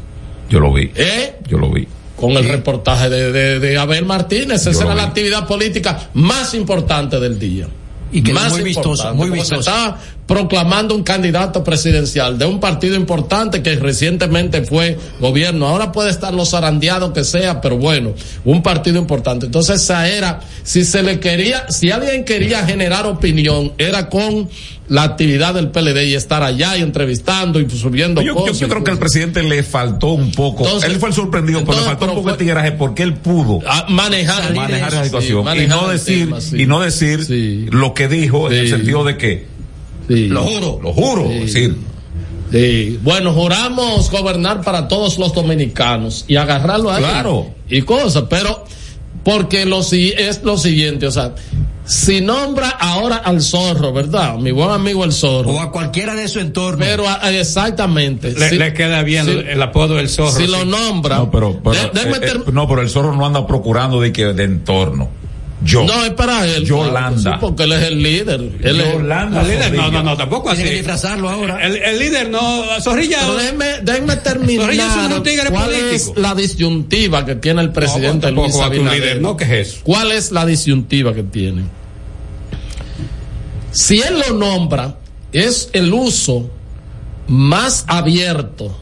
Yo 0.50 0.60
lo 0.60 0.74
vi. 0.74 0.92
¿Eh? 0.96 1.36
Yo 1.48 1.58
lo 1.58 1.70
vi. 1.72 1.88
Con 2.16 2.32
el 2.32 2.48
reportaje 2.48 3.10
de, 3.10 3.32
de, 3.32 3.60
de 3.60 3.78
Abel 3.78 4.06
Martínez. 4.06 4.66
Yo 4.66 4.72
Esa 4.72 4.84
era 4.86 4.96
la 4.96 5.04
vi. 5.04 5.08
actividad 5.10 5.48
política 5.48 6.10
más 6.16 6.54
importante 6.54 7.20
del 7.20 7.38
día. 7.40 7.68
Y 8.12 8.22
quedó 8.22 8.36
más 8.36 8.52
muy 8.52 8.64
vistosa, 8.64 9.14
muy 9.14 9.30
porque 9.30 9.46
se 9.46 9.56
vistosa. 9.56 9.72
está 9.88 9.98
proclamando 10.32 10.96
un 10.96 11.04
candidato 11.04 11.62
presidencial 11.62 12.38
de 12.38 12.46
un 12.46 12.62
partido 12.62 12.96
importante 12.96 13.62
que 13.62 13.76
recientemente 13.76 14.64
fue 14.64 14.98
gobierno. 15.20 15.68
Ahora 15.68 15.92
puede 15.92 16.10
estar 16.10 16.34
los 16.34 16.52
zarandeados 16.52 17.12
que 17.12 17.26
sea, 17.26 17.60
pero 17.60 17.78
bueno, 17.78 18.14
un 18.46 18.64
partido 18.64 18.98
importante. 18.98 19.48
Entonces 19.48 19.82
esa 19.82 20.08
era, 20.08 20.40
si 20.64 20.86
se 20.86 21.04
le 21.04 21.20
quería, 21.20 21.66
si 21.70 21.92
alguien 21.92 22.24
quería 22.24 22.66
generar 22.66 23.06
opinión, 23.08 23.74
era 23.78 24.08
con 24.10 24.48
la 24.88 25.04
actividad 25.04 25.54
del 25.54 25.70
PLD 25.70 26.06
y 26.08 26.16
estar 26.16 26.44
allá 26.44 26.78
y 26.78 26.82
entrevistando 26.82 27.60
y 27.60 27.70
subiendo 27.70 28.22
Yo, 28.22 28.34
cosas. 28.36 28.60
yo 28.60 28.70
creo 28.70 28.84
que 28.86 28.92
al 28.92 29.00
presidente 29.00 29.44
le 29.44 29.64
faltó 29.64 30.08
un 30.14 30.32
poco. 30.32 30.64
Entonces- 30.66 30.90
él 30.90 30.96
fue 30.98 31.10
el 31.10 31.16
sorprendido, 31.16 31.60
pero 31.60 31.74
le 31.74 31.78
entonces, 31.80 32.00
faltó 32.00 32.14
un 32.14 32.20
poco 32.20 32.32
de 32.32 32.38
tigueraje 32.38 32.72
porque 32.72 33.04
él 33.04 33.16
pudo 33.16 33.60
Ah, 33.68 33.86
manejar, 33.90 34.54
manejar 34.56 34.94
la 34.94 35.00
sí, 35.00 35.06
situación 35.06 35.46
y 35.62 35.68
no 35.68 35.90
decir 35.90 36.26
tema, 36.26 36.40
sí. 36.42 36.62
y 36.62 36.66
no 36.68 36.80
decir 36.80 37.26
lo 37.74 37.94
que 37.94 38.08
dijo 38.08 38.50
en 38.50 38.58
el 38.60 38.70
sentido 38.70 39.04
de 39.04 39.18
que 39.18 39.51
Sí. 40.16 40.28
lo 40.28 40.44
juro, 40.44 40.80
lo 40.82 40.94
juro, 40.94 41.28
Sí. 41.30 41.40
decir, 41.40 41.76
Sí. 42.52 43.00
Bueno, 43.02 43.32
juramos 43.32 44.12
gobernar 44.12 44.60
para 44.62 44.90
todos 44.90 45.18
los 45.18 45.34
dominicanos 45.34 46.26
y 46.28 46.36
agarrarlo 46.36 46.92
ahí. 46.92 47.02
Claro. 47.02 47.52
Y 47.70 47.82
cosas, 47.84 48.26
pero 48.30 48.66
porque 49.24 49.66
lo 49.66 49.84
si- 49.84 50.12
es 50.18 50.44
lo 50.44 50.58
siguiente, 50.58 51.08
o 51.08 51.12
sea, 51.12 51.34
si 51.86 52.20
nombra 52.20 52.68
ahora 52.70 53.16
al 53.18 53.42
zorro, 53.42 53.94
¿verdad? 53.94 54.36
Mi 54.38 54.52
buen 54.52 54.70
amigo 54.70 55.06
el 55.06 55.14
zorro. 55.14 55.52
O 55.52 55.60
a 55.62 55.72
cualquiera 55.72 56.14
de 56.14 56.28
su 56.28 56.42
entorno. 56.42 56.80
Pero 56.84 57.08
a- 57.08 57.32
exactamente. 57.32 58.34
Le, 58.34 58.50
Si- 58.50 58.58
le 58.58 58.74
queda 58.74 59.02
bien 59.04 59.26
si- 59.28 59.32
el 59.32 59.62
apodo 59.62 59.96
del 59.96 60.10
zorro. 60.10 60.32
Si 60.38 60.46
sí. 60.46 60.52
lo 60.52 60.66
nombra. 60.66 61.20
no, 61.20 61.32
pero, 61.32 61.58
pero, 61.64 61.76
de- 61.76 61.90
déjeme 61.94 62.18
eh, 62.28 62.32
eh, 62.36 62.52
no, 62.52 62.68
pero 62.68 62.82
el 62.82 62.90
zorro 62.90 63.16
no 63.16 63.26
anda 63.26 63.48
procurando 63.48 64.02
de 64.02 64.12
que 64.12 64.26
de 64.34 64.44
entorno. 64.44 65.10
Yo. 65.64 65.84
No, 65.84 66.04
es 66.04 66.12
para 66.12 66.48
él. 66.48 66.66
Yolanda. 66.66 67.34
sí, 67.34 67.38
porque 67.40 67.64
él 67.64 67.74
es 67.74 67.84
el 67.84 68.02
líder. 68.02 68.42
Él 68.64 68.82
es- 68.82 68.94
Yolanda 68.94 69.42
El 69.42 69.48
líder, 69.48 69.74
no, 69.74 69.92
no, 69.92 70.02
no, 70.02 70.18
tampoco 70.18 70.50
así. 70.50 70.58
Tiene 70.64 70.72
que 70.72 70.78
disfrazarlo 70.78 71.30
ahora. 71.30 71.64
El, 71.64 71.76
el 71.76 72.00
líder 72.00 72.30
no, 72.30 72.64
Zorrilla. 72.82 73.20
Pero 73.22 73.36
déjeme, 73.36 73.66
déjeme 73.84 74.16
terminar. 74.18 74.66
Zorrilla 74.66 75.06
es 75.08 75.16
un 75.18 75.24
tigre 75.24 75.50
¿Cuál 75.52 75.66
político. 75.66 75.88
es 75.92 76.12
la 76.16 76.34
disyuntiva 76.36 77.26
que 77.26 77.36
tiene 77.36 77.62
el 77.62 77.68
No, 77.68 77.74
presidente 77.74 78.28
tampoco 78.28 78.48
Luis 78.48 78.60
Abinader? 78.60 79.00
líder, 79.00 79.22
¿no? 79.22 79.38
¿Qué 79.38 79.44
es 79.44 79.68
eso? 79.68 79.80
¿Cuál 79.84 80.12
es 80.12 80.32
la 80.32 80.46
disyuntiva 80.48 81.14
que 81.14 81.24
tiene? 81.24 81.64
Si 83.72 84.02
él 84.02 84.20
lo 84.28 84.36
nombra, 84.38 84.98
es 85.32 85.70
el 85.74 85.94
uso 85.94 86.50
más 87.28 87.86
abierto 87.88 88.78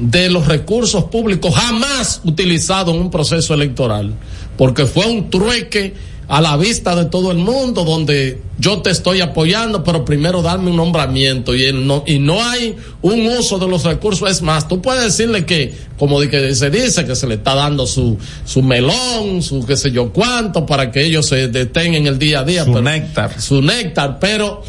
de 0.00 0.30
los 0.30 0.46
recursos 0.46 1.04
públicos 1.04 1.54
jamás 1.54 2.20
utilizado 2.24 2.92
en 2.92 3.00
un 3.00 3.10
proceso 3.10 3.54
electoral, 3.54 4.14
porque 4.56 4.86
fue 4.86 5.06
un 5.06 5.30
trueque 5.30 5.94
a 6.26 6.40
la 6.40 6.56
vista 6.56 6.94
de 6.94 7.06
todo 7.06 7.32
el 7.32 7.38
mundo 7.38 7.84
donde 7.84 8.40
yo 8.56 8.82
te 8.82 8.90
estoy 8.90 9.20
apoyando, 9.20 9.82
pero 9.82 10.04
primero 10.04 10.42
darme 10.42 10.70
un 10.70 10.76
nombramiento 10.76 11.56
y, 11.56 11.72
no, 11.72 12.04
y 12.06 12.20
no 12.20 12.40
hay 12.40 12.76
un 13.02 13.26
uso 13.26 13.58
de 13.58 13.66
los 13.66 13.82
recursos. 13.82 14.30
Es 14.30 14.40
más, 14.40 14.68
tú 14.68 14.80
puedes 14.80 15.02
decirle 15.02 15.44
que, 15.44 15.74
como 15.98 16.20
de 16.20 16.30
que 16.30 16.54
se 16.54 16.70
dice, 16.70 17.04
que 17.04 17.16
se 17.16 17.26
le 17.26 17.34
está 17.34 17.56
dando 17.56 17.84
su, 17.84 18.16
su 18.44 18.62
melón, 18.62 19.42
su 19.42 19.66
qué 19.66 19.76
sé 19.76 19.90
yo 19.90 20.12
cuánto, 20.12 20.64
para 20.66 20.92
que 20.92 21.04
ellos 21.04 21.26
se 21.26 21.48
detengan 21.48 21.96
en 21.96 22.06
el 22.06 22.18
día 22.20 22.40
a 22.40 22.44
día. 22.44 22.64
Su 22.64 22.74
pero- 22.74 22.82
néctar. 22.82 23.40
Su 23.40 23.60
néctar, 23.60 24.20
pero, 24.20 24.62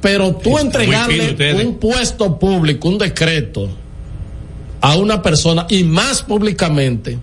pero 0.00 0.36
tú 0.36 0.56
entregarle 0.56 1.34
un 1.64 1.78
puesto 1.78 2.38
público, 2.38 2.88
un 2.88 2.98
decreto, 2.98 3.68
a 4.80 4.96
una 4.96 5.22
persona 5.22 5.66
y 5.68 5.84
más 5.84 6.22
públicamente, 6.22 7.18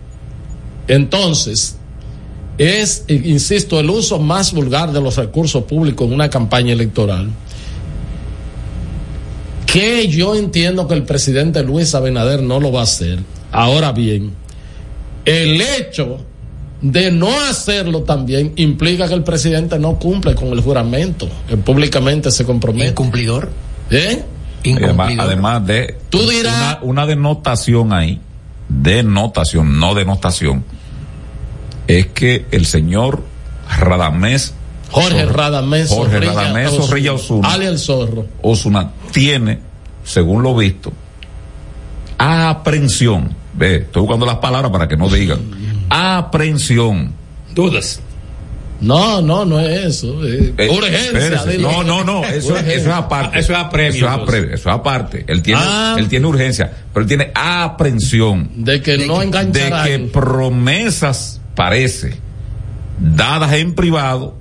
entonces 0.87 1.77
es, 2.57 3.03
insisto, 3.07 3.79
el 3.79 3.89
uso 3.89 4.19
más 4.19 4.53
vulgar 4.53 4.91
de 4.91 5.01
los 5.01 5.17
recursos 5.17 5.63
públicos 5.63 6.07
en 6.07 6.13
una 6.13 6.29
campaña 6.29 6.73
electoral. 6.73 7.29
Que 9.65 10.07
yo 10.07 10.35
entiendo 10.35 10.87
que 10.87 10.93
el 10.93 11.03
presidente 11.03 11.63
Luis 11.63 11.93
Abinader 11.95 12.41
no 12.41 12.59
lo 12.59 12.71
va 12.71 12.81
a 12.81 12.83
hacer. 12.83 13.19
Ahora 13.51 13.91
bien, 13.91 14.31
el 15.25 15.59
hecho 15.59 16.19
de 16.81 17.11
no 17.11 17.29
hacerlo 17.41 18.03
también 18.03 18.53
implica 18.55 19.07
que 19.07 19.15
el 19.15 19.23
presidente 19.23 19.77
no 19.79 19.97
cumple 19.97 20.35
con 20.35 20.49
el 20.49 20.61
juramento, 20.61 21.27
que 21.49 21.57
públicamente 21.57 22.31
se 22.31 22.45
compromete. 22.45 22.89
Incumplidor. 22.89 23.49
¿Eh? 23.89 24.23
Además, 24.73 25.11
además 25.19 25.65
de 25.65 25.97
Tú 26.09 26.27
dirás- 26.29 26.55
una, 26.55 26.79
una 26.81 27.05
denotación 27.05 27.93
ahí, 27.93 28.19
denotación, 28.69 29.79
no 29.79 29.93
denotación, 29.93 30.63
es 31.87 32.07
que 32.07 32.45
el 32.51 32.65
señor 32.65 33.23
Radamés 33.79 34.53
Jorge 34.91 35.25
Zorro- 35.25 35.33
Radamés 35.33 35.89
Jorge 35.89 36.13
Zorrilla 36.13 36.33
Radamés 36.33 36.71
Zorrilla 36.71 37.13
Osuna. 37.13 37.47
alias 37.53 37.71
el 37.71 37.79
zorro. 37.79 38.25
Osuna 38.41 38.91
tiene, 39.11 39.59
según 40.03 40.43
lo 40.43 40.55
visto, 40.55 40.91
aprehensión. 42.17 43.35
Ve, 43.53 43.77
estoy 43.77 44.01
buscando 44.01 44.25
las 44.25 44.37
palabras 44.37 44.71
para 44.71 44.87
que 44.87 44.97
no 44.97 45.09
digan. 45.09 45.39
Aprehensión. 45.89 47.13
Dudas. 47.53 48.01
No, 48.81 49.21
no, 49.21 49.45
no 49.45 49.59
es 49.59 49.85
eso. 49.85 50.25
eh, 50.27 50.53
Eh, 50.57 50.69
urgencia. 50.69 51.43
No, 51.59 51.83
no, 51.83 52.03
no, 52.03 52.23
eso, 52.25 52.57
es- 52.57 52.67
eso 52.81 52.93
aparte. 52.93 53.39
Eso 53.39 53.53
es 53.53 53.59
apremio, 53.59 53.89
Eso 53.97 54.07
es, 54.07 54.19
entonces. 54.19 54.59
eso 54.59 54.69
aparte. 54.71 55.23
Él 55.27 55.41
tiene, 55.41 55.61
Ah. 55.63 55.95
él 55.97 56.07
tiene 56.09 56.27
urgencia, 56.27 56.71
pero 56.93 57.03
él 57.03 57.07
tiene 57.07 57.31
aprehensión 57.33 58.49
De 58.55 58.81
que 58.81 58.97
no 58.99 59.19
de 59.19 59.25
engancharán. 59.25 59.85
que 59.87 59.99
promesas, 59.99 61.39
parece, 61.55 62.17
dadas 62.99 63.53
en 63.53 63.75
privado, 63.75 64.35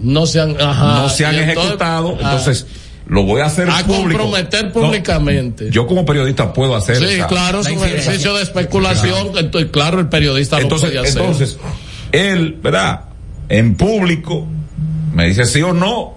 no 0.00 0.26
se 0.26 0.40
han, 0.40 0.60
ajá, 0.60 1.00
no 1.02 1.08
se 1.08 1.24
han 1.26 1.34
entonces- 1.36 1.56
ejecutado. 1.58 2.10
ah, 2.22 2.30
Entonces, 2.32 2.66
lo 3.06 3.22
voy 3.24 3.40
a 3.40 3.46
hacer 3.46 3.68
a 3.70 3.78
público. 3.84 4.18
comprometer 4.20 4.66
No, 4.66 4.72
públicamente. 4.72 5.70
yo 5.70 5.86
como 5.86 6.04
periodista 6.04 6.52
puedo 6.52 6.76
hacer 6.76 6.96
sí, 6.98 7.04
esa- 7.04 7.26
claro, 7.26 7.60
es 7.60 7.68
un 7.68 7.82
ejercicio 7.82 8.34
de 8.36 8.42
especulación. 8.42 9.32
que 9.32 9.40
estoy- 9.40 9.68
claro, 9.68 9.98
el 9.98 10.08
periodista 10.08 10.60
Entonces, 10.60 10.90
lo 10.92 11.00
puede 11.00 11.08
hacer. 11.08 11.22
entonces, 11.22 11.58
él, 12.12 12.58
¿verdad? 12.62 13.00
En 13.48 13.74
público, 13.76 14.46
me 15.14 15.28
dice 15.28 15.44
sí 15.46 15.62
o 15.62 15.72
no. 15.72 16.16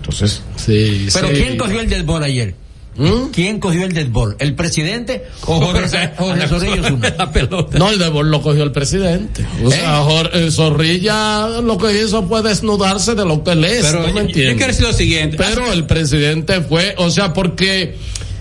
Entonces, 0.00 0.42
sí, 0.56 1.08
Pero 1.12 1.28
sí. 1.28 1.34
¿quién 1.34 1.56
cogió 1.58 1.80
el 1.80 1.88
del 1.88 2.02
bol 2.04 2.22
ayer? 2.22 2.54
¿Mm? 2.96 3.30
¿Quién 3.32 3.60
cogió 3.60 3.84
el 3.86 3.92
del 3.92 4.08
bol? 4.08 4.34
¿El 4.40 4.54
presidente 4.54 5.24
o 5.46 5.60
Jorge, 5.60 6.10
Jorge 6.18 6.48
Zorrillo 6.48 6.82
Osuna? 6.82 7.14
La 7.16 7.30
pelota. 7.30 7.78
No, 7.78 7.88
el 7.90 7.98
de 7.98 8.08
Bol 8.08 8.30
lo 8.30 8.42
cogió 8.42 8.62
el 8.64 8.72
presidente. 8.72 9.46
O 9.64 9.70
sea, 9.70 10.00
Jorge- 10.02 10.46
eh, 10.46 10.50
Zorrilla 10.50 11.60
lo 11.62 11.78
que 11.78 12.02
hizo 12.02 12.26
fue 12.26 12.42
desnudarse 12.42 13.14
de 13.14 13.24
lo 13.24 13.42
que 13.44 13.52
él 13.52 13.64
es. 13.64 13.86
Pero 13.86 14.00
¿no 14.00 14.06
me 14.08 14.12
yo- 14.12 14.14
yo 14.14 14.20
entiendes? 14.26 14.56
quiero 14.56 14.72
decir 14.72 14.86
lo 14.86 14.92
siguiente. 14.92 15.36
Pero 15.36 15.72
el 15.72 15.86
presidente 15.86 16.60
fue, 16.62 16.94
o 16.98 17.10
sea, 17.10 17.32
porque 17.32 17.96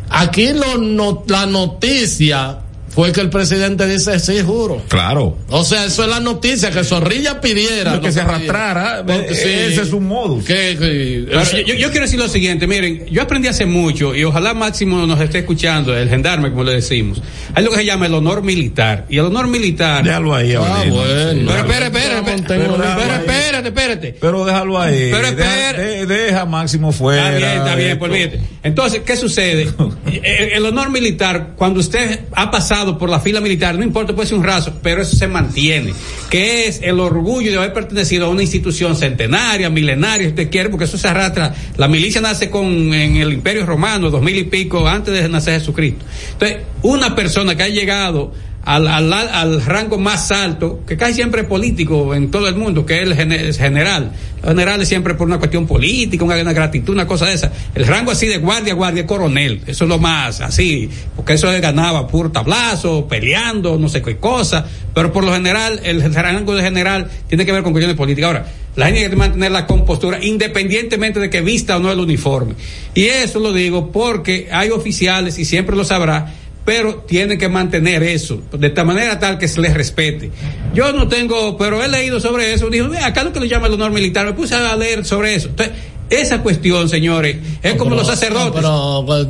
aquí 0.09 0.47
lo 0.53 0.77
no- 0.77 1.23
la 1.27 1.45
noticia 1.45 2.57
fue 2.99 3.13
que 3.13 3.21
el 3.21 3.30
presidente 3.30 3.88
dice, 3.88 4.19
sí, 4.19 4.41
juro. 4.41 4.81
claro. 4.89 5.38
O 5.49 5.63
sea, 5.63 5.85
eso 5.85 6.03
es 6.03 6.09
la 6.09 6.19
noticia, 6.19 6.69
que 6.69 6.84
Zorrilla 6.84 7.39
pidiera. 7.39 7.95
Lo 7.95 8.01
que 8.01 8.11
se 8.11 8.19
arrastrara, 8.19 9.03
Porque 9.05 9.31
eh, 9.31 9.35
sí, 9.35 9.49
ese 9.73 9.81
es 9.84 9.88
su 9.89 10.01
modus. 10.01 10.43
que- 10.43 10.76
que- 10.77 11.23
Pero 11.27 11.41
o 11.41 11.45
sea, 11.45 11.61
yo, 11.61 11.76
yo 11.76 11.89
quiero 11.91 12.05
decir 12.05 12.19
lo 12.19 12.27
siguiente, 12.27 12.67
miren, 12.67 13.05
yo 13.07 13.21
aprendí 13.21 13.47
hace 13.47 13.65
mucho 13.65 14.13
y 14.13 14.26
ojalá 14.26 14.53
Máximo 14.53 15.07
nos 15.07 15.21
esté 15.21 15.39
escuchando, 15.39 15.95
el 15.97 16.09
gendarme 16.09 16.49
como 16.49 16.65
le 16.65 16.73
decimos. 16.73 17.21
Hay 17.55 17.63
lo 17.63 17.71
que 17.71 17.77
se 17.77 17.85
llama 17.85 18.05
el 18.07 18.13
honor 18.15 18.43
militar 18.43 19.05
y 19.09 19.17
el 19.17 19.26
honor 19.26 19.47
militar. 19.47 20.03
Déjalo 20.03 20.35
ahí, 20.35 20.53
Ah, 20.55 20.84
bueno. 20.89 21.51
Pero 21.51 21.57
espérate, 21.57 21.97
espérate, 21.97 22.31
espérate, 22.35 22.43
Pero 22.47 22.59
pero 22.59 22.85
déjalo 22.85 23.11
ahí. 23.11 23.23
espérate, 23.30 23.67
espérate. 23.69 24.15
Pero 24.19 24.45
déjalo 24.45 24.80
ahí. 24.81 25.09
Pero 25.11 25.31
deja, 25.31 25.73
de- 25.73 26.05
deja 26.05 26.45
Máximo 26.45 26.91
fuera. 26.91 27.27
Está 27.34 27.38
bien, 27.38 27.57
está 27.59 27.76
bien, 27.76 27.89
esto. 27.91 27.99
pues 27.99 28.11
fíjate. 28.11 28.39
Entonces, 28.63 29.01
¿qué 29.05 29.15
sucede? 29.15 29.69
eh, 30.11 30.52
el 30.53 30.65
honor 30.65 30.90
militar, 30.90 31.53
cuando 31.56 31.80
usted 31.80 32.22
ha 32.34 32.52
pasado 32.52 32.98
por 32.98 33.10
la 33.10 33.19
fila 33.19 33.41
militar, 33.41 33.76
no 33.76 33.84
importa, 33.84 34.14
puede 34.14 34.27
ser 34.27 34.38
un 34.38 34.44
raso, 34.44 34.73
pero 34.81 35.02
eso 35.02 35.15
se 35.15 35.27
mantiene, 35.27 35.94
que 36.30 36.68
es 36.68 36.81
el 36.84 36.99
orgullo 36.99 37.52
de 37.52 37.57
haber 37.57 37.73
pertenecido 37.73 38.26
a 38.26 38.30
una 38.30 38.41
institución 38.41 38.95
centenaria, 38.95 39.69
milenaria, 39.69 40.26
si 40.26 40.30
usted 40.30 40.49
quiere, 40.49 40.69
porque 40.69 40.86
eso 40.86 40.98
se 40.98 41.07
arrastra. 41.07 41.53
La 41.77 41.88
milicia 41.88 42.22
nace 42.22 42.49
con 42.49 42.65
en 42.94 43.18
el 43.18 43.34
Imperio 43.34 43.65
Romano, 43.65 44.10
dos 44.10 44.22
mil 44.22 44.38
y 44.38 44.44
pico 44.44 44.88
antes 44.88 45.14
de 45.14 45.30
nacer 45.30 45.60
Jesucristo. 45.60 46.06
Entonces, 46.34 46.57
una 46.81 47.15
persona 47.15 47.56
que 47.56 47.64
ha 47.64 47.69
llegado 47.69 48.34
al, 48.70 48.88
al, 48.88 49.12
al, 49.12 49.66
rango 49.66 49.98
más 49.98 50.32
alto, 50.32 50.82
que 50.86 50.96
casi 50.96 51.16
siempre 51.16 51.41
es 51.41 51.48
político 51.48 52.14
en 52.14 52.30
todo 52.30 52.48
el 52.48 52.56
mundo, 52.56 52.86
que 52.86 53.02
es 53.02 53.10
el 53.10 53.16
general. 53.56 54.12
El 54.44 54.50
general 54.50 54.82
es 54.82 54.88
siempre 54.88 55.16
por 55.16 55.28
una 55.28 55.40
cuestión 55.40 55.66
política, 55.66 56.24
una, 56.24 56.36
gratitud, 56.54 56.94
una 56.94 57.08
cosa 57.08 57.26
de 57.26 57.34
esa. 57.34 57.52
El 57.74 57.88
rango 57.88 58.12
así 58.12 58.28
de 58.28 58.38
guardia, 58.38 58.76
guardia, 58.76 59.08
coronel, 59.08 59.64
eso 59.66 59.86
es 59.86 59.90
lo 59.90 59.98
más 59.98 60.41
así, 60.41 60.88
porque 61.16 61.34
eso 61.34 61.48
ganaba 61.60 62.08
por 62.08 62.32
tablazo, 62.32 63.08
peleando, 63.08 63.80
no 63.80 63.90
sé 63.90 64.04
qué 64.04 64.18
cosa, 64.18 64.68
pero 64.94 65.12
por 65.12 65.24
lo 65.24 65.34
general, 65.34 65.80
el 65.84 66.14
rango 66.14 66.54
de 66.54 66.62
general 66.62 67.10
tiene 67.28 67.48
que 67.48 67.52
ver 67.52 67.64
con 67.64 67.72
cuestiones 67.72 67.98
políticas. 67.98 68.28
Ahora, 68.28 68.46
la 68.76 68.86
gente 68.86 69.00
tiene 69.00 69.10
que 69.10 69.18
mantener 69.18 69.52
la 69.52 69.66
compostura 69.66 70.24
independientemente 70.24 71.20
de 71.20 71.32
que 71.32 71.41
vista 71.41 71.78
o 71.78 71.80
no 71.80 71.91
el 71.91 72.00
uniforme. 72.00 72.54
Y 72.94 73.06
eso 73.06 73.40
lo 73.40 73.52
digo 73.52 73.91
porque 73.91 74.48
hay 74.52 74.70
oficiales, 74.70 75.40
y 75.40 75.46
siempre 75.46 75.76
lo 75.76 75.84
sabrá, 75.84 76.36
pero 76.70 76.98
tiene 76.98 77.36
que 77.36 77.50
mantener 77.50 78.04
eso, 78.04 78.44
de 78.52 78.68
esta 78.68 78.84
manera 78.84 79.18
tal 79.18 79.40
que 79.40 79.48
se 79.48 79.60
les 79.60 79.74
respete. 79.74 80.30
Yo 80.72 80.94
no 80.94 81.08
tengo, 81.08 81.58
pero 81.58 81.84
he 81.84 81.88
leído 81.88 82.20
sobre 82.20 82.54
eso, 82.54 82.70
dijo, 82.70 82.91
acá 83.04 83.24
lo 83.24 83.34
que 83.34 83.40
le 83.40 83.48
llama 83.48 83.66
el 83.66 83.74
honor 83.74 83.91
militar, 83.91 84.24
me 84.28 84.34
puse 84.34 84.54
a 84.54 84.76
leer 84.76 85.04
sobre 85.04 85.34
eso. 85.34 85.48
Entonces, 85.48 85.76
esa 86.10 86.41
cuestión, 86.41 86.90
señores, 86.90 87.38
es 87.61 87.76
como 87.76 87.95
los 87.95 88.07
sacerdotes. 88.07 88.52
pero, 88.56 89.03
pues, 89.06 89.27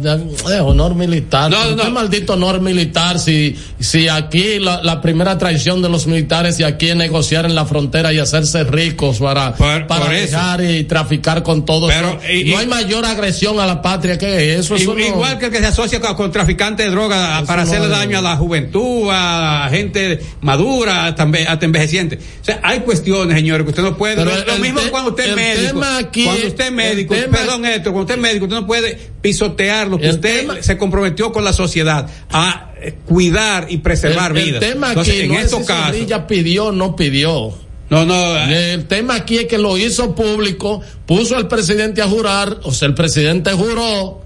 honor 0.61 0.95
militar. 0.95 1.51
No, 1.51 1.75
no. 1.75 1.83
¿Qué 1.83 1.89
maldito 1.89 2.33
honor 2.33 2.61
militar 2.61 3.19
si, 3.19 3.55
si 3.79 4.07
aquí 4.07 4.59
la, 4.59 4.81
la, 4.83 5.01
primera 5.01 5.37
traición 5.37 5.81
de 5.81 5.89
los 5.89 6.07
militares 6.07 6.59
y 6.59 6.63
aquí 6.63 6.89
es 6.89 6.95
negociar 6.95 7.45
en 7.45 7.55
la 7.55 7.65
frontera 7.65 8.13
y 8.13 8.19
hacerse 8.19 8.63
ricos 8.63 9.19
para, 9.19 9.55
por, 9.55 9.87
para 9.87 10.05
por 10.05 10.13
dejar 10.13 10.63
y 10.63 10.83
traficar 10.83 11.43
con 11.43 11.65
todo 11.65 11.87
pero, 11.87 12.19
y, 12.31 12.51
no 12.51 12.57
hay 12.57 12.67
mayor 12.67 13.05
agresión 13.05 13.59
a 13.59 13.65
la 13.65 13.81
patria 13.81 14.17
que 14.17 14.55
eso. 14.55 14.75
eso 14.75 14.97
igual 14.97 15.33
no, 15.33 15.39
que 15.39 15.45
el 15.45 15.51
que 15.51 15.59
se 15.59 15.67
asocia 15.67 15.99
con, 15.99 16.15
con 16.15 16.31
traficantes 16.31 16.85
de 16.85 16.91
droga 16.91 17.43
para 17.45 17.63
hacerle 17.63 17.87
no 17.87 17.95
daño 17.95 18.19
a 18.19 18.21
la 18.21 18.35
juventud, 18.35 19.09
a 19.11 19.67
gente 19.69 20.19
madura, 20.41 21.07
hasta 21.07 21.65
envejeciente. 21.65 22.17
O 22.17 22.45
sea, 22.45 22.59
hay 22.63 22.79
cuestiones, 22.81 23.35
señores, 23.35 23.63
que 23.63 23.69
usted 23.69 23.83
no 23.83 23.97
puede. 23.97 24.15
Pero 24.15 24.31
lo 24.45 24.57
mismo 24.59 24.81
cuando 24.91 25.11
usted 25.11 25.29
es 25.29 25.35
médico. 25.35 25.83
Aquí, 25.99 26.23
cuando 26.23 26.47
usted 26.47 26.68
es 26.69 26.75
médico, 26.75 27.13
tema, 27.13 27.37
perdón 27.37 27.65
esto, 27.65 27.91
cuando 27.91 28.01
usted 28.01 28.15
es 28.15 28.21
médico, 28.21 28.45
usted 28.45 28.57
no 28.57 28.65
puede 28.67 28.97
pisotear 29.21 29.87
lo 29.87 29.97
que 29.99 30.09
usted 30.09 30.39
tema- 30.41 30.61
se 30.61 30.77
comprometió 30.77 31.31
con 31.31 31.43
la 31.43 31.53
sociedad 31.53 32.09
a 32.31 32.71
eh, 32.81 32.95
cuidar 33.05 33.67
y 33.69 33.77
preservar 33.77 34.35
el, 34.37 34.43
vidas. 34.45 34.63
el 34.63 34.71
tema 34.73 34.89
Entonces, 34.89 35.13
aquí 35.15 35.23
en 35.23 35.33
no 35.33 35.39
es 35.39 35.51
si 35.51 35.63
casos, 35.65 35.85
Zorrilla 35.95 36.27
pidió 36.27 36.65
o 36.67 36.71
no 36.71 36.95
pidió. 36.95 37.53
no, 37.89 38.05
no, 38.05 38.37
El 38.49 38.85
tema 38.85 39.15
aquí 39.15 39.37
es 39.39 39.45
que 39.45 39.57
lo 39.57 39.77
hizo 39.77 40.15
público, 40.15 40.81
puso 41.05 41.35
al 41.35 41.47
presidente 41.47 42.01
a 42.01 42.07
jurar, 42.07 42.57
o 42.63 42.71
sea, 42.71 42.87
el 42.87 42.93
presidente 42.93 43.51
juró. 43.51 44.21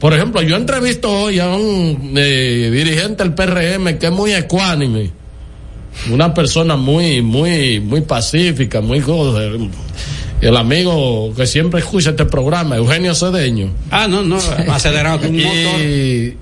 Por 0.00 0.12
ejemplo, 0.12 0.42
yo 0.42 0.56
entrevisto 0.56 1.10
hoy 1.10 1.38
a 1.38 1.48
un 1.48 2.12
eh, 2.16 2.68
dirigente 2.70 3.22
del 3.24 3.32
PRM 3.34 3.98
que 3.98 4.06
es 4.06 4.12
muy 4.12 4.32
ecuánime, 4.34 5.10
una 6.10 6.34
persona 6.34 6.76
muy, 6.76 7.22
muy, 7.22 7.80
muy 7.80 8.02
pacífica, 8.02 8.82
muy. 8.82 9.02
El 10.40 10.56
amigo 10.56 11.32
que 11.34 11.46
siempre 11.46 11.80
escucha 11.80 12.10
este 12.10 12.26
programa, 12.26 12.76
Eugenio 12.76 13.14
Cedeño. 13.14 13.72
ah, 13.90 14.06
no, 14.08 14.22
no, 14.22 14.36
más 14.66 14.76
acelerado 14.76 15.20
que 15.20 15.28
un 15.28 15.36
motor. 15.42 15.80
Y, 15.80 16.36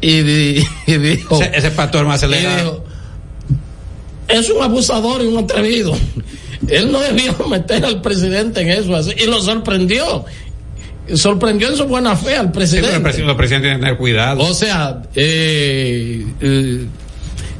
y, 0.00 0.22
di- 0.22 0.64
y 0.86 0.92
dijo, 0.98 1.40
Ese, 1.42 1.50
ese 1.58 1.70
pastor 1.72 2.06
más 2.06 2.22
acelerado. 2.22 2.56
dijo, 2.72 2.84
es 4.28 4.50
un 4.50 4.62
abusador 4.62 5.22
y 5.22 5.26
un 5.26 5.38
atrevido. 5.38 5.92
Él 6.68 6.90
no 6.92 7.00
debió 7.00 7.34
meter 7.50 7.84
al 7.84 8.00
presidente 8.00 8.60
en 8.60 8.68
eso 8.70 8.94
así. 8.94 9.12
Y 9.18 9.26
lo 9.26 9.40
sorprendió. 9.42 10.24
Sorprendió 11.14 11.68
en 11.68 11.76
su 11.76 11.84
buena 11.84 12.16
fe 12.16 12.34
al 12.36 12.46
Sí, 12.46 12.50
pero 12.52 12.52
presidente. 12.52 12.96
el 12.96 13.02
presidente, 13.02 13.34
tienen 13.46 13.62
que 13.62 13.68
tener 13.80 13.96
cuidado. 13.96 14.42
O 14.42 14.52
sea, 14.54 15.02
eh, 15.14 16.26
eh, 16.40 16.86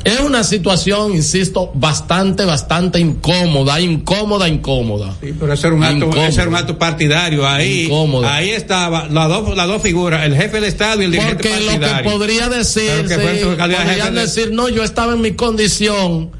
es 0.06 0.20
una 0.20 0.44
situación, 0.44 1.12
insisto, 1.14 1.70
bastante, 1.74 2.44
bastante 2.44 2.98
incómoda, 3.00 3.80
incómoda, 3.80 4.48
incómoda. 4.48 5.14
Sí, 5.20 5.34
pero 5.38 5.52
ese 5.52 5.66
era 5.66 5.76
un 5.76 5.84
acto, 5.84 6.06
Incómodo. 6.06 6.26
ese 6.26 6.40
era 6.40 6.48
un 6.50 6.56
acto 6.56 6.78
partidario. 6.78 7.46
Ahí, 7.46 7.84
Incómodo. 7.84 8.26
ahí 8.28 8.50
estaba 8.50 9.08
las 9.08 9.28
dos, 9.28 9.56
las 9.56 9.66
dos 9.66 9.82
figuras, 9.82 10.24
el 10.24 10.34
jefe 10.36 10.56
del 10.56 10.64
Estado 10.64 11.02
y 11.02 11.06
el 11.06 11.10
dirigente 11.12 11.34
Porque 11.42 11.50
lo 11.60 11.72
que 11.72 11.78
partidario. 11.78 12.10
podría 12.12 12.48
decir, 12.48 12.90
que 13.08 13.14
jefe 13.14 13.46
podrían 13.56 14.14
de- 14.14 14.20
decir, 14.22 14.52
no, 14.52 14.68
yo 14.68 14.82
estaba 14.84 15.12
en 15.14 15.20
mi 15.20 15.32
condición 15.32 16.30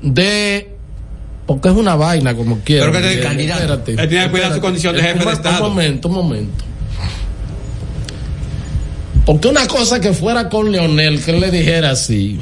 de 0.00 0.74
porque 1.46 1.68
es 1.68 1.74
una 1.74 1.96
vaina 1.96 2.34
como 2.36 2.60
quiera. 2.60 2.86
Pero 2.86 2.92
que 3.00 3.08
te- 3.08 3.14
Eh, 3.14 3.22
candidato. 3.22 3.60
espérate, 3.62 3.90
Él 3.92 4.08
tiene 4.08 4.24
que 4.26 4.30
cuidar 4.30 4.46
espérate. 4.48 4.54
su 4.54 4.60
condición 4.60 4.94
de 4.96 5.02
jefe 5.02 5.18
Un 5.20 5.24
de 5.24 5.32
Estado. 5.32 5.64
Un 5.64 5.70
momento, 5.70 6.08
un 6.08 6.14
momento. 6.14 6.64
Porque 9.24 9.48
una 9.48 9.66
cosa 9.66 10.00
que 10.00 10.12
fuera 10.12 10.48
con 10.48 10.72
Leonel, 10.72 11.22
que 11.22 11.32
él 11.32 11.40
le 11.40 11.50
dijera 11.50 11.90
así, 11.90 12.40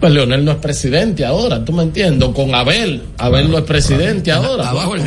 pues 0.00 0.12
Leonel 0.12 0.44
no 0.44 0.52
es 0.52 0.58
presidente 0.58 1.24
ahora, 1.24 1.64
tú 1.64 1.72
me 1.72 1.82
entiendes, 1.82 2.28
con 2.30 2.54
Abel, 2.54 3.02
Abel 3.18 3.50
no 3.50 3.58
es 3.58 3.64
presidente 3.64 4.30
ahora. 4.32 4.68
abajo 4.70 4.94
el. 4.96 5.02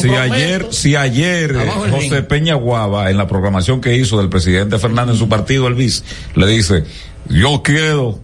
Si 0.00 0.08
ayer, 0.10 0.66
si 0.70 0.94
ayer 0.96 1.50
eh, 1.56 1.70
José 1.90 2.16
ring. 2.16 2.24
Peña 2.26 2.54
Guava, 2.54 3.10
en 3.10 3.16
la 3.16 3.26
programación 3.26 3.80
que 3.80 3.96
hizo 3.96 4.18
del 4.18 4.28
presidente 4.28 4.78
Fernández 4.78 5.14
en 5.14 5.18
su 5.18 5.28
partido, 5.28 5.66
el 5.66 5.74
BIS, 5.74 6.04
le 6.34 6.46
dice, 6.46 6.84
yo 7.28 7.62
quiero, 7.64 8.20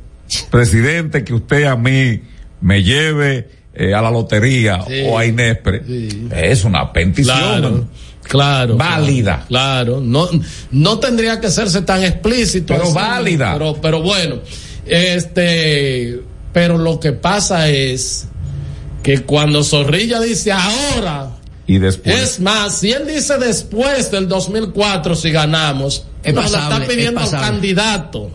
presidente, 0.50 1.24
que 1.24 1.34
usted 1.34 1.64
a 1.64 1.76
mí 1.76 2.20
me 2.60 2.82
lleve 2.82 3.48
eh, 3.74 3.94
a 3.94 4.02
la 4.02 4.10
lotería 4.10 4.84
Sí. 4.86 5.02
o 5.06 5.18
a 5.18 5.24
Inespre. 5.26 5.82
Sí. 5.86 6.28
Es 6.30 6.64
una 6.64 6.92
petición. 6.92 7.36
Claro, 7.36 7.84
claro. 8.22 8.76
Válida. 8.76 9.44
Claro, 9.48 10.00
no, 10.00 10.28
no 10.70 10.98
tendría 10.98 11.40
que 11.40 11.48
hacerse 11.48 11.82
tan 11.82 12.04
explícito. 12.04 12.74
Pero 12.74 12.92
válida. 12.92 13.54
Pero, 13.54 13.76
pero 13.80 14.02
bueno, 14.02 14.36
este, 14.92 16.22
pero 16.52 16.78
lo 16.78 17.00
que 17.00 17.12
pasa 17.12 17.68
es 17.68 18.26
que 19.02 19.22
cuando 19.22 19.64
Zorrilla 19.64 20.20
dice 20.20 20.52
ahora, 20.52 21.30
Y 21.66 21.78
después. 21.78 22.14
es 22.22 22.40
más, 22.40 22.78
si 22.78 22.92
él 22.92 23.06
dice 23.06 23.38
después 23.38 24.10
del 24.10 24.28
2004 24.28 25.14
si 25.16 25.30
ganamos, 25.30 26.04
Es 26.22 26.34
nos 26.34 26.50
la 26.50 26.58
pasable, 26.58 26.84
está 26.84 26.94
pidiendo 26.94 27.20
es 27.20 27.26
al 27.26 27.30
pasable. 27.32 27.52
candidato. 27.52 28.30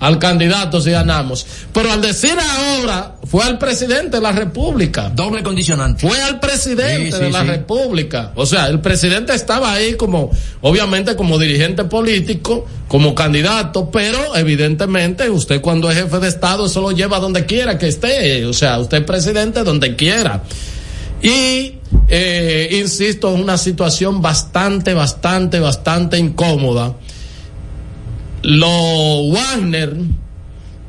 Al 0.00 0.18
candidato 0.18 0.80
si 0.80 0.90
ganamos. 0.90 1.46
Pero 1.72 1.92
al 1.92 2.00
decir 2.00 2.34
ahora, 2.38 3.16
fue 3.26 3.44
al 3.44 3.58
presidente 3.58 4.16
de 4.16 4.22
la 4.22 4.32
República. 4.32 5.10
Doble 5.10 5.42
condicionante. 5.42 6.08
Fue 6.08 6.20
al 6.20 6.40
presidente 6.40 7.12
Sí, 7.12 7.12
sí, 7.12 7.24
de 7.24 7.30
la 7.30 7.42
sí. 7.42 7.46
República. 7.48 8.32
O 8.34 8.46
sea, 8.46 8.66
el 8.68 8.80
presidente 8.80 9.34
estaba 9.34 9.72
ahí 9.72 9.94
como, 9.94 10.30
obviamente 10.62 11.14
como 11.16 11.38
dirigente 11.38 11.84
político, 11.84 12.66
como 12.88 13.14
candidato, 13.14 13.90
pero 13.90 14.34
evidentemente 14.36 15.30
usted 15.30 15.60
cuando 15.60 15.90
es 15.90 15.98
jefe 15.98 16.18
de 16.18 16.28
Estado 16.28 16.66
eso 16.66 16.80
lo 16.80 16.92
lleva 16.92 17.20
donde 17.20 17.46
quiera 17.46 17.78
que 17.78 17.88
esté. 17.88 18.46
O 18.46 18.52
sea, 18.52 18.78
usted 18.78 18.98
es 18.98 19.04
presidente 19.04 19.62
donde 19.62 19.96
quiera. 19.96 20.42
Y, 21.22 21.74
eh, 22.08 22.78
insisto, 22.80 23.34
es 23.34 23.40
una 23.40 23.58
situación 23.58 24.22
bastante, 24.22 24.94
bastante, 24.94 25.60
bastante 25.60 26.18
incómoda. 26.18 26.94
Lo 28.42 29.28
Wagner 29.30 29.94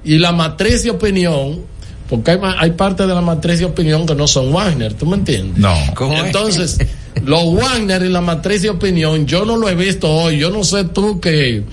y 0.03 0.17
la 0.17 0.31
matriz 0.31 0.83
de 0.83 0.89
opinión, 0.91 1.61
porque 2.09 2.31
hay, 2.31 2.37
ma- 2.39 2.55
hay 2.59 2.71
parte 2.71 3.05
de 3.05 3.13
la 3.13 3.21
matriz 3.21 3.59
de 3.59 3.65
opinión 3.65 4.05
que 4.05 4.15
no 4.15 4.27
son 4.27 4.51
Wagner, 4.53 4.93
¿tú 4.93 5.05
me 5.05 5.17
entiendes? 5.17 5.57
No. 5.57 5.75
¿Cómo 5.95 6.13
es? 6.17 6.23
Entonces, 6.25 6.77
los 7.25 7.53
Wagner 7.53 8.03
y 8.03 8.09
la 8.09 8.21
matriz 8.21 8.61
de 8.61 8.69
opinión, 8.69 9.25
yo 9.27 9.45
no 9.45 9.57
lo 9.57 9.69
he 9.69 9.75
visto 9.75 10.09
hoy, 10.09 10.37
yo 10.39 10.49
no 10.49 10.63
sé 10.63 10.85
tú 10.85 11.19
que, 11.19 11.63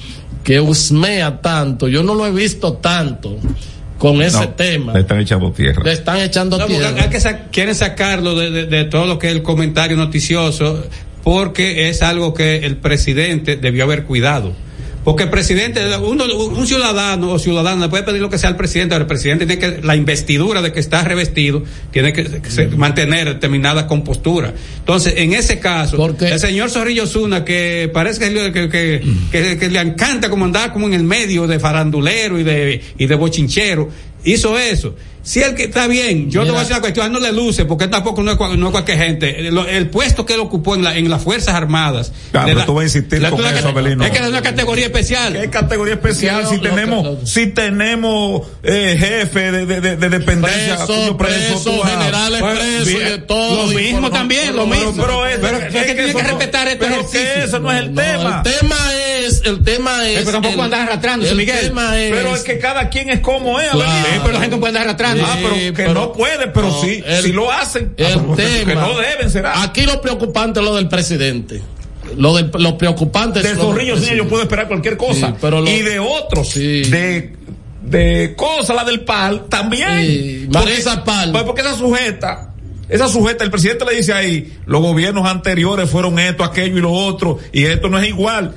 que 0.45 0.61
husmea 0.61 1.41
tanto, 1.41 1.89
yo 1.89 2.03
no 2.03 2.15
lo 2.15 2.27
he 2.27 2.33
visto 2.33 2.75
tanto 2.75 3.37
con 3.99 4.21
ese 4.23 4.39
No, 4.41 4.49
tema. 4.51 4.93
Le 4.93 5.01
están 5.01 5.21
echando 5.21 5.51
tierra. 5.53 5.83
Le 5.85 5.93
están 5.93 6.19
echando 6.21 6.59
No, 6.59 6.67
tierra. 6.67 6.95
hay 7.03 7.09
que 7.09 7.21
sa- 7.21 7.47
quieren 7.51 7.75
sacarlo 7.75 8.35
de, 8.37 8.51
de- 8.51 8.67
de 8.67 8.85
todo 8.85 9.07
lo 9.07 9.19
que 9.19 9.29
es 9.29 9.33
el 9.35 9.43
comentario 9.43 9.97
noticioso, 9.97 10.85
porque 11.25 11.89
es 11.89 12.03
algo 12.03 12.33
que 12.35 12.59
el 12.67 12.77
presidente 12.77 13.57
debió 13.57 13.85
haber 13.85 14.05
cuidado. 14.05 14.53
Porque 15.09 15.23
el 15.23 15.31
presidente, 15.31 15.81
uno, 16.03 16.25
un 16.27 16.67
ciudadano 16.67 17.33
o 17.33 17.39
ciudadana 17.39 17.89
puede 17.89 18.03
pedir 18.03 18.21
lo 18.21 18.29
que 18.29 18.37
sea 18.37 18.51
al 18.51 18.57
presidente, 18.57 18.91
pero 18.95 19.05
el 19.05 19.07
presidente 19.09 19.47
tiene 19.47 19.59
que, 19.59 19.81
la 19.83 19.97
investidura 19.97 20.61
de 20.61 20.71
que 20.71 20.81
está 20.81 21.03
revestido, 21.03 21.63
tiene 21.91 22.13
que, 22.13 22.25
que 22.43 22.51
se- 22.51 22.67
mantener 22.67 23.27
determinada 23.27 23.87
compostura. 23.87 24.53
Entonces, 24.81 25.15
en 25.17 25.33
ese 25.33 25.61
caso, 25.61 25.97
Porque- 25.97 26.29
el 26.29 26.39
señor 26.39 26.69
Zorrillo 26.69 27.07
Zuna, 27.07 27.43
que 27.43 27.91
parece 27.91 28.21
que, 28.21 28.53
que, 28.53 28.69
que, 28.69 29.03
que- 29.33 29.57
que 29.57 29.69
le 29.71 29.81
encanta 29.81 30.29
como 30.29 30.45
andar 30.45 30.75
como 30.75 30.87
en 30.89 30.93
el 30.93 31.05
medio 31.05 31.47
de 31.47 31.59
farandulero 31.59 32.39
y 32.39 32.43
de, 32.45 32.83
y 32.99 33.07
de 33.07 33.15
bochinchero, 33.15 33.89
hizo 34.27 34.59
eso. 34.59 34.95
Si 35.29 35.43
el 35.43 35.55
que 35.55 35.65
está 35.65 35.87
bien, 35.87 36.31
yo 36.31 36.43
te 36.45 36.49
voy 36.51 36.57
a 36.57 36.61
decir 36.61 36.73
una 36.73 36.81
cuestión, 36.81 37.13
no 37.13 37.21
le 37.21 37.33
luce, 37.33 37.67
porque 37.67 37.85
él 37.85 37.91
tampoco 37.91 38.23
no 38.23 38.33
es, 38.33 38.39
no 38.59 38.67
es 38.69 38.73
cualquier 38.73 38.97
gente. 38.97 39.47
El, 39.49 39.59
el 39.59 39.91
puesto 39.91 40.25
que 40.25 40.33
él 40.33 40.41
ocupó 40.41 40.75
en, 40.75 40.83
la, 40.83 40.97
en 40.97 41.11
las 41.11 41.23
Fuerzas 41.23 41.55
Armadas. 41.55 42.13
Ah, 42.33 42.47
le 42.47 42.55
pero 42.55 42.65
tú 42.65 42.73
vas 42.75 42.83
a 42.83 42.85
insistir 42.87 43.21
la- 43.21 43.31
con 43.31 43.43
la- 43.43 43.51
eso, 43.59 43.69
Abelino. 43.69 44.03
Es 44.05 44.11
que 44.11 44.19
es 44.21 44.27
una 44.27 44.41
categoría 44.41 44.87
especial. 44.87 45.35
¿Qué 45.39 45.51
categoría 45.51 45.95
especial 45.95 46.47
si 46.49 46.57
tenemos, 46.59 47.31
si 47.31 47.49
tenemos 47.49 48.47
eh, 48.63 48.97
jefe 48.99 49.53
de, 49.53 49.67
de, 49.67 49.81
de, 49.83 49.97
de 49.97 50.09
dependencia? 50.09 50.77
Preso, 50.77 50.87
cuyo 50.87 51.17
preso, 51.19 51.61
tú 51.63 51.79
vas- 51.79 51.91
generales 51.91 52.41
Bueno, 52.41 52.61
presos 52.61 52.89
y 52.89 52.95
bien. 52.95 53.05
de 53.11 53.19
todo. 53.19 53.67
Lo 53.67 53.73
mismo 53.79 54.11
también, 54.11 54.57
lo 54.57 54.67
mismo. 54.67 54.95
Pero, 54.97 55.27
es, 55.27 55.39
Pero 55.41 55.59
es 55.59 55.65
es 55.75 55.85
que 55.87 55.95
tiene 55.95 56.15
que 56.15 56.23
respetar 56.23 56.69
este 56.69 56.79
pero 56.79 56.95
ejercicio. 56.95 57.21
que 57.35 57.45
eso 57.45 57.59
no 57.59 57.71
es 57.71 57.81
el 57.81 57.93
No, 57.95 58.01
tema. 58.03 58.43
El 58.47 58.53
tema 58.59 58.77
es, 59.27 59.43
el 59.45 59.63
tema 59.63 60.09
es. 60.09 60.19
pero 60.21 60.33
tampoco 60.41 60.63
andar 60.63 60.81
arrastrándose, 60.89 61.33
el 61.33 61.37
Miguel. 61.37 61.61
tema 61.61 61.99
es. 62.01 62.13
Pero 62.13 62.35
es 62.35 62.43
que 62.45 62.59
cada 62.59 62.89
quien 62.89 63.11
es 63.11 63.21
como 63.21 63.61
es, 63.61 63.69
Claro. 63.69 63.91
Sí, 63.91 64.21
pero 64.23 64.33
la 64.33 64.41
gente 64.41 64.57
no 64.57 64.61
puede 64.61 64.71
andar 64.71 64.83
arrastrando. 64.85 65.18
Ah, 65.24 65.36
pero 65.40 65.55
que 65.55 65.73
pero- 65.73 65.95
no 65.95 66.12
puede, 66.12 66.49
pero 66.49 66.69
no, 66.69 66.81
sí, 66.81 67.03
el- 67.05 67.23
si 67.23 67.32
lo 67.32 67.51
hacen, 67.51 67.95
El 67.97 68.07
ah, 68.07 68.23
tema. 68.36 68.65
que 68.66 68.74
no 68.74 68.99
deben, 68.99 69.31
será. 69.31 69.62
Aquí 69.62 69.82
lo 69.82 70.01
preocupante 70.01 70.61
es 70.61 70.66
lo 70.66 70.74
del 70.77 70.89
presidente. 70.89 71.62
Lo, 72.16 72.35
del, 72.36 72.51
lo 72.59 72.78
preocupante 72.78 73.40
de 73.40 73.51
es. 73.51 73.57
del 73.57 73.62
Zorrillo, 73.65 73.97
sí, 73.99 74.16
yo 74.16 74.27
puedo 74.28 74.43
esperar 74.43 74.66
cualquier 74.69 74.97
cosa. 74.97 75.28
Sí, 75.28 75.35
pero 75.40 75.61
lo- 75.61 75.70
y 75.70 75.82
de 75.82 75.99
otros, 75.99 76.49
Sí. 76.49 76.82
de, 76.82 77.36
de 77.82 78.35
cosas, 78.36 78.74
la 78.74 78.85
del 78.85 79.01
PAL, 79.01 79.47
también. 79.49 80.01
Sí, 80.01 80.49
Marisa 80.53 81.05
Pal. 81.05 81.32
Pues 81.32 81.45
porque 81.45 81.61
esa 81.61 81.77
sujeta, 81.77 82.55
esa 82.89 83.09
sujeta, 83.09 83.45
el 83.45 83.51
presidente 83.51 83.85
le 83.85 83.95
dice 83.97 84.12
ahí, 84.15 84.57
los 84.66 84.81
gobiernos 84.81 85.27
anteriores 85.28 85.90
fueron 85.90 86.19
esto, 86.19 86.45
aquello 86.45 86.78
y 86.78 86.81
lo 86.81 86.93
otro, 86.93 87.39
y 87.53 87.65
esto 87.65 87.89
no 87.90 87.99
es 87.99 88.09
igual. 88.09 88.55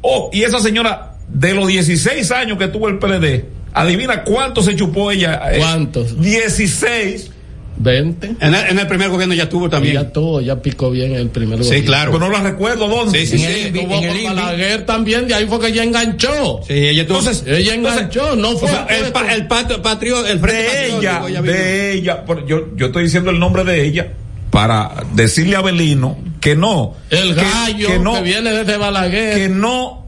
Oh, 0.00 0.30
y 0.32 0.42
esa 0.42 0.58
señora, 0.60 1.16
de 1.28 1.54
los 1.54 1.66
16 1.66 2.30
años 2.30 2.56
que 2.58 2.68
tuvo 2.68 2.88
el 2.88 2.98
PLD, 2.98 3.44
adivina 3.74 4.24
cuánto 4.24 4.62
se 4.62 4.74
chupó 4.76 5.10
ella. 5.10 5.40
eh, 5.52 5.58
¿Cuántos? 5.58 6.18
16. 6.20 7.30
20. 7.76 8.36
En 8.40 8.54
el, 8.54 8.66
en 8.68 8.78
el 8.78 8.86
primer 8.86 9.08
gobierno 9.08 9.34
ya 9.34 9.48
tuvo 9.48 9.68
también. 9.68 9.94
Ya 9.94 10.12
tuvo, 10.12 10.40
ya 10.40 10.62
picó 10.62 10.92
bien 10.92 11.12
el 11.16 11.28
primer 11.30 11.58
Sí, 11.58 11.64
gobierno. 11.64 11.86
claro. 11.86 12.12
Pero 12.12 12.26
no 12.26 12.30
la 12.32 12.40
recuerdo 12.40 12.86
dónde. 12.86 13.26
Sí, 13.26 13.36
sí, 13.38 13.44
En 13.44 13.52
sí. 13.52 13.60
el, 13.62 13.72
tuvo 13.72 13.94
en 13.96 14.04
el. 14.04 14.24
Balaguer 14.26 14.86
también, 14.86 15.26
de 15.26 15.34
ahí 15.34 15.46
fue 15.48 15.58
que 15.58 15.66
ella 15.68 15.82
enganchó. 15.82 16.60
Sí, 16.66 16.72
ella 16.72 17.04
tuvo. 17.04 17.18
Entonces, 17.18 17.44
Ella 17.48 17.74
enganchó, 17.74 18.36
no 18.36 18.56
fue. 18.56 18.70
o 18.70 18.72
sea, 18.72 18.86
el, 18.90 19.10
pa- 19.12 19.34
el 19.34 19.48
patio, 19.48 19.82
patrio, 19.82 20.24
el 20.24 20.38
frente 20.38 20.62
de 20.62 20.86
ella, 20.98 21.42
de 21.42 21.92
ella, 21.94 22.24
por- 22.24 22.46
yo, 22.46 22.68
yo 22.76 22.86
estoy 22.86 23.02
diciendo 23.04 23.30
el 23.32 23.40
nombre 23.40 23.64
de 23.64 23.84
ella 23.84 24.06
para 24.50 24.92
decirle 25.14 25.56
a 25.56 25.60
Belino 25.60 26.16
que 26.40 26.54
no, 26.54 26.94
El 27.10 27.34
gallo 27.34 27.88
que, 27.88 27.94
que, 27.94 27.98
no, 27.98 28.22
viene 28.22 28.52
desde 28.52 28.76
Balaguer. 28.76 29.34
que 29.36 29.48
no, 29.48 30.03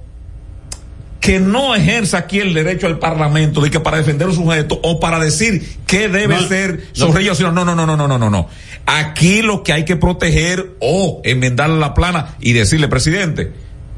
que 1.26 1.40
no 1.40 1.74
ejerza 1.74 2.18
aquí 2.18 2.38
el 2.38 2.54
derecho 2.54 2.86
al 2.86 3.00
Parlamento 3.00 3.60
de 3.60 3.68
que 3.68 3.80
para 3.80 3.96
defender 3.96 4.28
un 4.28 4.34
sujeto 4.36 4.78
o 4.84 5.00
para 5.00 5.18
decir 5.18 5.60
qué 5.84 6.08
debe 6.08 6.36
No, 6.36 6.46
ser 6.46 6.84
no. 6.96 7.06
Zorrillo, 7.06 7.34
sino 7.34 7.50
no, 7.50 7.64
no, 7.64 7.74
no, 7.74 7.84
no, 7.84 7.96
no, 7.96 8.06
no, 8.06 8.16
no, 8.16 8.30
no. 8.30 8.48
Aquí 8.86 9.42
lo 9.42 9.64
que 9.64 9.72
hay 9.72 9.84
que 9.84 9.96
proteger 9.96 10.76
o 10.80 11.20
enmendarle 11.24 11.80
la 11.80 11.94
plana 11.94 12.36
y 12.38 12.52
decirle, 12.52 12.86
presidente, 12.86 13.50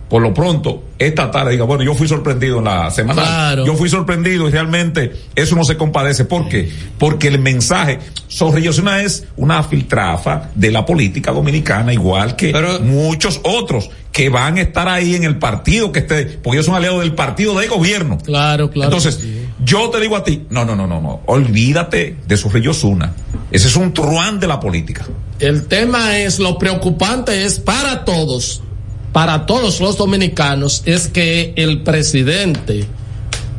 por 0.09 0.22
lo 0.22 0.32
pronto, 0.32 0.85
esta 0.98 1.30
tarde 1.30 1.52
diga, 1.52 1.64
bueno, 1.64 1.85
yo 1.85 1.94
fui 1.94 2.09
sorprendido 2.09 2.59
en 2.59 2.64
la 2.64 2.90
semana. 2.90 3.22
Claro. 3.22 3.66
Yo 3.66 3.74
fui 3.74 3.89
sorprendido 3.89 4.48
y 4.48 4.51
realmente 4.51 5.12
eso 5.35 5.55
no 5.55 5.64
se 5.64 5.76
compadece. 5.76 6.24
¿Por 6.24 6.48
qué? 6.48 6.70
Porque 6.98 7.28
el 7.28 7.39
mensaje, 7.39 7.98
Zorrillo 8.30 8.72
Zuna 8.72 9.02
es 9.02 9.26
una 9.36 9.62
filtrafa 9.62 10.51
de 10.55 10.70
la 10.70 10.86
política 10.86 11.32
dominicana, 11.32 11.93
igual 11.93 12.36
que 12.36 12.51
Pero- 12.52 12.80
muchos 12.80 13.40
otros 13.44 13.90
que 14.12 14.30
van 14.30 14.59
a 14.59 14.62
estar 14.62 14.89
ahí 14.89 15.14
en 15.14 15.24
el 15.24 15.39
partido 15.39 15.93
que 15.93 16.01
esté, 16.01 16.24
porque 16.43 16.56
ellos 16.56 16.66
son 16.66 16.74
aliados 16.74 17.01
del 17.01 17.14
partido 17.14 17.56
de 17.59 17.68
gobierno. 17.68 18.18
Claro, 18.18 18.70
claro. 18.70 18.89
Entonces, 18.89 19.18
sí. 19.20 19.47
yo 19.62 19.90
te 19.90 20.01
digo 20.01 20.16
a 20.16 20.24
ti, 20.24 20.47
no, 20.51 20.64
no, 20.64 20.74
no, 20.74 20.86
no, 20.86 21.01
no, 21.01 21.20
olvídate 21.26 22.16
de 22.26 22.36
Zorrillo 22.36 22.74
Zuna. 22.74 23.12
Ese 23.51 23.68
es 23.68 23.76
un 23.76 23.93
truán 23.93 24.40
de 24.40 24.47
la 24.47 24.59
política. 24.59 25.06
El 25.39 25.66
tema 25.66 26.18
es, 26.18 26.40
lo 26.40 26.59
preocupante 26.59 27.44
es 27.44 27.60
para 27.60 28.05
todos, 28.05 28.62
para 29.12 29.47
todos 29.47 29.80
los 29.80 29.97
dominicanos, 29.97 30.82
es 30.86 31.09
que 31.09 31.52
el 31.56 31.82
presidente 31.82 32.86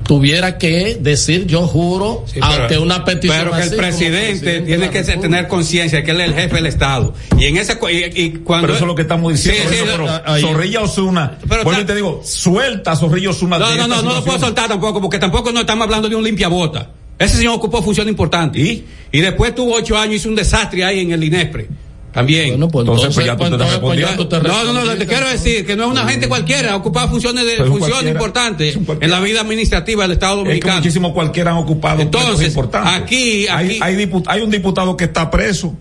tuviera 0.03 0.57
que 0.57 0.97
decir 0.99 1.45
yo 1.45 1.67
juro 1.67 2.23
Sí, 2.25 2.39
pero- 2.39 2.63
ante 2.63 2.77
una 2.79 3.05
petición 3.05 3.37
Pero 3.45 3.51
que 3.55 3.61
el 3.61 3.75
presidente 3.75 4.45
de 4.53 4.61
tiene 4.61 4.89
que 4.89 4.99
República. 5.03 5.21
tener 5.21 5.47
conciencia 5.47 5.99
de 5.99 6.03
que 6.03 6.11
él 6.11 6.21
es 6.21 6.27
el 6.29 6.33
jefe 6.33 6.55
del 6.55 6.65
Estado. 6.65 7.13
Y 7.37 7.45
en 7.45 7.57
ese 7.57 7.77
y, 7.91 8.21
y 8.23 8.29
cuando 8.43 8.67
Pero 8.67 8.75
eso 8.77 8.85
es 8.85 8.87
lo 8.87 8.95
que 8.95 9.03
estamos 9.03 9.31
diciendo. 9.33 9.61
Sí, 9.69 9.75
sí, 9.75 9.83
eso, 9.83 9.85
pero 9.91 10.21
ahí- 10.25 10.41
Zorrilla 10.41 10.81
Osuna, 10.81 11.37
y 11.79 11.83
te 11.83 11.93
digo, 11.95 12.21
suelta 12.25 12.93
a 12.93 12.95
Zorrillo 12.95 13.29
Osuna. 13.31 13.59
No, 13.59 13.65
no, 13.67 13.71
esta 13.71 13.87
no, 13.87 14.01
no 14.01 14.13
lo 14.15 14.23
puedo 14.23 14.39
soltar 14.39 14.67
tampoco, 14.67 14.99
porque 14.99 15.19
tampoco 15.19 15.51
no 15.51 15.59
estamos 15.59 15.85
hablando 15.85 16.09
de 16.09 16.15
un 16.15 16.23
limpiabota. 16.23 16.89
Ese 17.19 17.37
señor 17.37 17.53
ocupó 17.55 17.83
función 17.83 18.07
importante. 18.09 18.59
¿Y? 18.59 18.85
Y 19.11 19.19
después 19.19 19.53
tuvo 19.53 19.75
ocho 19.75 19.95
años, 19.97 20.15
hizo 20.15 20.29
un 20.29 20.35
desastre 20.35 20.85
ahí 20.85 21.01
en 21.01 21.11
el 21.11 21.23
INESPRE. 21.23 21.67
También. 22.11 22.49
Bueno, 22.49 22.67
pues 22.69 22.83
Entonces, 22.87 23.09
entonces, 23.09 23.15
pues 23.15 23.25
ya 23.27 23.35
tú 23.37 23.43
te 23.43 23.63
estás 23.63 23.73
entonces, 23.75 24.01
ya 24.01 24.17
tú 24.17 24.25
te 24.27 24.39
respondiendo. 24.39 24.73
No, 24.73 24.85
no, 24.85 24.91
no, 24.93 24.97
te 24.97 25.05
quiero 25.05 25.29
decir 25.29 25.65
que 25.65 25.75
no 25.75 25.83
es 25.85 25.91
una 25.91 26.07
gente 26.09 26.27
cualquiera, 26.27 26.71
ha 26.73 26.75
ocupado 26.75 27.09
funciones 27.09 27.45
de 27.45 27.51
Pero 27.51 27.63
un 27.65 27.69
función 27.71 27.91
cualquiera. 27.91 28.11
importante 28.19 28.69
Es 28.69 28.75
un 28.77 28.97
en 28.99 29.11
la 29.11 29.19
vida 29.19 29.41
administrativa 29.41 30.03
del 30.03 30.11
Estado 30.13 30.33
Es 30.37 30.39
que 30.39 30.43
dominicano. 30.49 30.75
muchísimos 30.77 31.13
cualquiera 31.13 31.51
han 31.51 31.57
ocupado 31.57 32.01
Entonces, 32.01 32.47
importantes. 32.47 33.03
aquí- 33.03 33.47
hay, 33.47 33.67
aquí- 33.67 33.79
hay, 33.81 33.95
dipu- 33.95 34.23
hay 34.25 34.41
un 34.41 34.49
diputado 34.49 34.97
que 34.97 35.05
está 35.05 35.29
preso. 35.29 35.75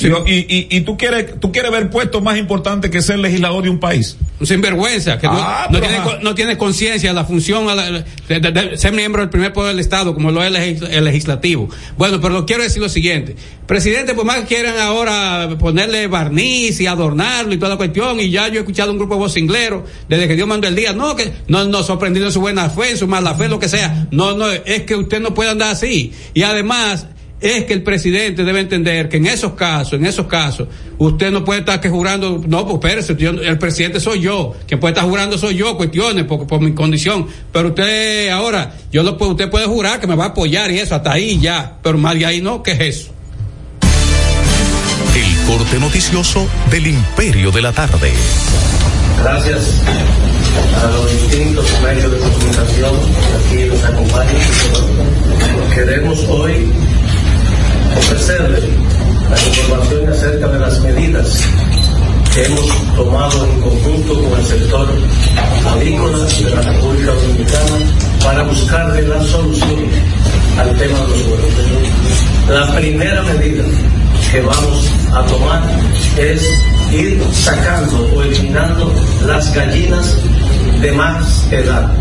Sí. 0.00 0.08
Y, 0.26 0.32
y, 0.32 0.66
y 0.70 0.80
tú 0.82 0.96
quieres, 0.96 1.38
tú 1.40 1.52
quieres 1.52 1.70
ver 1.70 1.90
puestos 1.90 2.22
más 2.22 2.38
importantes 2.38 2.90
que 2.90 3.02
ser 3.02 3.18
legislador 3.18 3.62
de 3.62 3.70
un 3.70 3.78
país. 3.78 4.16
sinvergüenza 4.42 5.18
que 5.18 5.26
no- 5.26 5.34
Ah, 5.36 5.66
no, 5.70 5.78
pero 5.80 5.92
tiene, 5.92 6.22
no 6.22 6.34
tiene 6.34 6.56
conciencia 6.56 7.10
de 7.10 7.14
la 7.14 7.24
función 7.24 7.68
a 7.68 7.74
la- 7.74 7.90
de, 7.90 8.04
de- 8.40 8.50
de 8.52 8.78
ser 8.78 8.92
miembro 8.92 9.20
del 9.20 9.28
primer 9.30 9.52
poder 9.52 9.72
del 9.74 9.80
Estado 9.80 10.14
como 10.14 10.30
lo 10.30 10.42
es 10.42 10.48
el, 10.48 10.54
legis- 10.54 10.88
el 10.90 11.04
legislativo. 11.04 11.68
Bueno, 11.98 12.20
pero 12.20 12.32
lo 12.32 12.46
quiero 12.46 12.62
decir 12.62 12.80
lo 12.80 12.88
siguiente. 12.88 13.36
Presidente, 13.66 14.14
pues 14.14 14.26
más 14.26 14.38
que 14.40 14.46
quieran 14.46 14.78
ahora 14.78 15.48
ponerle 15.58 16.06
barniz 16.06 16.80
y 16.80 16.86
adornarlo 16.86 17.52
y 17.52 17.58
toda 17.58 17.70
la 17.70 17.76
cuestión, 17.76 18.18
y 18.18 18.30
ya 18.30 18.48
yo 18.48 18.54
he 18.54 18.58
escuchado 18.60 18.90
un 18.92 18.98
grupo 18.98 19.14
de 19.14 19.20
vocingleros 19.20 19.82
desde 20.08 20.26
que 20.26 20.34
Dios 20.36 20.48
mandó 20.48 20.66
el 20.68 20.74
día, 20.74 20.92
no, 20.92 21.14
que 21.14 21.30
no 21.48 21.64
nos 21.64 21.86
sorprendido 21.86 22.26
en 22.26 22.32
su 22.32 22.40
buena 22.40 22.70
fe, 22.70 22.90
en 22.92 22.96
su 22.96 23.06
mala 23.06 23.34
fe, 23.34 23.48
lo 23.48 23.58
que 23.60 23.68
sea. 23.68 24.06
No, 24.10 24.34
no, 24.36 24.48
es 24.50 24.82
que 24.84 24.94
usted 24.96 25.20
no 25.20 25.34
puede 25.34 25.50
andar 25.50 25.70
así. 25.72 26.12
Y 26.34 26.42
además, 26.42 27.06
es 27.40 27.64
que 27.64 27.72
el 27.72 27.82
presidente 27.82 28.44
debe 28.44 28.60
entender 28.60 29.08
que 29.08 29.16
en 29.16 29.26
esos 29.26 29.52
casos, 29.54 29.94
en 29.94 30.04
esos 30.06 30.26
casos, 30.26 30.68
usted 30.98 31.30
no 31.30 31.42
puede 31.44 31.60
estar 31.60 31.80
que 31.80 31.88
jurando, 31.88 32.42
no, 32.46 32.64
pues 32.66 32.74
espérese, 32.76 33.16
yo- 33.16 33.30
el 33.30 33.58
presidente 33.58 33.98
soy 34.00 34.20
yo, 34.20 34.54
quien 34.66 34.78
puede 34.78 34.92
estar 34.94 35.08
jurando 35.08 35.38
soy 35.38 35.56
yo, 35.56 35.76
cuestiones 35.76 36.24
por, 36.24 36.46
por 36.46 36.60
mi 36.60 36.74
condición, 36.74 37.26
pero 37.52 37.68
usted 37.68 38.28
ahora, 38.28 38.74
yo 38.92 39.02
lo 39.02 39.16
puedo, 39.16 39.32
usted 39.32 39.48
puede 39.50 39.66
jurar 39.66 40.00
que 40.00 40.06
me 40.06 40.16
va 40.16 40.24
a 40.24 40.28
apoyar 40.28 40.70
y 40.70 40.78
eso, 40.80 40.94
hasta 40.94 41.12
ahí 41.12 41.38
ya, 41.40 41.78
pero 41.82 41.96
más 41.96 42.14
de 42.18 42.26
ahí 42.26 42.40
no, 42.42 42.62
¿qué 42.62 42.72
es 42.72 42.80
eso? 42.80 43.10
El 45.16 45.46
corte 45.46 45.78
noticioso 45.80 46.46
del 46.70 46.86
Imperio 46.88 47.50
de 47.50 47.62
la 47.62 47.72
Tarde. 47.72 48.12
Gracias 49.22 49.74
a 50.82 50.86
los 50.90 51.10
distintos 51.10 51.66
medios 51.82 52.12
de 52.12 52.18
comunicación 52.18 52.94
que 53.50 53.56
aquí 53.56 53.68
nos 53.68 53.84
acompañan. 53.84 54.36
Queremos 55.74 56.18
hoy 56.28 56.72
ofrecerles 57.96 58.64
la 59.30 59.48
información 59.48 60.08
acerca 60.08 60.48
de 60.48 60.58
las 60.58 60.80
medidas 60.80 61.44
que 62.34 62.44
hemos 62.44 62.94
tomado 62.94 63.44
en 63.44 63.60
conjunto 63.60 64.22
con 64.22 64.38
el 64.38 64.46
sector 64.46 64.88
agrícola 65.66 66.18
de 66.18 66.50
la 66.54 66.62
República 66.62 67.12
Dominicana 67.12 67.78
para 68.22 68.42
buscarle 68.44 69.02
la 69.02 69.22
solución 69.24 69.86
al 70.58 70.76
tema 70.76 70.98
de 71.00 71.08
los 71.08 71.26
huevos. 71.26 71.50
La 72.48 72.74
primera 72.76 73.22
medida 73.22 73.64
que 74.30 74.40
vamos 74.42 74.90
a 75.12 75.24
tomar 75.26 75.62
es 76.16 76.42
ir 76.92 77.20
sacando 77.32 78.08
o 78.14 78.22
eliminando 78.22 78.92
las 79.26 79.52
gallinas 79.54 80.16
de 80.80 80.92
más 80.92 81.46
edad. 81.50 81.92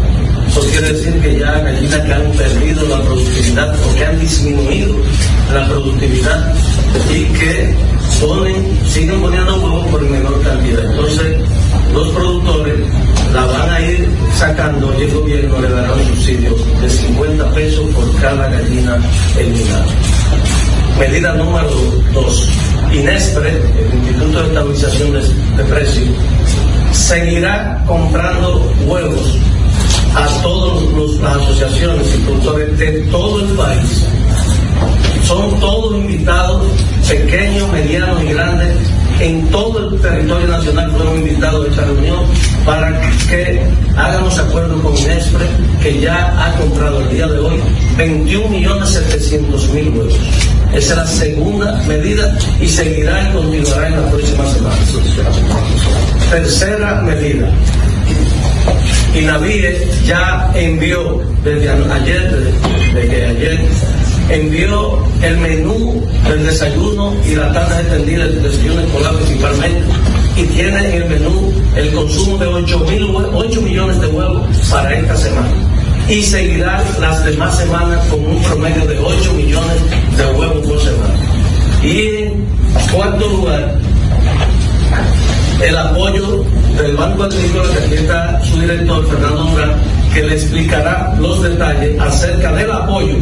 Eso 0.48 0.62
quiere 0.62 0.94
decir 0.94 1.22
que 1.22 1.40
ya 1.40 1.60
gallinas 1.60 2.02
que 2.02 2.14
han 2.14 2.32
perdido 2.32 2.88
la 2.88 3.02
productividad 3.02 3.76
o 3.84 3.96
que 3.96 4.06
han 4.06 4.20
disminuido 4.20 4.96
la 5.54 5.68
productividad 5.68 6.54
y 7.10 7.26
que 7.26 7.76
ponen, 8.20 8.80
siguen 8.88 9.22
poniendo 9.22 9.56
huevos 9.60 9.88
por 9.88 10.02
menor 10.02 10.42
cantidad. 10.44 10.86
Entonces, 10.86 11.38
los 11.94 12.10
productores 12.10 12.80
la 13.34 13.46
van 13.46 13.70
a 13.70 13.82
ir 13.82 14.10
sacando 14.36 14.94
y 15.00 15.04
el 15.04 15.12
gobierno 15.12 15.62
le 15.62 15.70
dará 15.70 15.94
un 15.94 16.06
subsidio 16.06 16.56
de 16.82 16.90
50 16.90 17.52
pesos 17.54 17.90
por 17.96 18.22
cada 18.22 18.50
gallina 18.50 19.00
eliminada. 19.38 19.86
Medida 21.00 21.34
número 21.34 21.70
dos. 22.14 22.50
INESPRE, 22.92 23.50
el 23.50 23.94
Instituto 24.00 24.42
de 24.42 24.48
Estabilización 24.48 25.14
de 25.58 25.64
Precios, 25.66 26.10
seguirá 26.92 27.84
comprando 27.88 28.74
huevos 28.88 29.38
a 30.16 30.42
todas 30.42 30.84
las 31.22 31.36
asociaciones 31.38 32.16
y 32.16 32.18
productores 32.24 32.78
de 32.80 32.92
todo 33.12 33.42
el 33.42 33.48
país. 33.50 34.06
Son 35.26 35.60
todos 35.60 35.96
invitados, 35.96 36.66
pequeños, 37.08 37.72
medianos 37.72 38.24
y 38.24 38.28
grandes, 38.34 38.76
en 39.20 39.48
todo 39.50 39.90
el 39.90 40.02
territorio 40.02 40.48
nacional 40.48 40.92
fueron 40.92 41.18
invitados 41.20 41.68
a 41.68 41.70
esta 41.70 41.86
reunión 41.86 42.26
para 42.66 43.02
que 43.30 43.62
hagamos 43.98 44.40
acuerdo 44.40 44.82
con 44.82 44.94
Nespre, 44.94 45.46
que 45.84 46.00
ya 46.00 46.46
ha 46.46 46.56
comprado 46.56 47.02
el 47.02 47.10
día 47.10 47.28
de 47.28 47.40
hoy 47.40 47.60
21 47.98 48.48
millones 48.50 48.90
700 48.90 49.70
mil 49.70 49.90
huevos. 49.90 50.14
Esa 50.74 50.94
es 50.94 50.98
la 50.98 51.08
segunda 51.08 51.84
medida 51.88 52.38
y 52.62 52.68
seguirá 52.68 53.30
y 53.30 53.34
continuará 53.34 53.88
en 53.88 54.02
las 54.02 54.12
próximas 54.12 54.54
semanas. 54.54 54.80
Tercera 56.30 57.02
medida. 57.02 57.52
Inavie 59.16 59.88
ya 60.06 60.52
envió 60.56 61.22
desde 61.44 61.70
ayer, 61.70 62.54
desde, 62.94 63.26
ayer, 63.26 63.60
envió 64.30 65.04
el 65.22 65.38
menú 65.38 66.08
del 66.28 66.46
desayuno 66.46 67.14
y 67.26 67.36
la 67.36 67.52
tarde 67.52 67.82
extendida 67.82 68.26
del 68.26 68.44
desayuno 68.44 68.82
escolar 68.82 69.14
principalmente 69.16 69.84
y 70.36 70.44
tiene 70.44 70.78
en 70.78 71.02
el 71.02 71.10
menú 71.10 71.54
el 71.76 71.92
consumo 71.92 72.38
de 72.38 72.48
8, 72.48 72.80
mil, 72.80 73.04
8 73.34 73.62
millones 73.62 74.02
de 74.02 74.08
huevos 74.08 74.48
para 74.70 74.94
esta 74.94 75.16
semana. 75.18 75.50
Y 76.08 76.22
seguirá 76.24 76.84
las 77.00 77.24
demás 77.26 77.58
semanas 77.58 78.06
con 78.08 78.26
un 78.26 78.42
promedio 78.42 78.86
de 78.86 78.98
8 79.00 79.34
millones 79.34 79.78
de 80.18 80.26
huevos 80.26 80.66
por 80.66 80.80
semana. 80.80 81.14
Y 81.84 82.00
en 82.24 82.46
cuarto 82.92 83.28
lugar, 83.28 83.80
el 85.62 85.78
apoyo 85.78 86.44
del 86.78 86.96
Banco 86.96 87.24
Agrícola, 87.24 87.70
que 87.74 87.86
aquí 87.86 87.94
está 87.96 88.42
su 88.44 88.60
director, 88.62 89.08
Fernando 89.08 89.44
Durán, 89.44 89.74
que 90.14 90.24
le 90.24 90.36
explicará 90.36 91.14
los 91.20 91.44
detalles 91.44 92.00
acerca 92.00 92.52
del 92.54 92.72
apoyo 92.72 93.16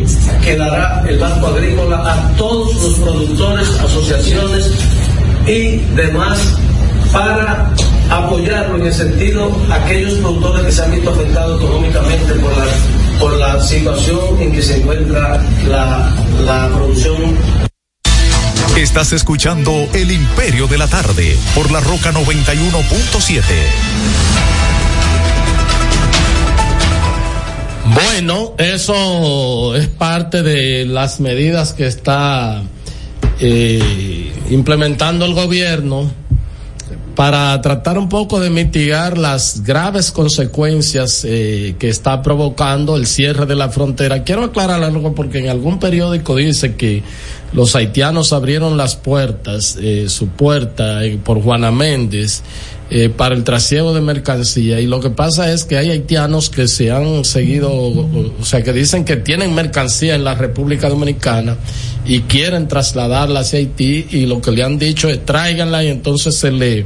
que 0.44 0.58
dará 0.58 1.04
el 1.08 1.20
Banco 1.20 1.48
Agrícola 1.48 1.98
a 1.98 2.36
todos 2.38 2.74
los 2.76 3.00
productores, 3.00 3.70
asociaciones 3.80 4.72
y 5.46 5.78
demás 5.96 6.56
para 7.12 7.74
apoyarlo 8.10 8.78
en 8.78 8.88
el 8.88 8.94
sentido 8.94 9.52
aquellos 9.70 10.14
productores 10.16 10.66
que 10.66 10.72
se 10.72 10.84
han 10.84 10.92
visto 10.92 11.10
afectados 11.10 11.62
económicamente 11.62 12.34
por 12.34 12.58
la, 12.58 12.66
por 13.20 13.38
la 13.38 13.62
situación 13.62 14.42
en 14.42 14.52
que 14.52 14.62
se 14.62 14.78
encuentra 14.78 15.42
la, 15.68 16.12
la 16.46 16.70
producción 16.74 17.38
Estás 18.78 19.12
escuchando 19.12 19.72
El 19.94 20.12
Imperio 20.12 20.68
de 20.68 20.78
la 20.78 20.88
Tarde 20.88 21.36
por 21.56 21.72
la 21.72 21.80
Roca 21.80 22.12
91.7. 22.12 24.57
Bueno, 27.94 28.54
eso 28.58 29.76
es 29.76 29.88
parte 29.88 30.44
de 30.44 30.86
las 30.86 31.20
medidas 31.20 31.74
que 31.74 31.88
está 31.88 32.62
eh, 33.40 34.34
implementando 34.50 35.26
el 35.26 35.34
gobierno 35.34 36.10
para 37.18 37.60
tratar 37.62 37.98
un 37.98 38.10
poco 38.10 38.40
de 38.40 38.52
mitigar 38.52 39.18
las 39.18 39.64
graves 39.64 40.12
consecuencias 40.12 41.26
eh, 41.28 41.76
que 41.80 41.90
está 41.90 42.22
provocando 42.22 42.96
el 42.96 43.08
cierre 43.08 43.48
de 43.48 43.56
la 43.56 43.70
frontera. 43.70 44.24
Quiero 44.24 44.44
aclarar 44.44 44.84
algo 44.84 45.16
porque 45.16 45.40
en 45.40 45.50
algún 45.50 45.80
periódico 45.80 46.36
dice 46.36 46.76
que 46.76 47.02
los 47.54 47.76
haitianos 47.76 48.34
abrieron 48.34 48.78
las 48.78 48.96
puertas, 48.96 49.80
eh, 49.82 50.10
su 50.10 50.28
puerta 50.28 51.04
eh, 51.06 51.18
por 51.24 51.42
Juana 51.42 51.72
Méndez, 51.72 52.44
eh, 52.90 53.10
para 53.10 53.36
el 53.36 53.44
trasiego 53.44 53.94
de 53.94 54.00
mercancía. 54.00 54.80
Y 54.80 54.88
lo 54.88 55.02
que 55.02 55.10
pasa 55.10 55.52
es 55.52 55.66
que 55.66 55.78
hay 55.78 55.92
haitianos 55.92 56.50
que 56.50 56.68
se 56.70 56.90
han 56.90 57.26
seguido, 57.26 57.72
o, 57.72 58.46
sea, 58.46 58.64
que 58.64 58.72
dicen 58.72 59.04
que 59.04 59.18
tienen 59.18 59.54
mercancía 59.54 60.16
en 60.16 60.24
la 60.24 60.36
República 60.36 60.88
Dominicana 60.88 61.58
y 62.06 62.22
quieren 62.22 62.70
trasladarla 62.70 63.42
hacia 63.42 63.60
Haití 63.60 64.08
y 64.12 64.26
lo 64.26 64.42
que 64.42 64.52
le 64.52 64.64
han 64.64 64.78
dicho 64.78 65.10
es 65.10 65.26
tráiganla 65.26 65.84
y 65.84 65.88
entonces 65.88 66.38
se 66.38 66.52
le 66.52 66.86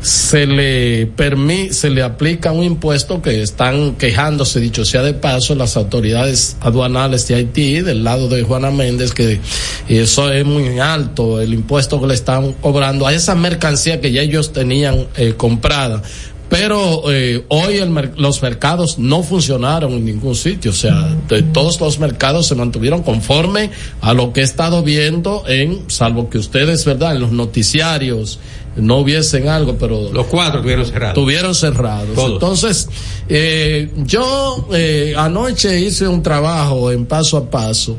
se 0.00 0.46
le 0.46 1.06
permite, 1.06 1.72
se 1.72 1.90
le 1.90 2.02
aplica 2.02 2.52
un 2.52 2.64
impuesto 2.64 3.20
que 3.20 3.42
están 3.42 3.96
quejándose, 3.96 4.60
dicho 4.60 4.84
sea 4.84 5.02
de 5.02 5.14
paso, 5.14 5.54
las 5.54 5.76
autoridades 5.76 6.56
aduanales 6.60 7.26
de 7.28 7.34
Haití, 7.34 7.80
del 7.80 8.04
lado 8.04 8.28
de 8.28 8.42
Juana 8.42 8.70
Méndez, 8.70 9.12
que 9.12 9.40
eso 9.88 10.32
es 10.32 10.44
muy 10.44 10.78
alto, 10.78 11.40
el 11.40 11.52
impuesto 11.52 12.00
que 12.00 12.06
le 12.06 12.14
están 12.14 12.52
cobrando 12.54 13.06
a 13.06 13.12
esa 13.12 13.34
mercancía 13.34 14.00
que 14.00 14.12
ya 14.12 14.22
ellos 14.22 14.52
tenían 14.52 15.06
eh, 15.16 15.34
comprada. 15.36 16.02
Pero 16.48 17.12
eh, 17.12 17.44
hoy 17.48 17.76
el 17.76 18.12
los 18.16 18.42
mercados 18.42 18.98
no 18.98 19.22
funcionaron 19.22 19.92
en 19.92 20.04
ningún 20.06 20.34
sitio, 20.34 20.70
o 20.70 20.74
sea, 20.74 21.14
de 21.28 21.42
todos 21.42 21.78
los 21.80 21.98
mercados 21.98 22.46
se 22.46 22.54
mantuvieron 22.54 23.02
conforme 23.02 23.70
a 24.00 24.14
lo 24.14 24.32
que 24.32 24.40
he 24.40 24.44
estado 24.44 24.82
viendo 24.82 25.44
en, 25.46 25.82
salvo 25.90 26.30
que 26.30 26.38
ustedes, 26.38 26.86
¿verdad?, 26.86 27.16
en 27.16 27.20
los 27.20 27.32
noticiarios, 27.32 28.38
no 28.78 28.98
hubiesen 28.98 29.48
algo, 29.48 29.76
pero 29.78 30.10
los 30.12 30.26
cuatro 30.26 30.60
tuvieron 30.62 30.86
cerrados. 30.86 31.14
Tuvieron 31.14 31.54
cerrados. 31.54 32.14
Todos. 32.14 32.32
Entonces, 32.32 32.88
eh, 33.28 33.90
yo 34.04 34.68
eh, 34.72 35.14
anoche 35.16 35.80
hice 35.80 36.08
un 36.08 36.22
trabajo 36.22 36.90
en 36.90 37.06
paso 37.06 37.36
a 37.36 37.50
paso 37.50 37.96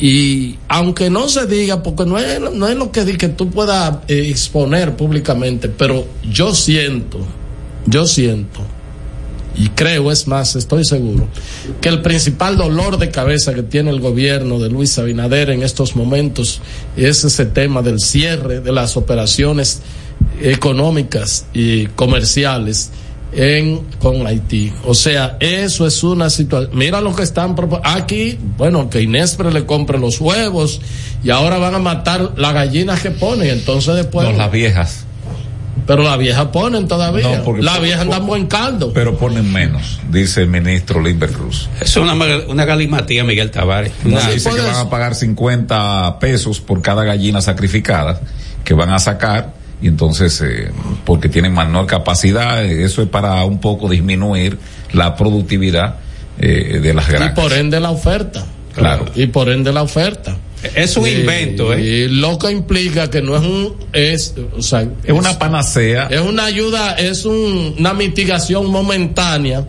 y 0.00 0.56
aunque 0.68 1.10
no 1.10 1.28
se 1.28 1.46
diga, 1.46 1.82
porque 1.82 2.06
no 2.06 2.18
es, 2.18 2.40
no 2.40 2.68
es 2.68 2.76
lo 2.76 2.92
que, 2.92 3.04
que 3.16 3.28
tú 3.28 3.50
puedas 3.50 3.98
eh, 4.08 4.28
exponer 4.28 4.96
públicamente, 4.96 5.68
pero 5.68 6.06
yo 6.30 6.54
siento, 6.54 7.18
yo 7.86 8.06
siento 8.06 8.60
y 9.56 9.70
creo, 9.70 10.12
es 10.12 10.28
más, 10.28 10.56
estoy 10.56 10.84
seguro, 10.84 11.28
que 11.80 11.88
el 11.88 12.02
principal 12.02 12.56
dolor 12.56 12.98
de 12.98 13.10
cabeza 13.10 13.54
que 13.54 13.62
tiene 13.62 13.90
el 13.90 14.00
gobierno 14.00 14.58
de 14.58 14.70
Luis 14.70 14.98
Abinader 14.98 15.50
en 15.50 15.62
estos 15.62 15.96
momentos 15.96 16.60
es 16.96 17.24
ese 17.24 17.46
tema 17.46 17.82
del 17.82 17.98
cierre 17.98 18.60
de 18.60 18.72
las 18.72 18.96
operaciones 18.96 19.80
económicas 20.40 21.46
y 21.52 21.86
comerciales 21.86 22.90
en 23.32 23.82
con 23.98 24.26
Haití. 24.26 24.72
O 24.84 24.94
sea, 24.94 25.36
eso 25.40 25.86
es 25.86 26.02
una 26.02 26.30
situación. 26.30 26.70
Mira 26.74 27.00
lo 27.00 27.14
que 27.14 27.22
están 27.22 27.56
aquí, 27.84 28.38
bueno, 28.56 28.88
que 28.88 29.02
Inespre 29.02 29.52
le 29.52 29.66
compre 29.66 29.98
los 29.98 30.20
huevos 30.20 30.80
y 31.22 31.30
ahora 31.30 31.58
van 31.58 31.74
a 31.74 31.78
matar 31.78 32.32
las 32.36 32.54
gallinas 32.54 33.00
que 33.00 33.10
ponen, 33.10 33.48
entonces 33.50 33.94
después 33.96 34.26
No, 34.28 34.36
las 34.36 34.50
viejas. 34.50 35.04
Pero 35.86 36.02
las 36.02 36.18
viejas 36.18 36.46
ponen 36.46 36.88
todavía. 36.88 37.38
No, 37.38 37.44
porque- 37.44 37.62
las 37.62 37.80
viejas 37.80 38.06
dan 38.08 38.26
buen 38.26 38.46
caldo. 38.46 38.92
Pero 38.92 39.16
ponen 39.16 39.52
menos, 39.52 40.00
dice 40.10 40.42
el 40.42 40.48
ministro 40.48 41.00
Limber 41.02 41.30
Cruz. 41.30 41.68
Es 41.80 41.96
una, 41.96 42.14
una 42.14 42.64
galimatía, 42.64 43.24
Miguel 43.24 43.50
Tavares. 43.50 43.92
No, 44.04 44.20
dice 44.32 44.50
que 44.50 44.60
van 44.60 44.76
a 44.76 44.90
pagar 44.90 45.14
50 45.14 46.18
pesos 46.18 46.60
por 46.60 46.82
cada 46.82 47.04
gallina 47.04 47.40
sacrificada 47.40 48.20
que 48.64 48.74
van 48.74 48.90
a 48.90 48.98
sacar 48.98 49.54
y 49.80 49.88
entonces 49.88 50.40
eh, 50.40 50.70
porque 51.04 51.28
tienen 51.28 51.54
menor 51.54 51.86
capacidad, 51.86 52.64
eso 52.64 53.02
es 53.02 53.08
para 53.08 53.44
un 53.44 53.60
poco 53.60 53.88
disminuir 53.88 54.58
la 54.92 55.14
productividad 55.16 55.96
eh, 56.38 56.80
de 56.82 56.94
las 56.94 57.08
y 57.08 57.12
granjas. 57.12 57.32
por 57.38 57.52
ende 57.52 57.80
la 57.80 57.90
oferta. 57.90 58.44
Claro. 58.74 59.06
Y 59.14 59.26
por 59.26 59.48
ende 59.48 59.72
la 59.72 59.82
oferta. 59.82 60.36
Es 60.74 60.96
un 60.96 61.06
invento, 61.06 61.72
¿eh? 61.72 61.80
Y 61.82 62.08
lo 62.08 62.36
que 62.38 62.50
implica 62.50 63.08
que 63.10 63.22
no 63.22 63.36
es 63.36 63.42
un, 63.42 63.74
es, 63.92 64.34
o 64.56 64.60
sea, 64.62 64.86
Es 65.04 65.12
una 65.12 65.38
panacea. 65.38 66.08
es 66.10 66.20
una 66.20 66.44
ayuda, 66.46 66.94
es 66.94 67.24
un- 67.24 67.76
una 67.78 67.94
mitigación 67.94 68.66
momentánea, 68.66 69.68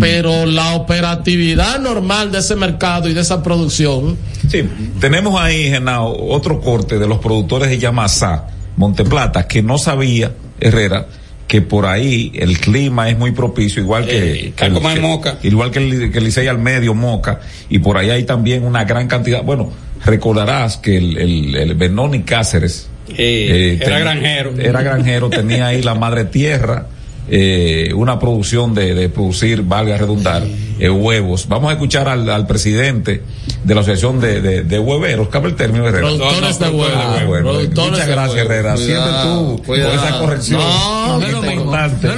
pero 0.00 0.46
la 0.46 0.74
operatividad 0.74 1.78
normal 1.78 2.32
de 2.32 2.38
ese 2.38 2.56
mercado 2.56 3.08
y 3.08 3.14
de 3.14 3.20
esa 3.20 3.42
producción, 3.42 4.16
Sí, 4.50 4.62
tenemos 5.00 5.40
ahí, 5.40 5.64
Genao, 5.70 6.14
otro 6.30 6.60
corte 6.60 6.98
de 6.98 7.06
los 7.06 7.18
productores 7.18 7.68
de 7.68 7.78
Yamasá, 7.78 8.46
Monteplata, 8.76 9.46
que 9.46 9.62
no 9.62 9.78
sabía, 9.78 10.32
Herrera, 10.60 11.06
que 11.46 11.60
por 11.60 11.86
ahí 11.86 12.32
el 12.34 12.58
clima 12.58 13.08
es 13.10 13.18
muy 13.18 13.32
propicio, 13.32 13.82
igual 13.82 14.06
que, 14.06 14.52
Moca. 15.00 15.38
igual 15.42 15.70
que 15.70 15.78
el, 15.78 16.10
que 16.10 16.18
el 16.18 16.24
Licey 16.24 16.46
al 16.48 16.58
medio, 16.58 16.94
Moca, 16.94 17.40
y 17.68 17.78
por 17.80 17.96
ahí 17.98 18.10
hay 18.10 18.24
también 18.24 18.64
una 18.64 18.84
gran 18.84 19.06
cantidad, 19.08 19.42
bueno, 19.42 19.70
recordarás 20.04 20.76
que 20.78 20.96
el, 20.96 21.16
el, 21.18 21.54
el 21.56 21.74
Benoni 21.74 22.22
Cáceres, 22.22 22.88
Eh, 23.16 23.78
era 23.80 23.96
ten- 23.96 24.00
granjero. 24.04 24.52
Era 24.58 24.82
granjero, 24.82 25.28
tenía 25.28 25.66
ahí 25.66 25.82
la 25.82 25.94
madre 25.94 26.24
tierra, 26.24 26.86
eh, 27.28 27.90
una 27.94 28.18
producción 28.18 28.74
de, 28.74 28.94
de 28.94 29.08
producir, 29.10 29.62
valga 29.62 29.96
redundar, 29.98 30.42
eh, 30.78 30.90
huevos. 30.90 31.46
Vamos 31.48 31.70
a 31.70 31.72
escuchar 31.74 32.08
al, 32.08 32.28
al 32.28 32.46
presidente 32.46 33.22
de 33.64 33.74
la 33.74 33.80
Asociación 33.80 34.20
de, 34.20 34.40
de, 34.40 34.62
de 34.62 34.78
Hueveros, 34.78 35.28
cabe 35.28 35.48
el 35.48 35.56
término 35.56 35.86
Herrera. 35.86 36.06
productores 36.08 36.58
de 36.58 36.68
huevos. 36.68 36.90
Ah, 36.96 37.24
bueno, 37.26 37.52
Muchas 37.52 38.06
gracias. 38.08 38.38
Herrera. 38.44 38.76
Siempre 38.76 39.12
tú 39.22 39.62
cuidado. 39.66 39.90
con 39.96 40.04
esa 40.04 40.18
corrección. 40.18 40.60
No, 40.60 41.18
no 41.18 41.26
es 41.26 41.32
lo 41.32 41.42
mismo. 41.42 41.60
importante. 41.62 42.08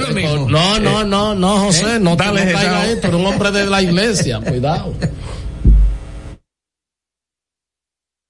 No. 0.47 0.79
No, 0.79 1.03
no, 1.03 1.35
no, 1.35 1.59
José, 1.59 1.99
no 1.99 2.17
te 2.17 2.23
ahí, 2.23 2.95
pero 3.01 3.17
un 3.17 3.25
hombre 3.25 3.51
de 3.51 3.65
la 3.65 3.81
iglesia, 3.81 4.39
cuidado. 4.39 4.93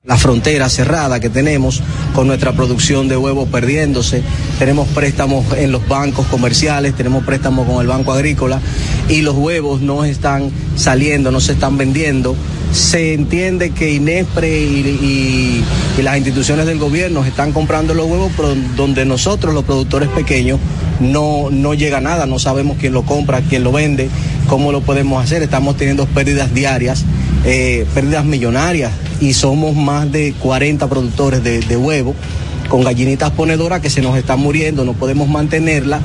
La 0.08 0.16
frontera 0.18 0.70
cerrada 0.70 1.20
que 1.20 1.30
tenemos 1.30 1.84
con 2.16 2.28
nuestra 2.28 2.54
producción 2.54 3.10
de 3.10 3.18
huevos 3.18 3.50
perdiéndose. 3.50 4.24
Tenemos 4.58 4.88
préstamos 4.88 5.46
en 5.58 5.74
los 5.74 5.86
bancos 5.90 6.26
comerciales, 6.28 6.96
tenemos 6.96 7.26
préstamos 7.26 7.68
con 7.68 7.82
el 7.82 7.88
Banco 7.88 8.14
Agrícola 8.14 8.62
y 9.10 9.22
los 9.22 9.36
huevos 9.36 9.82
no 9.82 10.06
están 10.06 10.50
saliendo, 10.78 11.30
no 11.30 11.42
se 11.42 11.52
están 11.52 11.78
vendiendo. 11.78 12.38
Se 12.72 13.14
entiende 13.14 13.72
que 13.72 13.94
Inespre 13.94 14.62
y, 14.62 15.64
y- 15.98 16.02
las 16.02 16.16
instituciones 16.18 16.66
del 16.68 16.78
gobierno 16.80 17.26
están 17.26 17.52
comprando 17.52 17.94
los 17.94 18.06
huevos, 18.06 18.32
pero 18.38 18.56
donde 18.78 19.04
nosotros, 19.04 19.54
los 19.54 19.66
productores 19.66 20.08
pequeños, 20.10 20.60
no, 21.02 21.50
no 21.52 21.74
llega 21.74 22.00
nada, 22.02 22.26
no 22.26 22.40
sabemos 22.40 22.78
quién 22.80 22.94
lo 22.94 23.04
compra, 23.04 23.42
quién 23.42 23.64
lo 23.64 23.72
vende, 23.72 24.10
cómo 24.48 24.72
lo 24.72 24.82
podemos 24.82 25.24
hacer. 25.24 25.44
Estamos 25.44 25.78
teniendo 25.78 26.06
pérdidas 26.06 26.54
diarias, 26.54 27.06
eh, 27.46 27.86
pérdidas 27.94 28.26
millonarias 28.26 28.92
y 29.20 29.34
somos 29.34 29.76
más 29.76 30.12
de 30.12 30.34
40 30.40 30.88
productores 30.88 31.44
de, 31.44 31.60
de 31.60 31.78
huevo 31.78 32.16
con 32.68 32.84
gallinitas 32.84 33.32
ponedoras 33.32 33.82
que 33.82 33.90
se 33.90 34.02
nos 34.02 34.18
están 34.18 34.40
muriendo, 34.40 34.86
no 34.86 34.94
podemos 34.94 35.28
mantenerla. 35.28 36.02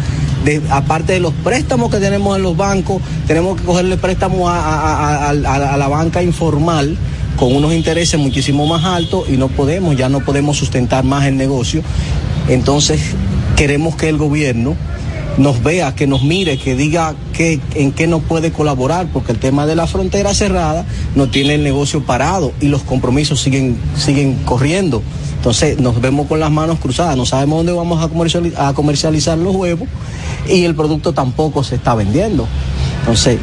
Aparte 0.71 1.13
de 1.15 1.21
los 1.21 1.33
préstamos 1.33 1.91
que 1.91 1.99
tenemos 1.99 2.37
en 2.37 2.43
los 2.43 2.57
bancos, 2.57 3.01
tenemos 3.27 3.61
que 3.61 3.65
cogerle 3.65 3.97
préstamos 3.97 4.51
a, 4.51 5.31
a, 5.31 5.33
la 5.35 5.89
banca 5.89 6.23
informal 6.23 6.97
con 7.37 7.55
unos 7.55 7.73
intereses 7.73 8.19
muchísimo 8.19 8.67
más 8.67 8.85
altos 8.85 9.29
y 9.29 9.37
no 9.37 9.49
podemos, 9.49 9.97
ya 9.97 10.09
no 10.09 10.21
podemos 10.21 10.57
sustentar 10.57 11.05
más 11.05 11.27
el 11.27 11.37
negocio. 11.37 11.83
Entonces 12.49 13.01
queremos 13.57 13.95
que 13.95 14.09
el 14.09 14.17
gobierno 14.17 14.77
nos 15.39 15.63
vea, 15.63 15.95
que 15.95 16.07
nos 16.07 16.23
mire, 16.23 16.59
que 16.59 16.77
diga 16.77 17.15
que, 17.33 17.61
en 17.75 17.93
qué 17.93 18.07
nos 18.07 18.23
puede 18.23 18.53
colaborar, 18.53 19.07
porque 19.13 19.33
el 19.33 19.39
tema 19.39 19.67
de 19.67 19.75
la 19.75 19.87
frontera 19.87 20.35
cerrada 20.35 20.85
no 21.15 21.29
tiene 21.29 21.55
el 21.55 21.63
negocio 21.63 22.05
parado 22.05 22.53
y 22.61 22.69
los 22.69 22.83
compromisos 22.83 23.41
siguen, 23.41 23.77
siguen 23.97 24.35
corriendo. 24.45 25.03
Entonces 25.37 25.81
nos 25.81 26.01
vemos 26.01 26.27
con 26.27 26.39
las 26.39 26.51
manos 26.51 26.79
cruzadas, 26.79 27.17
no 27.17 27.27
sabemos 27.27 27.59
dónde 27.59 27.73
vamos 27.73 28.05
a 28.57 28.75
comercializar, 28.75 29.39
los 29.39 29.57
huevos 29.57 29.89
y 30.49 30.65
el 30.65 30.75
producto 30.75 31.13
tampoco 31.13 31.65
se 31.65 31.77
está 31.77 31.95
vendiendo. 31.95 32.47
Entonces 33.01 33.39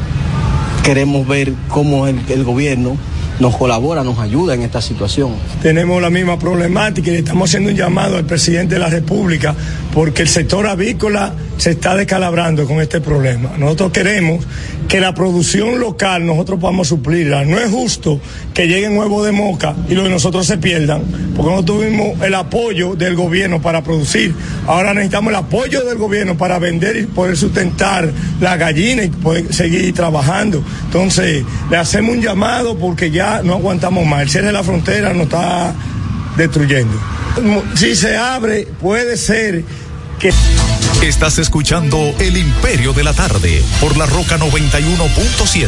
queremos 0.84 1.28
ver 1.28 1.54
cómo 1.70 2.08
el 2.08 2.44
gobierno 2.44 2.98
nos 3.40 3.56
colabora, 3.56 4.04
nos 4.04 4.20
ayuda 4.20 4.54
en 4.54 4.62
esta 4.62 4.82
situación. 4.82 5.32
Tenemos 5.62 6.02
la 6.02 6.10
misma 6.10 6.38
problemática 6.38 7.10
y 7.10 7.14
le 7.14 7.20
estamos 7.20 7.50
haciendo 7.50 7.70
un 7.70 7.76
llamado 7.76 8.18
al 8.18 8.26
presidente 8.26 8.76
de 8.76 8.80
la 8.80 8.90
República 8.90 9.56
porque 9.94 10.22
el 10.22 10.28
sector 10.28 10.68
avícola 10.68 11.34
se 11.58 11.72
está 11.72 11.96
descalabrando 11.96 12.66
con 12.66 12.80
este 12.80 13.02
problema. 13.02 13.52
Nosotros 13.58 13.92
queremos 13.92 14.46
que 14.88 15.00
la 15.00 15.14
producción 15.14 15.80
local 15.80 16.26
nosotros 16.26 16.60
podamos 16.60 16.88
suplirla. 16.88 17.46
No 17.46 17.60
es 17.60 17.70
justo 17.70 18.20
que 18.54 18.68
lleguen 18.68 18.98
huevos 18.98 19.26
de 19.26 19.32
moca 19.32 19.76
y 19.88 19.94
los 19.94 20.06
de 20.06 20.10
nosotros 20.10 20.46
se 20.46 20.58
pierdan, 20.58 21.04
porque 21.36 21.56
no 21.56 21.64
tuvimos 21.64 22.22
el 22.22 22.34
apoyo 22.34 22.96
del 22.96 23.16
gobierno 23.16 23.62
para 23.62 23.84
producir. 23.84 24.34
Ahora 24.68 24.94
necesitamos 24.94 25.32
el 25.32 25.36
apoyo 25.36 25.84
del 25.84 25.98
gobierno 25.98 26.38
para 26.38 26.60
vender 26.60 26.96
y 26.98 27.06
poder 27.06 27.38
sustentar 27.38 28.10
la 28.40 28.58
gallina 28.58 29.04
y 29.04 29.10
poder 29.10 29.54
seguir 29.54 29.94
trabajando. 29.94 30.64
Entonces, 30.86 31.44
le 31.70 31.78
hacemos 31.78 32.16
un 32.16 32.22
llamado 32.22 32.78
porque 32.78 33.12
ya 33.12 33.29
no 33.44 33.54
aguantamos 33.54 34.06
más. 34.06 34.22
El 34.22 34.30
cierre 34.30 34.48
de 34.48 34.54
la 34.54 34.64
frontera 34.64 35.14
nos 35.14 35.24
está 35.24 35.74
destruyendo. 36.38 36.94
Si 37.76 37.96
se 37.96 38.18
abre, 38.18 38.68
puede 38.80 39.18
ser 39.18 39.64
que... 40.20 40.34
Estás 41.04 41.38
escuchando 41.40 41.98
El 42.20 42.36
Imperio 42.36 42.92
de 42.92 43.06
la 43.06 43.14
Tarde 43.14 43.64
por 43.80 43.96
la 43.96 44.06
Roca 44.06 44.38
91.7. 44.38 45.68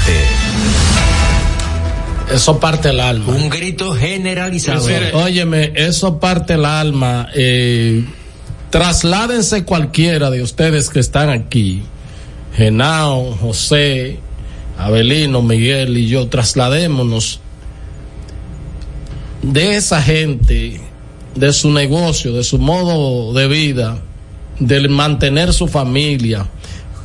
Eso 2.33 2.59
parte 2.59 2.89
el 2.89 2.99
alma. 2.99 3.33
Un 3.33 3.49
grito 3.49 3.93
generalizado. 3.93 4.85
Óyeme, 5.13 5.71
eso 5.75 6.19
parte 6.19 6.55
el 6.55 6.65
alma. 6.65 7.29
Eh, 7.33 8.05
trasládense 8.69 9.63
cualquiera 9.63 10.29
de 10.29 10.41
ustedes 10.41 10.89
que 10.89 10.99
están 10.99 11.29
aquí. 11.29 11.83
Genao, 12.55 13.37
José, 13.39 14.19
Abelino, 14.77 15.41
Miguel 15.41 15.97
y 15.97 16.07
yo, 16.07 16.27
trasladémonos 16.27 17.40
de 19.41 19.75
esa 19.75 20.01
gente, 20.01 20.79
de 21.35 21.53
su 21.53 21.71
negocio, 21.71 22.33
de 22.33 22.43
su 22.43 22.59
modo 22.59 23.33
de 23.33 23.47
vida, 23.47 24.01
de 24.59 24.87
mantener 24.87 25.53
su 25.53 25.67
familia, 25.67 26.45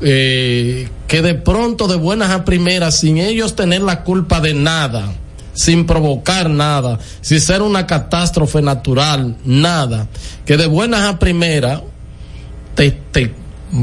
eh, 0.03 0.89
que 1.09 1.23
de 1.23 1.35
pronto, 1.35 1.89
de 1.89 1.97
buenas 1.97 2.31
a 2.31 2.45
primeras, 2.45 2.99
sin 2.99 3.19
ellos 3.19 3.57
tener 3.57 3.83
la 3.83 4.05
culpa 4.05 4.41
de 4.41 4.55
nada, 4.55 5.15
sin 5.55 5.87
provocar 5.87 6.51
nada, 6.51 6.99
sin 7.23 7.41
ser 7.41 7.63
una 7.63 7.87
catástrofe 7.87 8.61
natural, 8.61 9.37
nada, 9.45 10.09
que 10.45 10.57
de 10.57 10.67
buenas 10.67 11.03
a 11.03 11.19
primeras 11.19 11.81
te, 12.75 13.35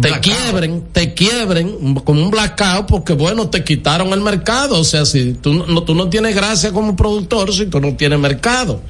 te 0.02 0.20
quiebren, 0.22 0.86
te 0.92 1.14
quiebren 1.14 1.96
con 1.96 2.18
un 2.18 2.32
blackout 2.32 2.88
porque 2.88 3.14
bueno, 3.14 3.50
te 3.50 3.64
quitaron 3.64 4.14
el 4.14 4.22
mercado, 4.22 4.80
o 4.80 4.84
sea, 4.84 5.06
si 5.06 5.34
tú 5.34 5.54
no, 5.54 5.84
tú 5.84 5.94
no 5.94 6.10
tienes 6.10 6.34
gracia 6.36 6.72
como 6.72 6.96
productor 6.96 7.54
si 7.54 7.66
tú 7.66 7.80
no 7.80 7.96
tienes 7.96 8.18
mercado. 8.18 8.82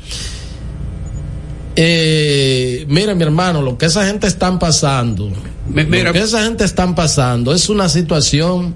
Eh, 1.75 2.85
mire 2.87 3.15
mi 3.15 3.23
hermano, 3.23 3.61
lo 3.63 3.77
que 3.77 3.87
esa 3.87 4.05
gente 4.05 4.27
están 4.27 4.59
pasando, 4.59 5.31
mira, 5.67 6.03
lo 6.03 6.13
que 6.13 6.21
esa 6.21 6.43
gente 6.43 6.63
están 6.63 6.93
pasando 6.93 7.53
es 7.53 7.69
una 7.69 7.89
situación 7.89 8.75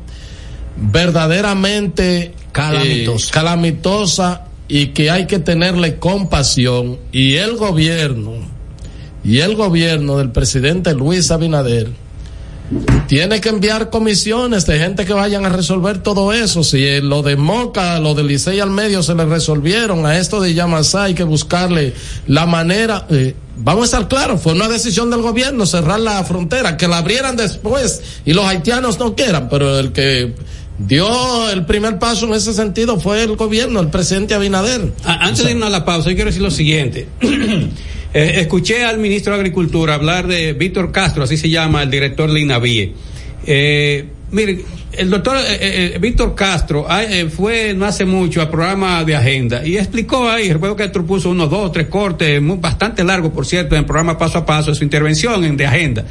verdaderamente 0.76 2.34
calamitosa. 2.52 3.27
Eh, 3.27 3.31
calamitosa 3.31 4.45
y 4.68 4.88
que 4.88 5.11
hay 5.11 5.27
que 5.27 5.38
tenerle 5.38 5.99
compasión 5.99 6.98
y 7.11 7.35
el 7.35 7.56
gobierno 7.56 8.34
y 9.23 9.39
el 9.39 9.56
gobierno 9.56 10.18
del 10.18 10.31
presidente 10.31 10.95
Luis 10.95 11.30
Abinader 11.30 12.06
tiene 13.07 13.39
que 13.39 13.49
enviar 13.49 13.89
comisiones 13.89 14.65
de 14.65 14.77
gente 14.80 15.06
que 15.06 15.14
vayan 15.14 15.45
a 15.45 15.49
resolver 15.49 15.99
todo 15.99 16.34
eso. 16.34 16.64
Si 16.64 16.99
lo 17.02 17.23
de 17.23 17.38
Moca, 17.38 17.99
lo 17.99 18.14
de 18.14 18.23
Licey 18.23 18.60
al 18.60 18.72
medio 18.72 19.02
se 19.03 19.15
le 19.15 19.26
resolvieron, 19.26 20.06
a 20.06 20.18
esto 20.18 20.41
de 20.41 20.53
Yamasá 20.53 21.03
hay 21.03 21.14
que 21.14 21.23
buscarle 21.23 21.94
la 22.27 22.45
manera. 22.45 23.06
Eh, 23.10 23.35
vamos 23.57 23.84
a 23.84 23.85
estar 23.85 24.07
claros, 24.07 24.41
fue 24.41 24.53
una 24.53 24.68
decisión 24.68 25.10
del 25.10 25.22
gobierno 25.22 25.65
cerrar 25.65 25.99
la 25.99 26.23
frontera, 26.23 26.76
que 26.77 26.88
la 26.88 26.98
abrieran 26.98 27.38
después 27.38 28.02
y 28.26 28.34
los 28.34 28.45
haitianos 28.45 28.99
no 28.99 29.15
quieran, 29.15 29.48
pero 29.49 29.80
el 29.80 29.94
que 29.94 30.35
dio 30.77 31.49
el 31.49 31.65
primer 31.65 31.98
paso 31.99 32.26
en 32.26 32.34
ese 32.34 32.53
sentido 32.53 32.99
fue 32.99 33.23
el 33.23 33.35
gobierno, 33.35 33.80
el 33.80 33.89
presidente 33.89 34.35
Abinader. 34.35 34.94
Antes 35.03 35.45
de 35.45 35.52
irnos 35.52 35.68
a 35.68 35.72
la 35.72 35.85
pausa, 35.85 36.10
yo 36.10 36.15
quiero 36.15 36.30
decir 36.30 36.44
lo 36.44 36.52
siguiente. 36.52 37.07
Eh, 38.13 38.39
escuché 38.39 38.84
al 38.84 38.97
ministro 38.99 39.34
de 39.34 39.39
Agricultura 39.39 39.95
hablar 39.95 40.27
de 40.27 40.53
Víctor 40.53 40.91
Castro, 40.91 41.23
así 41.23 41.38
se 41.38 41.49
llama 41.49 41.84
el 41.84 41.91
director 41.91 42.31
de 42.31 42.39
INAVIE. 42.39 42.93
Eh, 43.45 44.05
miren, 44.31 44.63
el 44.93 45.09
doctor 45.09 45.38
eh, 45.38 45.93
eh, 45.95 45.97
Víctor 45.99 46.34
Castro 46.34 46.88
eh, 46.89 47.29
fue 47.29 47.73
no 47.73 47.85
hace 47.85 48.05
mucho 48.05 48.41
al 48.41 48.49
programa 48.49 49.03
de 49.03 49.15
agenda 49.15 49.65
y 49.65 49.77
explicó 49.77 50.29
ahí, 50.29 50.51
recuerdo 50.51 50.75
que 50.75 50.84
Castro 50.85 51.05
puso 51.05 51.29
unos 51.29 51.49
dos, 51.49 51.71
tres 51.71 51.88
cortes, 51.88 52.39
bastante 52.59 53.03
largo 53.03 53.31
por 53.31 53.45
cierto, 53.45 53.75
en 53.75 53.79
el 53.79 53.85
programa 53.85 54.17
paso 54.17 54.39
a 54.39 54.45
paso, 54.45 54.73
su 54.73 54.84
intervención 54.84 55.43
en 55.43 55.57
de 55.57 55.65
agenda. 55.65 56.05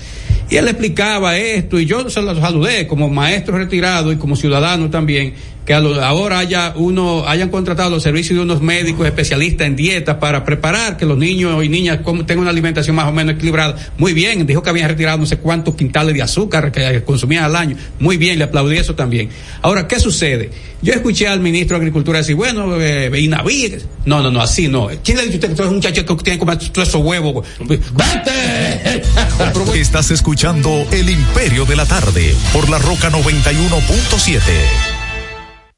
Y 0.49 0.57
él 0.57 0.69
explicaba 0.69 1.37
esto 1.37 1.81
y 1.81 1.87
yo 1.87 2.09
se 2.09 2.23
lo 2.23 2.39
saludé 2.41 2.87
como 2.87 3.09
maestro 3.09 3.59
retirado 3.59 4.13
y 4.13 4.17
como 4.17 4.37
ciudadano 4.37 4.89
también, 4.89 5.35
que 5.67 5.75
ahora 5.75 6.39
haya 6.39 6.73
uno, 6.77 7.27
hayan 7.27 7.49
contratado 7.49 7.91
los 7.91 8.03
servicios 8.05 8.37
de 8.37 8.43
unos 8.45 8.63
médicos 8.63 9.05
especialistas 9.05 9.67
en 9.67 9.75
dieta 9.75 10.21
para 10.21 10.45
preparar 10.45 10.97
que 10.97 11.05
los 11.05 11.19
niños 11.19 11.63
y 11.65 11.69
niñas 11.69 11.99
tengan 12.05 12.39
una 12.39 12.51
alimentación 12.51 12.95
más 12.95 13.09
o 13.09 13.13
menos 13.13 13.35
equilibrada. 13.35 13.75
Muy 13.99 14.13
bien, 14.13 14.47
dijo 14.47 14.63
que 14.63 14.71
habían 14.71 14.89
retirado 14.89 15.19
no 15.19 15.27
sé 15.27 15.39
cuántos 15.39 15.75
quintales 15.75 16.15
de 16.15 16.23
azúcar 16.23 16.71
que 16.71 17.03
consumían 17.03 17.43
al 17.43 17.57
año. 17.57 17.77
Muy 17.99 18.17
bien, 18.17 18.39
le 18.39 18.45
aplaudí 18.45 18.77
eso 18.77 18.95
también. 18.95 19.29
Ahora, 19.61 19.89
¿qué 19.89 19.99
sucede? 19.99 20.51
Yo 20.83 20.93
escuché 20.93 21.27
al 21.27 21.41
ministro 21.41 21.77
de 21.77 21.83
Agricultura 21.83 22.19
decir, 22.19 22.37
bueno, 22.37 22.81
eh, 22.81 23.11
Inaví, 23.19 23.75
no, 24.05 24.23
no, 24.23 24.31
no, 24.31 24.41
así 24.41 24.69
no. 24.69 24.89
¿Quién 25.03 25.17
le 25.17 25.25
ha 25.25 25.27
usted 25.27 25.41
que 25.41 25.55
tú 25.57 25.63
eres 25.63 25.71
un 25.71 25.77
muchacho 25.77 26.07
que 26.07 26.15
tiene 26.23 26.39
que 26.39 26.45
comer 26.45 26.59
todos 26.59 26.89
esos 26.89 27.03
huevos? 27.03 27.45
¡Vete! 27.59 29.03
Estás 29.81 30.13
escuchando 30.13 30.87
El 30.93 31.11
Imperio 31.11 31.65
de 31.65 31.75
la 31.75 31.87
Tarde 31.87 32.37
por 32.53 32.69
la 32.69 32.79
Roca 32.79 33.11
91.7. 33.11 34.96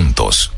juntos. 0.00 0.50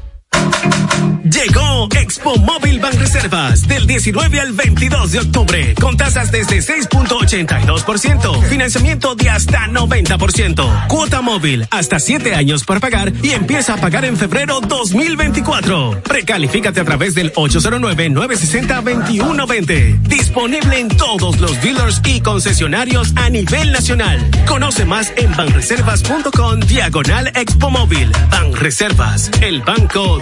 Llegó 1.24 1.88
Expo 1.98 2.36
Móvil 2.36 2.80
Reservas 2.80 3.66
del 3.66 3.86
19 3.86 4.40
al 4.40 4.52
22 4.52 5.12
de 5.12 5.20
octubre 5.20 5.74
con 5.80 5.96
tasas 5.96 6.30
desde 6.30 6.58
6.82%, 6.58 8.42
financiamiento 8.44 9.14
de 9.14 9.30
hasta 9.30 9.66
90%, 9.68 10.88
cuota 10.88 11.22
móvil 11.22 11.66
hasta 11.70 11.98
7 11.98 12.34
años 12.34 12.64
para 12.64 12.80
pagar 12.80 13.10
y 13.22 13.30
empieza 13.30 13.72
a 13.74 13.78
pagar 13.78 14.04
en 14.04 14.16
febrero 14.16 14.60
2024. 14.60 16.02
Precalifícate 16.02 16.80
a 16.80 16.84
través 16.84 17.14
del 17.14 17.32
809-960-2120. 17.32 20.02
Disponible 20.02 20.78
en 20.78 20.88
todos 20.88 21.40
los 21.40 21.58
dealers 21.62 22.02
y 22.04 22.20
concesionarios 22.20 23.14
a 23.16 23.30
nivel 23.30 23.72
nacional. 23.72 24.20
Conoce 24.46 24.84
más 24.84 25.12
en 25.16 25.34
banreservas.com 25.36 26.60
diagonal 26.60 27.28
Expo 27.34 27.70
Móvil. 27.70 28.12
Banreservas, 28.30 29.30
el 29.40 29.62
banco 29.62 30.21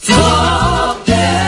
Señor 0.00 1.47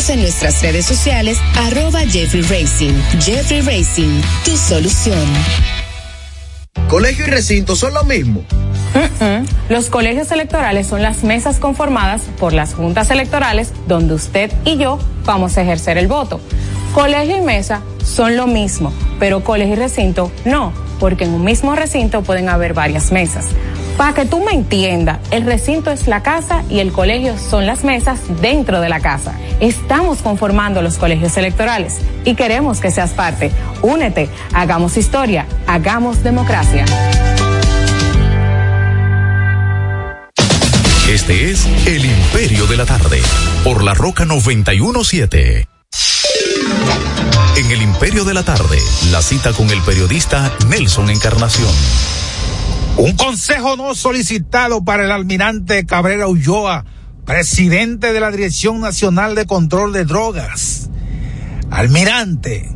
en 0.09 0.21
nuestras 0.21 0.61
redes 0.61 0.85
sociales, 0.85 1.37
arroba 1.55 2.01
Jeffrey 2.01 2.41
Racing. 2.41 2.93
Jeffrey 3.19 3.61
Racing, 3.61 4.21
tu 4.43 4.57
solución. 4.57 5.27
¿Colegio 6.89 7.27
y 7.27 7.29
recinto 7.29 7.75
son 7.75 7.93
lo 7.93 8.03
mismo? 8.03 8.43
Los 9.69 9.89
colegios 9.89 10.31
electorales 10.31 10.87
son 10.87 11.01
las 11.01 11.23
mesas 11.23 11.57
conformadas 11.59 12.23
por 12.39 12.53
las 12.53 12.73
juntas 12.73 13.11
electorales 13.11 13.71
donde 13.87 14.13
usted 14.13 14.51
y 14.65 14.77
yo 14.77 14.99
vamos 15.25 15.57
a 15.57 15.61
ejercer 15.61 15.97
el 15.97 16.07
voto. 16.07 16.41
Colegio 16.93 17.37
y 17.37 17.41
mesa 17.41 17.81
son 18.03 18.35
lo 18.35 18.47
mismo, 18.47 18.91
pero 19.19 19.43
colegio 19.43 19.75
y 19.75 19.77
recinto 19.77 20.31
no, 20.45 20.73
porque 20.99 21.25
en 21.25 21.31
un 21.31 21.43
mismo 21.43 21.75
recinto 21.75 22.23
pueden 22.23 22.49
haber 22.49 22.73
varias 22.73 23.11
mesas. 23.11 23.45
Para 23.97 24.13
que 24.13 24.25
tú 24.25 24.43
me 24.43 24.51
entiendas, 24.51 25.19
el 25.31 25.45
recinto 25.45 25.91
es 25.91 26.07
la 26.07 26.23
casa 26.23 26.63
y 26.69 26.79
el 26.79 26.91
colegio 26.91 27.37
son 27.37 27.65
las 27.65 27.83
mesas 27.83 28.19
dentro 28.41 28.81
de 28.81 28.89
la 28.89 28.99
casa. 28.99 29.33
Estamos 29.59 30.19
conformando 30.19 30.81
los 30.81 30.97
colegios 30.97 31.37
electorales 31.37 31.99
y 32.25 32.35
queremos 32.35 32.79
que 32.79 32.91
seas 32.91 33.11
parte. 33.11 33.51
Únete, 33.81 34.29
hagamos 34.53 34.97
historia, 34.97 35.45
hagamos 35.67 36.23
democracia. 36.23 36.85
Este 41.09 41.51
es 41.51 41.67
El 41.85 42.05
Imperio 42.05 42.67
de 42.67 42.77
la 42.77 42.85
Tarde, 42.85 43.21
por 43.65 43.83
la 43.83 43.93
Roca 43.93 44.23
917. 44.23 45.67
En 47.57 47.71
El 47.71 47.81
Imperio 47.81 48.23
de 48.23 48.33
la 48.33 48.43
Tarde, 48.43 48.79
la 49.11 49.21
cita 49.21 49.51
con 49.51 49.69
el 49.69 49.81
periodista 49.81 50.51
Nelson 50.69 51.09
Encarnación. 51.09 52.20
Un 52.97 53.15
consejo 53.15 53.77
no 53.77 53.95
solicitado 53.95 54.83
para 54.83 55.05
el 55.05 55.11
almirante 55.11 55.85
Cabrera 55.85 56.27
Ulloa, 56.27 56.85
presidente 57.25 58.13
de 58.13 58.19
la 58.19 58.31
Dirección 58.31 58.81
Nacional 58.81 59.33
de 59.33 59.45
Control 59.45 59.93
de 59.93 60.05
Drogas. 60.05 60.89
Almirante, 61.69 62.69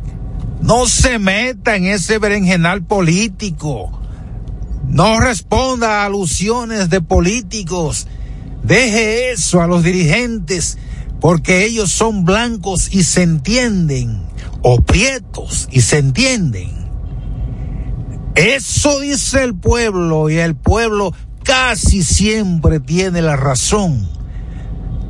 no 0.62 0.86
se 0.86 1.18
meta 1.18 1.76
en 1.76 1.84
ese 1.86 2.18
berenjenal 2.18 2.82
político. 2.82 4.00
No 4.88 5.20
responda 5.20 6.02
a 6.02 6.06
alusiones 6.06 6.88
de 6.88 7.02
políticos. 7.02 8.06
Deje 8.62 9.32
eso 9.32 9.60
a 9.60 9.66
los 9.66 9.82
dirigentes 9.82 10.78
porque 11.20 11.64
ellos 11.64 11.90
son 11.92 12.24
blancos 12.24 12.88
y 12.92 13.02
se 13.04 13.22
entienden, 13.22 14.22
o 14.62 14.80
prietos 14.80 15.68
y 15.70 15.82
se 15.82 15.98
entienden. 15.98 16.85
Eso 18.36 19.00
dice 19.00 19.42
el 19.44 19.54
pueblo 19.54 20.28
y 20.28 20.36
el 20.36 20.54
pueblo 20.54 21.14
casi 21.42 22.02
siempre 22.02 22.80
tiene 22.80 23.22
la 23.22 23.34
razón. 23.34 24.06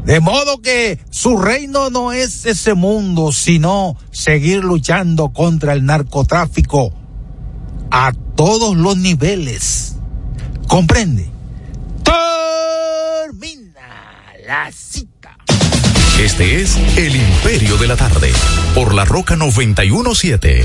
De 0.05 0.20
modo 0.20 0.62
que 0.62 1.01
su 1.11 1.36
reino 1.36 1.90
no 1.90 2.12
es 2.12 2.47
ese 2.47 2.74
mundo, 2.74 3.32
sino 3.32 3.97
seguir 4.12 4.62
luchando 4.62 5.31
contra 5.31 5.73
el 5.73 5.85
narcotráfico 5.85 6.93
a 7.90 8.12
todos 8.36 8.77
los 8.77 8.97
niveles. 8.97 9.97
¿Comprende? 10.69 11.28
Termina 12.05 13.81
la 14.47 14.70
cita. 14.70 15.36
Este 16.20 16.62
es 16.62 16.77
El 16.97 17.16
Imperio 17.16 17.77
de 17.77 17.89
la 17.89 17.97
Tarde, 17.97 18.32
por 18.77 18.94
la 18.94 19.05
Roca 19.05 19.35
917. 19.35 20.65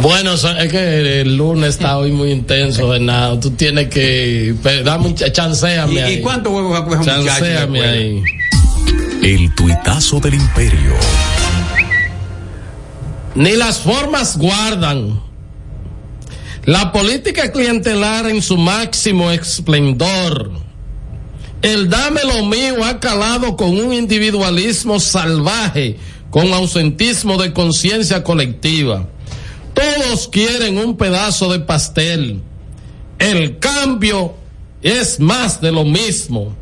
Bueno, 0.00 0.34
es 0.34 0.72
que 0.72 1.20
el 1.20 1.36
lunes 1.36 1.70
está 1.70 1.98
hoy 1.98 2.12
muy 2.12 2.30
intenso, 2.30 2.88
Bernardo. 2.88 3.38
Tú 3.38 3.50
tienes 3.50 3.88
que. 3.88 4.54
Dame 4.84 5.06
un 5.06 5.14
chanceame 5.14 5.92
¿Y, 5.92 5.98
ahí. 5.98 6.14
¿Y 6.14 6.20
cuántos 6.22 6.52
huevos 6.52 6.72
va 6.72 6.78
a 6.78 6.84
coger 6.84 6.98
un 7.00 7.04
muchacho? 7.04 7.26
Chanceame 7.26 7.80
después? 7.80 7.92
ahí. 7.92 8.22
El 9.22 9.54
tuitazo 9.54 10.18
del 10.20 10.34
imperio. 10.34 10.94
Ni 13.34 13.56
las 13.56 13.78
formas 13.78 14.36
guardan. 14.38 15.20
La 16.64 16.92
política 16.92 17.50
clientelar 17.50 18.28
en 18.28 18.40
su 18.40 18.56
máximo 18.56 19.30
esplendor. 19.30 20.52
El 21.60 21.88
dame 21.88 22.20
lo 22.24 22.44
mío 22.46 22.84
ha 22.84 22.98
calado 22.98 23.56
con 23.56 23.78
un 23.78 23.92
individualismo 23.92 24.98
salvaje, 24.98 25.96
con 26.30 26.52
ausentismo 26.52 27.36
de 27.36 27.52
conciencia 27.52 28.24
colectiva. 28.24 29.06
Todos 29.74 30.28
quieren 30.28 30.78
un 30.78 30.96
pedazo 30.96 31.50
de 31.52 31.60
pastel. 31.60 32.42
El 33.18 33.58
cambio 33.58 34.34
es 34.82 35.20
más 35.20 35.60
de 35.60 35.72
lo 35.72 35.84
mismo. 35.84 36.54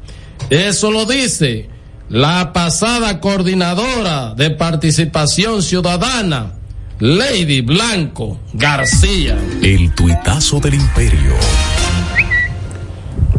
Eso 0.51 0.91
lo 0.91 1.05
dice 1.07 1.69
la 2.11 2.53
pasada 2.53 3.21
coordinadora 3.21 4.35
de 4.35 4.51
participación 4.51 5.63
ciudadana, 5.63 6.55
Lady 6.99 7.61
Blanco 7.61 8.41
García. 8.53 9.39
El 9.63 9.95
tuitazo 9.95 10.59
del 10.59 10.75
imperio. 10.75 11.35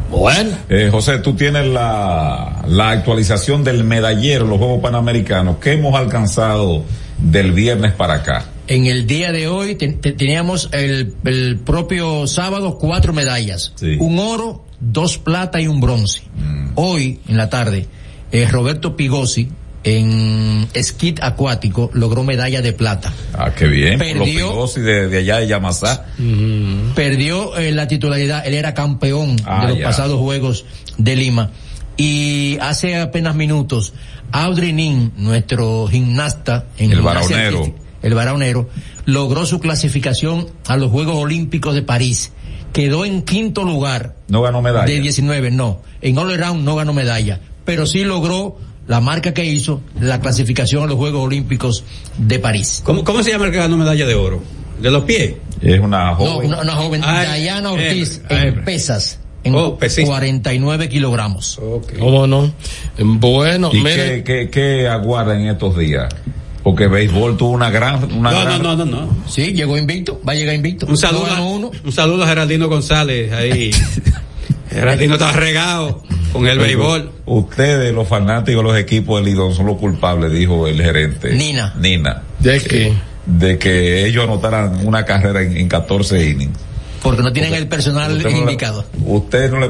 Bueno. 0.10 0.52
Eh, 0.70 0.90
José, 0.90 1.20
tú 1.20 1.36
tienes 1.36 1.68
la, 1.68 2.64
la 2.68 2.92
actualización 2.92 3.64
del 3.64 3.84
medallero, 3.84 4.46
los 4.46 4.58
Juegos 4.58 4.82
Panamericanos. 4.82 5.58
¿Qué 5.58 5.74
hemos 5.74 5.94
alcanzado 5.96 6.84
del 7.18 7.52
viernes 7.52 7.92
para 7.92 8.16
acá? 8.16 8.46
En 8.72 8.86
el 8.86 9.06
día 9.06 9.34
de 9.34 9.50
hoy 9.50 9.76
te, 9.76 9.90
te, 9.90 10.14
teníamos 10.14 10.70
el, 10.72 11.14
el, 11.26 11.60
propio 11.60 12.26
sábado 12.26 12.78
cuatro 12.78 13.12
medallas. 13.12 13.74
Sí. 13.76 13.98
Un 14.00 14.18
oro, 14.18 14.64
dos 14.80 15.18
plata 15.18 15.60
y 15.60 15.68
un 15.68 15.82
bronce. 15.82 16.22
Mm. 16.38 16.70
Hoy, 16.76 17.20
en 17.28 17.36
la 17.36 17.50
tarde, 17.50 17.88
eh, 18.32 18.48
Roberto 18.50 18.96
Pigosi, 18.96 19.50
en 19.84 20.70
esquí 20.74 21.16
acuático 21.22 21.90
logró 21.94 22.24
medalla 22.24 22.62
de 22.62 22.72
plata. 22.72 23.12
Ah, 23.34 23.52
qué 23.54 23.68
bien. 23.68 24.00
Perdió, 24.00 24.56
Los 24.56 24.76
de, 24.76 25.10
de, 25.10 25.18
allá 25.18 25.40
de 25.40 25.48
Yamasá. 25.48 26.06
Uh, 26.18 26.94
perdió 26.96 27.58
eh, 27.58 27.74
la 27.74 27.90
titularidad, 27.90 28.48
él 28.48 28.54
era 28.54 28.74
campeón 28.74 29.36
ah, 29.44 29.64
de 29.64 29.72
los 29.74 29.80
ya. 29.80 29.86
pasados 29.88 30.18
Juegos 30.18 30.64
de 30.98 31.18
Lima. 31.18 31.52
Y 31.98 32.58
hace 32.62 32.96
apenas 32.96 33.36
minutos, 33.36 33.92
Audrey 34.32 34.72
Nin, 34.72 35.12
nuestro 35.18 35.88
gimnasta 35.88 36.68
en 36.78 36.94
el 36.94 37.02
varonero, 37.02 37.76
el 38.02 38.14
varonero, 38.14 38.70
logró 39.06 39.46
su 39.46 39.60
clasificación 39.60 40.48
a 40.68 40.78
los 40.78 40.92
Juegos 40.92 41.16
Olímpicos 41.16 41.76
de 41.76 41.82
París. 41.82 42.32
Quedó 42.74 43.06
en 43.06 43.22
quinto 43.24 43.64
lugar. 43.64 44.16
No 44.28 44.42
ganó 44.42 44.62
medalla. 44.62 44.86
De 44.86 45.00
19, 45.00 45.52
no. 45.52 45.82
En 46.02 46.18
All 46.18 46.32
Around 46.32 46.64
no 46.64 46.76
ganó 46.76 46.94
medalla, 46.94 47.40
pero 47.66 47.86
sí 47.86 48.04
logró 48.04 48.58
la 48.88 49.02
marca 49.02 49.34
que 49.34 49.46
hizo 49.46 49.82
la 50.00 50.20
clasificación 50.20 50.84
a 50.84 50.88
los 50.88 50.96
Juegos 50.96 51.26
Olímpicos 51.26 51.84
de 52.18 52.40
París. 52.40 52.82
¿Cómo, 52.84 53.04
cómo 53.04 53.24
se 53.24 53.32
llama 53.32 53.46
el 53.46 53.52
que 53.52 53.58
ganó 53.58 53.78
medalla 53.78 54.06
de 54.06 54.16
oro? 54.16 54.42
¿De 54.82 54.90
los 54.90 55.04
pies? 55.04 55.36
Es 55.62 55.80
una 55.80 56.16
joven. 56.16 56.50
No, 56.50 56.58
una, 56.58 56.62
una 56.62 56.76
joven. 56.76 57.02
Ay, 57.04 57.44
Diana 57.44 57.72
Ortiz 57.72 58.22
ay, 58.30 58.48
en 58.48 58.64
pesas. 58.66 59.20
En 59.44 59.56
oh, 59.56 59.78
49 59.78 60.90
kilogramos. 60.90 61.58
Okay. 61.58 62.00
¿Cómo 62.00 62.28
no? 62.28 62.54
Bueno, 63.00 63.72
¿Y 63.74 63.78
mire. 63.78 64.24
¿qué, 64.24 64.24
qué, 64.24 64.50
qué 64.50 64.88
aguarda 64.88 65.40
en 65.40 65.48
estos 65.48 65.78
días? 65.78 66.14
Porque 66.64 66.88
béisbol 66.88 67.38
tuvo 67.38 67.52
una 67.52 67.72
gran, 67.72 68.04
una 68.14 68.32
no, 68.32 68.42
gran... 68.42 68.62
no, 68.62 68.76
no, 68.76 68.86
no, 68.86 69.06
no. 69.06 69.24
Sí, 69.28 69.54
llegó 69.54 69.78
invicto, 69.78 70.22
va 70.28 70.34
a 70.34 70.36
llegar 70.36 70.54
invicto. 70.54 70.86
Un 70.86 70.98
saludo, 70.98 71.26
a, 71.26 71.42
uno. 71.42 71.72
un 71.84 71.92
saludo 71.92 72.24
a 72.24 72.28
Geraldino 72.28 72.68
González 72.68 73.32
ahí. 73.34 73.72
Geraldino 74.70 75.16
está 75.16 75.32
regado 75.32 76.04
con 76.32 76.48
el 76.48 76.60
béisbol. 76.60 77.12
Ustedes, 77.26 77.94
los 77.94 78.08
fanáticos, 78.08 78.64
los 78.64 78.78
equipos 78.78 79.20
del 79.22 79.34
Lidón 79.34 79.54
son 79.54 79.66
los 79.66 79.78
culpables, 79.78 80.32
dijo 80.32 80.68
el 80.68 80.82
gerente. 80.82 81.34
Nina. 81.34 81.74
Nina. 81.80 82.22
¿De 82.40 82.60
qué? 82.60 82.94
De 83.26 83.58
que 83.58 84.06
ellos 84.06 84.24
anotaran 84.24 84.86
una 84.86 85.04
carrera 85.04 85.42
en, 85.42 85.58
en 85.58 85.68
14 85.68 86.30
innings. 86.30 86.58
Porque 87.02 87.24
no 87.24 87.34
tienen 87.34 87.56
el 87.56 87.68
personal 87.68 88.16
usted 88.16 88.30
indicado. 88.30 88.86
No 89.00 89.14
usted 89.14 89.52
no 89.52 89.60
le 89.60 89.70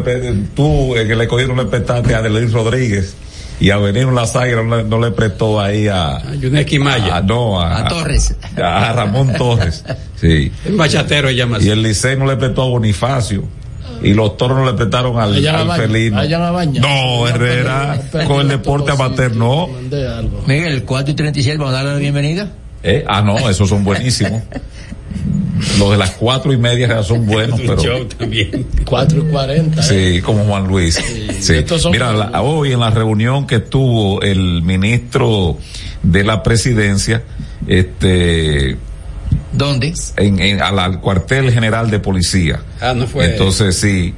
tú, 0.54 0.96
el 0.96 1.08
que 1.08 1.16
le 1.16 1.28
cogió 1.28 1.48
no 1.48 1.56
le 1.56 1.70
prestaste 1.70 2.14
a 2.14 2.18
Adelín 2.18 2.52
Rodríguez 2.52 3.16
y 3.62 3.70
a 3.70 3.78
Benino 3.78 4.12
Las 4.12 4.36
Águilas 4.36 4.66
no, 4.66 4.82
no, 4.82 5.00
le 5.00 5.12
prestó 5.12 5.62
ahí 5.62 5.88
a, 5.88 6.18
a 6.18 6.34
Yuneski 6.34 6.80
Maya. 6.80 7.18
A, 7.18 7.22
no, 7.22 7.62
a, 7.62 7.82
a 7.82 7.88
Torres. 7.88 8.36
A, 8.58 8.90
a, 8.90 8.94
Ramón 8.94 9.32
Torres. 9.34 9.86
Sí. 10.20 10.52
El 10.66 10.76
bachatero 10.76 11.30
llama 11.30 11.58
así. 11.58 11.68
Y 11.68 11.70
el 11.70 11.84
Licey 11.84 12.18
no 12.18 12.26
le 12.26 12.38
prestó 12.38 12.64
a 12.64 12.68
Bonifacio. 12.70 13.44
Y 14.04 14.16
los 14.16 14.36
toros 14.36 14.58
no 14.58 14.66
le 14.66 14.74
prestaron 14.74 15.20
al, 15.20 15.46
al 15.46 15.68
baña, 15.68 15.84
felino. 15.84 16.24
No, 16.80 17.28
Herrera, 17.28 18.02
con 18.26 18.42
el 18.42 18.48
deporte 18.48 18.92
amateur, 18.92 19.36
no. 19.36 19.70
Miguel, 20.48 20.84
4 20.84 21.12
y 21.12 21.16
37, 21.16 21.58
vamos 21.60 21.72
a 21.74 21.78
darle 21.78 21.92
la 21.94 22.00
bienvenida. 22.00 22.52
¿Eh? 22.82 23.06
Ah, 23.08 23.22
no, 23.22 23.38
esos 23.48 23.70
son 23.70 23.84
buenísimos. 23.84 24.42
Los 25.80 25.92
de 25.92 25.98
las 25.98 26.12
cuatro 26.12 26.54
y 26.54 26.58
media 26.58 27.04
son 27.04 27.26
buenos, 27.26 27.60
pero. 27.66 27.82
Yo 27.82 28.08
también. 28.08 28.68
Cuatro 28.86 29.20
y 29.20 29.32
cuarenta. 29.32 29.82
¿eh? 29.82 30.16
Sí, 30.16 30.22
como 30.22 30.44
Juan 30.46 30.68
Luis. 30.68 30.96
Sí. 30.96 31.28
sí. 31.40 31.90
Mira, 31.92 32.12
la, 32.14 32.42
hoy 32.42 32.74
en 32.74 32.80
la 32.80 32.90
reunión 32.90 33.48
que 33.48 33.60
tuvo 33.60 34.22
el 34.22 34.62
ministro 34.62 35.58
de 36.04 36.24
la 36.24 36.44
presidencia, 36.44 37.24
este. 37.68 38.78
¿Dónde? 39.54 39.94
En, 40.18 40.40
en 40.40 40.62
al, 40.62 40.80
al, 40.80 41.00
cuartel 41.00 41.52
general 41.52 41.90
de 41.90 42.00
policía. 42.00 42.62
Ah, 42.80 42.94
no 42.94 43.08
fue. 43.08 43.26
Entonces, 43.26 43.76
sí, 43.76 44.14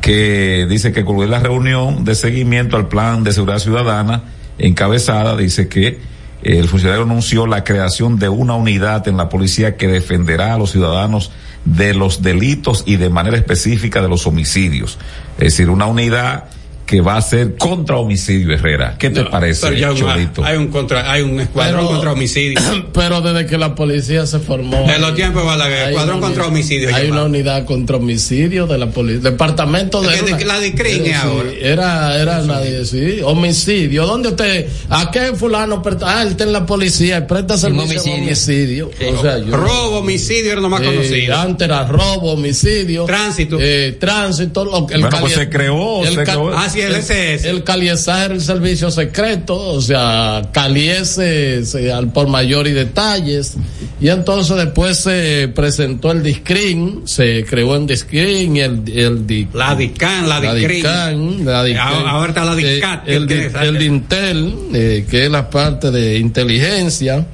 que 0.00 0.66
dice 0.68 0.92
que 0.92 1.04
concluyó 1.04 1.30
la 1.30 1.40
reunión 1.40 2.04
de 2.04 2.14
seguimiento 2.14 2.76
al 2.76 2.88
plan 2.88 3.24
de 3.24 3.32
seguridad 3.32 3.58
ciudadana 3.58 4.22
encabezada, 4.58 5.36
dice 5.36 5.68
que 5.68 5.98
el 6.46 6.68
funcionario 6.68 7.04
anunció 7.04 7.46
la 7.46 7.64
creación 7.64 8.18
de 8.18 8.28
una 8.28 8.54
unidad 8.54 9.08
en 9.08 9.16
la 9.16 9.28
policía 9.28 9.76
que 9.76 9.88
defenderá 9.88 10.54
a 10.54 10.58
los 10.58 10.70
ciudadanos 10.70 11.32
de 11.64 11.92
los 11.92 12.22
delitos 12.22 12.84
y 12.86 12.96
de 12.96 13.10
manera 13.10 13.36
específica 13.36 14.00
de 14.00 14.08
los 14.08 14.26
homicidios. 14.28 14.98
Es 15.38 15.54
decir, 15.54 15.70
una 15.70 15.86
unidad 15.86 16.44
que 16.86 17.00
va 17.00 17.16
a 17.16 17.22
ser 17.22 17.56
contra 17.56 17.96
homicidio 17.96 18.54
Herrera. 18.54 18.96
¿Qué 18.96 19.10
te 19.10 19.24
no, 19.24 19.30
parece, 19.30 19.66
pero 19.68 19.94
Cholito? 19.94 20.44
Hay 20.44 20.56
un 20.56 20.68
contra, 20.68 21.10
hay 21.10 21.22
un 21.22 21.40
escuadrón 21.40 21.80
pero, 21.80 21.90
contra 21.90 22.12
homicidio. 22.12 22.60
Pero 22.92 23.20
desde 23.20 23.46
que 23.46 23.58
la 23.58 23.74
policía 23.74 24.24
se 24.26 24.38
formó. 24.38 24.88
En 24.88 25.00
los 25.00 25.14
tiempos 25.14 25.42
de 25.42 25.48
Balaguer, 25.48 25.88
escuadrón 25.88 26.20
contra 26.20 26.46
homicidio. 26.46 26.94
Hay 26.94 27.10
una 27.10 27.24
unidad 27.24 27.64
contra 27.64 27.96
homicidio 27.96 28.66
de 28.66 28.78
la 28.78 28.86
policía, 28.86 29.30
departamento 29.30 30.00
de, 30.00 30.22
de, 30.22 30.44
la 30.44 30.60
de 30.60 30.74
CRIN 30.74 31.12
ahora. 31.14 31.50
Era, 31.60 32.20
era 32.20 32.40
la 32.40 32.60
de, 32.60 32.84
sí, 32.86 33.20
homicidio. 33.22 34.06
¿Dónde 34.06 34.28
usted, 34.30 34.68
a 34.88 35.10
qué 35.10 35.34
fulano, 35.34 35.82
ah, 36.02 36.22
él 36.22 36.28
está 36.28 36.44
en 36.44 36.52
la 36.52 36.64
policía, 36.64 37.26
presta 37.26 37.58
servicio 37.58 38.00
homicidio. 38.00 38.86
homicidio. 38.86 38.90
Sí, 38.98 39.04
o 39.06 39.22
sea, 39.22 39.38
yo, 39.38 39.56
robo, 39.56 39.98
homicidio 39.98 40.52
era 40.52 40.60
lo 40.60 40.68
más 40.68 40.82
eh, 40.82 40.86
conocido. 40.86 41.36
Antes 41.36 41.66
era 41.66 41.86
robo, 41.86 42.32
homicidio. 42.32 43.04
Tránsito. 43.04 43.58
Eh, 43.60 43.96
tránsito, 43.98 44.64
lo, 44.64 44.86
el 44.88 45.00
bueno, 45.00 45.18
pues 45.20 45.34
se 45.34 45.48
creó, 45.48 46.04
el 46.04 46.14
se 46.14 46.22
creó. 46.22 46.56
Ah, 46.56 46.68
el, 46.80 46.94
el 46.94 47.00
SS. 47.00 47.48
El 47.48 47.64
Caliesaje 47.64 48.24
era 48.26 48.34
el 48.34 48.40
servicio 48.40 48.90
secreto, 48.90 49.56
o 49.56 49.80
sea, 49.80 50.50
Caliese 50.52 51.62
al 51.94 52.12
por 52.12 52.28
mayor 52.28 52.66
y 52.66 52.72
detalles. 52.72 53.54
Y 54.00 54.08
entonces 54.08 54.56
después 54.56 54.98
se 54.98 55.48
presentó 55.54 56.12
el 56.12 56.22
DISCRIN, 56.22 57.02
se 57.06 57.44
creó 57.44 57.76
en 57.76 57.86
DISCRIN 57.86 58.56
el, 58.56 58.82
el 58.86 59.48
La 59.52 59.74
DICAN, 59.74 60.28
la 60.28 60.40
DICRIN. 60.40 61.44
La 61.44 61.64
DICAN, 61.64 62.06
Ahora 62.06 62.28
está 62.28 62.44
la 62.44 62.54
DICAT. 62.54 63.08
Eh, 63.08 63.16
el, 63.16 63.30
el, 63.30 63.56
el 63.56 63.78
DINTEL, 63.78 64.54
eh, 64.74 65.06
que 65.10 65.24
es 65.26 65.30
la 65.30 65.48
parte 65.48 65.90
de 65.90 66.18
inteligencia. 66.18 67.26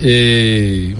Eh, 0.00 0.94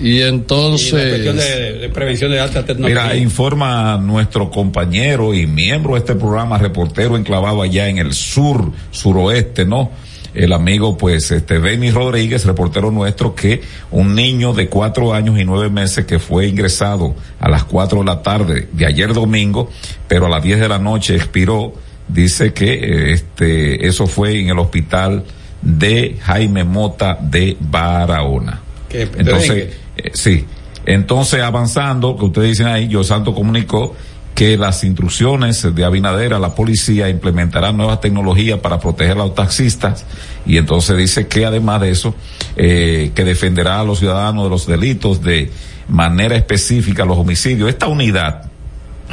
y 0.00 0.22
entonces. 0.22 0.92
Y 0.92 0.96
la 0.96 1.08
cuestión 1.08 1.36
de, 1.36 1.72
de, 1.78 1.88
prevención 1.88 2.30
de 2.30 2.40
alta 2.40 2.64
tecnología. 2.64 3.04
Mira, 3.04 3.16
informa 3.16 3.96
nuestro 3.98 4.50
compañero 4.50 5.34
y 5.34 5.46
miembro 5.46 5.94
de 5.94 6.00
este 6.00 6.14
programa, 6.14 6.58
reportero 6.58 7.16
enclavado 7.16 7.62
allá 7.62 7.88
en 7.88 7.98
el 7.98 8.12
sur, 8.12 8.70
suroeste, 8.90 9.64
¿no? 9.64 9.90
El 10.34 10.52
amigo, 10.52 10.96
pues, 10.96 11.30
este, 11.30 11.58
Denis 11.58 11.94
Rodríguez, 11.94 12.44
reportero 12.44 12.90
nuestro, 12.90 13.34
que 13.34 13.62
un 13.90 14.14
niño 14.14 14.52
de 14.52 14.68
cuatro 14.68 15.12
años 15.14 15.38
y 15.38 15.44
nueve 15.44 15.70
meses 15.70 16.04
que 16.04 16.18
fue 16.18 16.46
ingresado 16.46 17.16
a 17.40 17.48
las 17.48 17.64
cuatro 17.64 18.00
de 18.00 18.04
la 18.04 18.22
tarde 18.22 18.68
de 18.72 18.86
ayer 18.86 19.12
domingo, 19.14 19.70
pero 20.06 20.26
a 20.26 20.28
las 20.28 20.42
diez 20.42 20.60
de 20.60 20.68
la 20.68 20.78
noche 20.78 21.16
expiró, 21.16 21.72
dice 22.06 22.52
que, 22.52 23.12
este, 23.12 23.86
eso 23.86 24.06
fue 24.06 24.38
en 24.38 24.50
el 24.50 24.58
hospital 24.58 25.24
de 25.62 26.16
Jaime 26.20 26.62
Mota 26.62 27.18
de 27.20 27.56
Barahona. 27.58 28.60
Entonces, 28.90 29.76
eh, 29.98 30.10
sí. 30.14 30.46
Entonces, 30.86 31.42
avanzando, 31.42 32.16
que 32.16 32.24
ustedes 32.24 32.48
dicen 32.50 32.66
ahí, 32.68 32.88
Yo 32.88 33.04
Santo 33.04 33.34
comunicó 33.34 33.94
que 34.38 34.56
las 34.56 34.84
instrucciones 34.84 35.74
de 35.74 35.84
Abinader 35.84 36.32
a 36.32 36.38
la 36.38 36.54
policía 36.54 37.08
implementarán 37.08 37.76
nuevas 37.76 38.00
tecnologías 38.00 38.60
para 38.60 38.78
proteger 38.78 39.14
a 39.14 39.24
los 39.24 39.34
taxistas 39.34 40.04
y 40.46 40.58
entonces 40.58 40.96
dice 40.96 41.26
que 41.26 41.44
además 41.44 41.80
de 41.80 41.90
eso, 41.90 42.14
eh, 42.54 43.10
que 43.16 43.24
defenderá 43.24 43.80
a 43.80 43.84
los 43.84 43.98
ciudadanos 43.98 44.44
de 44.44 44.50
los 44.50 44.66
delitos 44.68 45.22
de 45.24 45.50
manera 45.88 46.36
específica, 46.36 47.04
los 47.04 47.18
homicidios. 47.18 47.68
Esta 47.68 47.88
unidad, 47.88 48.48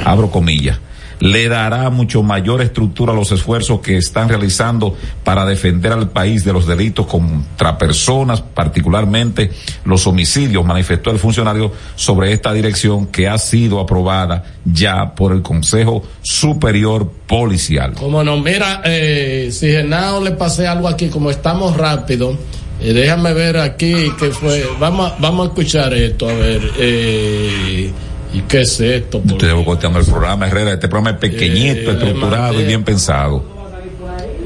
abro 0.04 0.30
comillas, 0.30 0.78
le 1.20 1.48
dará 1.48 1.88
mucho 1.90 2.22
mayor 2.22 2.62
estructura 2.62 3.12
a 3.12 3.16
los 3.16 3.32
esfuerzos 3.32 3.80
que 3.80 3.96
están 3.96 4.28
realizando 4.28 4.96
para 5.24 5.46
defender 5.46 5.92
al 5.92 6.10
país 6.10 6.44
de 6.44 6.52
los 6.52 6.66
delitos 6.66 7.06
contra 7.06 7.78
personas, 7.78 8.40
particularmente 8.40 9.50
los 9.84 10.06
homicidios, 10.06 10.64
manifestó 10.64 11.10
el 11.10 11.18
funcionario 11.18 11.72
sobre 11.94 12.32
esta 12.32 12.52
dirección 12.52 13.06
que 13.06 13.28
ha 13.28 13.38
sido 13.38 13.80
aprobada 13.80 14.44
ya 14.64 15.14
por 15.14 15.32
el 15.32 15.42
Consejo 15.42 16.02
Superior 16.22 17.10
Policial. 17.26 17.94
Como 17.94 18.22
no, 18.22 18.36
mira, 18.38 18.82
eh, 18.84 19.48
si 19.52 19.68
Genao 19.68 20.22
le 20.22 20.32
pasé 20.32 20.66
algo 20.66 20.88
aquí, 20.88 21.08
como 21.08 21.30
estamos 21.30 21.76
rápido, 21.76 22.36
eh, 22.80 22.92
déjame 22.92 23.32
ver 23.32 23.56
aquí 23.56 23.94
que 24.18 24.30
fue. 24.30 24.64
Vamos, 24.78 25.12
vamos 25.18 25.46
a 25.46 25.48
escuchar 25.48 25.94
esto, 25.94 26.28
a 26.28 26.34
ver. 26.34 26.62
Eh, 26.78 27.90
¿Y 28.36 28.40
qué 28.42 28.60
es 28.60 28.78
esto? 28.80 29.22
Estoy 29.26 29.48
el 29.48 30.04
programa, 30.04 30.46
Herrera. 30.46 30.72
Este 30.74 30.88
programa 30.88 31.16
es 31.16 31.20
pequeñito, 31.20 31.90
Eh, 31.90 31.94
estructurado 31.94 32.60
y 32.60 32.64
bien 32.64 32.84
pensado. 32.84 33.42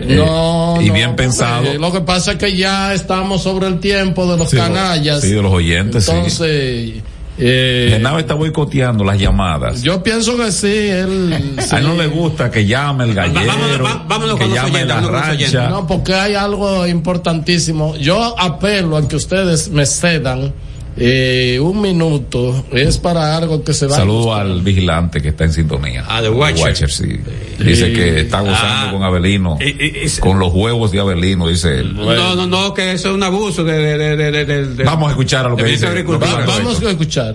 Eh, 0.01 0.15
No, 0.17 0.79
y 0.81 0.87
no, 0.89 0.95
bien 0.95 1.17
pensado. 1.17 1.65
eh, 1.67 1.77
lo 1.79 1.91
que 1.93 2.01
pasa 2.01 2.33
es 2.33 2.39
que 2.39 2.57
ya 2.57 2.95
estamos 2.95 3.43
sobre 3.43 3.67
el 3.67 3.81
tiempo 3.81 4.31
de 4.31 4.39
los 4.39 4.49
Sí, 4.51 4.57
lo- 4.57 4.63
canallas. 4.63 5.21
sí, 5.23 5.31
de 5.33 5.43
los 5.43 5.53
oyentes, 5.53 6.05
sí. 6.05 6.11
Entonces, 6.13 7.03
eh, 7.39 7.89
Genao 7.95 8.19
está 8.21 8.35
boicoteando 8.35 9.03
las 9.03 9.19
llamadas. 9.19 9.83
yo 9.83 10.03
pienso 10.05 10.37
que 10.37 10.53
sí, 10.53 10.69
él. 10.89 11.57
A 11.71 11.79
él 11.79 11.85
no 11.87 11.95
le 11.97 12.07
gusta 12.07 12.49
que 12.51 12.67
llame 12.67 13.05
el 13.05 13.15
gallero, 13.15 14.37
que 14.39 14.49
llame 14.49 14.85
la 14.85 15.01
rancha. 15.01 15.69
No, 15.69 15.87
porque 15.87 16.15
hay 16.15 16.35
algo 16.37 16.87
importantísimo. 16.87 17.97
Yo 17.97 18.39
apelo 18.39 18.97
a 18.97 19.09
que 19.09 19.17
ustedes 19.17 19.69
me 19.71 19.85
cedan 19.85 20.53
eh, 21.01 21.59
un 21.61 21.81
minuto. 21.81 22.65
Es 22.73 22.99
para 22.99 23.37
algo 23.37 23.65
que 23.65 23.73
se 23.75 23.87
va 23.87 23.97
Saludo 23.97 24.35
al 24.35 24.61
vigilante 24.63 25.21
que 25.21 25.29
está 25.31 25.45
en 25.45 25.53
sintonía. 25.53 26.05
Ah, 26.09 26.21
de 26.23 26.29
Watcher. 26.31 26.91
sí. 26.91 27.19
Dice 27.59 27.93
que 27.93 28.21
está 28.21 28.41
gozando 28.41 28.59
Ah. 28.63 28.91
con 28.93 29.03
Abelino, 29.03 29.57
Eh, 29.61 29.75
eh, 29.79 30.11
con 30.21 30.39
los 30.39 30.53
huevos 30.53 30.93
de 30.93 31.01
Abelino, 31.01 31.49
dice 31.49 31.81
él. 31.81 31.95
No, 31.95 32.35
no, 32.37 32.47
no, 32.47 32.73
que 32.75 32.93
eso 32.93 33.09
es 33.09 33.15
un 33.15 33.23
abuso 33.23 33.65
de... 33.65 33.73
de, 33.99 34.17
de, 34.17 34.31
de, 34.31 34.45
de- 34.45 34.67
de- 34.75 34.85
Vamos 34.85 35.09
a 35.09 35.11
escuchar 35.13 35.47
a 35.47 35.49
lo 35.51 35.57
que 35.57 35.65
dice. 35.65 35.87
Va- 35.87 36.45
Vamos 36.47 36.83
a 36.83 36.91
escuchar. 36.91 37.35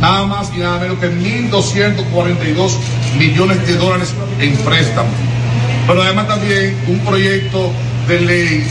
nada 0.00 0.24
más 0.26 0.50
y 0.54 0.58
nada 0.60 0.78
menos 0.80 0.98
que 0.98 1.08
1.242 1.08 2.72
millones 3.18 3.66
de 3.66 3.76
dólares 3.76 4.14
en 4.40 4.56
préstamos. 4.58 5.12
Pero 5.86 6.02
además 6.02 6.28
también 6.28 6.76
un 6.86 6.98
proyecto 7.00 7.70
de 8.08 8.20
ley 8.20 8.64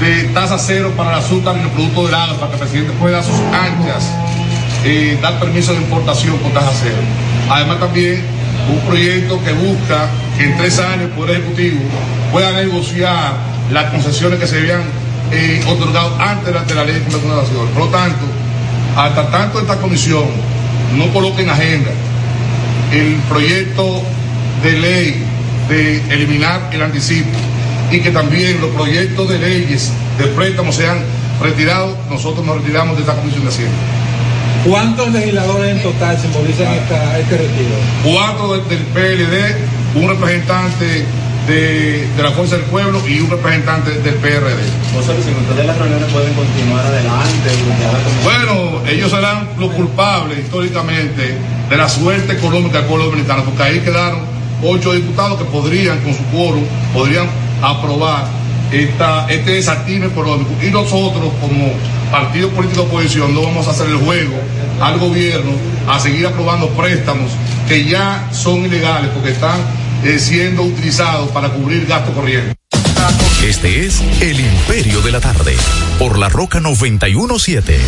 de 0.00 0.24
tasa 0.34 0.58
cero 0.58 0.92
para 0.96 1.12
el 1.12 1.18
azúcar 1.18 1.56
y 1.58 1.62
los 1.62 1.72
productos 1.72 2.06
del 2.06 2.14
agua 2.14 2.36
para 2.38 2.48
que 2.48 2.54
el 2.54 2.60
presidente 2.60 2.92
pueda 3.00 3.18
a 3.18 3.22
sus 3.22 3.38
anchas 3.52 4.12
eh, 4.84 5.18
dar 5.22 5.40
permiso 5.40 5.72
de 5.72 5.78
importación 5.78 6.36
con 6.38 6.52
tasa 6.52 6.70
cero. 6.82 6.96
Además 7.50 7.80
también 7.80 8.24
un 8.70 8.80
proyecto 8.80 9.42
que 9.42 9.52
busca 9.52 10.08
que 10.36 10.44
en 10.44 10.56
tres 10.56 10.78
años 10.78 11.02
el 11.02 11.10
Poder 11.10 11.36
Ejecutivo 11.40 11.80
pueda 12.32 12.52
negociar 12.52 13.34
las 13.72 13.90
concesiones 13.90 14.38
que 14.38 14.46
se 14.46 14.58
habían 14.58 14.82
eh, 15.32 15.64
otorgado 15.66 16.16
antes 16.20 16.46
de 16.46 16.52
la, 16.52 16.62
de 16.62 16.92
ley 16.92 17.00
de 17.00 17.10
fundación. 17.10 17.68
Por 17.68 17.86
lo 17.86 17.88
tanto, 17.88 18.24
hasta 18.96 19.30
tanto 19.30 19.60
esta 19.60 19.76
comisión 19.76 20.24
no 20.94 21.12
coloque 21.12 21.42
en 21.42 21.50
agenda 21.50 21.90
el 22.92 23.14
proyecto 23.28 24.02
de 24.62 24.72
ley 24.72 25.24
de 25.68 26.14
eliminar 26.14 26.70
el 26.72 26.82
anticipo 26.82 27.30
y 27.90 28.00
que 28.00 28.10
también 28.10 28.60
los 28.60 28.70
proyectos 28.70 29.28
de 29.28 29.38
leyes 29.38 29.92
de 30.18 30.24
préstamos 30.28 30.74
sean 30.74 30.98
retirados, 31.42 31.94
nosotros 32.10 32.44
nos 32.44 32.56
retiramos 32.58 32.96
de 32.96 33.02
esta 33.02 33.14
comisión 33.14 33.42
de 33.44 33.48
Hacienda. 33.50 33.74
¿Cuántos 34.64 35.12
legisladores 35.12 35.76
en 35.76 35.82
total 35.82 36.18
simbolizan 36.20 36.72
esta, 36.74 37.18
este 37.18 37.36
retiro? 37.36 37.76
Cuatro 38.02 38.54
de- 38.58 38.68
del 38.76 38.84
PLD, 38.86 39.54
un 39.94 40.08
representante 40.08 41.04
de, 41.46 42.08
de 42.16 42.22
la 42.22 42.32
Fuerza 42.32 42.56
del 42.56 42.64
Pueblo 42.64 43.00
y 43.06 43.20
un 43.20 43.30
representante 43.30 43.90
del 43.92 44.14
PRD. 44.16 44.62
ustedes 44.98 45.66
las 45.66 45.78
reuniones 45.78 46.10
pueden 46.12 46.34
continuar 46.34 46.84
adelante. 46.84 47.50
Bueno, 48.24 48.82
ellos 48.88 49.10
serán 49.12 49.48
los 49.58 49.70
culpables 49.72 50.38
históricamente 50.40 51.36
de 51.70 51.76
la 51.76 51.88
suerte 51.88 52.32
económica 52.32 52.78
del 52.78 52.86
pueblo 52.88 53.04
dominicano, 53.06 53.44
porque 53.44 53.62
ahí 53.62 53.78
quedaron 53.80 54.20
ocho 54.64 54.92
diputados 54.94 55.38
que 55.38 55.44
podrían, 55.44 55.98
con 56.00 56.12
su 56.14 56.24
quórum, 56.24 56.64
podrían 56.92 57.28
aprobar 57.62 58.26
esta, 58.72 59.26
este 59.28 59.52
desatino 59.52 60.06
económico. 60.06 60.50
Y 60.62 60.70
nosotros, 60.70 61.32
como 61.40 61.72
partido 62.10 62.50
político 62.50 62.82
de 62.82 62.88
oposición, 62.88 63.34
no 63.34 63.42
vamos 63.42 63.66
a 63.68 63.70
hacer 63.70 63.88
el 63.88 63.96
juego 63.96 64.36
al 64.80 64.98
gobierno 64.98 65.52
a 65.88 65.98
seguir 65.98 66.26
aprobando 66.26 66.68
préstamos 66.70 67.30
que 67.68 67.84
ya 67.84 68.28
son 68.32 68.64
ilegales 68.64 69.10
porque 69.12 69.30
están 69.30 69.60
eh, 70.04 70.18
siendo 70.18 70.62
utilizados 70.62 71.30
para 71.30 71.48
cubrir 71.50 71.86
gastos 71.86 72.14
corrientes. 72.14 72.54
Este 73.44 73.86
es 73.86 74.02
El 74.20 74.40
Imperio 74.40 75.00
de 75.02 75.12
la 75.12 75.20
Tarde, 75.20 75.56
por 75.98 76.18
la 76.18 76.28
Roca 76.28 76.60
917. 76.60 77.78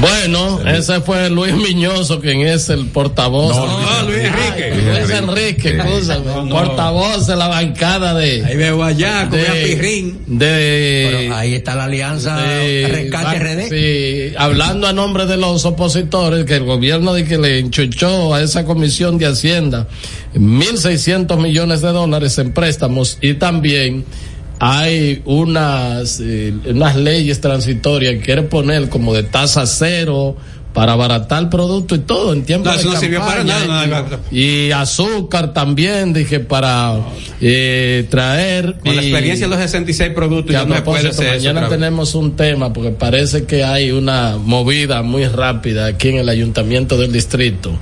Bueno, 0.00 0.60
ese 0.66 1.00
fue 1.00 1.30
Luis 1.30 1.54
Miñoso, 1.54 2.20
quien 2.20 2.40
es 2.40 2.68
el 2.68 2.86
portavoz. 2.86 3.54
No, 3.56 4.02
Luis 4.10 4.24
Enrique. 4.24 4.72
Ay, 4.72 4.98
Luis 4.98 5.10
Enrique, 5.10 5.68
escúchame, 5.76 6.50
portavoz 6.50 7.26
de 7.28 7.36
la 7.36 7.46
bancada 7.48 8.12
de. 8.14 8.44
Ahí 8.44 8.56
veo 8.56 8.82
allá, 8.82 9.28
con 9.30 9.38
Pirrín. 9.38 10.18
De. 10.26 11.08
Pero 11.22 11.36
ahí 11.36 11.54
está 11.54 11.76
la 11.76 11.84
alianza 11.84 12.36
de- 12.38 12.88
Rescate 12.88 13.38
RD. 13.38 13.68
Sí, 14.30 14.34
hablando 14.36 14.88
a 14.88 14.92
nombre 14.92 15.26
de 15.26 15.36
los 15.36 15.64
opositores, 15.64 16.44
que 16.44 16.56
el 16.56 16.64
gobierno 16.64 17.14
de 17.14 17.24
que 17.24 17.38
le 17.38 17.60
enchuchó 17.60 18.34
a 18.34 18.42
esa 18.42 18.64
comisión 18.64 19.16
de 19.16 19.26
Hacienda 19.26 19.86
1.600 20.34 21.38
millones 21.40 21.82
de 21.82 21.92
dólares 21.92 22.36
en 22.38 22.52
préstamos 22.52 23.18
y 23.22 23.34
también 23.34 24.04
hay 24.58 25.22
unas, 25.24 26.20
eh, 26.20 26.54
unas 26.66 26.96
leyes 26.96 27.40
transitorias 27.40 28.14
que 28.14 28.20
quiere 28.20 28.42
poner 28.42 28.88
como 28.88 29.14
de 29.14 29.22
tasa 29.22 29.66
cero 29.66 30.36
para 30.74 30.92
abaratar 30.92 31.48
producto 31.48 31.94
y 31.94 32.00
todo 32.00 32.32
en 32.32 32.44
tiempo 32.44 32.68
No, 32.68 32.76
de 32.76 32.84
no 32.84 32.96
sirvió 32.96 33.20
para 33.20 33.44
nada, 33.44 33.86
nada. 33.86 34.20
Y, 34.32 34.66
y 34.66 34.72
azúcar 34.72 35.52
también, 35.54 36.12
dije, 36.12 36.40
para 36.40 36.96
eh, 37.40 38.06
traer. 38.10 38.74
Con 38.80 38.96
la 38.96 39.02
experiencia 39.02 39.46
de 39.46 39.50
los 39.50 39.60
66 39.60 40.10
productos, 40.12 40.52
ya 40.52 40.62
a 40.62 40.66
no 40.66 40.82
puede 40.82 41.10
eso 41.10 41.22
mañana 41.22 41.68
tenemos 41.68 42.16
un 42.16 42.34
tema 42.34 42.72
porque 42.72 42.90
parece 42.90 43.44
que 43.44 43.62
hay 43.62 43.92
una 43.92 44.36
movida 44.36 45.02
muy 45.02 45.26
rápida 45.28 45.86
aquí 45.86 46.08
en 46.08 46.18
el 46.18 46.28
ayuntamiento 46.28 46.98
del 46.98 47.12
distrito. 47.12 47.78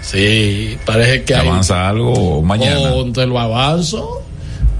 Sí, 0.00 0.78
parece 0.86 1.24
que 1.24 1.34
hay. 1.34 1.48
¿Avanza 1.48 1.88
algo 1.88 2.40
mañana? 2.42 2.92
Oh, 2.92 3.04
te 3.10 3.26
lo 3.26 3.40
avanzo. 3.40 4.22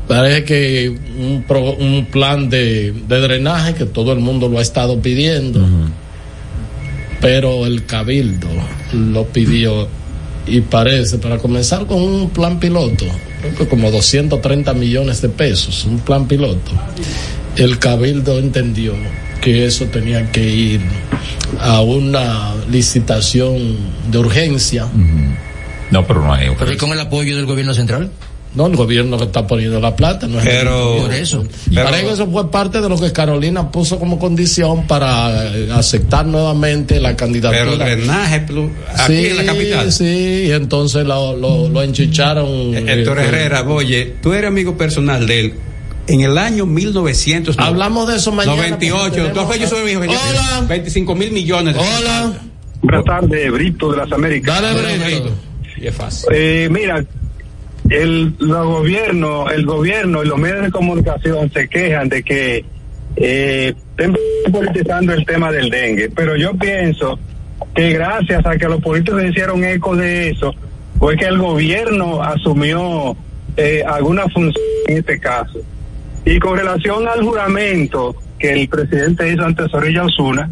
Parece 0.09 0.45
que 0.45 0.89
un, 0.89 1.45
pro- 1.47 1.75
un 1.77 2.07
plan 2.07 2.49
de, 2.49 2.93
de 3.07 3.21
drenaje 3.21 3.75
que 3.75 3.85
todo 3.85 4.13
el 4.13 4.21
mundo 4.21 4.49
lo 4.49 4.59
ha 4.59 4.63
estado 4.63 5.01
pidiendo, 5.01 5.61
pero 7.21 7.67
el 7.67 7.85
cabildo 7.85 8.49
lo 8.93 9.25
pidió 9.27 9.89
y 10.47 10.63
parece, 10.63 11.19
para 11.19 11.37
comenzar 11.39 11.85
con 11.87 12.01
un 12.03 12.31
plan 12.31 12.59
piloto, 12.59 13.05
creo 13.43 13.55
que 13.55 13.69
como 13.69 13.91
230 13.91 14.73
millones 14.73 15.21
de 15.21 15.29
pesos, 15.29 15.85
un 15.85 15.99
plan 15.99 16.27
piloto, 16.27 16.71
el 17.57 17.79
cabildo 17.79 18.39
entendió 18.39 18.95
que 19.43 19.67
eso 19.67 19.85
tenía 19.87 20.31
que 20.33 20.43
ir 20.49 20.81
a 21.61 21.81
una 21.83 22.55
licitación 22.71 23.77
de 24.11 24.19
urgencia. 24.19 24.87
No, 25.91 26.07
pero 26.07 26.23
no 26.25 26.33
hay. 26.33 26.49
Pero 26.59 26.73
¿y 26.73 26.77
con 26.77 26.93
el 26.93 27.01
apoyo 27.01 27.37
del 27.37 27.47
gobierno 27.47 27.75
central? 27.75 28.11
No, 28.55 28.67
el 28.67 28.77
gobierno 28.77 29.19
que 29.19 29.25
está 29.25 29.47
poniendo 29.47 29.79
la 29.79 29.95
plata, 29.95 30.27
no 30.27 30.39
es 30.41 30.47
el 30.47 30.51
Pero-. 30.51 30.97
Por 31.03 31.13
eso. 31.13 31.45
Y 31.71 31.75
Pero- 31.75 31.91
que 31.91 32.13
eso 32.13 32.27
fue 32.31 32.51
parte 32.51 32.81
de 32.81 32.89
lo 32.89 32.99
que 32.99 33.13
Carolina 33.13 33.71
puso 33.71 33.99
como 33.99 34.19
condición 34.19 34.87
para 34.87 35.47
eh, 35.55 35.69
aceptar 35.73 36.27
nuevamente 36.27 36.99
la 36.99 37.15
candidatura. 37.15 37.59
Pero 37.65 37.77
drenaje 37.77 38.35
aquí 38.37 38.53
sí, 39.07 39.27
en 39.27 39.37
la 39.37 39.45
capital. 39.45 39.93
Sí, 39.93 40.45
y 40.47 40.51
entonces 40.53 41.07
lo, 41.07 41.37
lo, 41.37 41.69
lo 41.69 41.83
enchicharon. 41.83 42.75
Héctor 42.75 43.19
eh, 43.21 43.25
Herrera, 43.27 43.63
oye, 43.69 44.15
tú 44.23 44.33
eres 44.33 44.49
amigo 44.49 44.77
personal 44.77 45.27
de 45.27 45.41
él. 45.41 45.55
En 46.07 46.23
el 46.23 46.39
año 46.39 46.65
1900. 46.65 47.59
Hablamos 47.59 48.09
de 48.09 48.17
eso 48.17 48.33
mañana, 48.33 48.57
98. 48.57 49.31
porque 49.35 49.59
Tú 49.59 49.63
yo 49.63 49.69
soy 49.69 49.93
amigo. 49.93 50.01
Hola. 50.11 50.65
25 50.67 51.15
mil 51.15 51.31
millones. 51.33 51.75
de- 51.75 51.81
Hola. 51.81 52.33
Buenas 52.81 53.05
tardes, 53.05 53.53
Brito 53.53 53.91
de 53.91 53.99
las 53.99 54.11
Américas. 54.11 54.63
Dale, 54.63 54.99
Brito. 54.99 55.31
Y 55.81 55.87
es 55.87 55.95
fácil. 55.95 56.29
Eh, 56.33 56.69
mira, 56.71 57.05
el 57.91 58.35
los 58.39 58.67
gobierno, 58.67 59.51
el 59.51 59.65
gobierno 59.65 60.23
y 60.23 60.29
los 60.29 60.39
medios 60.39 60.63
de 60.63 60.71
comunicación 60.71 61.51
se 61.51 61.69
quejan 61.69 62.09
de 62.09 62.23
que 62.23 62.65
eh, 63.17 63.75
estén 63.91 64.17
politizando 64.53 65.13
el 65.13 65.25
tema 65.25 65.51
del 65.51 65.71
dengue, 65.71 66.11
pero 66.11 66.37
yo 66.37 66.55
pienso 66.55 67.19
que 67.75 67.93
gracias 67.93 68.45
a 68.45 68.57
que 68.57 68.69
los 68.69 68.81
políticos 68.81 69.23
hicieron 69.25 69.65
eco 69.65 69.97
de 69.97 70.31
eso, 70.31 70.55
fue 70.99 71.17
que 71.17 71.27
el 71.27 71.39
gobierno 71.39 72.23
asumió 72.23 73.17
eh, 73.57 73.83
alguna 73.87 74.23
función 74.29 74.65
en 74.87 74.99
este 74.99 75.19
caso. 75.19 75.59
Y 76.25 76.39
con 76.39 76.59
relación 76.59 77.07
al 77.09 77.23
juramento 77.23 78.17
que 78.39 78.53
el 78.53 78.69
presidente 78.69 79.33
hizo 79.33 79.45
ante 79.45 79.69
Zorrilla 79.69 80.05
Osuna, 80.05 80.51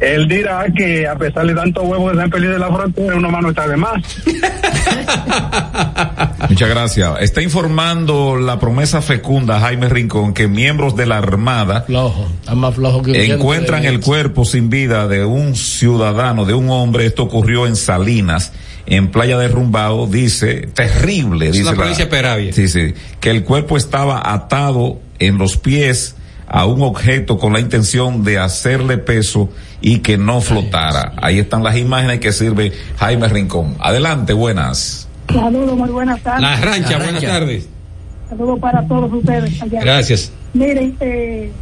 él 0.00 0.28
dirá 0.28 0.66
que 0.74 1.06
a 1.06 1.16
pesar 1.16 1.46
de 1.46 1.54
tanto 1.54 1.82
huevo 1.82 2.10
que 2.10 2.16
se 2.16 2.22
han 2.22 2.30
perdido 2.30 2.52
de 2.52 2.58
la 2.58 2.72
frontera, 2.72 3.16
una 3.16 3.28
mano 3.28 3.50
está 3.50 3.68
de 3.68 3.76
más. 3.76 4.02
Muchas 6.48 6.68
gracias. 6.68 7.10
Está 7.20 7.42
informando 7.42 8.36
la 8.36 8.58
promesa 8.58 9.02
fecunda 9.02 9.60
Jaime 9.60 9.88
Rincón 9.88 10.34
que 10.34 10.48
miembros 10.48 10.96
de 10.96 11.06
la 11.06 11.18
Armada 11.18 11.82
flojo, 11.82 12.26
más 12.54 12.74
flojo 12.74 13.02
que 13.02 13.32
encuentran 13.32 13.84
el 13.84 14.00
cuerpo 14.00 14.44
sin 14.44 14.70
vida 14.70 15.08
de 15.08 15.24
un 15.24 15.56
ciudadano, 15.56 16.44
de 16.44 16.54
un 16.54 16.70
hombre. 16.70 17.06
Esto 17.06 17.24
ocurrió 17.24 17.66
en 17.66 17.76
Salinas 17.76 18.52
en 18.86 19.10
Playa 19.10 19.38
de 19.38 19.48
Rumbao, 19.48 20.06
dice, 20.06 20.68
terrible, 20.74 21.46
Es 21.46 21.52
dice 21.52 21.64
la 21.64 21.72
provincia 21.72 22.08
Peravia. 22.08 22.52
Sí, 22.52 22.68
sí, 22.68 22.94
que 23.20 23.30
el 23.30 23.44
cuerpo 23.44 23.76
estaba 23.76 24.32
atado 24.32 25.00
en 25.18 25.38
los 25.38 25.56
pies 25.56 26.16
a 26.46 26.66
un 26.66 26.82
objeto 26.82 27.38
con 27.38 27.52
la 27.52 27.60
intención 27.60 28.24
de 28.24 28.38
hacerle 28.38 28.98
peso 28.98 29.50
y 29.86 29.98
que 29.98 30.16
no 30.16 30.40
flotara. 30.40 31.12
Ahí 31.18 31.38
están 31.38 31.62
las 31.62 31.76
imágenes 31.76 32.18
que 32.18 32.32
sirve 32.32 32.72
Jaime 32.96 33.28
Rincón. 33.28 33.76
Adelante, 33.78 34.32
buenas. 34.32 35.06
Saludos, 35.30 35.76
muy 35.76 35.90
buenas 35.90 36.22
tardes. 36.22 36.40
La 36.40 36.56
rancha, 36.56 36.96
buenas 36.96 37.22
tardes. 37.22 37.68
Saludos 38.30 38.60
para 38.60 38.82
todos 38.88 39.12
ustedes 39.12 39.60
allá. 39.60 39.80
Gracias. 39.82 40.32
Miren, 40.54 40.96
eh, 41.00 41.52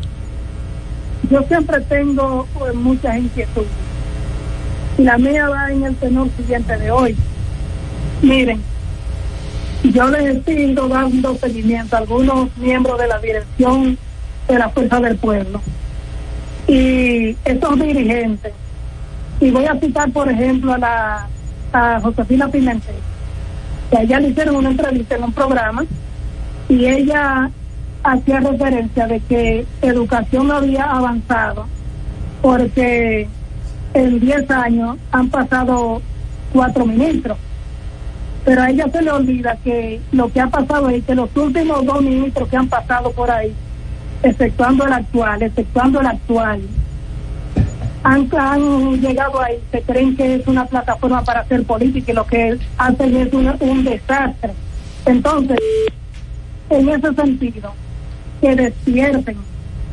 yo 1.32 1.42
siempre 1.48 1.80
tengo 1.80 2.46
eh, 2.60 2.72
muchas 2.74 3.16
inquietudes. 3.16 3.66
Y 4.98 5.02
la 5.02 5.18
mía 5.18 5.48
va 5.48 5.72
en 5.72 5.82
el 5.82 5.96
tenor 5.96 6.28
siguiente 6.36 6.76
de 6.76 6.92
hoy. 6.92 7.16
Miren, 8.22 8.62
yo 9.82 10.06
les 10.06 10.36
estoy 10.36 10.72
dando 10.76 11.34
seguimiento 11.38 11.96
a 11.96 11.98
algunos 11.98 12.56
miembros 12.56 13.00
de 13.00 13.08
la 13.08 13.18
dirección 13.18 13.98
de 14.46 14.58
la 14.60 14.68
Fuerza 14.68 15.00
del 15.00 15.16
Pueblo 15.16 15.60
y 16.68 17.36
estos 17.44 17.78
dirigentes. 17.78 18.52
Y 19.40 19.50
voy 19.50 19.64
a 19.66 19.78
citar, 19.78 20.10
por 20.12 20.30
ejemplo, 20.30 20.74
a 20.74 20.78
la 20.78 21.28
a 21.72 22.00
Josefina 22.00 22.48
Pimentel, 22.48 22.94
que 23.90 23.96
a 23.96 24.02
ella 24.02 24.20
le 24.20 24.28
hicieron 24.28 24.56
una 24.56 24.70
entrevista 24.70 25.16
en 25.16 25.24
un 25.24 25.32
programa 25.32 25.84
y 26.68 26.86
ella 26.86 27.50
hacía 28.04 28.40
referencia 28.40 29.06
de 29.06 29.20
que 29.20 29.66
educación 29.80 30.48
no 30.48 30.56
había 30.56 30.84
avanzado 30.84 31.66
porque 32.40 33.28
en 33.94 34.20
10 34.20 34.50
años 34.50 34.96
han 35.12 35.28
pasado 35.30 36.02
cuatro 36.52 36.84
ministros. 36.84 37.38
Pero 38.44 38.62
a 38.62 38.70
ella 38.70 38.86
se 38.90 39.02
le 39.02 39.10
olvida 39.12 39.56
que 39.62 40.00
lo 40.10 40.30
que 40.32 40.40
ha 40.40 40.48
pasado 40.48 40.88
es 40.90 41.04
que 41.04 41.14
los 41.14 41.34
últimos 41.36 41.86
dos 41.86 42.02
ministros 42.02 42.48
que 42.48 42.56
han 42.56 42.68
pasado 42.68 43.12
por 43.12 43.30
ahí, 43.30 43.54
exceptuando 44.22 44.86
el 44.86 44.92
actual, 44.92 45.42
exceptuando 45.42 46.00
el 46.00 46.06
actual, 46.06 46.60
han, 48.04 49.00
llegado 49.00 49.40
ahí, 49.40 49.58
se 49.70 49.82
creen 49.82 50.16
que 50.16 50.36
es 50.36 50.46
una 50.46 50.66
plataforma 50.66 51.22
para 51.22 51.40
hacer 51.40 51.64
política 51.64 52.12
y 52.12 52.14
lo 52.14 52.26
que 52.26 52.58
hacen 52.78 53.16
es 53.16 53.32
un, 53.32 53.54
un 53.60 53.84
desastre. 53.84 54.52
Entonces, 55.06 55.58
en 56.70 56.88
ese 56.88 57.14
sentido, 57.14 57.72
que 58.40 58.56
despierten, 58.56 59.36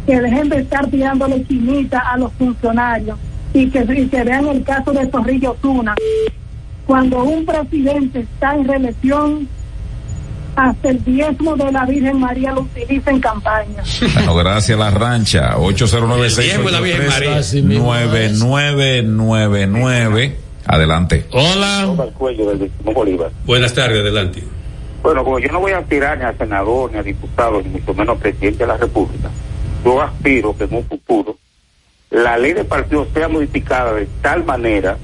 que 0.06 0.20
dejen 0.20 0.50
de 0.50 0.62
estar 0.62 0.88
tirándole 0.88 1.44
quinita 1.44 2.00
a 2.00 2.18
los 2.18 2.32
funcionarios 2.34 3.18
y 3.54 3.70
que, 3.70 3.86
y 3.96 4.08
que 4.08 4.24
vean 4.24 4.48
el 4.48 4.64
caso 4.64 4.92
de 4.92 5.08
Zorrillo 5.08 5.56
Zuna. 5.62 5.96
Cuando 6.88 7.24
un 7.24 7.46
presidente 7.46 8.22
está 8.22 8.56
en 8.56 8.68
reelección, 8.68 9.48
hasta 10.60 10.90
el 10.90 11.04
diezmo 11.06 11.56
de 11.56 11.72
la 11.72 11.86
Virgen 11.86 12.20
María 12.20 12.52
lo 12.52 12.62
utiliza 12.62 13.12
en 13.12 13.20
campaña. 13.22 13.84
Bueno, 14.14 14.36
gracias 14.36 14.78
a 14.78 14.84
la 14.84 14.92
rancha. 14.92 15.56
diezmo 15.56 16.66
de 16.66 16.72
la 16.72 16.82
Virgen 16.82 17.08
María. 17.08 17.40
9999. 17.64 20.36
Adelante. 20.66 21.26
Hola. 21.32 21.96
Buenas 23.46 23.74
tardes, 23.74 24.02
adelante. 24.02 24.44
Bueno, 25.02 25.24
como 25.24 25.40
yo 25.40 25.50
no 25.50 25.62
voy 25.62 25.72
a 25.72 25.78
aspirar 25.78 26.18
ni 26.18 26.26
a 26.26 26.34
senador, 26.38 26.92
ni 26.92 26.98
a 26.98 27.04
diputado, 27.04 27.62
ni 27.62 27.70
mucho 27.70 27.94
menos 27.94 28.20
presidente 28.20 28.58
de 28.60 28.68
la 28.68 28.76
República, 28.76 29.30
yo 29.86 30.02
aspiro 30.02 30.58
que 30.58 30.66
en 30.66 30.76
un 30.76 30.84
futuro 30.84 31.38
la 32.12 32.38
ley 32.38 32.52
de 32.54 32.66
partido 32.66 33.08
sea 33.14 33.30
modificada 33.30 33.94
de 33.94 34.10
tal 34.22 34.44
manera 34.44 34.98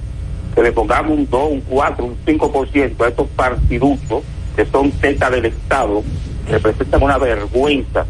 que 0.53 0.61
le 0.61 0.73
pongamos 0.73 1.18
un 1.18 1.30
2, 1.30 1.52
un 1.52 1.61
4, 1.61 2.06
un 2.06 2.18
5% 2.26 3.06
a 3.06 3.07
estos 3.07 3.30
partidutos 3.30 4.23
que 4.56 4.65
son 4.65 4.91
tetas 4.91 5.32
del 5.32 5.45
Estado, 5.45 6.03
que 6.45 6.53
representan 6.53 7.03
una 7.03 7.18
vergüenza, 7.18 8.06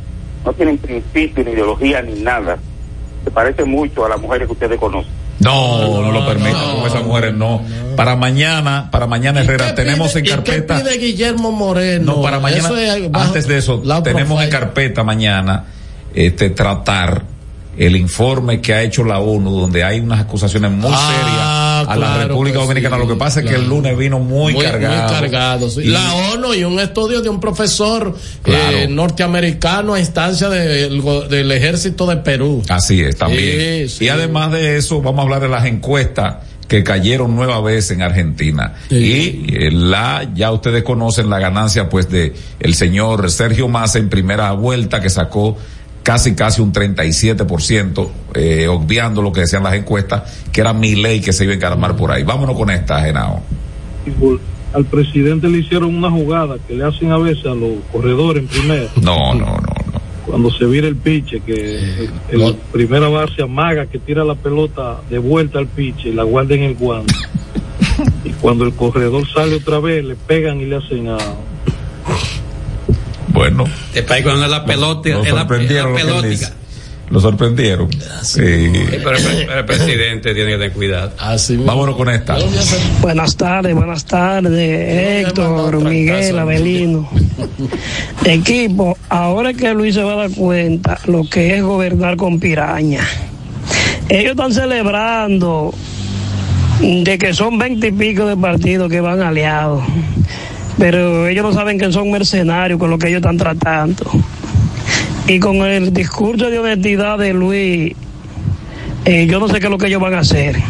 no 0.46 0.54
tienen 0.54 0.78
principio, 0.78 1.44
ni 1.44 1.52
ideología, 1.52 2.02
ni 2.02 2.22
nada. 2.22 2.58
Se 3.24 3.32
parece 3.32 3.66
mucho 3.66 4.06
a 4.06 4.10
las 4.10 4.22
mujeres 4.22 4.48
que 4.48 4.54
ustedes 4.54 4.80
conocen. 4.80 5.12
No, 5.40 6.02
no, 6.02 6.12
lo 6.12 6.26
permito 6.26 6.78
con 6.78 6.88
esas 6.88 7.04
mujeres, 7.04 7.34
no. 7.34 7.62
Para 7.96 8.16
mañana, 8.16 8.90
para 8.92 9.08
mañana 9.08 9.42
Herrera, 9.42 9.76
tenemos 9.76 10.16
en 10.16 10.26
¿Y 10.26 10.30
qué 10.30 10.36
carpeta. 10.36 10.78
pide 10.78 10.98
Guillermo 10.98 11.52
Moreno? 11.52 12.16
No, 12.16 12.22
para 12.22 12.40
mañana, 12.40 12.64
Eso 12.64 12.78
es 12.78 13.12
bajo 13.12 13.26
antes 13.26 13.48
de 13.48 13.58
eso, 13.58 13.82
tenemos 14.04 14.42
en 14.42 14.50
carpeta 14.50 15.04
mañana, 15.04 15.66
este, 16.14 16.52
tratar 16.52 17.24
el 17.77 17.95
informe 17.95 18.61
que 18.61 18.73
ha 18.73 18.81
hecho 18.84 19.03
la 19.03 19.19
ONU, 19.19 19.52
donde 19.60 19.84
hay 19.84 19.99
unas 19.99 20.22
acusaciones 20.22 20.72
muy 20.72 20.91
Ah, 20.93 21.84
serias 21.85 21.88
a 21.89 21.95
la 21.97 22.23
República 22.27 22.60
Dominicana. 22.60 22.95
sí, 22.95 23.02
Lo 23.02 23.07
que 23.07 23.15
pasa 23.19 23.39
es 23.41 23.47
que 23.47 23.56
el 23.56 23.68
lunes 23.68 23.97
vino 23.97 24.19
muy, 24.19 24.56
cargado. 24.57 25.02
Muy 25.03 25.11
cargado, 25.19 25.69
sí. 25.69 25.81
Y- 25.81 25.88
La 25.88 26.14
ONU 26.34 26.53
y 26.53 26.64
un 26.64 26.80
estudio 26.80 27.22
de 27.22 27.30
un 27.30 27.39
profesor 27.39 28.15
Claro. 28.43 28.77
eh, 28.77 28.88
norteamericano 28.88 29.93
a 29.93 29.99
instancia 29.99 30.49
del, 30.49 31.52
ejército 31.52 32.06
de 32.07 32.18
Perú. 32.18 32.64
Así 32.69 33.02
es, 33.02 33.18
también. 33.18 33.89
Sí. 33.89 34.06
Y 34.06 34.10
además 34.10 34.52
de 34.52 34.77
eso, 34.77 35.02
vamos 35.02 35.19
a 35.19 35.23
hablar 35.23 35.41
de 35.41 35.49
las 35.49 35.65
encuestas 35.65 36.35
que 36.68 36.84
cayeron 36.84 37.35
nueva 37.35 37.61
vez 37.61 37.91
en 37.91 38.02
Argentina. 38.02 38.73
Y 38.89 39.53
eh, 39.56 39.69
la, 39.72 40.27
ya 40.34 40.52
ustedes 40.52 40.84
conocen 40.84 41.30
la 41.30 41.38
ganancia 41.38 41.89
pues 41.89 42.10
de 42.10 42.34
el 42.60 42.73
señor 42.73 43.30
Sergio 43.30 43.68
Massa 43.68 43.99
en 43.99 44.10
primera 44.10 44.52
vuelta 44.53 44.99
que 44.99 45.10
sacó 45.11 45.57
casi 46.06 46.36
casi 46.36 46.61
un 46.61 46.72
37%, 46.72 48.10
eh, 48.36 48.68
obviando 48.68 49.23
lo 49.23 49.32
que 49.34 49.41
decían 49.41 49.64
las 49.64 49.73
encuestas, 49.73 50.45
que 50.52 50.61
era 50.61 50.72
mi 50.72 50.95
ley 50.95 51.19
que 51.19 51.34
se 51.34 51.45
iba 51.45 51.53
a 51.53 51.56
encarmar 51.56 51.95
por 51.95 52.11
ahí. 52.11 52.22
Vámonos 52.22 52.56
con 52.56 52.69
esta, 52.69 53.02
Genao. 53.02 53.41
al 54.72 54.86
presidente 54.86 55.49
le 55.49 55.57
hicieron 55.57 55.95
una 55.95 56.11
jugada 56.11 56.57
que 56.68 56.76
le 56.76 56.84
hacen 56.84 57.11
a 57.11 57.18
veces 57.18 57.48
a 57.48 57.56
los 57.56 57.80
corredores 57.91 58.44
en 58.44 58.48
primera. 58.48 58.88
No, 59.02 59.34
no, 59.34 59.45
no, 59.45 59.57
no. 59.57 60.02
Cuando 60.27 60.52
se 60.52 60.65
vira 60.65 60.88
el 60.88 60.95
piche, 60.95 61.40
que 61.40 62.07
el, 62.30 62.41
el 62.41 62.56
primera 62.72 63.10
base 63.10 63.41
amaga 63.41 63.88
que 63.88 63.98
tira 63.98 64.23
la 64.23 64.36
pelota 64.36 64.98
de 65.10 65.18
vuelta 65.18 65.57
al 65.57 65.68
piche 65.68 66.10
y 66.10 66.14
la 66.14 66.23
guarda 66.23 66.53
en 66.53 66.64
el 66.64 66.76
guante. 66.76 67.15
y 68.23 68.30
cuando 68.34 68.64
el 68.64 68.76
corredor 68.76 69.27
sale 69.27 69.56
otra 69.56 69.80
vez, 69.80 70.06
le 70.06 70.15
pegan 70.15 70.61
y 70.61 70.65
le 70.65 70.76
hacen 70.76 71.07
a. 71.07 71.18
Bueno. 73.36 73.66
Este 73.90 74.02
país 74.03 74.24
cuando 74.24 74.45
es 74.45 74.49
la 74.49 74.66
pelota, 74.66 75.10
Lo 75.10 75.24
es 75.24 75.26
la, 75.26 75.30
es 75.30 75.36
sorprendieron 75.38 75.94
la 75.94 75.99
lo 75.99 76.06
pelótica. 76.22 76.52
Lo 77.12 77.20
sorprendieron. 77.20 77.91
Sí. 78.24 78.41
Sí, 78.41 78.72
pero 79.03 79.18
el, 79.18 79.24
pre- 79.24 79.60
el 79.60 79.66
presidente 79.66 80.34
tiene 80.34 80.52
que 80.53 80.57
tener 80.57 80.72
cuidado. 80.72 81.12
Vámonos 81.60 81.95
con 81.95 82.10
esta. 82.10 82.36
Buenas 82.99 83.38
tardes, 83.38 83.76
buenas 83.76 84.06
tardes, 84.06 85.28
Héctor, 85.28 85.84
Miguel, 85.84 86.40
Abelino. 86.40 87.07
Equipo, 88.24 88.98
ahora 89.10 89.53
que 89.53 89.72
Luis 89.76 89.94
se 89.94 90.02
va 90.02 90.14
a 90.14 90.16
dar 90.16 90.32
cuenta 90.32 90.98
lo 91.06 91.30
que 91.30 91.56
es 91.56 91.62
gobernar 91.62 92.16
con 92.18 92.40
piraña. 92.40 93.02
Ellos 94.10 94.32
están 94.32 94.52
celebrando 94.52 95.76
de 96.82 97.18
que 97.20 97.34
son 97.36 97.60
veinte 97.60 97.88
y 97.88 97.91
pico 97.91 98.26
de 98.26 98.36
partidos 98.36 98.90
que 98.90 98.99
van 98.99 99.22
aliados, 99.22 99.84
pero 100.77 101.27
ellos 101.27 101.43
no 101.43 101.53
saben 101.53 101.77
que 101.80 101.91
son 101.91 102.11
mercenarios 102.11 102.80
con 102.80 102.89
lo 102.89 102.97
que 102.97 103.07
ellos 103.07 103.19
están 103.19 103.38
tratando. 103.38 104.03
Y 105.27 105.39
con 105.39 105.57
el 105.57 105.93
discurso 105.93 106.49
de 106.49 106.60
honestidad 106.60 107.18
de 107.18 107.34
Luis, 107.34 107.93
eh, 109.06 109.27
yo 109.27 109.39
no 109.39 109.47
sé 109.47 109.60
qué 109.60 109.65
es 109.68 109.72
lo 109.72 109.77
que 109.77 109.88
ellos 109.88 110.02
van 110.02 110.14
a 110.14 110.19
hacer. 110.19 110.61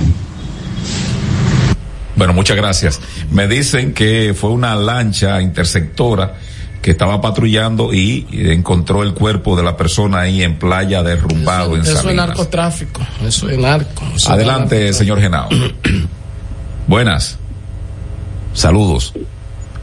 Bueno, 2.15 2.34
muchas 2.34 2.56
gracias. 2.56 3.02
Me 3.32 3.48
dicen 3.48 3.94
que 3.94 4.34
fue 4.40 4.52
una 4.52 4.76
lancha 4.76 5.41
intersectora 5.41 6.36
que 6.82 6.91
estaba 6.91 7.19
patrullando 7.19 7.94
y 7.94 8.26
encontró 8.32 9.03
el 9.03 9.14
cuerpo 9.14 9.57
de 9.57 9.64
la 9.64 9.76
persona 9.76 10.19
ahí 10.22 10.44
en 10.44 10.57
playa 10.57 11.02
derrumbado 11.03 11.76
en 11.76 11.82
Eso 11.82 11.91
es 11.94 11.98
Salinas. 11.98 12.27
narcotráfico. 12.27 13.02
Eso 13.26 13.49
es 13.49 13.57
narco. 13.57 14.03
Eso 14.06 14.15
es 14.15 14.30
Adelante, 14.30 14.94
señor 14.94 15.19
Genao. 15.19 15.49
Buenas. 16.88 17.38
Saludos. 18.53 19.14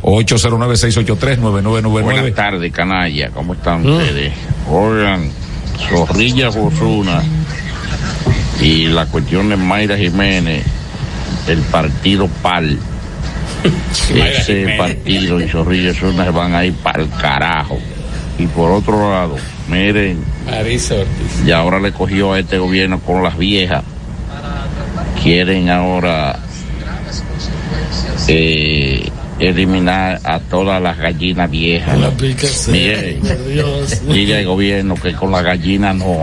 809-683-9999. 0.02 2.02
Buenas 2.02 2.34
tardes, 2.34 2.72
canalla. 2.72 3.30
¿Cómo 3.30 3.54
están 3.54 3.82
Mm. 3.82 3.86
ustedes? 3.96 4.32
Oigan, 4.70 5.30
Zorrilla 5.88 6.48
Osuna 6.48 7.22
y 8.60 8.86
la 8.86 9.06
cuestión 9.06 9.48
de 9.48 9.56
Mayra 9.56 9.96
Jiménez, 9.96 10.64
el 11.48 11.58
partido 11.62 12.28
PAL. 12.42 12.78
Ese 14.12 14.44
Jiménez. 14.60 14.78
partido 14.78 15.40
y 15.40 15.48
Zorrilla 15.48 15.90
Osuna 15.92 16.24
se 16.24 16.30
van 16.30 16.54
a 16.54 16.64
ir 16.64 16.74
para 16.74 17.02
el 17.02 17.10
carajo. 17.10 17.78
Y 18.38 18.46
por 18.46 18.70
otro 18.72 19.10
lado, 19.12 19.36
miren, 19.68 20.18
y 21.46 21.50
ahora 21.52 21.78
le 21.78 21.92
cogió 21.92 22.32
a 22.32 22.40
este 22.40 22.58
gobierno 22.58 22.98
con 23.00 23.22
las 23.22 23.36
viejas. 23.38 23.84
quieren 25.22 25.70
ahora 25.70 26.36
eh, 28.26 29.08
eliminar 29.48 30.20
a 30.24 30.38
todas 30.38 30.80
las 30.80 30.98
gallinas 30.98 31.50
viejas. 31.50 31.98
Mire, 32.68 33.20
diga 34.08 34.38
el 34.38 34.46
gobierno 34.46 34.94
que 34.94 35.12
con 35.14 35.32
la 35.32 35.42
gallina 35.42 35.92
no. 35.92 36.20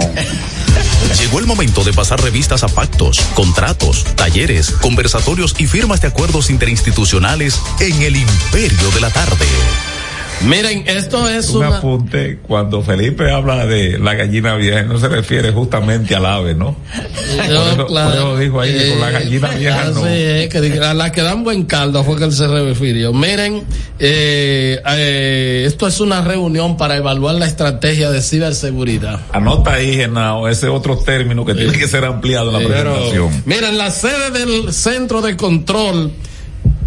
Llegó 1.20 1.40
el 1.40 1.46
momento 1.46 1.84
de 1.84 1.94
pasar 1.94 2.22
revistas 2.22 2.64
a 2.64 2.68
pactos, 2.68 3.20
contratos, 3.34 4.06
talleres, 4.16 4.72
conversatorios 4.72 5.56
y 5.58 5.68
firmas 5.68 6.02
de 6.02 6.08
acuerdos 6.08 6.50
interinstitucionales 6.50 7.60
en 7.80 8.02
el 8.02 8.16
imperio 8.16 8.92
de 8.94 9.02
la 9.02 9.10
tarde. 9.10 9.46
Miren, 10.48 10.86
esto 10.88 11.28
es 11.28 11.50
Un 11.50 11.66
una... 11.66 11.78
apunte, 11.78 12.40
cuando 12.42 12.82
Felipe 12.82 13.30
habla 13.30 13.66
de 13.66 14.00
la 14.00 14.14
gallina 14.14 14.56
vieja, 14.56 14.84
no 14.84 14.98
se 14.98 15.10
refiere 15.10 15.52
justamente 15.52 16.16
al 16.16 16.26
ave, 16.26 16.56
¿no? 16.56 16.78
Yo, 17.50 17.64
por, 17.64 17.74
eso, 17.74 17.88
claro, 17.88 18.10
por 18.10 18.16
eso 18.16 18.38
dijo 18.38 18.62
ahí 18.62 18.74
que 18.74 18.90
con 18.90 19.00
la 19.02 19.10
eh, 19.10 19.14
gallina 19.14 19.50
vieja 19.50 19.86
no. 19.94 20.08
es, 20.08 20.50
que 20.50 20.80
a 20.82 20.94
la 20.94 21.12
que 21.12 21.22
dan 21.22 21.44
buen 21.44 21.64
caldo 21.66 22.04
fue 22.06 22.18
que 22.18 22.24
él 22.24 22.32
se 22.32 22.48
refirió. 22.48 23.12
Miren, 23.12 23.64
eh, 24.00 24.80
eh, 24.86 25.64
esto 25.68 25.88
es 25.88 26.00
una 26.00 26.22
reunión 26.22 26.78
para 26.78 26.96
evaluar 26.96 27.36
la 27.36 27.46
estrategia 27.46 28.10
de 28.10 28.22
ciberseguridad. 28.22 29.20
Anota 29.34 29.74
ahí, 29.74 29.94
Genao, 29.96 30.48
ese 30.48 30.70
otro 30.70 30.98
término 30.98 31.46
que 31.46 31.54
tiene 31.54 31.74
que 31.74 31.88
ser 31.88 32.06
ampliado 32.06 32.48
en 32.56 32.64
la 32.64 32.68
presentación. 32.68 33.44
Miren, 33.46 33.78
la 33.78 33.92
sede 33.92 34.32
del 34.32 34.74
centro 34.74 35.22
de 35.22 35.36
control, 35.36 36.12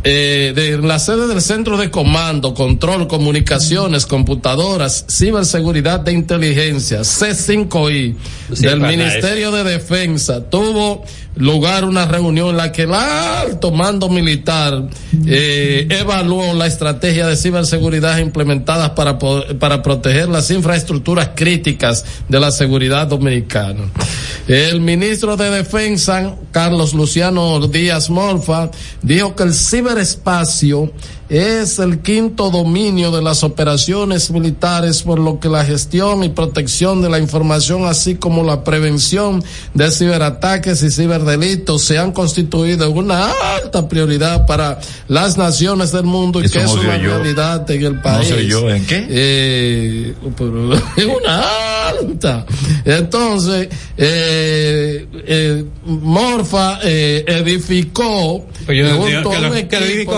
eh, 0.04 0.52
de 0.54 0.78
la 0.78 0.98
sede 0.98 1.28
del 1.28 1.40
centro 1.40 1.76
de 1.76 1.90
comando, 1.90 2.54
control, 2.54 3.06
comunicaciones, 3.06 4.06
computadoras, 4.06 5.04
ciberseguridad 5.08 6.00
de 6.00 6.12
inteligencia, 6.12 7.00
C5I, 7.00 8.16
Sí, 8.52 8.62
del 8.62 8.80
Ministerio 8.80 9.52
de 9.52 9.64
Defensa, 9.64 10.48
tuvo 10.50 11.04
lugar 11.36 11.84
una 11.84 12.06
reunión 12.06 12.50
en 12.50 12.56
la 12.56 12.72
que 12.72 12.82
el 12.82 12.94
alto 12.94 13.70
mando 13.70 14.08
militar 14.08 14.88
eh, 15.26 15.86
evaluó 15.90 16.52
la 16.54 16.66
estrategia 16.66 17.26
de 17.26 17.36
ciberseguridad 17.36 18.18
implementadas 18.18 18.90
para, 18.90 19.18
para 19.18 19.82
proteger 19.82 20.28
las 20.28 20.50
infraestructuras 20.50 21.30
críticas 21.34 22.04
de 22.28 22.40
la 22.40 22.50
seguridad 22.50 23.06
dominicana. 23.06 23.84
El 24.48 24.80
ministro 24.80 25.36
de 25.36 25.50
Defensa, 25.50 26.34
Carlos 26.50 26.94
Luciano 26.94 27.66
Díaz 27.66 28.10
Morfa, 28.10 28.70
dijo 29.00 29.34
que 29.34 29.44
el 29.44 29.54
ciberespacio 29.54 30.92
es 31.32 31.78
el 31.78 32.00
quinto 32.00 32.50
dominio 32.50 33.10
de 33.10 33.22
las 33.22 33.42
operaciones 33.42 34.30
militares, 34.30 35.02
por 35.02 35.18
lo 35.18 35.40
que 35.40 35.48
la 35.48 35.64
gestión 35.64 36.22
y 36.24 36.28
protección 36.28 37.00
de 37.00 37.08
la 37.08 37.18
información, 37.18 37.86
así 37.86 38.16
como 38.16 38.44
la 38.44 38.62
prevención 38.64 39.42
de 39.72 39.90
ciberataques 39.90 40.82
y 40.82 40.90
ciberdelitos, 40.90 41.82
se 41.84 41.96
han 41.98 42.12
constituido 42.12 42.84
en 42.86 42.98
una 42.98 43.30
alta 43.56 43.88
prioridad 43.88 44.44
para 44.46 44.78
las 45.08 45.38
naciones 45.38 45.90
del 45.92 46.04
mundo 46.04 46.42
y 46.42 46.44
Eso 46.44 46.58
que 46.58 46.64
es 46.64 46.74
no 46.74 46.80
una 46.82 46.94
oyó. 46.96 47.16
realidad 47.18 47.70
en 47.70 47.82
el 47.82 47.94
No 47.96 48.02
país. 48.02 48.28
sé 48.28 48.46
yo, 48.46 48.68
¿en 48.68 48.84
qué? 48.84 49.06
Eh, 49.08 50.14
es 50.96 51.06
una 51.22 51.88
alta. 51.88 52.44
Entonces, 52.84 53.68
eh, 53.96 55.06
eh, 55.26 55.64
Morfa 55.86 56.78
eh, 56.82 57.24
edificó 57.26 58.44
Pues 58.66 58.78
yo 58.78 58.84
no 58.84 59.04
que 59.30 59.40
lo- 59.40 59.48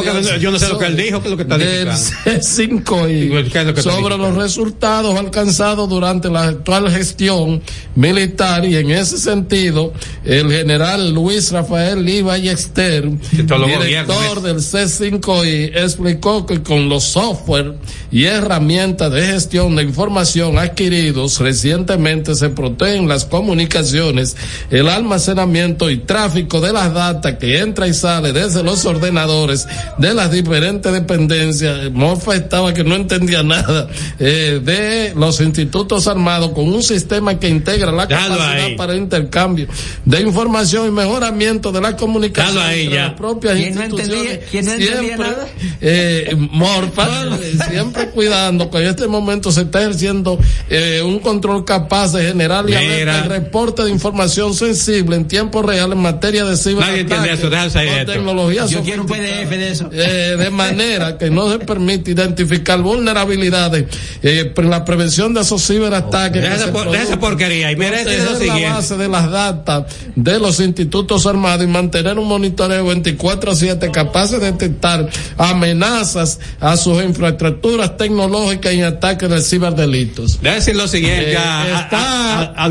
que 0.02 0.40
yo 0.40 0.50
no 0.50 0.58
sé 0.58 0.68
lo 0.68 0.78
que 0.78 0.86
él 0.86 0.96
dijo, 0.96 1.20
que 1.20 1.26
es 1.26 1.30
lo 1.30 1.36
que 1.36 1.42
está 1.44 1.58
del 1.58 1.68
edificando. 1.88 2.40
C5I 2.40 3.30
¿Qué 3.74 3.80
es 3.80 3.84
sobre 3.84 4.16
los 4.18 4.34
resultados 4.36 5.18
alcanzados 5.18 5.88
durante 5.88 6.28
la 6.28 6.44
actual 6.44 6.90
gestión 6.90 7.62
militar 7.94 8.64
y 8.64 8.76
en 8.76 8.90
ese 8.90 9.18
sentido 9.18 9.92
el 10.24 10.50
general 10.50 11.12
Luis 11.12 11.50
Rafael 11.52 12.04
Liva 12.04 12.36
y 12.38 12.48
Ester, 12.48 13.08
todos 13.46 13.60
los 13.60 13.84
director 13.86 14.16
gobiernos, 14.16 14.42
del 14.42 14.56
C5I, 14.58 15.72
explicó 15.76 16.46
que 16.46 16.62
con 16.62 16.88
los 16.88 17.04
software 17.04 17.74
y 18.10 18.24
herramientas 18.24 19.10
de 19.12 19.26
gestión 19.26 19.76
de 19.76 19.82
información 19.84 20.58
adquiridos 20.58 21.38
recientemente 21.40 22.34
se 22.34 22.50
protegen 22.50 23.08
las 23.08 23.24
comunicaciones, 23.24 24.36
el 24.70 24.88
almacenamiento 24.88 25.90
y 25.90 25.98
tráfico 25.98 26.60
de 26.60 26.72
las 26.72 26.92
datas 26.92 27.36
que 27.38 27.58
entra 27.58 27.86
y 27.88 27.94
sale 27.94 28.32
desde 28.34 28.62
los 28.62 28.84
ordenadores 28.84 29.66
de 29.98 30.12
las 30.12 30.30
diferentes 30.30 30.92
dependencias. 30.92 31.90
Morfa 31.92 32.34
estaba 32.34 32.74
que 32.74 32.84
no 32.84 32.96
entendía 32.96 33.42
nada 33.42 33.88
eh, 34.18 34.60
de 34.62 35.14
los 35.16 35.40
institutos 35.40 36.06
armados 36.08 36.50
con 36.50 36.68
un 36.68 36.82
sistema 36.82 37.38
que 37.38 37.48
integra 37.48 37.92
la 37.92 38.06
capacidad 38.08 38.50
ahí. 38.52 38.76
para 38.76 38.92
el 38.92 38.98
intercambio 38.98 39.66
de 40.04 40.20
información 40.20 40.88
y 40.88 40.90
mejoramiento 40.90 41.72
de 41.72 41.80
la 41.80 41.96
comunicación 41.96 42.58
ahí 42.62 42.82
entre 42.84 42.96
ya. 42.96 43.02
las 43.06 43.14
propias 43.14 43.54
¿Quién 43.54 43.74
no 43.74 43.84
instituciones. 43.84 44.24
entendía- 44.24 44.46
quién 44.50 44.64
no 44.66 44.72
entendía 44.72 44.98
Siempre, 45.00 45.26
nada? 45.28 45.46
eh, 45.80 46.36
Morfa, 46.50 47.08
eh, 47.40 47.56
siempre 47.70 48.08
cuidando 48.14 48.70
que 48.70 48.78
en 48.78 48.86
este 48.88 49.06
momento 49.06 49.52
se 49.52 49.62
está 49.62 49.80
ejerciendo 49.80 50.38
eh, 50.68 51.02
un 51.04 51.18
control 51.20 51.64
capaz 51.64 52.12
de 52.12 52.26
generar 52.28 52.68
y 52.68 52.74
y 52.74 53.04
reporte 53.28 53.82
de 53.84 53.90
información 53.90 54.54
sensible 54.54 55.16
en 55.16 55.26
tiempo 55.28 55.62
real 55.62 55.92
en 55.92 55.98
materia 55.98 56.44
de 56.44 56.56
Nadie 56.74 57.00
entiende 57.00 57.32
eso, 57.32 57.50
déjalo 57.50 57.78
ahí 57.78 57.88
tecnologías 58.24 58.70
Yo 58.70 58.82
quiero 58.82 59.02
un. 59.02 59.08
PDF 59.08 59.50
de 59.50 59.70
eso. 59.70 59.90
Eh, 59.92 60.36
de 60.38 60.50
manera 60.50 61.18
que 61.18 61.30
no 61.30 61.50
se 61.50 61.58
permite 61.58 62.10
identificar 62.12 62.80
vulnerabilidades 62.80 63.84
eh, 64.22 64.52
la 64.56 64.84
prevención 64.84 65.34
de 65.34 65.42
esos 65.42 65.66
ciberataques. 65.66 66.42
Que 66.42 66.54
esa 66.54 66.72
por- 66.72 66.94
esa 66.94 67.18
porquería 67.18 67.70
y 67.72 67.76
mira, 67.76 67.98
este 68.00 68.16
es 68.16 68.24
lo 68.24 68.30
proteger 68.30 68.48
la 68.48 68.54
siguiente. 68.54 68.76
base 68.76 68.96
de 68.96 69.08
las 69.08 69.30
datas 69.30 69.84
de 70.16 70.38
los 70.38 70.60
institutos 70.60 71.26
armados 71.26 71.64
y 71.64 71.68
mantener 71.68 72.18
un 72.18 72.28
monitoreo 72.28 72.84
24/7 72.86 73.90
capaces 73.90 74.40
de 74.40 74.52
detectar 74.52 75.08
amenazas 75.36 76.38
a 76.60 76.76
sus 76.76 77.02
infraestructuras 77.02 77.96
tecnológicas 77.96 78.72
y 78.74 78.82
ataques 78.82 79.28
de 79.28 79.40
ciberdelitos. 79.42 80.40
Decir 80.40 80.76
lo 80.76 80.88
siguiente, 80.88 81.32
Eh, 81.32 81.36
a, 81.36 81.80
está, 81.80 82.40
a- 82.40 82.64
a 82.64 82.68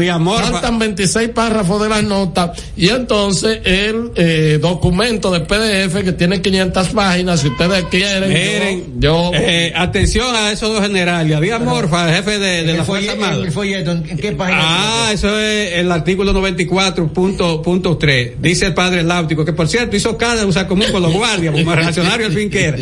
faltan 0.52 0.80
26 0.80 1.30
párrafos 1.30 1.82
de 1.82 1.90
las 1.90 2.04
notas 2.04 2.52
y 2.76 2.90
entonces 2.90 3.60
el 3.64 4.12
eh, 4.16 4.60
documento 4.62 5.32
de 5.32 5.42
PDF 5.46 6.04
que 6.04 6.12
tiene 6.14 6.42
500 6.42 6.90
páginas, 6.90 7.40
si 7.42 7.48
ustedes 7.48 7.84
quieren, 7.86 8.30
Miren, 8.30 8.84
yo, 9.00 9.32
yo- 9.32 9.40
eh, 9.40 9.72
atención 9.76 10.36
a 10.36 10.52
esos 10.52 10.72
dos 10.74 10.82
generales, 10.82 11.36
a 11.36 11.40
Díaz 11.40 11.62
Morfa, 11.62 12.10
el 12.10 12.16
jefe 12.16 12.40
de, 12.40 12.64
de 12.64 12.72
el 12.72 12.78
la 12.78 12.84
Fuerza 12.84 13.12
Armada. 13.14 13.44
el 13.44 13.52
folleto, 13.52 13.92
¿en 13.92 14.04
qué 14.18 14.32
página? 14.34 14.60
Ah, 14.62 15.12
eso 15.14 15.40
es 15.40 15.74
el 15.74 15.92
artículo 15.92 16.34
94.3. 16.34 18.34
Dice 18.40 18.66
el 18.68 18.74
padre 18.74 19.04
Láutico, 19.04 19.46
que 19.46 19.54
por 19.54 19.68
cierto 19.68 19.96
hizo 19.96 20.18
cada 20.18 20.46
usa 20.46 20.68
común 20.68 20.88
con 20.92 21.02
los 21.02 21.14
guardias, 21.14 21.54
como 21.54 21.74
reaccionario 21.76 22.28
al 22.28 22.34
fin 22.34 22.50
que 22.50 22.66
era. 22.66 22.78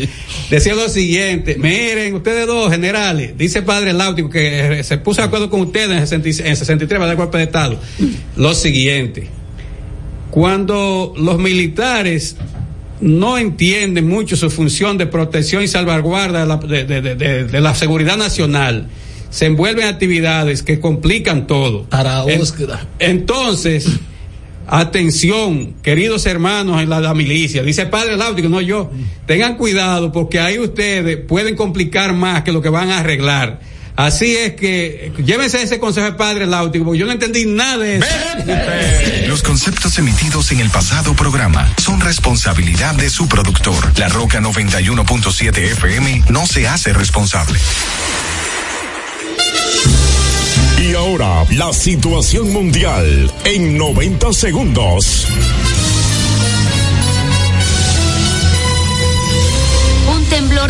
Decía 0.50 0.74
lo 0.74 0.88
siguiente, 0.88 1.56
miren, 1.58 2.14
ustedes 2.14 2.46
dos 2.46 2.70
generales, 2.70 3.32
dice 3.36 3.60
el 3.60 3.64
padre 3.64 3.92
Láutico 3.92 4.30
que 4.30 4.82
se 4.84 4.98
puso 4.98 5.20
de 5.22 5.26
acuerdo 5.26 5.50
con 5.50 5.60
ustedes 5.60 6.12
en, 6.12 6.22
60 6.22 6.48
en 6.48 6.56
63 6.56 6.98
para 6.98 7.06
dar 7.08 7.16
golpe 7.16 7.38
de 7.38 7.44
Estado. 7.44 7.78
Lo 8.36 8.54
siguiente, 8.54 9.28
cuando 10.32 11.12
los 11.14 11.38
militares 11.38 12.36
no 13.02 13.36
entienden 13.36 14.08
mucho 14.08 14.34
su 14.34 14.48
función 14.48 14.96
de 14.96 15.06
protección 15.06 15.62
y 15.62 15.68
salvaguarda 15.68 16.40
de 16.40 16.46
la, 16.46 16.56
de- 16.56 16.84
de- 16.84 17.02
de- 17.02 17.14
de- 17.16 17.44
de 17.44 17.60
la 17.60 17.74
seguridad 17.74 18.16
nacional, 18.16 18.88
se 19.28 19.44
envuelven 19.44 19.84
en 19.84 19.90
actividades 19.92 20.62
que 20.62 20.80
complican 20.80 21.46
todo. 21.46 21.82
para 21.84 22.22
búsqueda. 22.22 22.86
entonces, 22.98 23.86
atención, 24.68 25.74
queridos 25.82 26.24
hermanos 26.24 26.80
en 26.80 26.88
la, 26.88 27.00
la 27.00 27.12
milicia, 27.12 27.62
dice 27.62 27.84
padre 27.84 28.16
Láutico, 28.16 28.48
no 28.48 28.62
yo, 28.62 28.90
tengan 29.26 29.56
cuidado 29.58 30.12
porque 30.12 30.40
ahí 30.40 30.58
ustedes 30.58 31.18
pueden 31.18 31.56
complicar 31.56 32.14
más 32.14 32.42
que 32.42 32.52
lo 32.52 32.62
que 32.62 32.70
van 32.70 32.90
a 32.90 33.00
arreglar. 33.00 33.60
Así 33.96 34.36
es 34.36 34.54
que 34.54 35.12
llévense 35.24 35.62
ese 35.62 35.78
consejo 35.78 36.06
del 36.06 36.16
padre 36.16 36.46
Láutico, 36.46 36.84
porque 36.84 37.00
yo 37.00 37.06
no 37.06 37.12
entendí 37.12 37.44
nada 37.44 37.78
de 37.78 37.96
eso. 37.98 38.06
Los 39.28 39.42
conceptos 39.42 39.98
emitidos 39.98 40.50
en 40.52 40.60
el 40.60 40.70
pasado 40.70 41.14
programa 41.14 41.72
son 41.82 42.00
responsabilidad 42.00 42.94
de 42.94 43.10
su 43.10 43.28
productor. 43.28 43.98
La 43.98 44.08
Roca 44.08 44.40
91.7 44.40 45.58
FM 45.58 46.24
no 46.30 46.46
se 46.46 46.66
hace 46.66 46.92
responsable. 46.92 47.58
Y 50.80 50.94
ahora, 50.94 51.44
la 51.50 51.72
situación 51.72 52.52
mundial 52.52 53.32
en 53.44 53.78
90 53.78 54.32
segundos. 54.32 55.28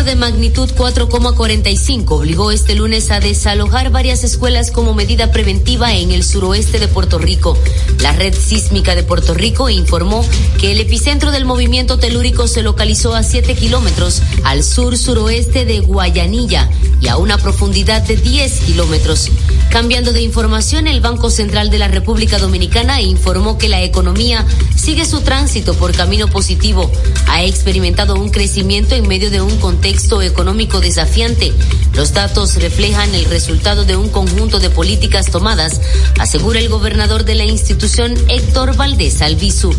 De 0.03 0.15
magnitud 0.15 0.69
4,45 0.69 2.11
obligó 2.11 2.51
este 2.51 2.75
lunes 2.75 3.09
a 3.11 3.19
desalojar 3.19 3.89
varias 3.89 4.23
escuelas 4.23 4.69
como 4.69 4.93
medida 4.93 5.31
preventiva 5.31 5.93
en 5.93 6.11
el 6.11 6.23
suroeste 6.23 6.79
de 6.79 6.87
Puerto 6.87 7.19
Rico. 7.19 7.57
La 7.99 8.11
red 8.11 8.33
sísmica 8.33 8.95
de 8.95 9.03
Puerto 9.03 9.33
Rico 9.33 9.69
informó 9.69 10.25
que 10.59 10.71
el 10.71 10.81
epicentro 10.81 11.31
del 11.31 11.45
movimiento 11.45 11.99
telúrico 11.99 12.47
se 12.47 12.63
localizó 12.63 13.15
a 13.15 13.23
7 13.23 13.55
kilómetros 13.55 14.21
al 14.43 14.63
sur-suroeste 14.63 15.65
de 15.65 15.79
Guayanilla 15.79 16.69
y 16.99 17.07
a 17.07 17.17
una 17.17 17.37
profundidad 17.37 18.01
de 18.01 18.17
10 18.17 18.59
kilómetros. 18.61 19.29
Cambiando 19.73 20.13
de 20.13 20.21
información, 20.21 20.85
el 20.85 21.01
Banco 21.01 21.31
Central 21.31 21.71
de 21.71 21.79
la 21.79 21.87
República 21.87 22.37
Dominicana 22.37 23.01
informó 23.01 23.57
que 23.57 23.69
la 23.69 23.81
economía 23.81 24.45
sigue 24.75 25.03
su 25.03 25.21
tránsito 25.21 25.73
por 25.73 25.93
camino 25.93 26.27
positivo. 26.27 26.91
Ha 27.27 27.43
experimentado 27.43 28.13
un 28.13 28.29
crecimiento 28.29 28.93
en 28.93 29.07
medio 29.07 29.31
de 29.31 29.41
un 29.41 29.57
contexto 29.57 30.21
económico 30.21 30.79
desafiante. 30.79 31.53
Los 31.95 32.13
datos 32.13 32.53
reflejan 32.61 33.15
el 33.15 33.25
resultado 33.25 33.83
de 33.83 33.95
un 33.97 34.09
conjunto 34.09 34.59
de 34.59 34.69
políticas 34.69 35.31
tomadas, 35.31 35.81
asegura 36.19 36.59
el 36.59 36.69
gobernador 36.69 37.25
de 37.25 37.33
la 37.33 37.45
institución 37.45 38.13
Héctor 38.27 38.75
Valdés 38.75 39.23
Albizu. 39.23 39.73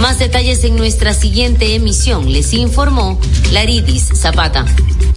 Más 0.00 0.18
detalles 0.18 0.64
en 0.64 0.74
nuestra 0.74 1.14
siguiente 1.14 1.76
emisión, 1.76 2.32
les 2.32 2.52
informó 2.52 3.20
Laridis 3.52 4.08
Zapata. 4.12 4.66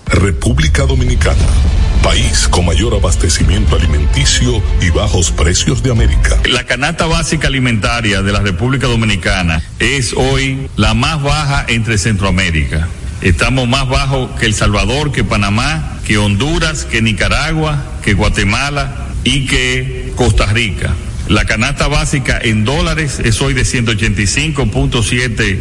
República 0.06 0.86
Dominicana 0.86 1.48
país 2.02 2.48
con 2.48 2.66
mayor 2.66 2.94
abastecimiento 2.94 3.76
alimenticio 3.76 4.62
y 4.82 4.90
bajos 4.90 5.32
precios 5.32 5.84
de 5.84 5.92
América. 5.92 6.38
La 6.50 6.64
canasta 6.64 7.06
básica 7.06 7.48
alimentaria 7.48 8.22
de 8.22 8.32
la 8.32 8.40
República 8.40 8.88
Dominicana 8.88 9.62
es 9.80 10.14
hoy 10.14 10.68
la 10.76 10.94
más 10.94 11.22
baja 11.22 11.66
entre 11.68 11.98
Centroamérica. 11.98 12.88
Estamos 13.22 13.68
más 13.68 13.88
bajos 13.88 14.32
que 14.40 14.46
El 14.46 14.54
Salvador, 14.54 15.12
que 15.12 15.24
Panamá, 15.24 16.00
que 16.06 16.18
Honduras, 16.18 16.86
que 16.86 17.02
Nicaragua, 17.02 17.84
que 18.02 18.14
Guatemala 18.14 19.10
y 19.24 19.46
que 19.46 20.14
Costa 20.16 20.46
Rica. 20.46 20.94
La 21.28 21.46
canasta 21.46 21.88
básica 21.88 22.40
en 22.42 22.66
dólares 22.66 23.20
es 23.24 23.40
hoy 23.42 23.54
de 23.54 23.62
185.7 23.62 25.60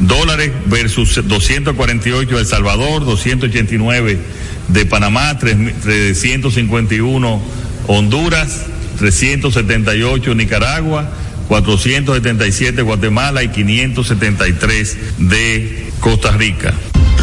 dólares 0.00 0.52
versus 0.66 1.20
248 1.26 2.34
de 2.34 2.40
El 2.40 2.46
Salvador, 2.46 3.04
289 3.04 4.18
de 4.68 4.86
Panamá, 4.86 5.38
351 5.38 7.42
Honduras, 7.86 8.66
378 8.98 10.34
Nicaragua, 10.34 11.10
477 11.48 12.82
Guatemala 12.82 13.42
y 13.42 13.48
573 13.48 14.96
de 15.18 15.90
Costa 16.00 16.32
Rica. 16.32 16.74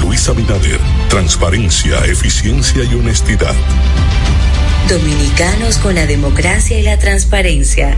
Luis 0.01 0.27
Abinader, 0.27 0.79
transparencia, 1.09 2.03
eficiencia 2.05 2.83
y 2.83 2.95
honestidad. 2.95 3.53
Dominicanos 4.89 5.77
con 5.77 5.95
la 5.95 6.05
democracia 6.05 6.79
y 6.79 6.83
la 6.83 6.99
transparencia. 6.99 7.97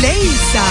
Leisa. 0.00 0.64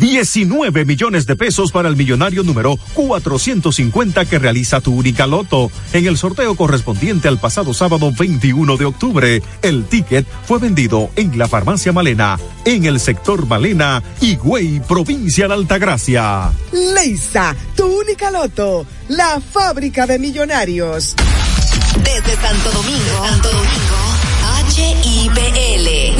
19 0.00 0.86
millones 0.86 1.26
de 1.26 1.36
pesos 1.36 1.72
para 1.72 1.88
el 1.88 1.94
millonario 1.94 2.42
número 2.42 2.78
450 2.94 4.24
que 4.24 4.38
realiza 4.38 4.80
tu 4.80 4.94
única 4.94 5.26
loto. 5.26 5.70
En 5.92 6.06
el 6.06 6.16
sorteo 6.16 6.56
correspondiente 6.56 7.28
al 7.28 7.38
pasado 7.38 7.74
sábado 7.74 8.10
21 8.18 8.76
de 8.78 8.84
octubre, 8.86 9.42
el 9.60 9.84
ticket 9.84 10.26
fue 10.46 10.58
vendido 10.58 11.10
en 11.16 11.38
la 11.38 11.48
farmacia 11.48 11.92
Malena, 11.92 12.38
en 12.64 12.86
el 12.86 12.98
sector 12.98 13.46
Malena, 13.46 14.02
Higüey, 14.22 14.80
provincia 14.80 15.46
de 15.48 15.54
Altagracia. 15.54 16.50
Leisa, 16.72 17.54
tu 17.76 17.84
única 17.84 18.30
loto, 18.30 18.86
la 19.08 19.38
fábrica 19.40 20.06
de 20.06 20.18
millonarios. 20.18 21.14
Desde 22.02 22.36
Santo 22.40 22.70
Domingo, 22.72 23.26
Santo 23.28 23.48
Domingo. 23.50 24.20
HIPL 24.70 26.19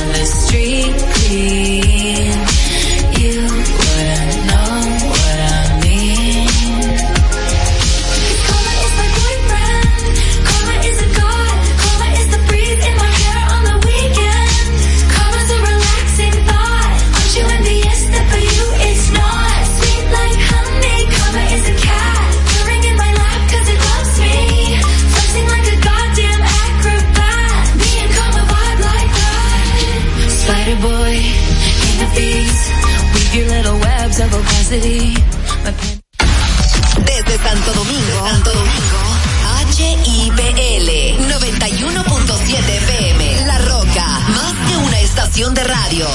estación 45.41 45.53
de 45.55 45.63
radio. 45.63 46.07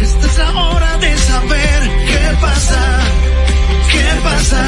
Esta 0.00 0.26
es 0.26 0.38
la 0.38 0.52
hora 0.52 0.98
de 0.98 1.18
saber 1.18 1.82
qué 2.06 2.36
pasa, 2.40 3.00
qué 3.90 4.20
pasa. 4.22 4.62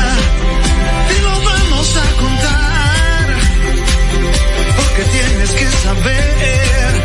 Te 1.09 1.23
lo 1.23 1.31
vamos 1.31 1.97
a 1.97 2.07
contar, 2.23 3.27
porque 4.77 5.03
tienes 5.13 5.51
que 5.51 5.67
saber 5.71 6.98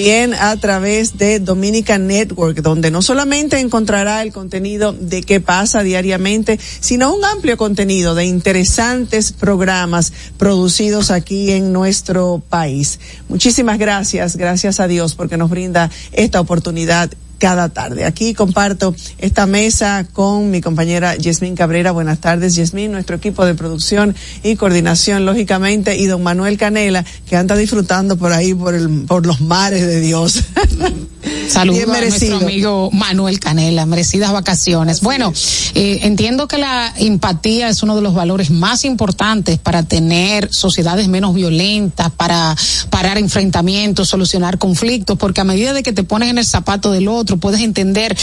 también 0.00 0.32
a 0.32 0.56
través 0.56 1.18
de 1.18 1.40
Dominica 1.40 1.98
Network, 1.98 2.62
donde 2.62 2.90
no 2.90 3.02
solamente 3.02 3.60
encontrará 3.60 4.22
el 4.22 4.32
contenido 4.32 4.94
de 4.94 5.20
qué 5.20 5.40
pasa 5.40 5.82
diariamente, 5.82 6.58
sino 6.80 7.14
un 7.14 7.22
amplio 7.22 7.58
contenido 7.58 8.14
de 8.14 8.24
interesantes 8.24 9.32
programas 9.32 10.10
producidos 10.38 11.10
aquí 11.10 11.52
en 11.52 11.74
nuestro 11.74 12.42
país. 12.48 12.98
Muchísimas 13.28 13.78
gracias, 13.78 14.36
gracias 14.36 14.80
a 14.80 14.88
Dios 14.88 15.14
porque 15.14 15.36
nos 15.36 15.50
brinda 15.50 15.90
esta 16.12 16.40
oportunidad 16.40 17.10
cada 17.40 17.70
tarde. 17.70 18.04
Aquí 18.04 18.34
comparto 18.34 18.94
esta 19.18 19.46
mesa 19.46 20.06
con 20.12 20.50
mi 20.50 20.60
compañera 20.60 21.16
Yasmín 21.16 21.56
Cabrera. 21.56 21.90
Buenas 21.90 22.20
tardes, 22.20 22.54
Yasmín, 22.54 22.92
nuestro 22.92 23.16
equipo 23.16 23.44
de 23.44 23.54
producción 23.54 24.14
y 24.44 24.54
coordinación, 24.54 25.24
lógicamente, 25.24 25.96
y 25.96 26.06
don 26.06 26.22
Manuel 26.22 26.58
Canela, 26.58 27.04
que 27.26 27.36
anda 27.36 27.56
disfrutando 27.56 28.16
por 28.16 28.32
ahí, 28.32 28.54
por, 28.54 28.74
el, 28.74 28.88
por 29.08 29.26
los 29.26 29.40
mares 29.40 29.86
de 29.86 30.00
Dios. 30.00 30.44
Saludos 31.48 31.82
a 31.82 32.00
nuestro 32.00 32.36
amigo 32.36 32.90
Manuel 32.92 33.40
Canela, 33.40 33.86
merecidas 33.86 34.32
vacaciones. 34.32 35.00
bueno, 35.00 35.32
eh, 35.74 36.00
entiendo 36.02 36.48
que 36.48 36.58
la 36.58 36.92
empatía 36.96 37.68
es 37.68 37.82
uno 37.82 37.96
de 37.96 38.02
los 38.02 38.14
valores 38.14 38.50
más 38.50 38.84
importantes 38.84 39.58
para 39.58 39.82
tener 39.82 40.48
sociedades 40.52 41.08
menos 41.08 41.34
violentas, 41.34 42.10
para 42.12 42.56
parar 42.90 43.18
enfrentamientos, 43.18 44.08
solucionar 44.08 44.58
conflictos, 44.58 45.18
porque 45.18 45.40
a 45.40 45.44
medida 45.44 45.72
de 45.72 45.82
que 45.82 45.92
te 45.92 46.04
pones 46.04 46.30
en 46.30 46.38
el 46.38 46.44
zapato 46.46 46.92
del 46.92 47.08
otro, 47.08 47.36
puedes 47.36 47.60
entender 47.60 48.16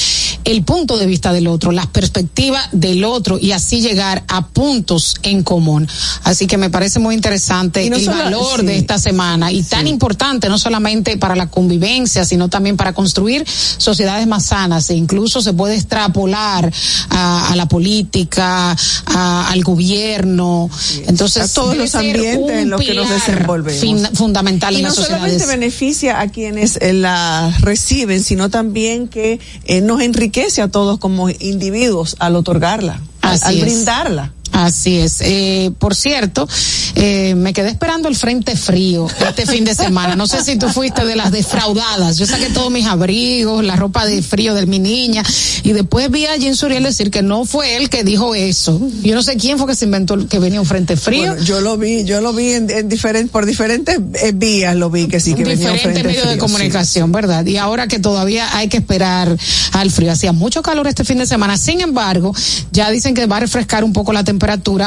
el 0.43 0.63
punto 0.63 0.97
de 0.97 1.05
vista 1.05 1.33
del 1.33 1.47
otro, 1.47 1.71
las 1.71 1.87
perspectivas 1.87 2.67
del 2.71 3.03
otro 3.03 3.37
y 3.39 3.51
así 3.51 3.81
llegar 3.81 4.23
a 4.27 4.47
puntos 4.47 5.15
en 5.23 5.43
común. 5.43 5.87
Así 6.23 6.47
que 6.47 6.57
me 6.57 6.69
parece 6.69 6.99
muy 6.99 7.15
interesante 7.15 7.89
no 7.89 7.95
el 7.97 8.05
solo- 8.05 8.17
valor 8.23 8.59
sí. 8.61 8.65
de 8.65 8.77
esta 8.77 8.97
semana 8.99 9.51
y 9.51 9.63
tan 9.63 9.87
importante 9.87 10.49
no 10.49 10.57
solamente 10.57 11.17
para 11.17 11.35
la 11.35 11.47
convivencia, 11.47 12.25
sino 12.25 12.49
también 12.49 12.77
para 12.77 12.86
construir 12.93 13.45
sociedades 13.47 14.27
más 14.27 14.45
sanas 14.45 14.89
e 14.89 14.95
incluso 14.95 15.41
se 15.41 15.53
puede 15.53 15.75
extrapolar 15.75 16.71
a, 17.09 17.51
a 17.51 17.55
la 17.55 17.67
política, 17.67 18.75
a- 19.05 19.49
al 19.49 19.63
gobierno. 19.63 20.69
Entonces, 21.07 21.43
a 21.43 21.53
todos 21.53 21.75
los 21.77 21.93
ambientes 21.95 22.49
en 22.57 22.69
los 22.69 22.81
que 22.81 22.93
nos 22.93 23.09
desenvolvemos. 23.09 23.81
fin- 23.81 24.07
fundamental 24.15 24.73
y 24.73 24.77
en 24.77 24.83
no 24.83 24.89
las 24.89 24.95
solamente 24.95 25.17
solamente 25.39 25.45
beneficia 25.59 26.19
a 26.21 26.27
quienes 26.29 26.77
eh, 26.81 26.93
la 26.93 27.53
reciben, 27.59 28.23
sino 28.23 28.49
también 28.49 29.07
que 29.07 29.39
eh, 29.65 29.81
nos 29.81 30.01
enriquece 30.01 30.61
a 30.61 30.67
todos 30.69 30.99
como 30.99 31.29
individuos 31.29 32.15
al 32.19 32.35
otorgarla, 32.35 33.01
al, 33.21 33.33
Así 33.33 33.45
al 33.45 33.55
es. 33.57 33.61
brindarla. 33.61 34.33
Así 34.51 34.97
es. 34.97 35.17
Eh, 35.21 35.71
por 35.77 35.95
cierto, 35.95 36.47
eh, 36.95 37.35
me 37.35 37.53
quedé 37.53 37.69
esperando 37.69 38.07
el 38.07 38.15
frente 38.15 38.55
frío 38.55 39.07
este 39.27 39.45
fin 39.45 39.63
de 39.65 39.75
semana. 39.75 40.15
No 40.15 40.25
sé 40.27 40.43
si 40.43 40.57
tú 40.57 40.67
fuiste 40.69 41.05
de 41.05 41.15
las 41.15 41.31
defraudadas. 41.31 42.17
Yo 42.17 42.25
saqué 42.25 42.47
todos 42.47 42.71
mis 42.71 42.85
abrigos, 42.85 43.63
la 43.63 43.75
ropa 43.75 44.05
de 44.05 44.21
frío 44.21 44.55
de 44.55 44.65
mi 44.65 44.79
niña, 44.79 45.23
y 45.63 45.73
después 45.73 46.09
vi 46.09 46.25
a 46.25 46.37
Jim 46.39 46.55
Suriel 46.55 46.83
decir 46.83 47.11
que 47.11 47.21
no 47.21 47.45
fue 47.45 47.75
él 47.77 47.89
que 47.89 48.03
dijo 48.03 48.33
eso. 48.35 48.81
Yo 49.03 49.15
no 49.15 49.21
sé 49.21 49.37
quién 49.37 49.57
fue 49.57 49.67
que 49.67 49.75
se 49.75 49.85
inventó 49.85 50.27
que 50.27 50.39
venía 50.39 50.59
un 50.61 50.65
frente 50.65 50.97
frío. 50.97 51.27
Bueno, 51.33 51.43
yo 51.43 51.61
lo 51.61 51.77
vi, 51.77 52.03
yo 52.05 52.21
lo 52.21 52.33
vi 52.33 52.53
en, 52.53 52.69
en 52.69 52.89
diferen- 52.89 53.29
por 53.29 53.45
diferentes 53.45 53.99
eh, 54.23 54.31
vías, 54.33 54.75
lo 54.75 54.89
vi 54.89 55.07
que 55.07 55.19
sí 55.19 55.33
que 55.35 55.43
venía 55.43 55.71
un 55.71 55.77
frente 55.79 56.03
medios 56.03 56.23
de 56.23 56.29
frío, 56.31 56.39
comunicación, 56.39 57.11
¿verdad? 57.11 57.45
Y 57.45 57.57
ahora 57.57 57.87
que 57.87 57.99
todavía 57.99 58.55
hay 58.57 58.69
que 58.69 58.77
esperar 58.77 59.37
al 59.73 59.91
frío. 59.91 60.11
Hacía 60.11 60.31
mucho 60.31 60.61
calor 60.61 60.87
este 60.87 61.03
fin 61.03 61.17
de 61.19 61.25
semana. 61.27 61.57
Sin 61.57 61.81
embargo, 61.81 62.33
ya 62.71 62.89
dicen 62.89 63.13
que 63.13 63.25
va 63.25 63.37
a 63.37 63.41
refrescar 63.41 63.83
un 63.83 63.93
poco 63.93 64.13
la 64.13 64.23
temperatura 64.23 64.36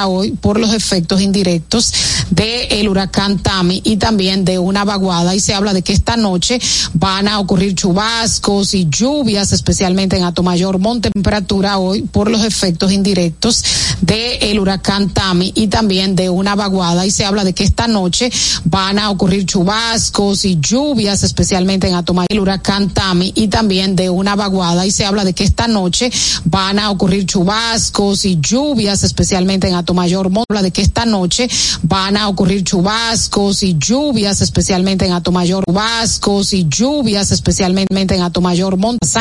hoy 0.06 0.32
por 0.32 0.58
los 0.58 0.72
efectos 0.72 1.20
indirectos 1.20 1.92
del 2.30 2.88
huracán 2.88 3.38
Tami 3.38 3.80
y 3.84 3.96
también 3.96 4.44
de 4.44 4.58
una 4.58 4.84
vaguada. 4.84 5.34
Y 5.34 5.40
se 5.40 5.54
habla 5.54 5.72
de 5.72 5.82
que 5.82 5.92
esta 5.92 6.16
noche 6.16 6.60
van 6.94 7.28
a 7.28 7.38
ocurrir 7.38 7.74
chubascos 7.74 8.74
y 8.74 8.86
lluvias, 8.88 9.52
especialmente 9.52 10.16
en 10.16 10.24
Atomayor. 10.24 10.78
Mon 10.78 11.00
temperatura 11.00 11.78
hoy 11.78 12.02
por 12.02 12.30
los 12.30 12.44
efectos 12.44 12.92
indirectos 12.92 13.64
del 14.00 14.58
huracán 14.58 15.10
Tami 15.10 15.52
y 15.54 15.66
también 15.68 16.14
de 16.14 16.30
una 16.30 16.54
vaguada. 16.54 17.06
Y 17.06 17.10
se 17.10 17.24
habla 17.24 17.44
de 17.44 17.52
que 17.52 17.64
esta 17.64 17.88
noche 17.88 18.30
van 18.64 18.98
a 18.98 19.10
ocurrir 19.10 19.46
chubascos 19.46 20.44
y 20.44 20.58
lluvias, 20.60 21.22
especialmente 21.22 21.88
en 21.88 21.94
Atomayor. 21.94 22.26
El 22.30 22.40
huracán 22.40 22.90
Tami 22.90 23.32
y 23.34 23.48
también 23.48 23.96
de 23.96 24.10
una 24.10 24.36
vaguada. 24.36 24.86
Y 24.86 24.90
se 24.90 25.04
habla 25.04 25.24
de 25.24 25.32
que 25.32 25.44
esta 25.44 25.68
noche 25.68 26.10
van 26.44 26.78
a 26.78 26.90
ocurrir 26.90 27.26
chubascos 27.26 28.24
y 28.24 28.38
lluvias, 28.40 29.02
especialmente 29.02 29.39
en 29.68 29.74
Atomayor. 29.74 30.30
Habla 30.48 30.62
de 30.62 30.70
que 30.70 30.82
esta 30.82 31.06
noche 31.06 31.48
van 31.82 32.16
a 32.16 32.28
ocurrir 32.28 32.62
chubascos 32.64 33.62
y 33.62 33.76
lluvias, 33.78 34.42
especialmente 34.42 35.06
en 35.06 35.12
Atomayor. 35.12 35.64
Chubascos 35.64 36.52
y 36.52 36.66
lluvias, 36.68 37.30
especialmente 37.30 38.14
en 38.14 38.22
Atomayor. 38.22 38.76
Monta 38.76 39.06
Sánchez 39.06 39.20